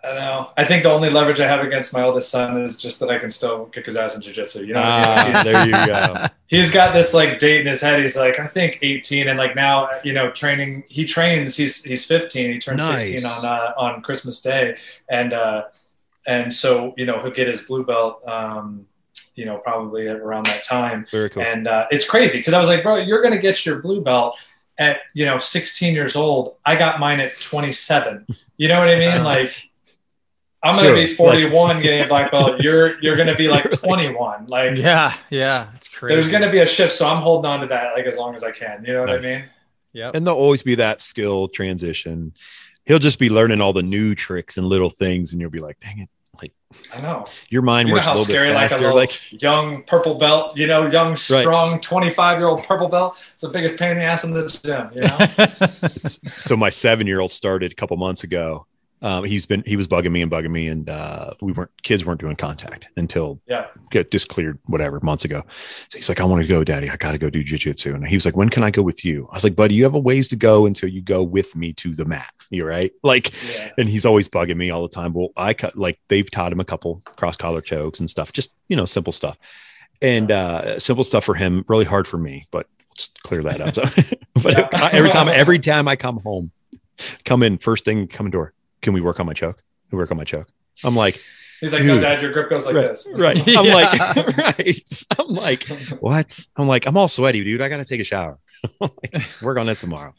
I 0.03 0.15
know. 0.15 0.51
I 0.57 0.65
think 0.65 0.83
the 0.83 0.91
only 0.91 1.11
leverage 1.11 1.41
I 1.41 1.47
have 1.47 1.61
against 1.61 1.93
my 1.93 2.03
oldest 2.03 2.31
son 2.31 2.63
is 2.63 2.81
just 2.81 3.01
that 3.01 3.11
I 3.11 3.19
can 3.19 3.31
still 3.31 3.67
kick 3.67 3.87
his 3.87 3.97
ass 3.97 4.15
in 4.15 4.23
jujitsu. 4.23 4.67
You 4.67 4.75
know, 4.75 4.81
what 4.81 4.89
I 4.89 5.25
mean? 5.27 5.37
Ah, 5.37 5.43
there 5.43 5.67
you 5.67 5.73
go. 5.73 6.27
he's 6.47 6.71
got 6.71 6.95
this 6.95 7.13
like 7.13 7.39
date 7.39 7.61
in 7.61 7.67
his 7.67 7.81
head. 7.83 8.01
He's 8.01 8.17
like, 8.17 8.39
I 8.39 8.47
think 8.47 8.79
18, 8.81 9.29
and 9.29 9.39
like 9.39 9.55
now, 9.55 9.89
you 10.03 10.13
know, 10.13 10.31
training. 10.31 10.85
He 10.89 11.05
trains. 11.05 11.57
He's 11.57 11.85
he's 11.85 12.07
15. 12.07 12.53
He 12.53 12.59
turns 12.59 12.79
Nice. 12.79 13.11
16 13.11 13.27
on 13.27 13.45
uh, 13.45 13.73
on 13.77 14.03
Christmas 14.03 14.41
Day, 14.41 14.79
and 15.11 15.33
uh, 15.33 15.65
and 16.27 16.53
so 16.53 16.95
you 16.97 17.05
know 17.05 17.21
he'll 17.23 17.31
get 17.31 17.49
his 17.49 17.63
blue 17.63 17.85
belt. 17.85 18.27
Um, 18.27 18.87
you 19.35 19.47
know, 19.47 19.59
probably 19.59 20.07
around 20.07 20.47
that 20.47 20.65
time. 20.65 21.07
Very 21.11 21.31
cool. 21.31 21.43
And 21.43 21.67
uh, 21.67 21.87
it's 21.91 22.09
crazy 22.09 22.39
because 22.39 22.53
I 22.53 22.59
was 22.59 22.69
like, 22.69 22.83
bro, 22.83 22.97
you're 22.97 23.23
going 23.23 23.33
to 23.33 23.39
get 23.39 23.65
your 23.65 23.81
blue 23.81 24.03
belt 24.03 24.37
at, 24.77 25.01
you 25.15 25.25
know, 25.25 25.39
16 25.39 25.95
years 25.95 26.15
old. 26.15 26.57
I 26.67 26.77
got 26.77 27.01
mine 27.01 27.21
at 27.21 27.41
27. 27.41 28.27
You 28.59 28.69
know 28.69 28.79
what 28.79 28.91
I 28.91 28.97
mean? 28.99 29.25
Like, 29.25 29.70
I'm 30.63 30.77
going 30.77 30.89
to 30.95 30.95
be 30.95 31.07
41 31.15 31.81
getting 31.83 32.03
a 32.03 32.07
black 32.07 32.31
belt. 32.31 32.63
You're, 32.63 33.01
you're 33.03 33.17
going 33.17 33.29
to 33.29 33.35
be 33.35 33.49
like 33.49 33.71
21. 33.71 34.47
Like, 34.47 34.77
Yeah, 34.77 35.15
yeah, 35.31 35.69
it's 35.77 35.89
crazy. 35.89 36.15
there's 36.15 36.29
going 36.31 36.43
to 36.43 36.51
be 36.51 36.59
a 36.59 36.67
shift. 36.67 36.93
So 36.93 37.09
I'm 37.09 37.23
holding 37.23 37.51
on 37.51 37.61
to 37.61 37.67
that 37.69 37.95
like 37.95 38.05
as 38.05 38.19
long 38.19 38.35
as 38.35 38.45
I 38.45 38.51
can. 38.51 38.85
You 38.85 38.93
know 38.93 39.01
what 39.05 39.11
Nice. 39.23 39.25
I 39.25 39.27
mean? 39.41 39.45
Yeah. 39.93 40.11
and 40.15 40.27
there'll 40.27 40.39
always 40.39 40.63
be 40.63 40.75
that 40.77 41.01
skill 41.01 41.49
transition. 41.49 42.35
He'll 42.85 42.99
just 42.99 43.19
be 43.19 43.31
learning 43.31 43.61
all 43.61 43.73
the 43.73 43.83
new 43.83 44.15
tricks 44.15 44.57
and 44.59 44.67
little 44.67 44.91
things, 44.91 45.33
and 45.33 45.41
you'll 45.41 45.51
be 45.51 45.59
like, 45.61 45.81
dang 45.81 45.99
it, 46.01 46.09
Like 46.41 46.53
I 46.95 47.01
know. 47.01 47.27
your 47.49 47.63
mind 47.63 47.89
You 47.89 47.95
know 47.95 48.01
how 48.01 48.11
a 48.11 48.13
little 48.13 48.25
scary 48.25 48.49
bit 48.49 48.55
like 48.55 48.71
a 48.73 48.77
little 48.79 48.95
Like, 48.97 49.33
young 49.43 49.83
purple 49.85 50.15
belt, 50.17 50.57
you 50.59 50.67
know, 50.67 50.87
young, 50.89 51.17
strong 51.17 51.81
25 51.81 52.39
year 52.39 52.49
old 52.49 52.63
purple 52.65 52.89
belt. 52.89 53.17
It's 53.33 53.41
the 53.41 53.49
biggest 53.49 53.79
pain 53.79 53.93
in 53.93 53.97
the 53.97 54.03
ass 54.05 54.25
in 54.25 54.33
the 54.33 54.47
gym, 54.47 54.91
you 54.95 55.03
know? 55.03 55.47
so 56.31 56.57
my 56.57 56.71
seven 56.71 57.07
year 57.07 57.21
old 57.21 57.31
started 57.31 57.73
a 57.73 57.75
couple 57.75 57.97
months 57.97 58.25
ago. 58.25 58.67
Um, 59.03 59.25
he's 59.25 59.47
been 59.47 59.63
he 59.67 59.77
was 59.77 59.89
bugging 59.89 60.13
me 60.13 60.21
and 60.21 60.31
bugging 60.31 60.51
me, 60.51 60.69
and 60.69 60.89
uh, 60.89 61.31
we 61.41 61.53
weren't 61.53 61.71
kids 61.83 62.05
weren't 62.05 62.21
doing 62.21 62.37
contact 62.37 62.87
until 62.97 63.41
Yeah. 63.49 63.67
get 63.91 64.11
just 64.11 64.29
cleared 64.29 64.59
whatever 64.67 65.01
months 65.01 65.25
ago. 65.25 65.43
So 65.89 65.99
he's 65.99 66.09
like, 66.09 66.21
I 66.21 66.25
want 66.25 66.43
to 66.43 66.49
go, 66.49 66.63
Daddy. 66.65 66.91
I 66.91 66.97
got 66.97 67.13
to 67.13 67.19
go 67.19 67.31
do 67.31 67.43
jujitsu. 67.43 67.95
And 67.95 68.07
he 68.07 68.15
was 68.17 68.27
like, 68.27 68.37
When 68.37 68.51
can 68.51 68.63
I 68.63 68.71
go 68.71 68.83
with 68.83 69.05
you? 69.05 69.27
I 69.33 69.37
was 69.37 69.45
like, 69.45 69.57
Buddy, 69.57 69.75
you 69.75 69.85
have 69.85 69.95
a 69.95 69.99
ways 69.99 70.29
to 70.31 70.37
go 70.37 70.67
until 70.67 70.89
you 70.91 71.01
go 71.01 71.23
with 71.23 71.57
me 71.57 71.73
to 71.75 71.95
the 71.95 72.05
mat. 72.05 72.31
you're 72.51 72.67
right? 72.69 72.93
Like, 73.03 73.33
Yeah. 73.55 73.71
and 73.79 73.89
he's 73.89 74.05
always 74.05 74.29
bugging 74.29 74.57
me 74.59 74.71
all 74.71 74.83
the 74.83 74.89
time. 74.89 75.15
Well, 75.15 75.29
I 75.37 75.55
cut 75.55 75.77
like 75.79 75.99
they've 76.09 76.31
taught 76.31 76.53
him 76.53 76.61
a 76.61 76.65
couple 76.65 77.03
cross 77.17 77.37
collar 77.37 77.63
chokes 77.63 78.01
and 78.01 78.11
stuff, 78.11 78.33
just 78.35 78.53
you 78.69 78.77
know, 78.77 78.85
simple 78.85 79.13
stuff. 79.15 79.39
And 80.03 80.31
uh 80.31 80.79
simple 80.79 81.05
stuff 81.05 81.25
for 81.25 81.35
him, 81.35 81.65
really 81.69 81.85
hard 81.87 82.07
for 82.07 82.19
me, 82.19 82.47
but 82.51 82.67
let's 82.91 83.11
clear 83.23 83.43
that 83.45 83.61
up. 83.63 83.75
So, 83.75 83.83
but 84.35 84.53
Yeah. 84.59 84.91
Every 84.93 85.11
time, 85.11 85.29
every 85.29 85.59
time 85.59 85.89
I 85.89 85.97
come 85.97 86.19
home, 86.21 86.51
come 87.25 87.43
in 87.43 87.57
first 87.57 87.85
thing, 87.87 88.07
come 88.07 88.27
in 88.27 88.33
door. 88.33 88.53
Can 88.83 88.93
we 88.93 89.01
work 89.01 89.21
on 89.21 89.27
my 89.27 89.33
choke? 89.35 89.57
Can 89.89 89.97
we 89.97 90.03
work 90.03 90.11
on 90.11 90.17
my 90.17 90.25
choke? 90.25 90.49
I'm 90.85 90.97
like, 90.97 91.23
He's 91.61 91.75
like, 91.75 91.85
no, 91.85 92.01
dad, 92.01 92.23
your 92.23 92.33
grip 92.33 92.49
goes 92.49 92.65
like 92.65 92.75
right, 92.75 92.89
this. 92.89 93.07
right. 93.17 93.39
I'm 93.49 93.65
Yeah. 93.67 93.75
like, 93.75 94.37
right. 94.59 95.05
I'm 95.19 95.29
like, 95.35 95.65
what? 96.01 96.47
I'm 96.57 96.67
like, 96.67 96.87
I'm 96.87 96.97
all 96.97 97.07
sweaty, 97.09 97.45
dude. 97.45 97.61
I 97.61 97.69
got 97.69 97.77
to 97.79 97.85
take 97.85 98.01
a 98.01 98.05
shower. 98.05 98.39
Like, 98.81 98.93
let's 99.13 99.41
work 99.43 99.59
on 99.59 99.67
this 99.67 99.81
tomorrow. 99.83 100.15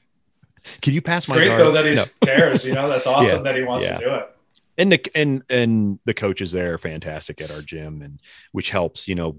Can 0.82 0.94
you 0.94 1.02
pass 1.02 1.24
It's 1.24 1.30
my 1.30 1.36
great 1.38 1.48
guard? 1.48 1.60
though 1.62 1.72
that 1.72 1.86
he 1.86 1.94
No. 1.96 2.04
cares. 2.24 2.64
You 2.66 2.74
know, 2.74 2.88
that's 2.90 3.08
awesome 3.08 3.44
that 3.44 3.56
he 3.56 3.64
wants 3.64 3.86
yeah. 3.86 3.98
to 3.98 4.04
do 4.06 4.14
it. 4.16 4.30
and 4.78 4.92
the 4.92 5.12
and 5.16 5.44
and 5.50 6.00
the 6.06 6.14
coaches 6.14 6.52
there 6.52 6.74
are 6.74 6.78
fantastic 6.78 7.42
at 7.42 7.50
our 7.52 7.62
gym 7.62 8.02
and 8.04 8.20
which 8.52 8.70
helps 8.70 9.08
you 9.08 9.16
know 9.16 9.38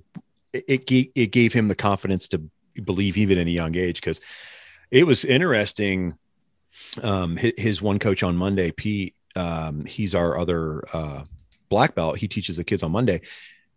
it 0.52 0.64
it, 0.68 1.10
it 1.14 1.26
gave 1.32 1.52
him 1.52 1.66
the 1.68 1.74
confidence 1.74 2.28
to 2.28 2.42
believe 2.84 3.16
even 3.16 3.38
at 3.38 3.46
a 3.46 3.50
young 3.50 3.76
age 3.76 3.96
because 4.00 4.20
it 4.90 5.04
was 5.06 5.24
interesting 5.24 6.14
um 7.02 7.36
his, 7.36 7.52
his 7.56 7.82
one 7.82 7.98
coach 7.98 8.22
on 8.22 8.36
monday 8.36 8.70
pete 8.70 9.14
um 9.36 9.84
he's 9.84 10.14
our 10.14 10.38
other 10.38 10.84
uh 10.92 11.24
black 11.72 11.94
belt. 11.94 12.18
He 12.18 12.28
teaches 12.28 12.58
the 12.58 12.64
kids 12.64 12.82
on 12.82 12.92
monday. 12.92 13.22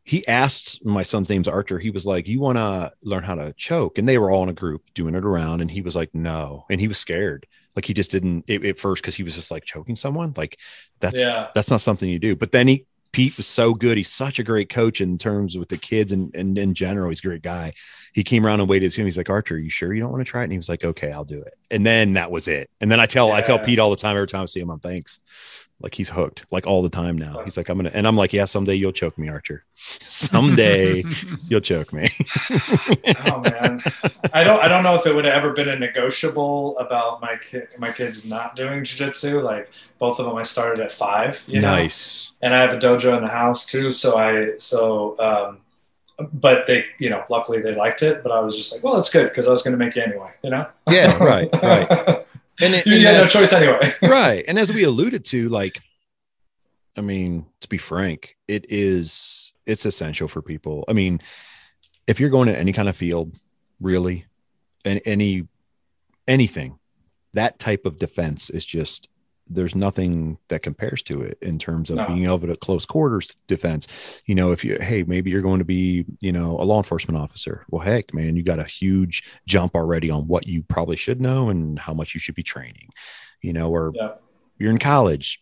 He 0.04 0.28
asked 0.28 0.86
my 0.86 1.02
son's 1.02 1.30
name's 1.30 1.48
archer. 1.48 1.80
He 1.80 1.90
was 1.90 2.06
like 2.06 2.28
you 2.28 2.42
want 2.42 2.58
to 2.58 2.92
learn 3.02 3.24
how 3.24 3.36
to 3.36 3.54
choke? 3.54 3.98
And 3.98 4.08
they 4.08 4.18
were 4.18 4.30
all 4.30 4.44
in 4.44 4.50
a 4.50 4.54
group 4.54 4.84
doing 4.94 5.16
it 5.16 5.26
around. 5.26 5.62
And 5.62 5.72
he 5.72 5.82
was 5.82 5.96
like 5.96 6.14
no. 6.14 6.66
And 6.70 6.82
he 6.82 6.90
was 6.90 7.00
scared. 7.00 7.48
Like 7.76 7.86
he 7.86 7.94
just 7.94 8.12
didn't 8.12 8.50
at 8.50 8.78
first 8.78 9.02
because 9.02 9.16
he 9.16 9.24
was 9.24 9.34
just 9.34 9.50
like 9.50 9.64
choking 9.64 9.96
someone. 9.96 10.34
Like 10.36 10.60
that's 11.00 11.20
yeah. 11.20 11.48
that's 11.56 11.72
not 11.72 11.82
something 11.82 12.10
you 12.10 12.20
do. 12.20 12.36
But 12.36 12.52
then 12.52 12.68
he 12.68 12.86
Pete 13.16 13.38
was 13.38 13.48
so 13.48 13.74
good. 13.74 13.96
He's 13.96 14.12
such 14.12 14.40
a 14.40 14.44
great 14.44 14.68
coach 14.68 15.00
in 15.00 15.18
terms 15.18 15.58
with 15.58 15.70
the 15.70 15.78
kids 15.78 16.12
and, 16.12 16.36
and 16.36 16.58
in 16.58 16.74
general, 16.74 17.08
he's 17.08 17.20
a 17.20 17.28
great 17.28 17.42
guy. 17.42 17.72
He 18.12 18.26
came 18.26 18.46
around 18.46 18.60
and 18.60 18.68
waited 18.68 18.92
to 18.92 19.00
him. 19.00 19.08
He's 19.08 19.16
like, 19.16 19.30
Archer, 19.30 19.58
you 19.58 19.70
sure 19.70 19.94
you 19.94 20.02
don't 20.02 20.12
want 20.12 20.20
to 20.20 20.30
try 20.30 20.42
it? 20.42 20.44
And 20.44 20.52
he 20.52 20.58
was 20.58 20.68
like, 20.68 20.84
okay, 20.84 21.14
I'll 21.14 21.24
do 21.24 21.42
it. 21.42 21.54
And 21.72 21.86
then 21.86 22.16
that 22.16 22.30
was 22.30 22.50
it. 22.50 22.70
And 22.82 22.92
then 22.92 23.00
I 23.00 23.06
tell 23.06 23.32
I 23.32 23.40
tell 23.40 23.58
Pete 23.58 23.80
all 23.80 23.90
the 23.90 23.96
time, 23.96 24.18
every 24.18 24.28
time 24.28 24.42
I 24.42 24.46
see 24.48 24.60
him, 24.60 24.70
I'm 24.70 24.82
thanks. 24.82 25.22
Like 25.82 25.94
he's 25.94 26.10
hooked, 26.10 26.46
like 26.52 26.66
all 26.66 26.82
the 26.82 26.90
time 26.90 27.18
now. 27.18 27.44
He's 27.44 27.58
like, 27.58 27.68
I'm 27.68 27.78
gonna 27.78 27.92
and 27.94 28.08
I'm 28.08 28.16
like, 28.16 28.32
yeah, 28.32 28.46
someday 28.46 28.76
you'll 28.76 28.94
choke 28.94 29.18
me, 29.18 29.28
Archer. 29.28 29.66
Someday 30.02 31.04
you'll 31.50 31.60
choke 31.60 31.92
me. 31.92 32.10
Oh 33.26 33.42
man, 33.42 33.84
I 34.34 34.46
don't. 34.46 34.62
I 34.62 34.70
don't 34.70 34.84
know 34.84 34.96
if 34.96 35.06
it 35.06 35.14
would 35.14 35.26
have 35.26 35.34
ever 35.34 35.52
been 35.52 35.68
a 35.68 35.78
negotiable 35.78 36.78
about 36.78 37.22
my 37.22 37.36
kid, 37.36 37.68
my 37.78 37.92
kids 37.92 38.26
not 38.26 38.56
doing 38.56 38.84
jujitsu. 38.84 39.44
Like 39.44 39.70
both 40.00 40.18
of 40.20 40.26
them, 40.26 40.36
I 40.38 40.44
started 40.44 40.82
at 40.82 40.94
five. 40.94 41.44
You 41.46 41.60
know? 41.60 41.72
nice. 41.72 42.32
and 42.42 42.56
I 42.56 42.62
have 42.62 42.72
a 42.72 42.78
dojo 42.78 43.16
in 43.16 43.22
the 43.22 43.28
house 43.28 43.66
too. 43.66 43.92
So 43.92 44.18
I 44.18 44.56
so, 44.58 45.20
um, 45.20 45.60
but 46.32 46.68
they, 46.68 46.86
you 47.00 47.10
know, 47.10 47.26
luckily 47.30 47.62
they 47.62 47.76
liked 47.76 48.02
it. 48.02 48.24
But 48.24 48.32
I 48.32 48.40
was 48.40 48.56
just 48.56 48.74
like, 48.74 48.84
well, 48.84 48.98
it's 48.98 49.10
good 49.10 49.28
because 49.28 49.46
I 49.46 49.52
was 49.52 49.62
going 49.62 49.74
to 49.74 49.78
make 49.78 49.96
you 49.96 50.04
anyway. 50.04 50.32
You 50.42 50.52
know. 50.52 50.68
Yeah, 50.90 51.22
right, 51.22 51.50
right. 51.62 52.22
And, 52.62 52.74
it, 52.74 52.86
you 52.86 52.96
and 52.96 53.04
had 53.04 53.18
no 53.18 53.28
choice 53.28 53.52
anyway. 53.52 53.94
right 54.02 54.46
and 54.48 54.58
as 54.58 54.72
we 54.72 54.84
alluded 54.84 55.26
to 55.26 55.50
like 55.50 55.82
I 56.98 57.02
mean, 57.02 57.46
to 57.62 57.68
be 57.68 57.78
frank, 57.78 58.38
it 58.48 58.66
is 58.70 59.54
it's 59.66 59.86
essential 59.86 60.28
for 60.28 60.42
people. 60.42 60.86
I 60.88 60.94
mean, 60.94 61.22
if 62.08 62.20
you're 62.20 62.30
going 62.30 62.48
to 62.48 62.58
any 62.58 62.72
kind 62.72 62.88
of 62.88 62.96
field, 62.96 63.36
really, 63.82 64.26
and 64.86 65.02
any 65.06 65.48
anything, 66.28 66.80
that 67.34 67.60
type 67.60 67.86
of 67.86 68.00
defense 68.00 68.50
is 68.50 68.64
just 68.64 69.10
there's 69.48 69.76
nothing 69.76 70.38
that 70.48 70.64
compares 70.64 71.02
to 71.04 71.22
it 71.22 71.38
in 71.42 71.60
terms 71.60 71.90
of 71.90 71.98
no. 71.98 72.08
being 72.08 72.26
able 72.26 72.40
to 72.40 72.56
close 72.58 72.86
quarters 72.86 73.36
defense. 73.48 73.88
You 74.26 74.36
know, 74.36 74.52
if 74.52 74.64
you 74.64 74.78
hey, 74.80 75.04
maybe 75.04 75.30
you're 75.30 75.42
going 75.42 75.60
to 75.60 75.66
be, 75.66 76.06
you 76.22 76.32
know, 76.32 76.60
a 76.60 76.64
law 76.64 76.78
enforcement 76.78 77.20
officer. 77.20 77.66
Well, 77.70 77.82
heck, 77.82 78.14
man, 78.14 78.36
you 78.36 78.44
got 78.44 78.60
a 78.60 78.64
huge 78.64 79.24
jump 79.48 79.76
already 79.76 80.10
on 80.10 80.28
what 80.28 80.48
you 80.48 80.64
probably 80.64 80.96
should 80.96 81.22
know 81.22 81.50
and 81.50 81.78
how 81.78 81.94
much 81.94 82.14
you 82.14 82.20
should 82.20 82.36
be 82.36 82.44
training. 82.44 82.90
You 83.42 83.54
know, 83.54 83.70
or 83.70 83.92
yeah. 83.94 84.14
you're 84.58 84.72
in 84.72 84.80
college. 84.80 85.42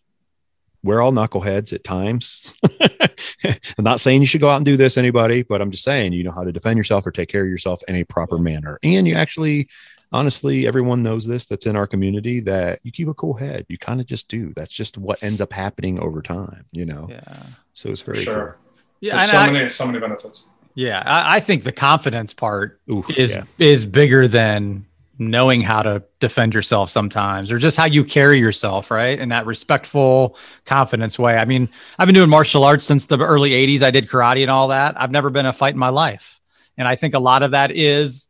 We're 0.84 1.01
all 1.01 1.14
knuckleheads 1.14 1.72
at 1.72 1.86
times. 1.86 2.54
I'm 3.45 3.86
not 3.86 4.01
saying 4.01 4.20
you 4.20 4.28
should 4.28 4.41
go 4.41 4.49
out 4.49 4.58
and 4.58 4.66
do 4.66 4.76
this, 4.76 4.97
anybody, 4.97 5.43
but 5.43 5.62
I'm 5.62 5.72
just 5.72 5.86
saying 5.86 6.12
you 6.12 6.26
know 6.26 6.32
how 6.32 6.43
to 6.43 6.51
defend 6.51 6.78
yourself 6.78 7.08
or 7.08 7.12
take 7.12 7.30
care 7.30 7.43
of 7.43 7.49
yourself 7.49 7.82
in 7.88 7.95
a 7.95 8.04
proper 8.04 8.38
manner. 8.38 8.80
And 8.84 9.08
you 9.08 9.16
actually 9.16 9.70
honestly, 10.14 10.68
everyone 10.68 11.01
knows 11.01 11.26
this 11.26 11.45
that's 11.47 11.66
in 11.66 11.76
our 11.76 11.88
community 11.88 12.39
that 12.41 12.80
you 12.84 12.91
keep 12.91 13.07
a 13.07 13.14
cool 13.16 13.34
head. 13.34 13.66
You 13.68 13.78
kind 13.78 13.99
of 13.99 14.05
just 14.05 14.28
do. 14.28 14.53
That's 14.55 14.72
just 14.72 14.97
what 14.97 15.22
ends 15.24 15.41
up 15.41 15.51
happening 15.51 15.99
over 15.99 16.22
time, 16.22 16.66
you 16.72 16.86
know? 16.86 17.07
Yeah. 17.09 17.43
So 17.74 17.89
it's 17.89 18.01
very 18.01 18.24
sure. 18.24 18.57
Cool. 18.61 18.74
Yeah. 19.01 19.18
There's 19.18 19.32
so 19.32 19.38
I, 19.39 19.51
many, 19.51 19.70
so 19.70 19.86
many 19.88 19.99
benefits. 19.99 20.51
Yeah. 20.76 21.03
I, 21.05 21.38
I 21.38 21.39
think 21.39 21.64
the 21.64 21.72
confidence 21.72 22.34
part 22.34 22.80
Ooh, 22.89 23.03
is, 23.18 23.34
yeah. 23.34 23.43
is 23.57 23.86
bigger 23.86 24.28
than 24.28 24.86
knowing 25.18 25.61
how 25.61 25.82
to 25.84 26.03
defend 26.20 26.53
yourself 26.53 26.89
sometimes 26.89 27.51
or 27.51 27.57
just 27.57 27.78
how 27.78 27.86
you 27.86 28.03
carry 28.03 28.39
yourself 28.39 28.89
right 28.89 29.20
in 29.20 29.30
that 29.30 29.45
respectful 29.45 30.36
confidence 30.66 31.20
way 31.20 31.38
i 31.38 31.45
mean 31.45 31.70
i've 31.99 32.07
been 32.07 32.16
doing 32.16 32.30
martial 32.30 32.64
arts 32.64 32.84
since 32.84 33.05
the 33.05 33.18
early 33.20 33.51
80s 33.51 33.84
i 33.84 33.91
did 33.91 34.09
karate 34.09 34.41
and 34.41 34.49
all 34.49 34.70
that 34.70 34.99
i've 34.99 35.11
never 35.11 35.30
been 35.30 35.45
a 35.45 35.53
fight 35.53 35.76
in 35.76 35.80
my 35.80 35.89
life 35.89 36.41
and 36.78 36.88
i 36.88 36.95
think 36.95 37.14
a 37.14 37.20
lot 37.20 37.43
of 37.43 37.51
that 37.51 37.70
is 37.70 38.28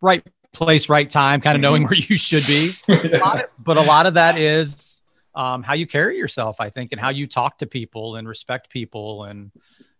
right 0.00 0.26
place, 0.52 0.88
right 0.88 1.08
time, 1.08 1.40
kind 1.40 1.56
of 1.56 1.62
knowing 1.62 1.84
where 1.84 1.94
you 1.94 2.16
should 2.16 2.46
be. 2.46 2.72
yeah. 2.88 3.32
of, 3.32 3.42
but 3.58 3.76
a 3.76 3.82
lot 3.82 4.06
of 4.06 4.14
that 4.14 4.38
is 4.38 5.02
um, 5.34 5.62
how 5.62 5.74
you 5.74 5.86
carry 5.86 6.18
yourself, 6.18 6.60
I 6.60 6.70
think, 6.70 6.92
and 6.92 7.00
how 7.00 7.08
you 7.10 7.26
talk 7.26 7.58
to 7.58 7.66
people 7.66 8.16
and 8.16 8.28
respect 8.28 8.70
people 8.70 9.24
and 9.24 9.50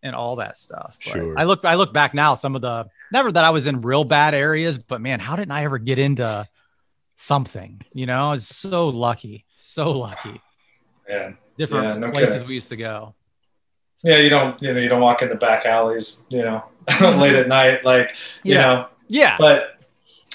and 0.03 0.17
all 0.17 0.37
that 0.37 0.57
stuff. 0.57 0.99
But 1.05 1.13
sure. 1.13 1.39
I 1.39 1.45
look 1.45 1.65
I 1.65 1.75
look 1.75 1.93
back 1.93 2.13
now, 2.13 2.35
some 2.35 2.55
of 2.57 2.63
the 2.63 2.89
never 3.13 3.31
that 3.33 3.45
I 3.45 3.51
was 3.51 3.67
in 3.67 3.81
real 3.81 4.05
bad 4.05 4.35
areas, 4.35 4.79
but 4.79 5.01
man, 5.01 5.21
how 5.21 5.37
didn't 5.37 5.53
I 5.53 5.65
ever 5.65 5.79
get 5.79 5.99
into 5.99 6.47
something? 7.15 7.83
You 7.93 8.07
know, 8.07 8.29
I 8.29 8.33
was 8.33 8.47
so 8.47 8.89
lucky, 8.89 9.45
so 9.61 9.93
lucky. 9.93 10.41
Yeah. 11.09 11.33
Different 11.57 11.85
yeah, 11.85 11.95
no 11.95 12.11
places 12.11 12.37
kidding. 12.37 12.49
we 12.49 12.55
used 12.55 12.69
to 12.71 12.77
go. 12.77 13.15
Yeah, 14.03 14.19
you 14.19 14.31
don't 14.31 14.61
you 14.61 14.73
know 14.73 14.81
you 14.81 14.89
don't 14.89 15.01
walk 15.01 15.23
in 15.23 15.29
the 15.29 15.37
back 15.37 15.65
alleys, 15.65 16.23
you 16.29 16.43
know, 16.43 16.65
late 17.01 17.37
at 17.37 17.49
night, 17.49 17.85
like 17.85 18.17
you 18.43 18.55
yeah. 18.55 18.61
know. 18.61 18.89
Yeah. 19.09 19.37
But 19.39 19.72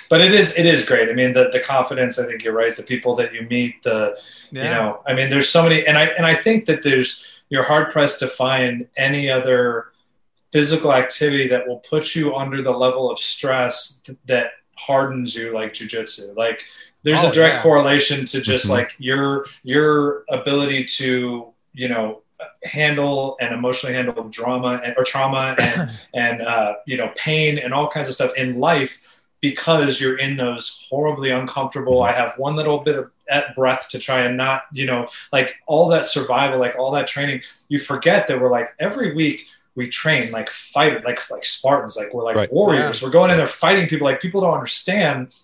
but 0.10 0.22
it 0.22 0.34
is 0.34 0.58
it 0.58 0.66
is 0.66 0.86
great. 0.86 1.10
I 1.10 1.14
mean, 1.14 1.34
the 1.34 1.50
the 1.52 1.60
confidence. 1.60 2.20
I 2.20 2.26
think 2.26 2.44
you're 2.44 2.54
right. 2.54 2.76
The 2.76 2.84
people 2.84 3.16
that 3.16 3.34
you 3.34 3.44
meet, 3.44 3.84
the 3.84 4.20
yeah. 4.52 4.64
you 4.64 4.70
know, 4.70 5.02
I 5.06 5.14
mean, 5.14 5.30
there's 5.30 5.50
so 5.50 5.64
many, 5.64 5.86
and 5.86 5.98
I 5.98 6.06
and 6.06 6.26
I 6.26 6.36
think 6.36 6.66
that 6.66 6.84
there's 6.84 7.26
you're 7.50 7.64
hard 7.64 7.92
pressed 7.92 8.20
to 8.20 8.28
find 8.28 8.88
any 8.98 9.30
other 9.30 9.92
physical 10.52 10.94
activity 10.94 11.48
that 11.48 11.68
will 11.68 11.80
put 11.80 12.16
you 12.16 12.36
under 12.36 12.62
the 12.62 12.72
level 12.72 13.12
of 13.12 13.20
stress 13.20 14.02
that 14.26 14.52
hardens 14.76 15.36
you 15.36 15.54
like 15.54 15.74
jujitsu. 15.74 16.36
Like 16.36 16.64
there's 17.04 17.24
oh, 17.24 17.30
a 17.30 17.34
direct 17.34 17.56
yeah. 17.56 17.62
correlation 17.62 18.26
to 18.26 18.42
just 18.42 18.66
mm-hmm. 18.66 18.74
like 18.74 18.96
your 18.98 19.46
your 19.64 20.24
ability 20.30 20.86
to 20.86 21.54
you 21.74 21.90
know 21.90 22.22
handle 22.64 23.36
and 23.40 23.54
emotionally 23.54 23.96
handle 23.96 24.30
drama 24.30 24.80
and, 24.84 24.94
or 24.98 25.04
trauma 25.04 25.56
and 25.60 25.92
and 26.14 26.42
uh, 26.42 26.76
you 26.86 26.98
know 26.98 27.12
pain 27.16 27.58
and 27.58 27.74
all 27.74 27.88
kinds 27.90 28.08
of 28.08 28.14
stuff 28.14 28.36
in 28.38 28.60
life 28.60 29.17
because 29.42 30.02
you're 30.02 30.18
in 30.18 30.38
those 30.38 30.88
horribly 30.90 31.30
uncomfortable. 31.30 32.02
I 32.02 32.12
have 32.12 32.34
one 32.38 32.56
little 32.56 32.80
bit 32.80 32.98
of 32.98 33.12
at 33.30 33.56
breath 33.56 33.90
to 33.90 34.00
try 34.00 34.22
and 34.22 34.38
not, 34.38 34.64
you 34.72 34.86
know, 34.86 35.08
like 35.34 35.56
all 35.66 35.90
that 35.90 36.06
survival, 36.06 36.60
like 36.60 36.76
all 36.78 36.92
that 36.92 37.08
training. 37.08 37.42
You 37.70 37.80
forget 37.80 38.28
that 38.28 38.40
we're 38.40 38.52
like 38.52 38.70
every 38.80 39.14
week 39.14 39.46
we 39.76 39.88
train 39.88 40.32
like 40.32 40.50
fight 40.50 41.06
like 41.06 41.30
like 41.30 41.46
Spartans, 41.46 41.98
like 41.98 42.14
we're 42.14 42.24
like 42.24 42.36
right. 42.36 42.52
warriors. 42.52 43.02
Yeah. 43.02 43.08
We're 43.08 43.12
going 43.12 43.32
in 43.32 43.38
there 43.38 43.48
fighting 43.48 43.88
people. 43.88 44.06
Like 44.06 44.22
people 44.22 44.42
don't 44.42 44.54
understand 44.54 45.36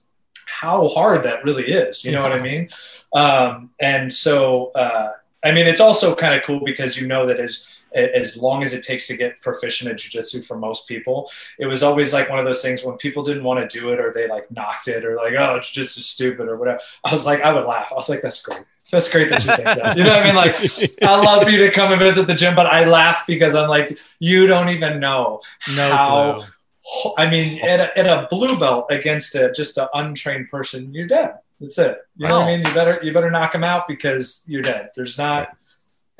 how 0.45 0.87
hard 0.89 1.23
that 1.23 1.43
really 1.43 1.65
is. 1.65 2.03
You 2.03 2.11
know 2.11 2.23
yeah. 2.23 2.29
what 2.29 2.39
I 2.39 2.41
mean? 2.41 2.69
Um, 3.13 3.69
and 3.79 4.11
so, 4.11 4.71
uh, 4.75 5.11
I 5.43 5.51
mean, 5.51 5.67
it's 5.67 5.81
also 5.81 6.15
kind 6.15 6.33
of 6.33 6.43
cool 6.43 6.61
because 6.63 6.99
you 6.99 7.07
know 7.07 7.25
that 7.27 7.39
as 7.39 7.82
as 7.95 8.37
long 8.41 8.63
as 8.63 8.73
it 8.73 8.83
takes 8.83 9.07
to 9.07 9.17
get 9.17 9.39
proficient 9.41 9.89
at 9.89 9.97
jujitsu 9.97 10.45
for 10.45 10.57
most 10.57 10.87
people. 10.87 11.29
It 11.59 11.65
was 11.65 11.83
always 11.83 12.13
like 12.13 12.29
one 12.29 12.39
of 12.39 12.45
those 12.45 12.61
things 12.61 12.83
when 12.83 12.97
people 12.97 13.23
didn't 13.23 13.43
want 13.43 13.69
to 13.69 13.79
do 13.79 13.91
it 13.93 13.99
or 13.99 14.11
they 14.11 14.27
like 14.27 14.49
knocked 14.51 14.87
it 14.87 15.05
or 15.05 15.15
like, 15.15 15.33
oh, 15.33 15.59
jujitsu 15.59 15.99
stupid 15.99 16.47
or 16.47 16.57
whatever. 16.57 16.79
I 17.03 17.11
was 17.11 17.25
like, 17.25 17.41
I 17.41 17.53
would 17.53 17.65
laugh. 17.65 17.89
I 17.91 17.95
was 17.95 18.09
like, 18.09 18.21
that's 18.21 18.41
great. 18.41 18.63
That's 18.91 19.11
great 19.11 19.29
that 19.29 19.43
you 19.45 19.55
think 19.55 19.63
that. 19.63 19.97
You 19.97 20.03
know 20.03 20.09
what 20.11 20.23
I 20.23 20.25
mean? 20.25 20.35
Like, 20.35 21.01
I 21.01 21.15
love 21.15 21.43
for 21.43 21.49
you 21.49 21.59
to 21.59 21.71
come 21.71 21.91
and 21.91 21.99
visit 21.99 22.27
the 22.27 22.33
gym, 22.33 22.53
but 22.55 22.67
I 22.67 22.83
laugh 22.83 23.25
because 23.25 23.55
I'm 23.55 23.69
like, 23.69 23.97
you 24.19 24.45
don't 24.45 24.69
even 24.69 24.99
know 24.99 25.41
no 25.75 25.89
how. 25.89 26.33
Clue. 26.33 27.13
I 27.17 27.29
mean, 27.29 27.63
at 27.63 27.79
a, 27.79 27.97
at 27.97 28.05
a 28.05 28.27
blue 28.29 28.59
belt 28.59 28.87
against 28.89 29.35
a, 29.35 29.53
just 29.53 29.77
an 29.77 29.87
untrained 29.93 30.49
person, 30.49 30.93
you're 30.93 31.07
dead. 31.07 31.35
That's 31.61 31.77
it. 31.77 31.97
You 32.17 32.27
know 32.27 32.35
oh. 32.35 32.39
what 32.41 32.49
I 32.49 32.57
mean? 32.57 32.65
You 32.65 32.73
better 32.73 32.99
you 33.01 33.13
better 33.13 33.31
knock 33.31 33.53
them 33.53 33.63
out 33.63 33.87
because 33.87 34.43
you're 34.47 34.61
dead. 34.61 34.89
There's 34.95 35.17
not 35.17 35.55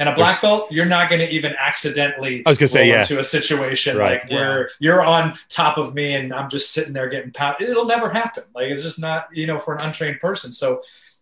and 0.03 0.09
a 0.09 0.15
black 0.15 0.41
belt, 0.41 0.69
you're 0.69 0.85
not 0.85 1.09
going 1.09 1.19
to 1.19 1.29
even 1.29 1.55
accidentally. 1.57 2.45
I 2.45 2.49
was 2.49 2.57
going 2.57 2.67
to 2.67 2.73
say, 2.73 2.89
yeah, 2.89 3.01
into 3.01 3.19
a 3.19 3.23
situation 3.23 3.95
right. 3.95 4.21
like 4.21 4.29
yeah. 4.29 4.35
where 4.35 4.69
you're 4.79 5.01
on 5.01 5.37
top 5.47 5.77
of 5.77 5.95
me 5.95 6.13
and 6.13 6.33
I'm 6.33 6.49
just 6.49 6.71
sitting 6.71 6.91
there 6.91 7.07
getting 7.07 7.31
pounded. 7.31 7.69
It'll 7.69 7.85
never 7.85 8.09
happen. 8.09 8.43
Like 8.53 8.67
it's 8.67 8.83
just 8.83 8.99
not, 8.99 9.27
you 9.31 9.47
know, 9.47 9.57
for 9.57 9.75
an 9.75 9.81
untrained 9.81 10.19
person. 10.19 10.51
So, 10.51 10.81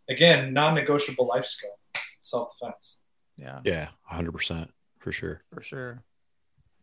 again, 0.09 0.51
non-negotiable 0.51 1.27
life 1.27 1.45
skill, 1.45 1.77
self-defense. 2.21 2.97
Yeah, 3.37 3.59
yeah, 3.63 3.87
hundred 4.03 4.31
percent 4.33 4.71
for 4.99 5.11
sure, 5.11 5.41
for 5.53 5.61
sure. 5.61 6.03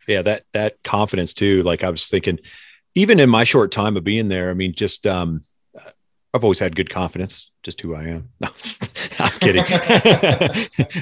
Yeah, 0.07 0.23
that 0.23 0.45
that 0.53 0.83
confidence 0.85 1.35
too. 1.35 1.63
Like 1.65 1.83
I 1.83 1.91
was 1.91 2.09
thinking, 2.09 2.39
even 2.95 3.19
in 3.19 3.29
my 3.29 3.45
short 3.45 3.73
time 3.73 3.97
of 3.97 4.05
being 4.05 4.29
there, 4.29 4.51
I 4.51 4.55
mean, 4.55 4.73
just 4.73 5.07
um, 5.07 5.43
I've 6.35 6.45
always 6.45 6.59
had 6.59 6.77
good 6.77 6.91
confidence, 6.91 7.51
just 7.63 7.81
who 7.81 7.95
I 7.95 8.05
am. 8.05 8.29
No, 8.41 8.49
I'm 9.21 9.31
kidding. 9.41 9.65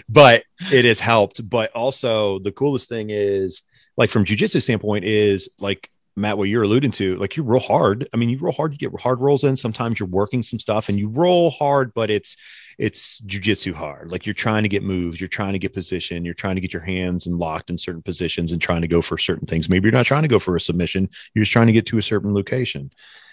but 0.09 0.45
it 0.72 0.85
has 0.85 1.01
helped. 1.01 1.49
But 1.49 1.70
also 1.72 2.39
the 2.39 2.53
coolest 2.53 2.89
thing 2.89 3.11
is 3.11 3.62
like 3.97 4.11
from 4.11 4.24
jujitsu 4.24 4.62
standpoint 4.62 5.05
is 5.05 5.51
like 5.61 5.91
Matt, 6.18 6.39
what 6.39 6.49
you're 6.49 6.62
alluding 6.62 6.93
to, 6.93 7.16
like 7.16 7.37
you 7.37 7.43
roll 7.43 7.61
hard. 7.61 8.09
I 8.14 8.16
mean, 8.16 8.31
you 8.31 8.39
roll 8.39 8.53
hard, 8.53 8.72
you 8.72 8.79
get 8.79 8.99
hard 8.99 9.20
rolls 9.20 9.45
in. 9.45 9.55
Sometimes 9.57 10.01
you're 10.01 10.09
working 10.09 10.43
some 10.43 10.59
stuff 10.59 10.89
and 10.89 10.99
you 10.99 11.09
roll 11.09 11.51
hard, 11.51 11.93
but 11.93 12.11
it's 12.11 12.37
it's 12.79 13.20
jujitsu 13.22 13.74
hard. 13.74 14.11
Like 14.11 14.24
you're 14.24 14.35
trying 14.35 14.62
to 14.62 14.68
get 14.68 14.83
moves, 14.83 15.20
you're 15.20 15.29
trying 15.29 15.53
to 15.53 15.59
get 15.59 15.74
position, 15.74 16.24
you're 16.24 16.35
trying 16.35 16.55
to 16.55 16.61
get 16.61 16.72
your 16.72 16.83
hands 16.83 17.27
and 17.27 17.39
locked 17.39 17.68
in 17.68 17.77
certain 17.77 18.03
positions 18.03 18.53
and 18.53 18.62
trying 18.62 18.83
to 18.83 18.89
go 18.89 19.03
for 19.03 19.18
certain 19.18 19.47
things. 19.47 19.68
Maybe 19.68 19.87
you're 19.87 19.93
not 19.93 20.07
trying 20.07 20.22
to 20.22 20.29
go 20.29 20.39
for 20.39 20.57
a 20.57 20.61
submission, 20.61 21.11
you're 21.35 21.45
just 21.45 21.53
trying 21.53 21.66
to 21.66 21.72
get 21.74 21.87
to 21.87 21.99
a 21.99 22.03
certain 22.03 22.33
location. 22.33 22.93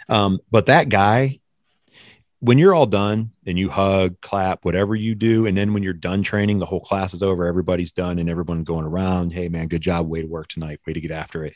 Um, 0.10 0.40
but 0.52 0.66
that 0.66 0.90
guy 0.90 1.40
when 2.44 2.58
you're 2.58 2.76
all 2.76 2.86
done 2.86 3.32
and 3.46 3.58
you 3.58 3.70
hug, 3.70 4.20
clap, 4.20 4.66
whatever 4.66 4.98
you 4.98 5.16
do, 5.16 5.46
and 5.46 5.56
then 5.58 5.74
when 5.74 5.82
you're 5.82 5.94
done 5.94 6.24
training, 6.24 6.60
the 6.60 6.66
whole 6.66 6.82
class 6.82 7.14
is 7.14 7.24
over, 7.24 7.46
everybody's 7.46 7.94
done, 7.94 8.20
and 8.20 8.30
everyone 8.30 8.66
going 8.66 8.84
around, 8.84 9.32
hey 9.32 9.48
man, 9.48 9.70
good 9.70 9.82
job, 9.82 10.10
way 10.10 10.22
to 10.22 10.28
work 10.28 10.50
tonight, 10.50 10.82
way 10.86 10.92
to 10.92 11.00
get 11.00 11.12
after 11.12 11.46
it. 11.46 11.54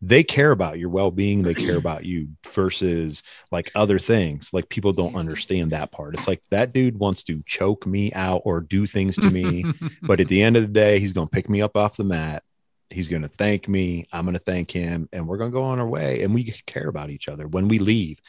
They 0.00 0.24
care 0.24 0.50
about 0.50 0.78
your 0.78 0.88
well-being, 0.88 1.42
they 1.42 1.52
care 1.52 1.76
about 1.76 2.06
you 2.06 2.28
versus 2.54 3.22
like 3.52 3.70
other 3.74 3.98
things. 3.98 4.48
Like 4.50 4.70
people 4.70 4.94
don't 4.94 5.14
understand 5.14 5.72
that 5.72 5.92
part. 5.92 6.14
It's 6.14 6.26
like 6.26 6.40
that 6.48 6.72
dude 6.72 6.98
wants 6.98 7.22
to 7.24 7.42
choke 7.44 7.86
me 7.86 8.10
out 8.14 8.40
or 8.46 8.62
do 8.62 8.86
things 8.86 9.16
to 9.16 9.28
me, 9.28 9.66
but 10.02 10.20
at 10.20 10.28
the 10.28 10.40
end 10.40 10.56
of 10.56 10.62
the 10.62 10.72
day, 10.72 11.00
he's 11.00 11.12
gonna 11.12 11.26
pick 11.26 11.50
me 11.50 11.60
up 11.60 11.76
off 11.76 11.98
the 11.98 12.04
mat. 12.04 12.44
He's 12.88 13.08
going 13.08 13.22
to 13.22 13.28
thank 13.28 13.68
me. 13.68 14.08
I'm 14.12 14.24
going 14.24 14.34
to 14.34 14.40
thank 14.40 14.72
him, 14.72 15.08
and 15.12 15.28
we're 15.28 15.36
going 15.36 15.52
to 15.52 15.54
go 15.54 15.62
on 15.62 15.78
our 15.78 15.86
way. 15.86 16.24
And 16.24 16.34
we 16.34 16.42
care 16.66 16.88
about 16.88 17.10
each 17.10 17.28
other 17.28 17.46
when 17.46 17.68
we 17.68 17.78
leave. 17.78 18.20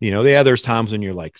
You 0.00 0.10
know, 0.10 0.24
yeah, 0.24 0.42
there's 0.42 0.60
times 0.60 0.90
when 0.90 1.02
you're 1.02 1.14
like, 1.14 1.38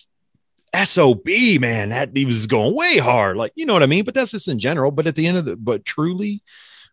SOB, 0.74 1.26
man, 1.60 1.90
that 1.90 2.10
he 2.14 2.24
was 2.24 2.46
going 2.46 2.74
way 2.74 2.98
hard. 2.98 3.36
Like, 3.36 3.52
you 3.54 3.66
know 3.66 3.72
what 3.72 3.82
I 3.82 3.86
mean? 3.86 4.04
But 4.04 4.14
that's 4.14 4.32
just 4.32 4.48
in 4.48 4.58
general. 4.58 4.90
But 4.90 5.06
at 5.06 5.14
the 5.14 5.26
end 5.26 5.38
of 5.38 5.44
the, 5.44 5.56
but 5.56 5.84
truly, 5.84 6.42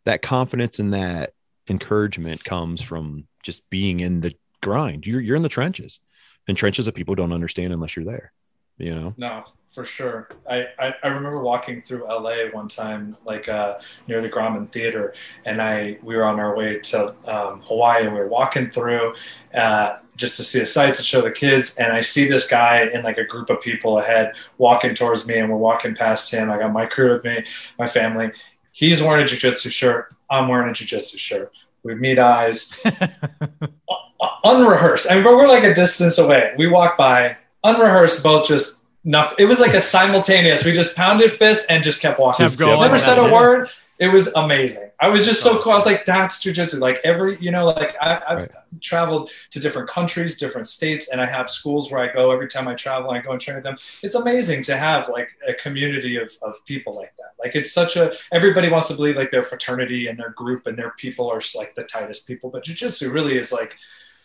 that 0.06 0.22
confidence 0.22 0.80
and 0.80 0.94
that 0.94 1.34
encouragement 1.68 2.44
comes 2.44 2.82
from 2.82 3.28
just 3.44 3.68
being 3.70 4.00
in 4.00 4.22
the 4.22 4.34
grind. 4.62 5.06
You're, 5.06 5.22
you're 5.22 5.36
in 5.36 5.44
the 5.44 5.50
trenches 5.50 6.00
and 6.48 6.58
trenches 6.58 6.86
that 6.86 6.96
people 6.96 7.16
don't 7.16 7.34
understand 7.34 7.74
unless 7.74 7.96
you're 7.96 8.06
there, 8.06 8.32
you 8.78 8.96
know? 8.96 9.14
No, 9.18 9.44
for 9.76 9.86
sure. 9.86 10.30
I, 10.50 10.68
I, 10.80 10.96
I, 11.04 11.08
remember 11.10 11.42
walking 11.42 11.82
through 11.82 12.08
LA 12.08 12.50
one 12.54 12.70
time, 12.70 13.18
like 13.26 13.50
uh, 13.50 13.78
near 14.08 14.22
the 14.22 14.30
Grauman 14.30 14.72
Theater, 14.72 15.14
and 15.44 15.62
I 15.62 16.00
we 16.02 16.16
were 16.16 16.24
on 16.24 16.40
our 16.40 16.56
way 16.56 16.80
to 16.80 17.14
um, 17.26 17.62
Hawaii, 17.64 18.06
and 18.06 18.14
we 18.14 18.20
were 18.22 18.30
walking 18.30 18.70
through 18.70 19.14
uh, 19.54 19.98
just 20.16 20.38
to 20.38 20.46
see 20.46 20.60
the 20.60 20.66
sights 20.66 20.98
and 20.98 21.06
show 21.06 21.22
the 21.22 21.30
kids. 21.30 21.76
And 21.78 21.92
I 21.92 22.00
see 22.00 22.26
this 22.26 22.48
guy 22.48 22.90
in 22.94 23.04
like 23.04 23.18
a 23.18 23.26
group 23.26 23.50
of 23.50 23.60
people 23.60 24.00
ahead 24.00 24.36
walking 24.58 24.96
towards 24.96 25.28
me, 25.28 25.40
and 25.40 25.52
we're 25.52 25.58
walking 25.58 25.94
past 25.94 26.34
him. 26.34 26.50
I 26.50 26.58
got 26.58 26.72
my 26.72 26.86
crew 26.86 27.12
with 27.12 27.26
me, 27.26 27.44
my 27.78 27.86
family. 27.86 28.32
He's 28.72 29.04
wearing 29.04 29.24
a 29.24 29.28
jujitsu 29.28 29.72
shirt. 29.72 30.16
I'm 30.30 30.48
wearing 30.48 30.70
a 30.70 30.74
jujitsu 30.74 31.18
shirt. 31.20 31.52
We 31.84 31.96
meet 31.96 32.18
eyes, 32.18 32.80
unrehearsed. 34.46 35.12
I 35.12 35.16
mean, 35.16 35.26
we're 35.26 35.50
like 35.50 35.66
a 35.66 35.74
distance 35.74 36.18
away. 36.18 36.54
We 36.58 36.68
walk 36.68 36.98
by, 36.98 37.38
unrehearsed, 37.64 38.24
both 38.24 38.48
just 38.48 38.85
knock. 39.06 39.36
It 39.40 39.46
was 39.46 39.60
like 39.60 39.74
a 39.74 39.82
simultaneous. 39.82 40.66
We 40.66 40.74
just 40.74 40.96
pounded 40.96 41.32
fists 41.32 41.68
and 41.70 41.84
just 41.84 42.02
kept 42.02 42.20
walking. 42.20 42.46
Kept 42.46 42.60
going. 42.60 42.82
Never 42.82 43.00
said 43.00 43.18
a 43.18 43.32
word 43.32 43.70
it 43.98 44.10
was 44.10 44.28
amazing. 44.36 44.92
I 45.00 45.08
was 45.08 45.26
just 45.26 45.42
so 45.42 45.62
cool. 45.62 45.72
I 45.72 45.76
was 45.76 45.86
like, 45.86 46.06
that's 46.06 46.44
jujitsu. 46.44 46.80
Like 46.80 47.00
every, 47.06 47.38
you 47.38 47.52
know, 47.52 47.66
like 47.66 47.96
I, 48.02 48.22
have 48.28 48.40
right. 48.42 48.56
traveled 48.82 49.32
to 49.52 49.60
different 49.60 49.88
countries, 49.88 50.38
different 50.38 50.68
states, 50.68 51.10
and 51.10 51.22
I 51.22 51.26
have 51.26 51.50
schools 51.50 51.92
where 51.92 52.02
I 52.02 52.12
go 52.12 52.32
every 52.32 52.50
time 52.50 52.68
I 52.68 52.76
travel. 52.76 53.12
I 53.12 53.20
go 53.20 53.32
and 53.32 53.40
train 53.40 53.56
with 53.56 53.64
them. 53.64 53.78
It's 54.04 54.16
amazing 54.16 54.64
to 54.64 54.76
have 54.76 55.08
like 55.08 55.38
a 55.48 55.54
community 55.54 56.18
of, 56.18 56.32
of 56.42 56.56
people 56.66 56.94
like 56.94 57.16
that. 57.18 57.34
Like 57.40 57.56
it's 57.56 57.72
such 57.72 57.96
a 57.96 58.12
everybody 58.34 58.68
wants 58.70 58.90
to 58.90 58.96
believe 58.96 59.16
like 59.16 59.32
their 59.32 59.44
fraternity 59.44 60.08
and 60.08 60.20
their 60.20 60.32
group 60.32 60.68
and 60.68 60.78
their 60.78 60.92
people 60.92 61.30
are 61.30 61.42
like 61.56 61.74
the 61.76 61.84
tightest 61.84 62.28
people, 62.28 62.50
but 62.50 62.66
jujitsu 62.66 63.14
really 63.14 63.38
is 63.38 63.54
like, 63.54 63.76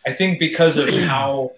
I 0.05 0.13
think 0.13 0.41
because 0.41 0.79
of 0.79 0.89
how 0.89 1.53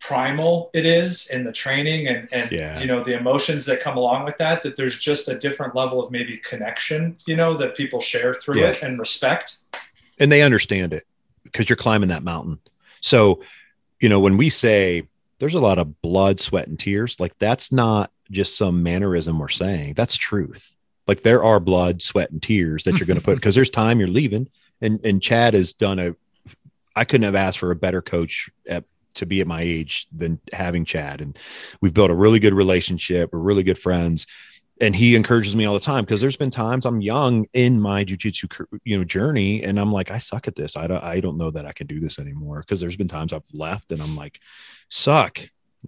primal 0.00 0.70
it 0.74 0.86
is 0.86 1.28
in 1.30 1.42
the 1.42 1.52
training 1.52 2.06
and 2.06 2.28
and 2.32 2.52
yeah. 2.52 2.78
you 2.78 2.86
know 2.86 3.02
the 3.02 3.18
emotions 3.18 3.66
that 3.66 3.80
come 3.80 3.96
along 3.96 4.24
with 4.24 4.36
that 4.36 4.62
that 4.62 4.76
there's 4.76 4.96
just 4.98 5.28
a 5.28 5.36
different 5.36 5.74
level 5.74 6.02
of 6.02 6.10
maybe 6.12 6.38
connection 6.38 7.16
you 7.26 7.34
know 7.34 7.54
that 7.54 7.76
people 7.76 8.00
share 8.00 8.32
through 8.34 8.60
yeah. 8.60 8.68
it 8.68 8.82
and 8.82 8.98
respect. 8.98 9.58
And 10.20 10.30
they 10.30 10.42
understand 10.42 10.92
it 10.92 11.06
because 11.44 11.68
you're 11.68 11.76
climbing 11.76 12.10
that 12.10 12.22
mountain. 12.22 12.58
So 13.00 13.42
you 14.00 14.08
know 14.08 14.20
when 14.20 14.36
we 14.36 14.50
say 14.50 15.08
there's 15.40 15.54
a 15.54 15.60
lot 15.60 15.78
of 15.78 16.00
blood 16.00 16.40
sweat 16.40 16.68
and 16.68 16.78
tears 16.78 17.18
like 17.18 17.36
that's 17.38 17.72
not 17.72 18.12
just 18.30 18.56
some 18.56 18.82
mannerism 18.82 19.38
we're 19.38 19.48
saying. 19.48 19.94
That's 19.94 20.16
truth. 20.16 20.76
Like 21.06 21.22
there 21.22 21.42
are 21.42 21.58
blood 21.58 22.02
sweat 22.02 22.30
and 22.30 22.42
tears 22.42 22.84
that 22.84 22.98
you're 22.98 23.06
going 23.06 23.18
to 23.18 23.24
put 23.24 23.34
because 23.36 23.54
there's 23.54 23.70
time 23.70 23.98
you're 23.98 24.08
leaving. 24.08 24.48
And 24.80 25.04
and 25.04 25.20
chad 25.20 25.54
has 25.54 25.72
done 25.72 25.98
a 25.98 26.14
i 26.94 27.04
couldn't 27.04 27.24
have 27.24 27.34
asked 27.34 27.58
for 27.58 27.70
a 27.70 27.76
better 27.76 28.02
coach 28.02 28.48
at 28.68 28.84
to 29.18 29.26
be 29.26 29.40
at 29.40 29.46
my 29.46 29.62
age 29.62 30.06
than 30.16 30.40
having 30.52 30.84
Chad. 30.84 31.20
And 31.20 31.38
we've 31.80 31.94
built 31.94 32.10
a 32.10 32.14
really 32.14 32.38
good 32.38 32.54
relationship. 32.54 33.32
We're 33.32 33.38
really 33.38 33.62
good 33.62 33.78
friends. 33.78 34.26
And 34.80 34.94
he 34.94 35.16
encourages 35.16 35.56
me 35.56 35.64
all 35.64 35.74
the 35.74 35.80
time 35.80 36.04
because 36.04 36.20
there's 36.20 36.36
been 36.36 36.50
times 36.50 36.86
I'm 36.86 37.00
young 37.00 37.46
in 37.52 37.80
my 37.80 38.04
jujitsu, 38.04 38.64
you 38.84 38.96
know, 38.96 39.04
journey, 39.04 39.64
and 39.64 39.78
I'm 39.78 39.90
like, 39.90 40.12
I 40.12 40.18
suck 40.18 40.46
at 40.46 40.54
this. 40.54 40.76
I 40.76 40.86
don't, 40.86 41.02
I 41.02 41.18
don't 41.18 41.36
know 41.36 41.50
that 41.50 41.66
I 41.66 41.72
can 41.72 41.88
do 41.88 41.98
this 41.98 42.20
anymore. 42.20 42.60
Because 42.60 42.80
there's 42.80 42.96
been 42.96 43.08
times 43.08 43.32
I've 43.32 43.42
left 43.52 43.90
and 43.90 44.00
I'm 44.00 44.16
like, 44.16 44.40
suck. 44.88 45.40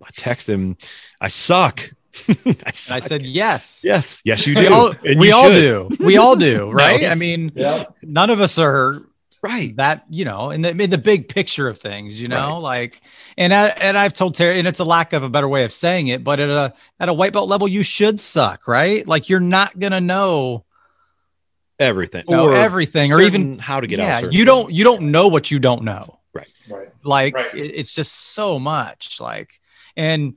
I 0.03 0.09
text 0.13 0.49
him, 0.49 0.77
I 1.21 1.29
suck. 1.29 1.91
I, 2.29 2.65
I, 2.67 3.01
said 3.01 3.23
yes. 3.23 3.83
Yes. 3.85 4.21
Yes, 4.25 4.47
you 4.47 4.55
do. 4.55 4.61
we 4.61 4.67
all, 4.67 4.93
we 5.17 5.33
all 5.33 5.49
do. 5.49 5.89
We 6.01 6.17
all 6.17 6.37
do, 6.37 6.71
right? 6.73 7.03
no, 7.03 7.09
I 7.09 7.15
mean, 7.15 7.53
yeah. 7.55 7.85
none 8.03 8.31
of 8.31 8.41
us 8.41 8.59
are 8.59 9.03
right. 9.43 9.75
that 9.77 10.05
you 10.09 10.25
know 10.25 10.51
in 10.51 10.63
the, 10.63 10.71
in 10.71 10.91
the 10.91 10.99
big 10.99 11.29
picture 11.29 11.69
of 11.69 11.79
things 11.79 12.21
you 12.21 12.29
know 12.29 12.55
right. 12.55 12.59
like 12.59 13.01
and 13.37 13.55
I, 13.55 13.69
and 13.69 13.99
I've 13.99 14.13
told 14.13 14.35
Terry 14.35 14.59
and 14.59 14.69
it's 14.69 14.81
a 14.81 14.85
lack 14.85 15.13
of 15.13 15.23
a 15.23 15.29
better 15.29 15.49
way 15.49 15.65
of 15.65 15.73
saying 15.73 16.09
it 16.09 16.25
but 16.25 16.41
at 16.41 16.49
a 16.49 16.75
at 16.99 17.09
a 17.09 17.13
white 17.13 17.33
belt 17.33 17.49
level 17.49 17.69
you 17.69 17.83
should 17.83 18.21
suck 18.21 18.67
right? 18.69 19.07
Like 19.07 19.29
you're 19.29 19.41
not 19.41 19.79
gonna 19.79 20.01
know 20.01 20.65
everything. 21.79 22.25
or 22.29 22.55
everything 22.55 23.13
or 23.13 23.21
even 23.21 23.59
how 23.59 23.81
to 23.81 23.87
get 23.87 23.99
yeah, 23.99 24.19
out 24.19 24.33
you 24.33 24.45
don't 24.45 24.71
you 24.71 24.85
don't 24.85 25.03
know 25.11 25.29
what 25.29 25.51
you 25.51 25.59
don't 25.59 25.83
know. 25.83 26.19
Right. 26.33 26.53
Right. 26.71 26.89
Like 27.03 27.35
right. 27.35 27.55
It, 27.55 27.75
it's 27.75 27.93
just 27.93 28.13
so 28.13 28.59
much 28.59 29.21
like 29.21 29.61
and 29.97 30.35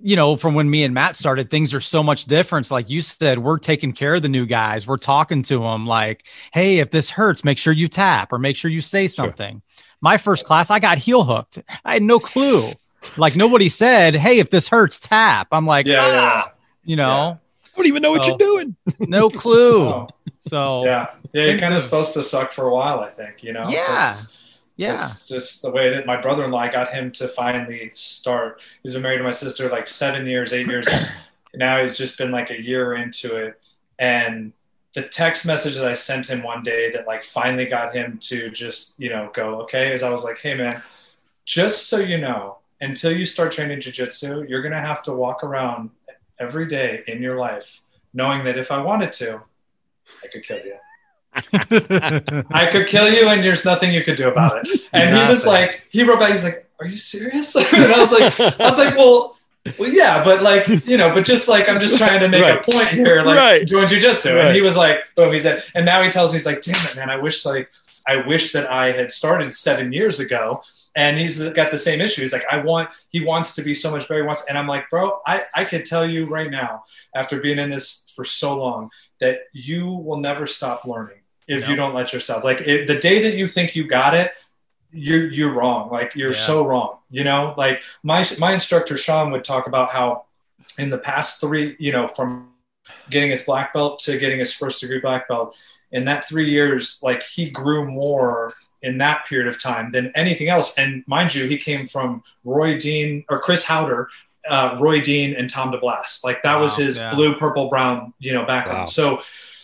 you 0.00 0.16
know, 0.16 0.36
from 0.36 0.54
when 0.54 0.70
me 0.70 0.84
and 0.84 0.94
Matt 0.94 1.16
started, 1.16 1.50
things 1.50 1.74
are 1.74 1.80
so 1.80 2.02
much 2.02 2.26
different. 2.26 2.70
Like 2.70 2.88
you 2.88 3.02
said, 3.02 3.38
we're 3.38 3.58
taking 3.58 3.92
care 3.92 4.14
of 4.14 4.22
the 4.22 4.28
new 4.28 4.46
guys. 4.46 4.86
We're 4.86 4.96
talking 4.96 5.42
to 5.44 5.58
them 5.60 5.86
like, 5.86 6.24
hey, 6.52 6.78
if 6.78 6.90
this 6.90 7.10
hurts, 7.10 7.44
make 7.44 7.58
sure 7.58 7.72
you 7.72 7.88
tap 7.88 8.32
or 8.32 8.38
make 8.38 8.56
sure 8.56 8.70
you 8.70 8.80
say 8.80 9.08
something. 9.08 9.54
Sure. 9.54 9.84
My 10.00 10.16
first 10.16 10.46
class, 10.46 10.70
I 10.70 10.78
got 10.78 10.98
heel 10.98 11.24
hooked. 11.24 11.58
I 11.84 11.94
had 11.94 12.02
no 12.02 12.20
clue. 12.20 12.70
like 13.16 13.36
nobody 13.36 13.68
said, 13.68 14.14
hey, 14.14 14.38
if 14.38 14.50
this 14.50 14.68
hurts, 14.68 15.00
tap. 15.00 15.48
I'm 15.52 15.66
like, 15.66 15.86
yeah, 15.86 16.00
ah, 16.00 16.44
yeah. 16.44 16.52
you 16.84 16.96
know. 16.96 17.04
Yeah. 17.04 17.36
I 17.64 17.76
don't 17.76 17.86
even 17.86 18.02
know 18.02 18.10
what 18.10 18.26
you're 18.26 18.38
doing. 18.38 18.76
no 19.00 19.28
clue. 19.28 20.06
Oh. 20.08 20.08
So 20.40 20.84
yeah, 20.84 21.08
yeah, 21.32 21.46
you're 21.46 21.58
kind 21.58 21.74
of 21.74 21.82
supposed 21.82 22.14
to 22.14 22.22
suck 22.22 22.52
for 22.52 22.68
a 22.68 22.72
while, 22.72 23.00
I 23.00 23.10
think. 23.10 23.42
You 23.42 23.52
know. 23.52 23.68
Yeah. 23.68 24.14
Yeah. 24.78 24.94
It's 24.94 25.26
just 25.26 25.60
the 25.60 25.72
way 25.72 25.90
that 25.90 26.06
my 26.06 26.20
brother 26.20 26.44
in 26.44 26.52
law, 26.52 26.60
I 26.60 26.68
got 26.68 26.88
him 26.90 27.10
to 27.12 27.26
finally 27.26 27.90
start. 27.92 28.60
He's 28.82 28.94
been 28.94 29.02
married 29.02 29.18
to 29.18 29.24
my 29.24 29.32
sister 29.32 29.68
like 29.68 29.88
seven 29.88 30.24
years, 30.24 30.52
eight 30.52 30.68
years. 30.68 30.86
now 31.54 31.82
he's 31.82 31.98
just 31.98 32.16
been 32.16 32.30
like 32.30 32.50
a 32.50 32.62
year 32.62 32.94
into 32.94 33.36
it. 33.36 33.60
And 33.98 34.52
the 34.94 35.02
text 35.02 35.44
message 35.44 35.76
that 35.76 35.90
I 35.90 35.94
sent 35.94 36.30
him 36.30 36.44
one 36.44 36.62
day 36.62 36.92
that 36.92 37.08
like 37.08 37.24
finally 37.24 37.66
got 37.66 37.92
him 37.92 38.18
to 38.22 38.50
just, 38.50 39.00
you 39.00 39.10
know, 39.10 39.30
go, 39.34 39.60
okay, 39.62 39.92
is 39.92 40.04
I 40.04 40.10
was 40.10 40.22
like, 40.22 40.38
hey 40.38 40.54
man, 40.54 40.80
just 41.44 41.88
so 41.88 41.98
you 41.98 42.18
know, 42.18 42.58
until 42.80 43.10
you 43.10 43.24
start 43.24 43.50
training 43.50 43.80
jujitsu, 43.80 44.48
you're 44.48 44.62
going 44.62 44.72
to 44.72 44.78
have 44.78 45.02
to 45.02 45.12
walk 45.12 45.42
around 45.42 45.90
every 46.38 46.68
day 46.68 47.02
in 47.08 47.20
your 47.20 47.36
life 47.36 47.82
knowing 48.14 48.44
that 48.44 48.56
if 48.56 48.70
I 48.70 48.80
wanted 48.80 49.10
to, 49.14 49.42
I 50.22 50.28
could 50.28 50.44
kill 50.44 50.58
you. 50.58 50.76
I 52.50 52.68
could 52.70 52.86
kill 52.86 53.10
you 53.10 53.28
and 53.28 53.42
there's 53.42 53.64
nothing 53.64 53.92
you 53.92 54.02
could 54.02 54.16
do 54.16 54.28
about 54.28 54.58
it. 54.58 54.80
And 54.92 55.14
he 55.14 55.28
was 55.28 55.46
like, 55.46 55.84
he 55.90 56.02
wrote 56.02 56.18
back, 56.18 56.30
he's 56.30 56.44
like, 56.44 56.68
Are 56.80 56.86
you 56.86 56.96
serious? 56.96 57.54
and 57.74 57.92
I 57.92 57.98
was 57.98 58.12
like, 58.12 58.40
I 58.40 58.64
was 58.64 58.78
like, 58.78 58.96
Well, 58.96 59.36
well, 59.78 59.90
yeah, 59.90 60.24
but 60.24 60.42
like, 60.42 60.66
you 60.86 60.96
know, 60.96 61.12
but 61.12 61.24
just 61.24 61.48
like 61.48 61.68
I'm 61.68 61.78
just 61.78 61.98
trying 61.98 62.20
to 62.20 62.28
make 62.28 62.42
right. 62.42 62.58
a 62.58 62.72
point 62.72 62.88
here, 62.88 63.22
like 63.22 63.36
right. 63.36 63.66
doing 63.66 63.86
jujitsu. 63.86 64.34
Right. 64.34 64.46
And 64.46 64.54
he 64.54 64.62
was 64.62 64.76
like, 64.76 65.00
boom, 65.14 65.32
he 65.32 65.40
said, 65.40 65.62
and 65.74 65.84
now 65.84 66.02
he 66.02 66.08
tells 66.08 66.32
me, 66.32 66.38
he's 66.38 66.46
like, 66.46 66.62
damn 66.62 66.86
it, 66.86 66.96
man, 66.96 67.10
I 67.10 67.16
wish 67.16 67.44
like 67.44 67.70
I 68.08 68.16
wish 68.16 68.52
that 68.52 68.70
I 68.70 68.92
had 68.92 69.10
started 69.10 69.52
seven 69.52 69.92
years 69.92 70.18
ago. 70.18 70.62
And 70.96 71.18
he's 71.18 71.40
got 71.50 71.70
the 71.70 71.78
same 71.78 72.00
issue. 72.00 72.22
He's 72.22 72.32
like, 72.32 72.46
I 72.50 72.58
want, 72.58 72.88
he 73.10 73.24
wants 73.24 73.54
to 73.56 73.62
be 73.62 73.74
so 73.74 73.90
much 73.90 74.08
better. 74.08 74.22
He 74.22 74.26
wants, 74.26 74.46
and 74.48 74.58
I'm 74.58 74.66
like, 74.66 74.88
bro, 74.90 75.20
I, 75.26 75.44
I 75.54 75.64
could 75.64 75.84
tell 75.84 76.04
you 76.04 76.26
right 76.26 76.50
now, 76.50 76.84
after 77.14 77.38
being 77.38 77.58
in 77.58 77.70
this 77.70 78.12
for 78.16 78.24
so 78.24 78.56
long, 78.56 78.90
that 79.20 79.42
you 79.52 79.86
will 79.86 80.16
never 80.16 80.46
stop 80.46 80.86
learning 80.86 81.18
if 81.48 81.68
you 81.68 81.74
don't 81.76 81.94
let 81.94 82.12
yourself 82.12 82.44
like 82.44 82.60
it, 82.60 82.86
the 82.86 82.98
day 82.98 83.22
that 83.22 83.34
you 83.34 83.46
think 83.46 83.74
you 83.74 83.86
got 83.86 84.14
it 84.14 84.32
you're 84.92 85.28
you're 85.28 85.52
wrong 85.52 85.90
like 85.90 86.14
you're 86.14 86.30
yeah. 86.30 86.36
so 86.36 86.66
wrong 86.66 86.98
you 87.10 87.24
know 87.24 87.54
like 87.56 87.82
my 88.02 88.24
my 88.38 88.52
instructor 88.52 88.96
sean 88.96 89.30
would 89.30 89.44
talk 89.44 89.66
about 89.66 89.90
how 89.90 90.24
in 90.78 90.90
the 90.90 90.98
past 90.98 91.40
three 91.40 91.76
you 91.78 91.92
know 91.92 92.06
from 92.06 92.48
getting 93.10 93.30
his 93.30 93.42
black 93.42 93.72
belt 93.72 93.98
to 93.98 94.18
getting 94.18 94.38
his 94.38 94.52
first 94.52 94.80
degree 94.80 95.00
black 95.00 95.28
belt 95.28 95.56
in 95.90 96.04
that 96.04 96.26
three 96.28 96.50
years 96.50 97.00
like 97.02 97.22
he 97.22 97.50
grew 97.50 97.86
more 97.86 98.52
in 98.82 98.98
that 98.98 99.26
period 99.26 99.48
of 99.48 99.60
time 99.60 99.90
than 99.92 100.12
anything 100.14 100.48
else 100.48 100.78
and 100.78 101.02
mind 101.06 101.34
you 101.34 101.46
he 101.46 101.58
came 101.58 101.86
from 101.86 102.22
roy 102.44 102.78
dean 102.78 103.24
or 103.28 103.40
chris 103.40 103.64
haueter 103.64 104.08
uh, 104.48 104.76
roy 104.80 105.00
dean 105.00 105.34
and 105.34 105.50
tom 105.50 105.70
DeBlass. 105.70 106.24
like 106.24 106.42
that 106.42 106.56
wow, 106.56 106.62
was 106.62 106.76
his 106.76 106.96
yeah. 106.96 107.14
blue 107.14 107.34
purple 107.36 107.68
brown 107.68 108.14
you 108.18 108.32
know 108.32 108.44
background 108.46 108.80
wow. 108.80 108.84
so 108.86 109.20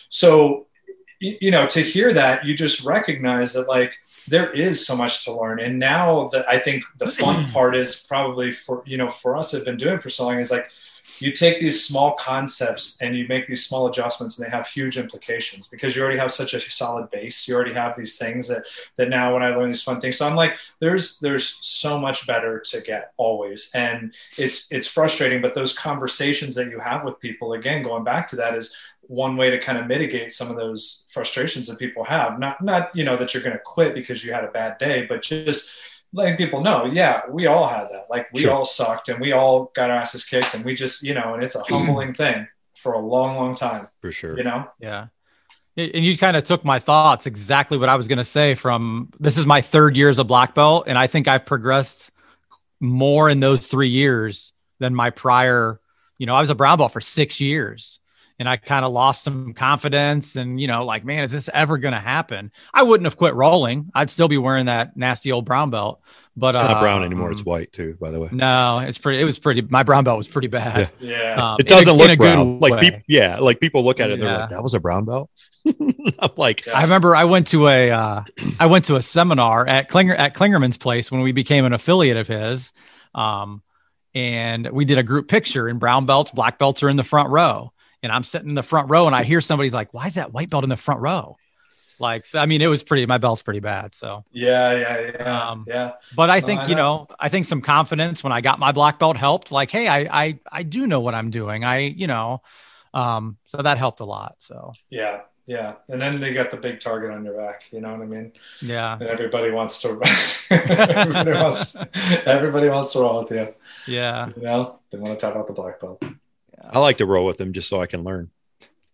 so 0.09 0.64
you 1.41 1.51
know 1.51 1.65
to 1.67 1.81
hear 1.81 2.13
that 2.13 2.45
you 2.45 2.55
just 2.55 2.83
recognize 2.85 3.53
that 3.53 3.67
like 3.67 3.97
there 4.27 4.49
is 4.51 4.85
so 4.85 4.95
much 4.95 5.23
to 5.25 5.31
learn. 5.31 5.59
And 5.59 5.79
now 5.79 6.29
that 6.29 6.47
i 6.49 6.57
think 6.59 6.83
the 6.97 7.07
fun 7.21 7.49
part 7.51 7.75
is 7.75 7.95
probably 7.95 8.51
for 8.51 8.83
you 8.85 8.97
know 8.97 9.09
for 9.09 9.37
us 9.37 9.51
have 9.51 9.65
been 9.65 9.77
doing 9.77 9.99
for 9.99 10.09
so 10.09 10.25
long 10.25 10.39
is 10.39 10.51
like 10.51 10.69
you 11.19 11.31
take 11.31 11.59
these 11.59 11.85
small 11.85 12.13
concepts 12.13 13.01
and 13.01 13.15
you 13.15 13.25
make 13.27 13.45
these 13.45 13.65
small 13.65 13.87
adjustments 13.87 14.37
and 14.37 14.45
they 14.45 14.51
have 14.51 14.67
huge 14.67 14.97
implications 14.97 15.67
because 15.67 15.95
you 15.95 16.01
already 16.01 16.17
have 16.17 16.31
such 16.31 16.53
a 16.53 16.59
solid 16.59 17.09
base. 17.09 17.47
You 17.47 17.55
already 17.55 17.73
have 17.73 17.95
these 17.95 18.17
things 18.17 18.47
that 18.47 18.65
that 18.97 19.09
now 19.09 19.33
when 19.33 19.43
i 19.43 19.49
learn 19.49 19.67
these 19.67 19.81
fun 19.81 20.01
things 20.01 20.17
so 20.17 20.27
i'm 20.27 20.35
like 20.35 20.57
there's 20.79 21.19
there's 21.19 21.47
so 21.47 21.99
much 21.99 22.27
better 22.27 22.59
to 22.71 22.81
get 22.81 23.13
always. 23.17 23.71
And 23.73 24.13
it's 24.37 24.71
it's 24.71 24.87
frustrating 24.87 25.41
but 25.41 25.53
those 25.53 25.77
conversations 25.77 26.55
that 26.55 26.69
you 26.69 26.79
have 26.79 27.05
with 27.05 27.19
people 27.19 27.53
again 27.53 27.83
going 27.83 28.03
back 28.03 28.27
to 28.29 28.35
that 28.37 28.55
is 28.55 28.75
one 29.07 29.37
way 29.37 29.49
to 29.49 29.59
kind 29.59 29.77
of 29.77 29.87
mitigate 29.87 30.31
some 30.31 30.49
of 30.49 30.55
those 30.55 31.05
frustrations 31.09 31.67
that 31.67 31.79
people 31.79 32.03
have. 32.03 32.39
Not 32.39 32.61
not 32.63 32.95
you 32.95 33.03
know 33.03 33.17
that 33.17 33.33
you're 33.33 33.43
going 33.43 33.55
to 33.55 33.61
quit 33.63 33.93
because 33.93 34.23
you 34.23 34.33
had 34.33 34.43
a 34.43 34.51
bad 34.51 34.77
day, 34.77 35.05
but 35.05 35.21
just 35.21 35.69
letting 36.13 36.37
people 36.37 36.61
know, 36.61 36.85
yeah, 36.85 37.21
we 37.29 37.45
all 37.45 37.67
had 37.67 37.85
that. 37.85 38.07
Like 38.09 38.27
we 38.33 38.41
sure. 38.41 38.51
all 38.51 38.65
sucked 38.65 39.09
and 39.09 39.19
we 39.19 39.33
all 39.33 39.71
got 39.75 39.89
our 39.89 39.97
asses 39.97 40.23
kicked, 40.23 40.53
and 40.53 40.63
we 40.63 40.73
just 40.73 41.03
you 41.03 41.13
know, 41.13 41.33
and 41.33 41.43
it's 41.43 41.55
a 41.55 41.63
humbling 41.69 42.13
thing 42.13 42.47
for 42.75 42.93
a 42.93 42.99
long, 42.99 43.35
long 43.35 43.55
time. 43.55 43.87
For 44.01 44.11
sure, 44.11 44.37
you 44.37 44.43
know. 44.43 44.67
Yeah. 44.79 45.07
And 45.77 46.05
you 46.05 46.17
kind 46.17 46.37
of 46.37 46.45
took 46.45 46.63
my 46.63 46.79
thoughts 46.79 47.25
exactly 47.25 47.77
what 47.77 47.89
I 47.89 47.95
was 47.95 48.07
going 48.07 48.17
to 48.17 48.23
say 48.23 48.55
from 48.55 49.09
this 49.19 49.37
is 49.37 49.45
my 49.45 49.59
third 49.59 49.97
year 49.97 50.09
as 50.09 50.19
a 50.19 50.23
black 50.23 50.55
belt. 50.55 50.85
And 50.87 50.97
I 50.97 51.07
think 51.07 51.27
I've 51.27 51.45
progressed 51.45 52.11
more 52.79 53.29
in 53.29 53.41
those 53.41 53.67
three 53.67 53.89
years 53.89 54.53
than 54.79 54.95
my 54.95 55.09
prior, 55.09 55.81
you 56.17 56.27
know, 56.27 56.33
I 56.33 56.39
was 56.39 56.49
a 56.49 56.55
brown 56.55 56.77
belt 56.77 56.93
for 56.93 57.01
six 57.01 57.41
years 57.41 57.99
and 58.37 58.49
I 58.49 58.57
kind 58.57 58.83
of 58.83 58.91
lost 58.91 59.23
some 59.23 59.53
confidence 59.53 60.35
and 60.35 60.59
you 60.59 60.67
know 60.67 60.85
like 60.85 61.05
man 61.05 61.23
is 61.23 61.31
this 61.31 61.49
ever 61.53 61.77
going 61.77 61.93
to 61.93 61.99
happen? 61.99 62.51
I 62.73 62.83
wouldn't 62.83 63.05
have 63.05 63.17
quit 63.17 63.33
rolling. 63.33 63.91
I'd 63.93 64.09
still 64.09 64.27
be 64.27 64.37
wearing 64.37 64.65
that 64.65 64.97
nasty 64.97 65.31
old 65.31 65.45
brown 65.45 65.69
belt 65.69 66.01
but 66.37 66.49
it's 66.49 66.57
not 66.57 66.77
uh, 66.77 66.81
brown 66.81 67.03
anymore. 67.03 67.31
It's 67.31 67.45
white 67.45 67.71
too 67.71 67.97
by 67.99 68.11
the 68.11 68.19
way. 68.19 68.29
No 68.31 68.79
it's 68.79 68.97
pretty 68.97 69.21
it 69.21 69.25
was 69.25 69.39
pretty 69.39 69.61
my 69.61 69.83
brown 69.83 70.03
belt 70.03 70.17
was 70.17 70.27
pretty 70.27 70.47
bad. 70.47 70.91
Yeah. 70.99 71.35
Um, 71.35 71.57
it 71.59 71.67
doesn't 71.67 71.93
in 71.93 71.97
look 71.97 72.09
a 72.09 72.15
good 72.15 72.33
brown 72.33 72.59
like 72.59 72.73
way. 72.73 72.79
people 72.79 72.99
yeah 73.07 73.39
like 73.39 73.59
people 73.59 73.83
look 73.83 73.99
at 73.99 74.09
it 74.09 74.13
and 74.15 74.23
they're 74.23 74.37
like 74.39 74.49
that 74.49 74.63
was 74.63 74.73
a 74.73 74.79
brown 74.79 75.05
belt? 75.05 75.29
I'm 76.19 76.31
like 76.37 76.65
Yeah. 76.65 76.77
I 76.77 76.81
remember 76.83 77.15
I 77.15 77.23
went 77.23 77.47
to 77.47 77.67
a 77.67 77.91
uh, 77.91 78.23
I 78.59 78.65
went 78.67 78.85
to 78.85 78.95
a 78.95 79.01
seminar 79.01 79.67
at 79.67 79.89
Klinger 79.89 80.15
at 80.15 80.35
Klingerman's 80.35 80.77
place 80.77 81.11
when 81.11 81.21
we 81.21 81.31
became 81.31 81.65
an 81.65 81.73
affiliate 81.73 82.17
of 82.17 82.27
his, 82.27 82.71
um, 83.13 83.61
and 84.13 84.69
we 84.71 84.85
did 84.85 84.97
a 84.97 85.03
group 85.03 85.27
picture. 85.27 85.67
And 85.67 85.79
brown 85.79 86.05
belts, 86.05 86.31
black 86.31 86.59
belts 86.59 86.83
are 86.83 86.89
in 86.89 86.95
the 86.95 87.03
front 87.03 87.29
row, 87.29 87.73
and 88.05 88.13
I'm 88.13 88.23
sitting 88.23 88.49
in 88.49 88.55
the 88.55 88.63
front 88.63 88.89
row, 88.89 89.07
and 89.07 89.15
I 89.15 89.23
hear 89.25 89.41
somebody's 89.41 89.73
like, 89.75 89.93
"Why 89.93 90.07
is 90.07 90.15
that 90.15 90.33
white 90.33 90.49
belt 90.51 90.63
in 90.63 90.69
the 90.71 90.77
front 90.77 91.01
row?" 91.01 91.39
Like, 91.99 92.25
so, 92.25 92.39
I 92.39 92.45
mean, 92.47 92.61
it 92.61 92.67
was 92.67 92.83
pretty. 92.83 93.05
My 93.05 93.17
belt's 93.19 93.43
pretty 93.43 93.61
bad. 93.61 93.93
So, 93.95 94.25
Yeah, 94.31 94.73
yeah, 94.75 95.11
yeah, 95.19 95.51
Um, 95.51 95.67
yeah. 95.67 95.91
but 96.11 96.29
I 96.29 96.41
No, 96.41 96.47
think 96.47 96.61
I 96.61 96.67
you 96.67 96.75
know. 96.75 97.07
I 97.19 97.29
think 97.29 97.45
some 97.45 97.61
confidence 97.61 98.23
when 98.23 98.31
I 98.33 98.41
got 98.41 98.59
my 98.59 98.71
black 98.71 98.99
belt 98.99 99.17
helped. 99.17 99.51
Like, 99.51 99.71
hey, 99.71 99.87
I 99.87 100.25
I 100.25 100.39
I 100.51 100.63
do 100.63 100.87
know 100.87 101.01
what 101.01 101.15
I'm 101.15 101.31
doing. 101.31 101.63
I 101.63 101.79
you 101.79 102.07
know, 102.07 102.41
um, 102.93 103.37
so 103.45 103.57
that 103.61 103.77
helped 103.77 104.01
a 104.01 104.05
lot. 104.05 104.35
So 104.39 104.77
Yeah, 104.89 105.21
yeah. 105.47 105.75
And 105.89 106.01
then 106.01 106.19
they 106.19 106.33
got 106.33 106.51
the 106.51 106.57
big 106.57 106.79
target 106.79 107.11
on 107.11 107.25
your 107.25 107.35
back. 107.37 107.63
You 107.71 107.81
know 107.81 107.91
what 107.91 108.01
I 108.01 108.05
mean? 108.05 108.33
yeah, 108.61 108.99
And 108.99 109.09
everybody 109.09 109.51
wants 109.51 109.81
to. 109.83 109.99
everybody 110.51 111.33
wants. 111.33 111.77
Everybody 112.25 112.69
wants 112.69 112.93
to 112.93 112.99
roll 112.99 113.23
with 113.23 113.31
you. 113.31 113.53
yeah. 113.85 114.29
You 114.35 114.43
know, 114.43 114.79
they 114.91 114.97
want 114.97 115.17
to 115.19 115.25
tap 115.25 115.35
out 115.35 115.47
the 115.47 115.53
black 115.53 115.79
belt. 115.79 116.01
I 116.63 116.79
like 116.79 116.97
to 116.97 117.05
roll 117.05 117.25
with 117.25 117.37
them 117.37 117.53
just 117.53 117.69
so 117.69 117.81
I 117.81 117.87
can 117.87 118.03
learn. 118.03 118.31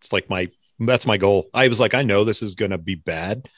It's 0.00 0.12
like 0.12 0.28
my 0.28 0.48
that's 0.78 1.06
my 1.06 1.16
goal. 1.16 1.48
I 1.54 1.68
was 1.68 1.80
like, 1.80 1.94
I 1.94 2.02
know 2.02 2.24
this 2.24 2.42
is 2.42 2.54
gonna 2.54 2.78
be 2.78 2.94
bad, 2.94 3.48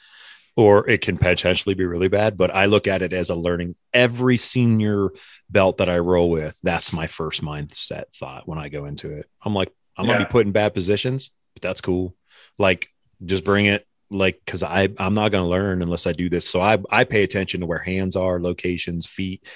or 0.55 0.87
it 0.89 1.01
can 1.01 1.17
potentially 1.17 1.75
be 1.75 1.85
really 1.85 2.07
bad, 2.07 2.37
but 2.37 2.53
I 2.53 2.65
look 2.65 2.87
at 2.87 3.01
it 3.01 3.13
as 3.13 3.29
a 3.29 3.35
learning. 3.35 3.75
Every 3.93 4.37
senior 4.37 5.09
belt 5.49 5.77
that 5.77 5.89
I 5.89 5.99
roll 5.99 6.29
with, 6.29 6.57
that's 6.63 6.93
my 6.93 7.07
first 7.07 7.41
mindset 7.41 8.05
thought 8.15 8.47
when 8.47 8.59
I 8.59 8.69
go 8.69 8.85
into 8.85 9.11
it. 9.11 9.29
I'm 9.43 9.53
like, 9.53 9.71
I'm 9.97 10.05
gonna 10.05 10.25
be 10.25 10.31
put 10.31 10.45
in 10.45 10.51
bad 10.51 10.73
positions, 10.73 11.31
but 11.53 11.61
that's 11.61 11.81
cool. 11.81 12.15
Like, 12.57 12.89
just 13.25 13.43
bring 13.43 13.65
it. 13.65 13.87
Like, 14.11 14.39
because 14.45 14.61
I 14.61 14.89
I'm 14.99 15.15
not 15.15 15.31
gonna 15.31 15.47
learn 15.47 15.81
unless 15.81 16.05
I 16.05 16.13
do 16.13 16.29
this. 16.29 16.47
So 16.47 16.61
I 16.61 16.77
I 16.89 17.05
pay 17.05 17.23
attention 17.23 17.61
to 17.61 17.65
where 17.65 17.79
hands 17.79 18.15
are, 18.15 18.39
locations, 18.39 19.07
feet, 19.07 19.47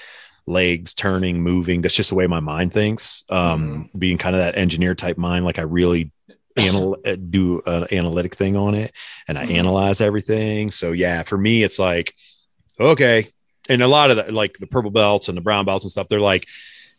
legs 0.50 0.94
turning, 0.94 1.42
moving. 1.42 1.82
That's 1.82 1.96
just 1.96 2.10
the 2.10 2.16
way 2.16 2.28
my 2.28 2.40
mind 2.40 2.74
thinks. 2.74 3.24
Um, 3.30 3.90
being 3.98 4.18
kind 4.18 4.36
of 4.36 4.42
that 4.42 4.58
engineer 4.58 4.96
type 4.96 5.18
mind, 5.18 5.46
like 5.46 5.60
I 5.60 5.64
really 5.64 6.12
anal- 6.58 6.98
uh, 7.06 7.16
do 7.16 7.62
an 7.66 7.88
analytic 7.92 8.36
thing 8.36 8.56
on 8.56 8.76
it 8.76 8.94
and 9.28 9.38
I 9.38 9.46
Mhm. 9.46 9.52
analyze 9.56 10.02
everything. 10.02 10.72
So 10.72 10.92
yeah, 10.92 11.24
for 11.24 11.38
me, 11.38 11.64
it's 11.64 11.80
like, 11.80 12.16
okay. 12.80 13.30
And 13.70 13.82
a 13.82 13.88
lot 13.88 14.10
of 14.12 14.18
the, 14.18 14.32
like 14.32 14.58
the 14.58 14.68
purple 14.68 14.92
belts 14.92 15.28
and 15.30 15.38
the 15.38 15.42
brown 15.42 15.64
belts 15.66 15.86
and 15.86 15.92
stuff, 15.92 16.08
they're 16.08 16.20
like, 16.20 16.48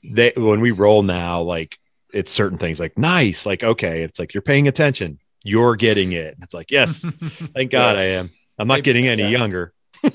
they, 0.05 0.33
when 0.37 0.61
we 0.61 0.71
roll 0.71 1.03
now, 1.03 1.43
like 1.43 1.79
it's 2.15 2.31
certain 2.33 2.59
things 2.59 2.79
like 2.81 2.97
nice, 2.97 3.45
like, 3.45 3.63
okay. 3.65 4.03
It's 4.03 4.19
like, 4.19 4.33
you're 4.35 4.43
paying 4.43 4.69
attention. 4.69 5.19
You're 5.43 5.75
getting 5.77 6.13
it. 6.13 6.37
It's 6.43 6.55
like, 6.55 6.71
yes, 6.71 7.05
thank 7.55 7.71
God 7.71 7.97
I 7.97 8.05
am. 8.05 8.27
I'm 8.59 8.69
not 8.69 8.83
getting 8.85 9.09
any 9.09 9.23
Yeah. 9.23 9.29
younger. 9.29 9.73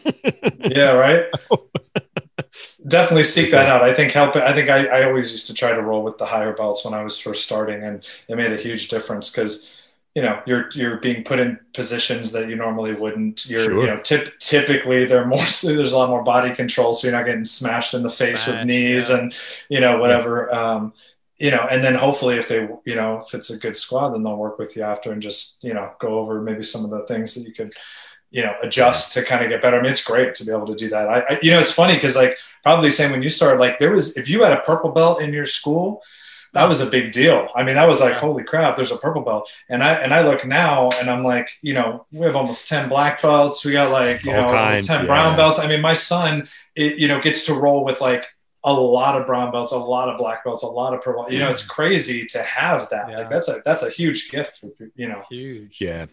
Yeah, 0.68 0.94
right. 0.94 1.26
Definitely 2.88 3.24
seek 3.24 3.52
that 3.52 3.68
out. 3.68 3.84
I 3.84 3.94
think 3.94 4.12
help. 4.12 4.36
I 4.36 4.54
think 4.54 4.70
I, 4.70 4.86
I 4.86 5.04
always 5.06 5.32
used 5.32 5.48
to 5.48 5.54
try 5.54 5.74
to 5.74 5.82
roll 5.82 6.04
with 6.04 6.18
the 6.18 6.26
higher 6.26 6.54
belts 6.54 6.86
when 6.86 6.94
I 6.94 7.04
was 7.04 7.20
first 7.20 7.44
starting, 7.44 7.84
and 7.84 8.06
it 8.28 8.36
made 8.36 8.52
a 8.52 8.58
huge 8.58 8.90
difference 8.90 9.30
because 9.30 9.72
you 10.14 10.22
know 10.22 10.42
you're 10.46 10.70
you're 10.74 10.98
being 10.98 11.24
put 11.24 11.40
in 11.40 11.60
positions 11.74 12.32
that 12.32 12.50
you 12.50 12.56
normally 12.56 12.94
wouldn't. 12.94 13.46
You're 13.48 13.64
Sure. 13.64 13.82
you 13.82 13.88
know 13.88 14.00
tip, 14.02 14.38
typically 14.40 15.06
they're 15.06 15.26
more 15.26 15.40
there's 15.64 15.94
a 15.94 15.98
lot 15.98 16.10
more 16.10 16.24
body 16.24 16.54
control, 16.54 16.94
so 16.94 17.08
you're 17.08 17.18
not 17.18 17.26
getting 17.26 17.46
smashed 17.46 17.94
in 17.94 18.04
the 18.04 18.10
face 18.10 18.48
with 18.48 18.66
knees 18.66 19.10
yeah. 19.10 19.18
and 19.18 19.38
you 19.70 19.80
know 19.80 20.00
whatever. 20.00 20.54
Um, 20.54 20.94
you 21.38 21.52
know, 21.52 21.68
and 21.70 21.84
then 21.84 21.96
hopefully 21.96 22.38
if 22.38 22.48
they 22.48 22.68
you 22.86 22.96
know 22.96 23.24
if 23.26 23.34
it's 23.34 23.50
a 23.50 23.58
good 23.58 23.76
squad, 23.76 24.10
then 24.10 24.24
they'll 24.24 24.38
work 24.38 24.58
with 24.58 24.76
you 24.78 24.84
after 24.84 25.12
and 25.12 25.22
just 25.22 25.64
you 25.64 25.74
know 25.74 25.92
go 26.00 26.20
over 26.20 26.42
maybe 26.42 26.64
some 26.64 26.86
of 26.86 26.92
the 26.92 27.06
things 27.08 27.36
that 27.36 27.42
you 27.42 27.54
could 27.54 27.74
you 28.36 28.42
know 28.44 28.54
adjust 28.66 29.14
to 29.14 29.20
kind 29.30 29.42
of 29.44 29.50
get 29.50 29.62
better. 29.64 29.78
I 29.80 29.82
mean, 29.84 29.92
it's 29.96 30.04
great 30.14 30.36
to 30.38 30.46
be 30.46 30.52
able 30.58 30.68
to 30.74 30.76
do 30.84 30.88
that. 30.96 31.06
I, 31.16 31.20
I 31.30 31.40
you 31.42 31.52
know 31.52 31.60
it's 31.64 31.72
funny 31.82 31.96
because 31.96 32.16
like 32.24 32.34
probably 32.64 32.90
same 32.90 33.12
when 33.12 33.24
you 33.24 33.30
started 33.40 33.60
like 33.66 33.76
there 33.80 33.92
was 33.98 34.06
if 34.22 34.26
you 34.32 34.38
had 34.46 34.54
a 34.60 34.62
purple 34.70 34.92
belt 34.92 35.22
in 35.26 35.30
your 35.38 35.46
school 35.60 36.02
that 36.54 36.70
was 36.70 36.80
a 36.80 36.86
big 36.96 37.12
deal 37.12 37.40
i 37.56 37.62
mean 37.66 37.76
that 37.76 37.88
was 37.92 38.00
like 38.06 38.14
holy 38.14 38.44
crap 38.52 38.76
there's 38.78 38.92
a 38.92 38.98
purple 39.06 39.22
belt 39.22 39.44
and 39.70 39.84
i 39.84 39.92
and 40.04 40.14
i 40.14 40.22
look 40.30 40.42
now 40.46 40.90
and 41.00 41.10
i'm 41.10 41.24
like 41.34 41.50
you 41.62 41.74
know 41.78 42.06
we 42.12 42.26
have 42.26 42.36
almost 42.42 42.68
10 42.70 42.88
black 42.88 43.22
belts 43.22 43.66
we 43.66 43.74
got 43.74 43.92
like 43.92 44.24
you 44.24 44.32
All 44.32 44.44
know 44.44 44.48
kinds, 44.48 44.78
almost 44.78 44.88
10 44.88 45.00
yeah. 45.02 45.06
brown 45.06 45.36
belts 45.36 45.60
i 45.60 45.68
mean 45.68 45.82
my 45.82 45.94
son 45.94 46.46
it, 46.76 46.98
you 46.98 47.08
know 47.10 47.20
gets 47.20 47.46
to 47.48 47.54
roll 47.54 47.84
with 47.84 48.00
like 48.00 48.26
a 48.64 48.74
lot 48.74 49.20
of 49.20 49.28
brown 49.28 49.52
belts 49.52 49.74
a 49.74 49.78
lot 49.78 50.08
of 50.10 50.18
black 50.18 50.44
belts 50.46 50.64
a 50.64 50.68
lot 50.68 50.94
of 50.94 51.02
purple 51.02 51.26
you 51.30 51.40
know 51.40 51.50
it's 51.50 51.66
crazy 51.78 52.26
to 52.26 52.42
have 52.42 52.88
that 52.90 53.10
Yeah. 53.10 53.18
like 53.20 53.30
that's 53.30 53.50
a 53.50 53.62
that's 53.66 53.84
a 53.84 53.90
huge 53.90 54.32
gift 54.32 54.56
for 54.58 54.70
you 54.96 55.08
know 55.10 55.22
Huge. 55.30 55.78
Yeah. 55.82 56.06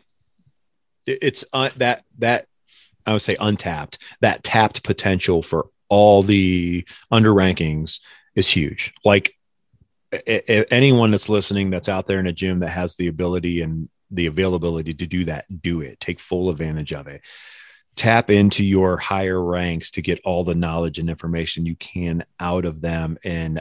It- 1.06 1.18
It's 1.22 1.44
uh, 1.52 1.70
that, 1.76 2.04
that 2.18 2.46
I 3.06 3.12
would 3.12 3.22
say 3.22 3.36
untapped, 3.40 3.98
that 4.20 4.42
tapped 4.42 4.82
potential 4.84 5.42
for 5.42 5.68
all 5.88 6.22
the 6.22 6.86
under 7.10 7.32
rankings 7.32 8.00
is 8.34 8.48
huge. 8.48 8.94
Like 9.04 9.36
anyone 10.26 11.10
that's 11.10 11.28
listening 11.28 11.70
that's 11.70 11.88
out 11.88 12.06
there 12.06 12.20
in 12.20 12.26
a 12.26 12.32
gym 12.32 12.60
that 12.60 12.68
has 12.70 12.94
the 12.94 13.08
ability 13.08 13.62
and 13.62 13.88
the 14.10 14.26
availability 14.26 14.94
to 14.94 15.06
do 15.06 15.24
that, 15.24 15.46
do 15.62 15.80
it. 15.80 15.98
Take 16.00 16.20
full 16.20 16.50
advantage 16.50 16.92
of 16.92 17.06
it. 17.06 17.22
Tap 17.96 18.30
into 18.30 18.64
your 18.64 18.96
higher 18.96 19.42
ranks 19.42 19.90
to 19.92 20.02
get 20.02 20.20
all 20.24 20.44
the 20.44 20.54
knowledge 20.54 20.98
and 20.98 21.10
information 21.10 21.66
you 21.66 21.76
can 21.76 22.24
out 22.38 22.64
of 22.64 22.80
them. 22.80 23.18
And 23.24 23.60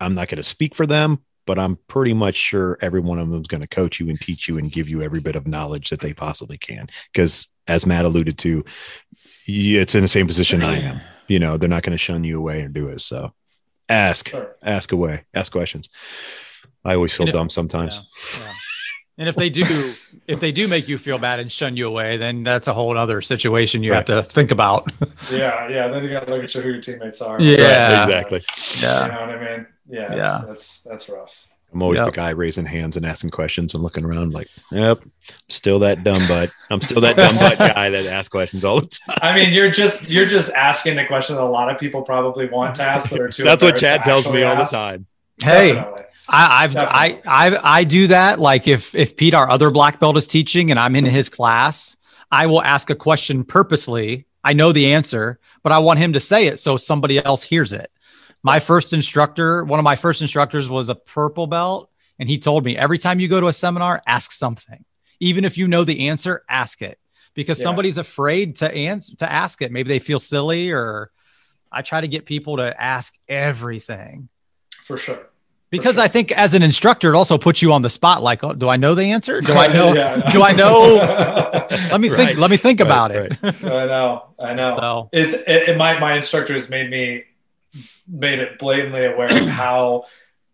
I'm 0.00 0.14
not 0.14 0.28
going 0.28 0.36
to 0.38 0.42
speak 0.44 0.74
for 0.74 0.86
them, 0.86 1.24
but 1.46 1.58
I'm 1.58 1.76
pretty 1.88 2.12
much 2.14 2.34
sure 2.36 2.78
every 2.80 3.00
one 3.00 3.18
of 3.18 3.28
them 3.28 3.40
is 3.40 3.46
going 3.46 3.60
to 3.62 3.66
coach 3.68 3.98
you 4.00 4.08
and 4.08 4.20
teach 4.20 4.48
you 4.48 4.58
and 4.58 4.70
give 4.70 4.88
you 4.88 5.02
every 5.02 5.20
bit 5.20 5.36
of 5.36 5.46
knowledge 5.46 5.90
that 5.90 6.00
they 6.00 6.12
possibly 6.14 6.58
can. 6.58 6.88
Because 7.12 7.48
as 7.66 7.86
Matt 7.86 8.04
alluded 8.04 8.38
to, 8.38 8.64
it's 9.46 9.94
in 9.94 10.02
the 10.02 10.08
same 10.08 10.26
position 10.26 10.62
I 10.62 10.76
am. 10.80 11.00
You 11.30 11.38
know, 11.38 11.56
they're 11.56 11.68
not 11.68 11.84
going 11.84 11.92
to 11.92 11.96
shun 11.98 12.24
you 12.24 12.36
away 12.38 12.60
and 12.62 12.74
do 12.74 12.88
it. 12.88 13.00
So 13.02 13.32
ask, 13.88 14.30
Sure. 14.30 14.56
ask 14.64 14.90
away, 14.90 15.26
ask 15.32 15.52
questions. 15.52 15.88
I 16.84 16.94
always 16.96 17.12
feel 17.12 17.28
if- 17.28 17.32
dumb 17.32 17.48
sometimes. 17.48 18.04
Yeah, 18.34 18.40
yeah. 18.46 18.52
And 19.18 19.28
if 19.28 19.36
they 19.36 19.48
do, 19.50 19.64
if 20.26 20.40
they 20.40 20.50
do 20.50 20.66
make 20.66 20.88
you 20.88 20.98
feel 20.98 21.18
bad 21.18 21.38
and 21.38 21.52
shun 21.52 21.76
you 21.76 21.86
away, 21.86 22.16
then 22.16 22.42
that's 22.42 22.66
a 22.66 22.72
whole 22.72 22.96
other 22.98 23.20
situation 23.20 23.82
you 23.84 23.92
have 23.92 24.06
to 24.06 24.22
think 24.24 24.50
about. 24.50 24.90
yeah 25.30 25.68
yeah 25.68 25.86
then 25.88 26.02
you 26.02 26.08
gotta 26.10 26.28
look 26.34 26.42
at 26.42 26.50
who 26.50 26.62
your 26.62 26.80
teammates 26.80 27.20
are 27.22 27.40
Yeah. 27.40 28.06
exactly. 28.06 28.42
Yeah, 28.82 29.04
you 29.06 29.12
know 29.12 29.20
what 29.20 29.30
i 29.30 29.56
mean 29.58 29.66
yeah 29.90 30.06
it's, 30.12 30.16
Yeah. 30.16 30.42
that's 30.46 30.82
that's 30.82 31.08
rough 31.08 31.46
I'm 31.72 31.82
always 31.84 31.98
Yep. 32.00 32.06
the 32.06 32.12
guy 32.12 32.30
raising 32.30 32.66
hands 32.66 32.96
and 32.96 33.06
asking 33.06 33.30
questions 33.30 33.74
and 33.74 33.82
looking 33.84 34.04
around 34.04 34.34
like, 34.34 34.48
yep, 34.72 35.04
still 35.48 35.78
that 35.78 36.02
dumb 36.02 36.20
butt. 36.26 36.50
I'm 36.68 36.80
still 36.80 37.00
that 37.02 37.14
dumb 37.14 37.36
butt 37.36 37.58
guy 37.58 37.90
that 37.90 38.06
asks 38.06 38.28
questions 38.28 38.64
all 38.64 38.80
the 38.80 38.88
time. 38.88 39.16
I 39.22 39.32
mean, 39.36 39.52
you're 39.52 39.70
just 39.70 40.10
you're 40.10 40.26
just 40.26 40.52
asking 40.54 40.96
the 40.96 41.04
question 41.04 41.36
that 41.36 41.42
a 41.42 41.44
lot 41.44 41.70
of 41.72 41.78
people 41.78 42.02
probably 42.02 42.48
want 42.48 42.74
to 42.74 42.82
ask, 42.82 43.08
but 43.08 43.20
are 43.20 43.28
too. 43.28 43.44
That's 43.44 43.62
what 43.62 43.76
Chad 43.76 44.00
to 44.02 44.04
tells 44.04 44.24
me 44.26 44.42
actually 44.42 44.44
all 44.44 44.56
the 44.56 44.64
time. 44.64 45.06
hey, 45.40 45.74
Definitely. 45.74 46.04
I, 46.28 46.64
I've 46.64 46.76
I, 46.76 47.20
I 47.24 47.78
I 47.78 47.84
do 47.84 48.08
that. 48.08 48.40
Like 48.40 48.66
if 48.66 48.92
if 48.96 49.16
Pete, 49.16 49.34
our 49.34 49.48
other 49.48 49.70
black 49.70 50.00
belt, 50.00 50.16
is 50.16 50.26
teaching 50.26 50.72
and 50.72 50.80
I'm 50.80 50.96
in 50.96 51.04
his 51.04 51.28
class, 51.28 51.96
I 52.32 52.46
will 52.46 52.62
ask 52.64 52.90
a 52.90 52.96
question 52.96 53.44
purposely. 53.44 54.26
I 54.42 54.54
know 54.54 54.72
the 54.72 54.92
answer, 54.92 55.38
but 55.62 55.70
I 55.70 55.78
want 55.78 56.00
him 56.00 56.14
to 56.14 56.20
say 56.20 56.48
it 56.48 56.58
so 56.58 56.76
somebody 56.76 57.24
else 57.24 57.44
hears 57.44 57.72
it. 57.72 57.92
My 58.42 58.58
first 58.60 58.92
instructor, 58.92 59.64
one 59.64 59.78
of 59.78 59.84
my 59.84 59.96
first 59.96 60.22
instructors, 60.22 60.68
was 60.70 60.88
a 60.88 60.94
purple 60.94 61.46
belt, 61.46 61.90
and 62.18 62.28
he 62.28 62.38
told 62.38 62.64
me 62.64 62.76
every 62.76 62.98
time 62.98 63.20
you 63.20 63.28
go 63.28 63.40
to 63.40 63.48
a 63.48 63.52
seminar, 63.52 64.02
ask 64.06 64.32
something, 64.32 64.84
even 65.20 65.44
if 65.44 65.58
you 65.58 65.68
know 65.68 65.84
the 65.84 66.08
answer, 66.08 66.42
ask 66.48 66.80
it 66.82 66.98
because 67.34 67.58
Yeah. 67.58 67.64
somebody's 67.64 67.98
afraid 67.98 68.56
to 68.56 68.72
answer 68.74 69.14
to 69.16 69.30
ask 69.30 69.60
it. 69.62 69.70
Maybe 69.72 69.88
they 69.88 69.98
feel 69.98 70.18
silly, 70.18 70.70
or 70.70 71.10
I 71.70 71.82
try 71.82 72.00
to 72.00 72.08
get 72.08 72.24
people 72.26 72.56
to 72.56 72.80
ask 72.82 73.14
everything 73.28 74.28
for 74.82 74.96
sure. 74.96 75.26
because 75.70 75.94
sure. 75.96 76.04
I 76.04 76.08
think 76.08 76.32
as 76.32 76.54
an 76.54 76.62
instructor, 76.62 77.12
it 77.12 77.16
also 77.16 77.38
puts 77.38 77.62
you 77.62 77.72
on 77.72 77.82
the 77.82 77.90
spot. 77.90 78.22
Like, 78.22 78.42
oh, 78.42 78.54
do 78.54 78.68
I 78.68 78.76
know 78.76 78.94
the 78.94 79.12
answer? 79.12 79.40
Do 79.40 79.52
I 79.52 79.66
know? 79.72 79.92
Yeah, 79.94 80.30
do 80.32 80.42
I 80.42 80.52
know? 80.52 80.94
Let 81.90 82.00
me 82.00 82.08
Right. 82.08 82.16
think. 82.16 82.38
Let 82.38 82.50
me 82.50 82.56
think 82.56 82.80
Right, 82.80 82.86
about 82.86 83.10
it. 83.12 83.38
I 83.42 83.86
know. 83.86 84.24
I 84.38 84.54
know. 84.54 84.76
so, 84.80 85.08
It's 85.12 85.34
it, 85.34 85.68
it, 85.68 85.78
my 85.78 85.98
my 86.00 86.14
has 86.14 86.70
made 86.70 86.90
me 86.90 87.24
made 88.10 88.40
it 88.40 88.58
blatantly 88.58 89.06
aware 89.06 89.30
of 89.30 89.48
how 89.48 90.04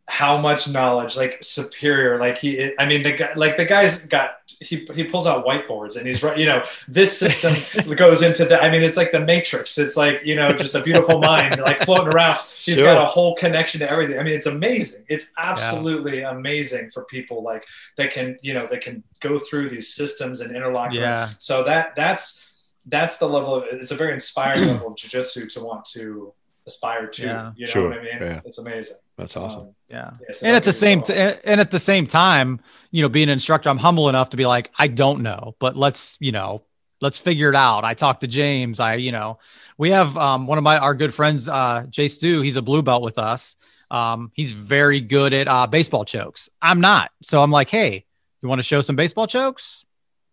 how 0.08 0.36
much 0.38 0.68
knowledge, 0.68 1.16
like 1.16 1.38
superior, 1.42 2.18
like 2.18 2.38
he, 2.38 2.72
I 2.78 2.86
mean, 2.86 3.02
the 3.02 3.12
guy, 3.12 3.34
like 3.34 3.56
the 3.56 3.64
guy's 3.64 4.06
got, 4.06 4.36
he, 4.60 4.86
he 4.94 5.04
pulls 5.04 5.26
out 5.26 5.44
whiteboards 5.44 5.96
and 5.96 6.06
he's 6.06 6.22
right, 6.22 6.38
you 6.38 6.46
know, 6.46 6.62
this 6.86 7.18
system 7.18 7.54
goes 7.96 8.22
into 8.22 8.44
the, 8.44 8.62
I 8.62 8.70
mean, 8.70 8.84
it's 8.84 8.96
like 8.96 9.10
the 9.10 9.20
matrix. 9.20 9.76
It's 9.78 9.96
like, 9.96 10.24
you 10.24 10.36
know, 10.36 10.50
just 10.50 10.76
a 10.76 10.82
beautiful 10.82 11.18
mind 11.18 11.60
like 11.60 11.80
floating 11.80 12.14
around. 12.14 12.38
He's 12.56 12.78
sure. 12.78 12.94
got 12.94 13.02
a 13.02 13.06
whole 13.06 13.34
connection 13.34 13.80
to 13.80 13.90
everything. 13.90 14.18
I 14.18 14.22
mean, 14.22 14.34
it's 14.34 14.46
amazing. 14.46 15.04
It's 15.08 15.32
absolutely 15.38 16.20
yeah. 16.20 16.30
amazing 16.30 16.90
for 16.90 17.04
people 17.04 17.42
like 17.42 17.66
that 17.96 18.12
can, 18.12 18.38
you 18.42 18.54
know, 18.54 18.66
that 18.68 18.82
can 18.82 19.02
go 19.18 19.40
through 19.40 19.70
these 19.70 19.92
systems 19.92 20.40
and 20.40 20.54
interlock. 20.54 20.92
Yeah. 20.92 21.26
Them. 21.26 21.34
So 21.38 21.64
that, 21.64 21.96
that's, 21.96 22.72
that's 22.86 23.18
the 23.18 23.28
level 23.28 23.56
of, 23.56 23.64
it's 23.64 23.90
a 23.90 23.96
very 23.96 24.12
inspiring 24.12 24.68
level 24.68 24.86
of 24.86 24.94
jujitsu 24.94 25.52
to 25.54 25.64
want 25.64 25.84
to, 25.86 26.32
aspire 26.66 27.06
to. 27.06 27.22
Yeah. 27.22 27.52
You 27.56 27.66
know 27.66 27.70
sure. 27.70 27.88
what 27.88 27.98
I 27.98 28.02
mean? 28.02 28.18
Yeah. 28.20 28.40
It's 28.44 28.58
amazing. 28.58 28.96
That's 29.16 29.36
awesome. 29.36 29.60
Um, 29.60 29.74
yeah. 29.88 30.10
yeah 30.20 30.32
so 30.32 30.46
and 30.46 30.56
at 30.56 30.64
the 30.64 30.72
same 30.72 31.02
t- 31.02 31.14
and 31.14 31.60
at 31.60 31.70
the 31.70 31.78
same 31.78 32.06
time, 32.06 32.60
you 32.90 33.02
know, 33.02 33.08
being 33.08 33.28
an 33.28 33.34
instructor, 33.34 33.68
I'm 33.68 33.78
humble 33.78 34.08
enough 34.08 34.30
to 34.30 34.36
be 34.36 34.46
like, 34.46 34.70
I 34.78 34.88
don't 34.88 35.22
know, 35.22 35.56
but 35.58 35.76
let's, 35.76 36.16
you 36.20 36.32
know, 36.32 36.62
let's 37.00 37.18
figure 37.18 37.48
it 37.48 37.56
out. 37.56 37.84
I 37.84 37.94
talked 37.94 38.22
to 38.22 38.26
James. 38.26 38.80
I, 38.80 38.94
you 38.94 39.12
know, 39.12 39.38
we 39.78 39.90
have 39.90 40.16
um, 40.16 40.46
one 40.46 40.58
of 40.58 40.64
my 40.64 40.78
our 40.78 40.94
good 40.94 41.14
friends, 41.14 41.48
uh, 41.48 41.86
Jay 41.88 42.08
Stu. 42.08 42.42
He's 42.42 42.56
a 42.56 42.62
blue 42.62 42.82
belt 42.82 43.02
with 43.02 43.18
us. 43.18 43.56
Um, 43.90 44.32
he's 44.34 44.52
very 44.52 45.00
good 45.00 45.32
at 45.32 45.48
uh, 45.48 45.66
baseball 45.66 46.04
chokes. 46.04 46.48
I'm 46.60 46.80
not. 46.80 47.10
So 47.22 47.42
I'm 47.42 47.50
like, 47.50 47.70
hey, 47.70 48.04
you 48.42 48.48
want 48.48 48.58
to 48.58 48.64
show 48.64 48.80
some 48.80 48.96
baseball 48.96 49.26
chokes? 49.26 49.84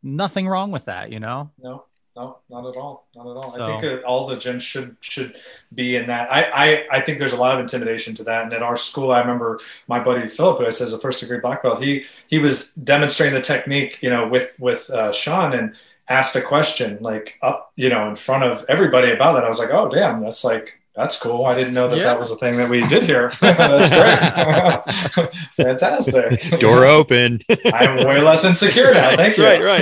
Nothing 0.01 0.47
wrong 0.47 0.71
with 0.71 0.85
that, 0.85 1.11
you 1.11 1.19
know? 1.19 1.51
No. 1.61 1.85
No, 2.15 2.37
not 2.47 2.67
at 2.67 2.75
all. 2.77 3.07
Not 3.15 3.27
at 3.27 3.37
all. 3.37 3.51
So, 3.53 3.63
I 3.63 3.79
think 3.79 4.03
all 4.05 4.27
the 4.27 4.35
gyms 4.35 4.61
should 4.61 4.95
should 5.01 5.35
be 5.73 5.95
in 5.95 6.07
that. 6.07 6.31
I, 6.31 6.43
I 6.53 6.97
I 6.97 7.01
think 7.01 7.17
there's 7.17 7.33
a 7.33 7.37
lot 7.37 7.55
of 7.55 7.59
intimidation 7.59 8.13
to 8.15 8.23
that. 8.25 8.43
And 8.43 8.53
at 8.53 8.61
our 8.61 8.77
school, 8.77 9.11
I 9.11 9.19
remember 9.19 9.59
my 9.87 10.03
buddy 10.03 10.27
Philip, 10.27 10.59
who 10.59 10.67
I 10.67 10.69
says 10.69 10.93
a 10.93 10.99
first 10.99 11.21
degree 11.21 11.39
black 11.39 11.63
belt. 11.63 11.81
He 11.81 12.05
he 12.27 12.37
was 12.37 12.75
demonstrating 12.75 13.33
the 13.33 13.41
technique, 13.41 13.97
you 14.01 14.11
know, 14.11 14.27
with 14.27 14.55
with 14.59 14.89
uh, 14.91 15.11
Sean 15.11 15.53
and 15.53 15.75
asked 16.07 16.35
a 16.35 16.41
question 16.41 16.99
like 17.01 17.39
up, 17.41 17.71
you 17.75 17.89
know, 17.89 18.07
in 18.07 18.15
front 18.15 18.43
of 18.43 18.63
everybody 18.69 19.11
about 19.11 19.33
that. 19.33 19.45
I 19.45 19.47
was 19.47 19.59
like, 19.59 19.71
oh 19.71 19.89
damn, 19.89 20.21
that's 20.21 20.43
like 20.43 20.79
that's 20.95 21.19
cool. 21.19 21.45
I 21.45 21.55
didn't 21.55 21.73
know 21.73 21.87
that 21.87 21.97
yeah. 21.97 22.03
that 22.03 22.19
was 22.19 22.29
a 22.29 22.35
thing 22.35 22.55
that 22.57 22.69
we 22.69 22.85
did 22.85 23.03
here. 23.03 23.31
that's 23.41 23.89
great. 23.89 25.33
Fantastic. 25.53 26.59
Door 26.59 26.85
open. 26.85 27.39
I'm 27.65 28.05
way 28.05 28.21
less 28.21 28.45
insecure 28.45 28.93
now. 28.93 29.15
Thank 29.15 29.37
you. 29.37 29.43
Right, 29.43 29.63
right. 29.63 29.81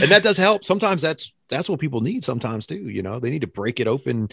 and 0.00 0.10
that 0.10 0.22
does 0.22 0.38
help. 0.38 0.64
Sometimes 0.64 1.02
that's 1.02 1.32
that's 1.50 1.68
what 1.68 1.80
people 1.80 2.00
need 2.00 2.24
sometimes 2.24 2.66
too. 2.66 2.88
You 2.88 3.02
know, 3.02 3.20
they 3.20 3.28
need 3.28 3.42
to 3.42 3.46
break 3.46 3.78
it 3.78 3.86
open, 3.86 4.30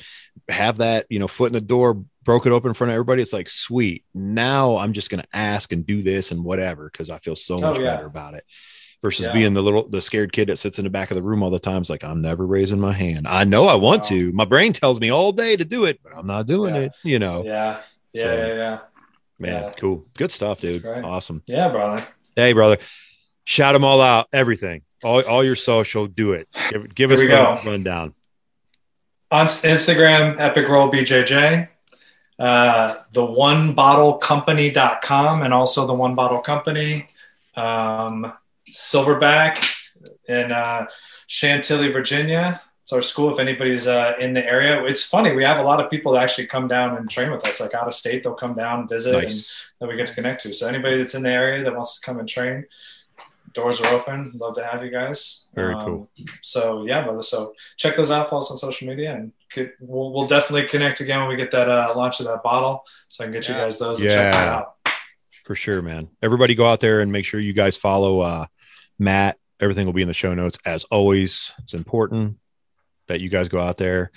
have 0.47 0.77
that, 0.77 1.05
you 1.09 1.19
know, 1.19 1.27
foot 1.27 1.47
in 1.47 1.53
the 1.53 1.61
door, 1.61 2.01
broke 2.23 2.45
it 2.45 2.53
open 2.53 2.69
in 2.69 2.73
front 2.73 2.91
of 2.91 2.93
everybody. 2.93 3.21
It's 3.21 3.33
like, 3.33 3.49
sweet. 3.49 4.05
Now 4.13 4.77
I'm 4.77 4.93
just 4.93 5.09
gonna 5.09 5.27
ask 5.33 5.73
and 5.73 5.85
do 5.85 6.01
this 6.01 6.31
and 6.31 6.45
whatever 6.45 6.89
because 6.89 7.09
I 7.09 7.19
feel 7.19 7.35
so 7.35 7.55
oh, 7.55 7.61
much 7.61 7.79
oh, 7.79 7.83
yeah. 7.83 7.95
better 7.95 8.05
about 8.05 8.35
it 8.35 8.45
versus 9.01 9.27
yeah. 9.27 9.33
being 9.33 9.53
the 9.53 9.61
little 9.61 9.87
the 9.87 10.01
scared 10.01 10.33
kid 10.33 10.49
that 10.49 10.57
sits 10.57 10.79
in 10.79 10.83
the 10.83 10.89
back 10.89 11.11
of 11.11 11.15
the 11.15 11.23
room 11.23 11.43
all 11.43 11.49
the 11.49 11.59
time. 11.59 11.81
It's 11.81 11.89
like 11.89 12.03
I'm 12.03 12.21
never 12.21 12.45
raising 12.45 12.79
my 12.79 12.93
hand. 12.93 13.27
I 13.27 13.43
know 13.43 13.67
I 13.67 13.75
want 13.75 14.03
wow. 14.03 14.09
to. 14.09 14.31
My 14.33 14.45
brain 14.45 14.73
tells 14.73 14.99
me 14.99 15.09
all 15.09 15.31
day 15.31 15.55
to 15.55 15.65
do 15.65 15.85
it, 15.85 15.99
but 16.03 16.13
I'm 16.15 16.27
not 16.27 16.47
doing 16.47 16.75
yeah. 16.75 16.81
it. 16.81 16.95
You 17.03 17.19
know. 17.19 17.43
Yeah. 17.43 17.79
Yeah. 18.13 18.23
So, 18.23 18.35
yeah. 18.35 18.53
yeah. 18.55 18.79
Man, 19.37 19.63
yeah. 19.63 19.71
cool. 19.77 20.05
Good 20.17 20.31
stuff, 20.31 20.61
dude. 20.61 20.85
Awesome. 20.85 21.41
Yeah, 21.45 21.69
brother. 21.69 22.05
Hey, 22.35 22.53
brother. 22.53 22.77
Shout 23.43 23.73
them 23.73 23.83
all 23.83 24.01
out. 24.01 24.27
Everything. 24.31 24.81
All, 25.03 25.21
all 25.21 25.43
your 25.43 25.55
social. 25.55 26.07
Do 26.07 26.33
it. 26.33 26.47
Give, 26.71 26.95
give 26.95 27.11
us 27.11 27.21
a 27.21 27.61
rundown. 27.65 28.13
On 29.31 29.45
Instagram, 29.45 30.39
Epic 30.39 30.67
Roll 30.67 30.89
BJJ. 30.89 31.67
Uh, 32.37 32.95
the 33.11 33.25
one 33.25 33.73
bottle 33.73 34.13
company.com 34.13 35.41
and 35.41 35.53
also 35.53 35.85
the 35.85 35.93
one 35.93 36.15
bottle 36.15 36.41
company. 36.41 37.07
Um, 37.55 38.31
Silverback 38.69 39.75
in 40.27 40.51
uh, 40.51 40.87
Chantilly, 41.27 41.91
Virginia. 41.91 42.61
It's 42.81 42.93
our 42.93 43.01
school. 43.01 43.33
If 43.33 43.39
anybody's 43.39 43.87
uh, 43.87 44.13
in 44.19 44.33
the 44.33 44.45
area, 44.45 44.83
it's 44.85 45.03
funny. 45.03 45.31
We 45.33 45.43
have 45.43 45.57
a 45.57 45.63
lot 45.63 45.83
of 45.83 45.89
people 45.89 46.11
that 46.11 46.23
actually 46.23 46.45
come 46.45 46.67
down 46.67 46.95
and 46.97 47.09
train 47.09 47.31
with 47.31 47.47
us, 47.47 47.59
like 47.59 47.73
out 47.73 47.87
of 47.87 47.95
state. 47.95 48.21
They'll 48.21 48.35
come 48.35 48.53
down, 48.53 48.87
visit, 48.87 49.13
nice. 49.13 49.71
and 49.79 49.89
that 49.89 49.91
we 49.91 49.97
get 49.97 50.05
to 50.07 50.13
connect 50.13 50.43
to. 50.43 50.53
So 50.53 50.67
anybody 50.67 50.97
that's 50.97 51.15
in 51.15 51.23
the 51.23 51.31
area 51.31 51.63
that 51.63 51.75
wants 51.75 51.99
to 51.99 52.05
come 52.05 52.19
and 52.19 52.29
train, 52.29 52.65
doors 53.53 53.81
are 53.81 53.91
open. 53.91 54.33
Love 54.35 54.53
to 54.55 54.63
have 54.63 54.83
you 54.83 54.91
guys. 54.91 55.47
Very 55.55 55.73
um, 55.73 55.85
cool. 55.85 56.09
So 56.41 56.85
yeah, 56.85 57.03
brother. 57.03 57.23
So 57.23 57.55
check 57.75 57.95
those 57.95 58.11
out. 58.11 58.29
Follow 58.29 58.41
us 58.41 58.51
on 58.51 58.57
social 58.57 58.87
media, 58.87 59.15
and 59.15 59.31
could, 59.49 59.71
we'll, 59.79 60.13
we'll 60.13 60.27
definitely 60.27 60.67
connect 60.67 60.99
again 60.99 61.21
when 61.21 61.29
we 61.29 61.37
get 61.37 61.49
that 61.51 61.67
uh, 61.67 61.91
launch 61.95 62.19
of 62.19 62.27
that 62.27 62.43
bottle, 62.43 62.83
so 63.07 63.23
I 63.23 63.27
can 63.27 63.33
get 63.33 63.49
yeah. 63.49 63.55
you 63.55 63.61
guys 63.61 63.79
those 63.79 63.99
and 63.99 64.11
yeah. 64.11 64.15
check 64.15 64.33
that 64.33 64.47
out. 64.47 64.75
For 65.43 65.55
sure, 65.55 65.81
man. 65.81 66.09
Everybody 66.21 66.53
go 66.53 66.67
out 66.67 66.81
there 66.81 67.01
and 67.01 67.11
make 67.11 67.25
sure 67.25 67.39
you 67.39 67.53
guys 67.53 67.77
follow 67.77 68.19
uh, 68.19 68.45
Matt. 68.99 69.37
Everything 69.59 69.85
will 69.85 69.93
be 69.93 70.01
in 70.01 70.07
the 70.07 70.13
show 70.13 70.33
notes. 70.33 70.57
As 70.65 70.83
always, 70.85 71.53
it's 71.59 71.73
important 71.73 72.37
that 73.07 73.21
you 73.21 73.29
guys 73.29 73.47
go 73.47 73.59
out 73.59 73.77
there, 73.77 74.11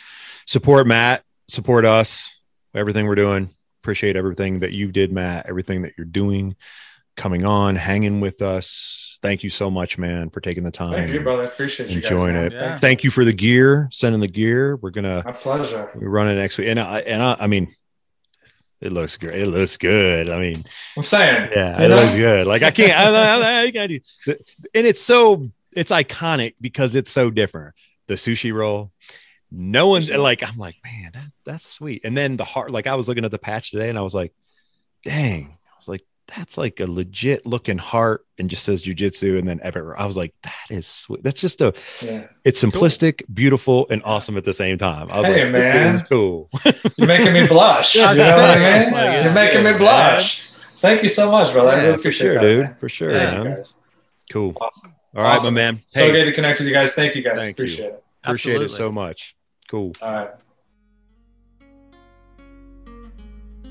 support 0.46 0.86
Matt, 0.86 1.22
support 1.46 1.84
us, 1.84 2.36
everything 2.74 3.06
we're 3.06 3.14
doing. 3.14 3.55
Appreciate 3.82 4.16
everything 4.16 4.60
that 4.60 4.72
you 4.72 4.90
did, 4.90 5.12
Matt, 5.12 5.46
everything 5.48 5.82
that 5.82 5.92
you're 5.96 6.05
doing, 6.05 6.56
coming 7.16 7.44
on, 7.44 7.76
hanging 7.76 8.20
with 8.20 8.42
us. 8.42 9.18
Thank 9.22 9.42
you 9.42 9.50
so 9.50 9.70
much, 9.70 9.98
man, 9.98 10.30
for 10.30 10.40
taking 10.40 10.64
the 10.64 10.70
time. 10.70 10.92
Thank 10.92 11.12
you, 11.12 11.20
brother. 11.20 11.44
Appreciate 11.44 11.90
you 11.90 11.96
enjoying 11.96 12.34
it. 12.34 12.52
Yeah. 12.52 12.78
Thank 12.78 13.05
you 13.05 13.10
for 13.10 13.24
the 13.24 13.32
gear, 13.32 13.88
sending 13.92 14.20
the 14.20 14.28
gear. 14.28 14.76
We're 14.76 14.90
gonna 14.90 15.22
my 15.24 15.32
pleasure. 15.32 15.90
We 15.94 16.06
run 16.06 16.28
it 16.28 16.34
next 16.34 16.59
week, 16.59 16.68
and 16.68 16.80
I 16.80 17.00
and 17.00 17.22
I, 17.22 17.36
I 17.40 17.46
mean, 17.46 17.74
it 18.80 18.92
looks 18.92 19.16
great. 19.16 19.34
It 19.34 19.46
looks 19.46 19.76
good. 19.76 20.30
I 20.30 20.38
mean, 20.38 20.64
I'm 20.96 21.02
saying, 21.02 21.50
yeah, 21.52 21.82
it 21.82 21.88
know? 21.88 21.96
looks 21.96 22.14
good. 22.14 22.46
Like 22.46 22.62
I 22.62 22.70
can't, 22.70 22.92
I, 22.92 23.09
I, 23.10 23.62
I, 23.64 23.72
I, 23.74 24.00
and 24.74 24.86
it's 24.86 25.02
so 25.02 25.50
it's 25.72 25.90
iconic 25.90 26.55
because 26.60 26.94
it's 26.94 27.10
so 27.10 27.30
different. 27.30 27.74
The 28.06 28.14
sushi 28.14 28.55
roll, 28.55 28.92
no 29.50 29.88
one 29.88 30.06
like. 30.06 30.48
I'm 30.48 30.56
like, 30.56 30.76
man, 30.84 31.10
that, 31.14 31.26
that's 31.44 31.66
sweet. 31.66 32.02
And 32.05 32.16
then 32.16 32.36
the 32.36 32.44
heart, 32.44 32.70
like 32.70 32.86
I 32.86 32.94
was 32.94 33.09
looking 33.09 33.24
at 33.24 33.30
the 33.30 33.38
patch 33.38 33.72
today, 33.72 33.88
and 33.88 33.98
I 33.98 34.02
was 34.02 34.14
like, 34.14 34.32
dang, 35.02 35.57
that's 36.36 36.59
like 36.59 36.80
a 36.80 36.86
legit 36.86 37.46
looking 37.46 37.78
heart 37.78 38.26
and 38.38 38.50
just 38.50 38.64
says 38.64 38.82
jujitsu 38.82 39.38
and 39.38 39.48
then 39.48 39.60
ever 39.62 39.98
I 39.98 40.05
was 40.05 40.16
like, 40.16 40.34
that 40.42 40.70
is 40.70 40.86
sweet. 40.86 41.22
That's 41.22 41.40
just 41.40 41.60
a 41.60 41.74
yeah. 42.02 42.26
it's 42.44 42.62
simplistic, 42.62 43.18
cool. 43.18 43.34
beautiful, 43.34 43.86
and 43.90 44.02
awesome 44.05 44.36
at 44.36 44.44
the 44.44 44.52
same 44.52 44.78
time. 44.78 45.10
I 45.10 45.18
was 45.18 45.26
hey, 45.26 45.44
like, 45.44 45.52
man. 45.52 45.92
this 45.92 46.02
is 46.02 46.09
cool. 46.09 46.50
You're 46.96 47.09
making 47.09 47.32
me 47.32 47.46
blush. 47.48 47.94
you 47.94 48.02
know 48.02 48.09
what 48.09 48.20
I 48.20 48.80
mean? 48.80 48.92
Like, 48.92 49.24
You're 49.24 49.34
making 49.34 49.64
me 49.64 49.72
blush. 49.72 50.42
Man. 50.42 50.59
Thank 50.80 51.02
you 51.02 51.09
so 51.09 51.30
much, 51.30 51.52
brother. 51.52 51.72
Yeah, 51.72 51.82
I 51.82 51.86
really 51.86 52.02
for 52.02 52.12
sure, 52.12 52.34
that, 52.34 52.40
dude. 52.40 52.64
Man. 52.64 52.76
For 52.78 52.88
sure, 52.88 53.12
yeah, 53.12 53.42
man. 53.42 53.64
Cool. 54.30 54.55
Awesome. 54.60 54.94
All 55.16 55.22
right, 55.22 55.34
awesome. 55.34 55.55
my 55.55 55.60
man. 55.60 55.82
So 55.86 56.00
hey. 56.05 56.12
good 56.12 56.26
to 56.26 56.32
connect 56.32 56.60
with 56.60 56.68
you 56.68 56.74
guys. 56.74 56.94
Thank 56.94 57.14
you 57.14 57.22
guys. 57.22 57.42
Thank 57.42 57.56
Appreciate 57.56 57.86
you. 57.86 57.92
it. 57.92 58.05
Appreciate 58.22 58.52
Absolutely. 58.55 58.66
it 58.66 58.76
so 58.76 58.92
much. 58.92 59.36
Cool. 59.68 59.92
All 60.00 60.12
right. 60.12 60.30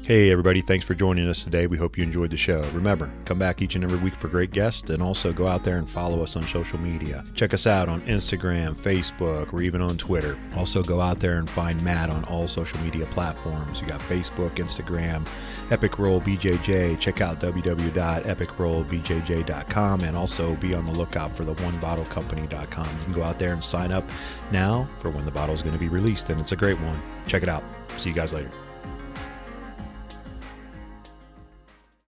Hey, 0.07 0.31
everybody, 0.31 0.61
thanks 0.61 0.85
for 0.85 0.95
joining 0.95 1.27
us 1.27 1.43
today. 1.43 1.67
We 1.67 1.77
hope 1.77 1.97
you 1.97 2.03
enjoyed 2.05 2.31
the 2.31 2.38
show. 2.38 2.61
Remember, 2.71 3.11
come 3.25 3.38
back 3.38 3.61
each 3.61 3.75
and 3.75 3.84
every 3.84 3.97
week 3.97 4.15
for 4.15 4.29
great 4.29 4.51
guests 4.51 4.89
and 4.89 5.03
also 5.03 5.34
go 5.34 5.47
out 5.47 5.65
there 5.65 5.75
and 5.75 5.89
follow 5.89 6.23
us 6.23 6.38
on 6.38 6.43
social 6.43 6.79
media. 6.79 7.25
Check 7.34 7.53
us 7.53 7.67
out 7.67 7.89
on 7.89 7.99
Instagram, 8.03 8.73
Facebook, 8.73 9.51
or 9.51 9.61
even 9.61 9.81
on 9.81 9.97
Twitter. 9.97 10.39
Also, 10.55 10.81
go 10.81 11.01
out 11.01 11.19
there 11.19 11.39
and 11.39 11.49
find 11.49 11.84
Matt 11.84 12.09
on 12.09 12.23
all 12.23 12.47
social 12.47 12.79
media 12.79 13.05
platforms. 13.07 13.81
You 13.81 13.88
got 13.88 13.99
Facebook, 13.99 14.55
Instagram, 14.55 15.27
Epic 15.71 15.99
Roll 15.99 16.21
BJJ. 16.21 17.01
Check 17.01 17.19
out 17.19 17.41
www.epicrollbjj.com 17.41 20.03
and 20.05 20.15
also 20.15 20.55
be 20.55 20.73
on 20.73 20.85
the 20.85 20.93
lookout 20.93 21.35
for 21.35 21.43
the 21.43 21.55
onebottlecompany.com. 21.55 22.97
You 22.97 23.03
can 23.03 23.11
go 23.11 23.23
out 23.23 23.39
there 23.39 23.51
and 23.51 23.61
sign 23.61 23.91
up 23.91 24.09
now 24.53 24.88
for 24.99 25.09
when 25.09 25.25
the 25.25 25.31
bottle 25.31 25.53
is 25.53 25.61
going 25.61 25.73
to 25.73 25.79
be 25.79 25.89
released, 25.89 26.29
and 26.29 26.39
it's 26.39 26.53
a 26.53 26.55
great 26.55 26.79
one. 26.79 27.01
Check 27.27 27.43
it 27.43 27.49
out. 27.49 27.65
See 27.97 28.07
you 28.07 28.15
guys 28.15 28.31
later. 28.31 28.49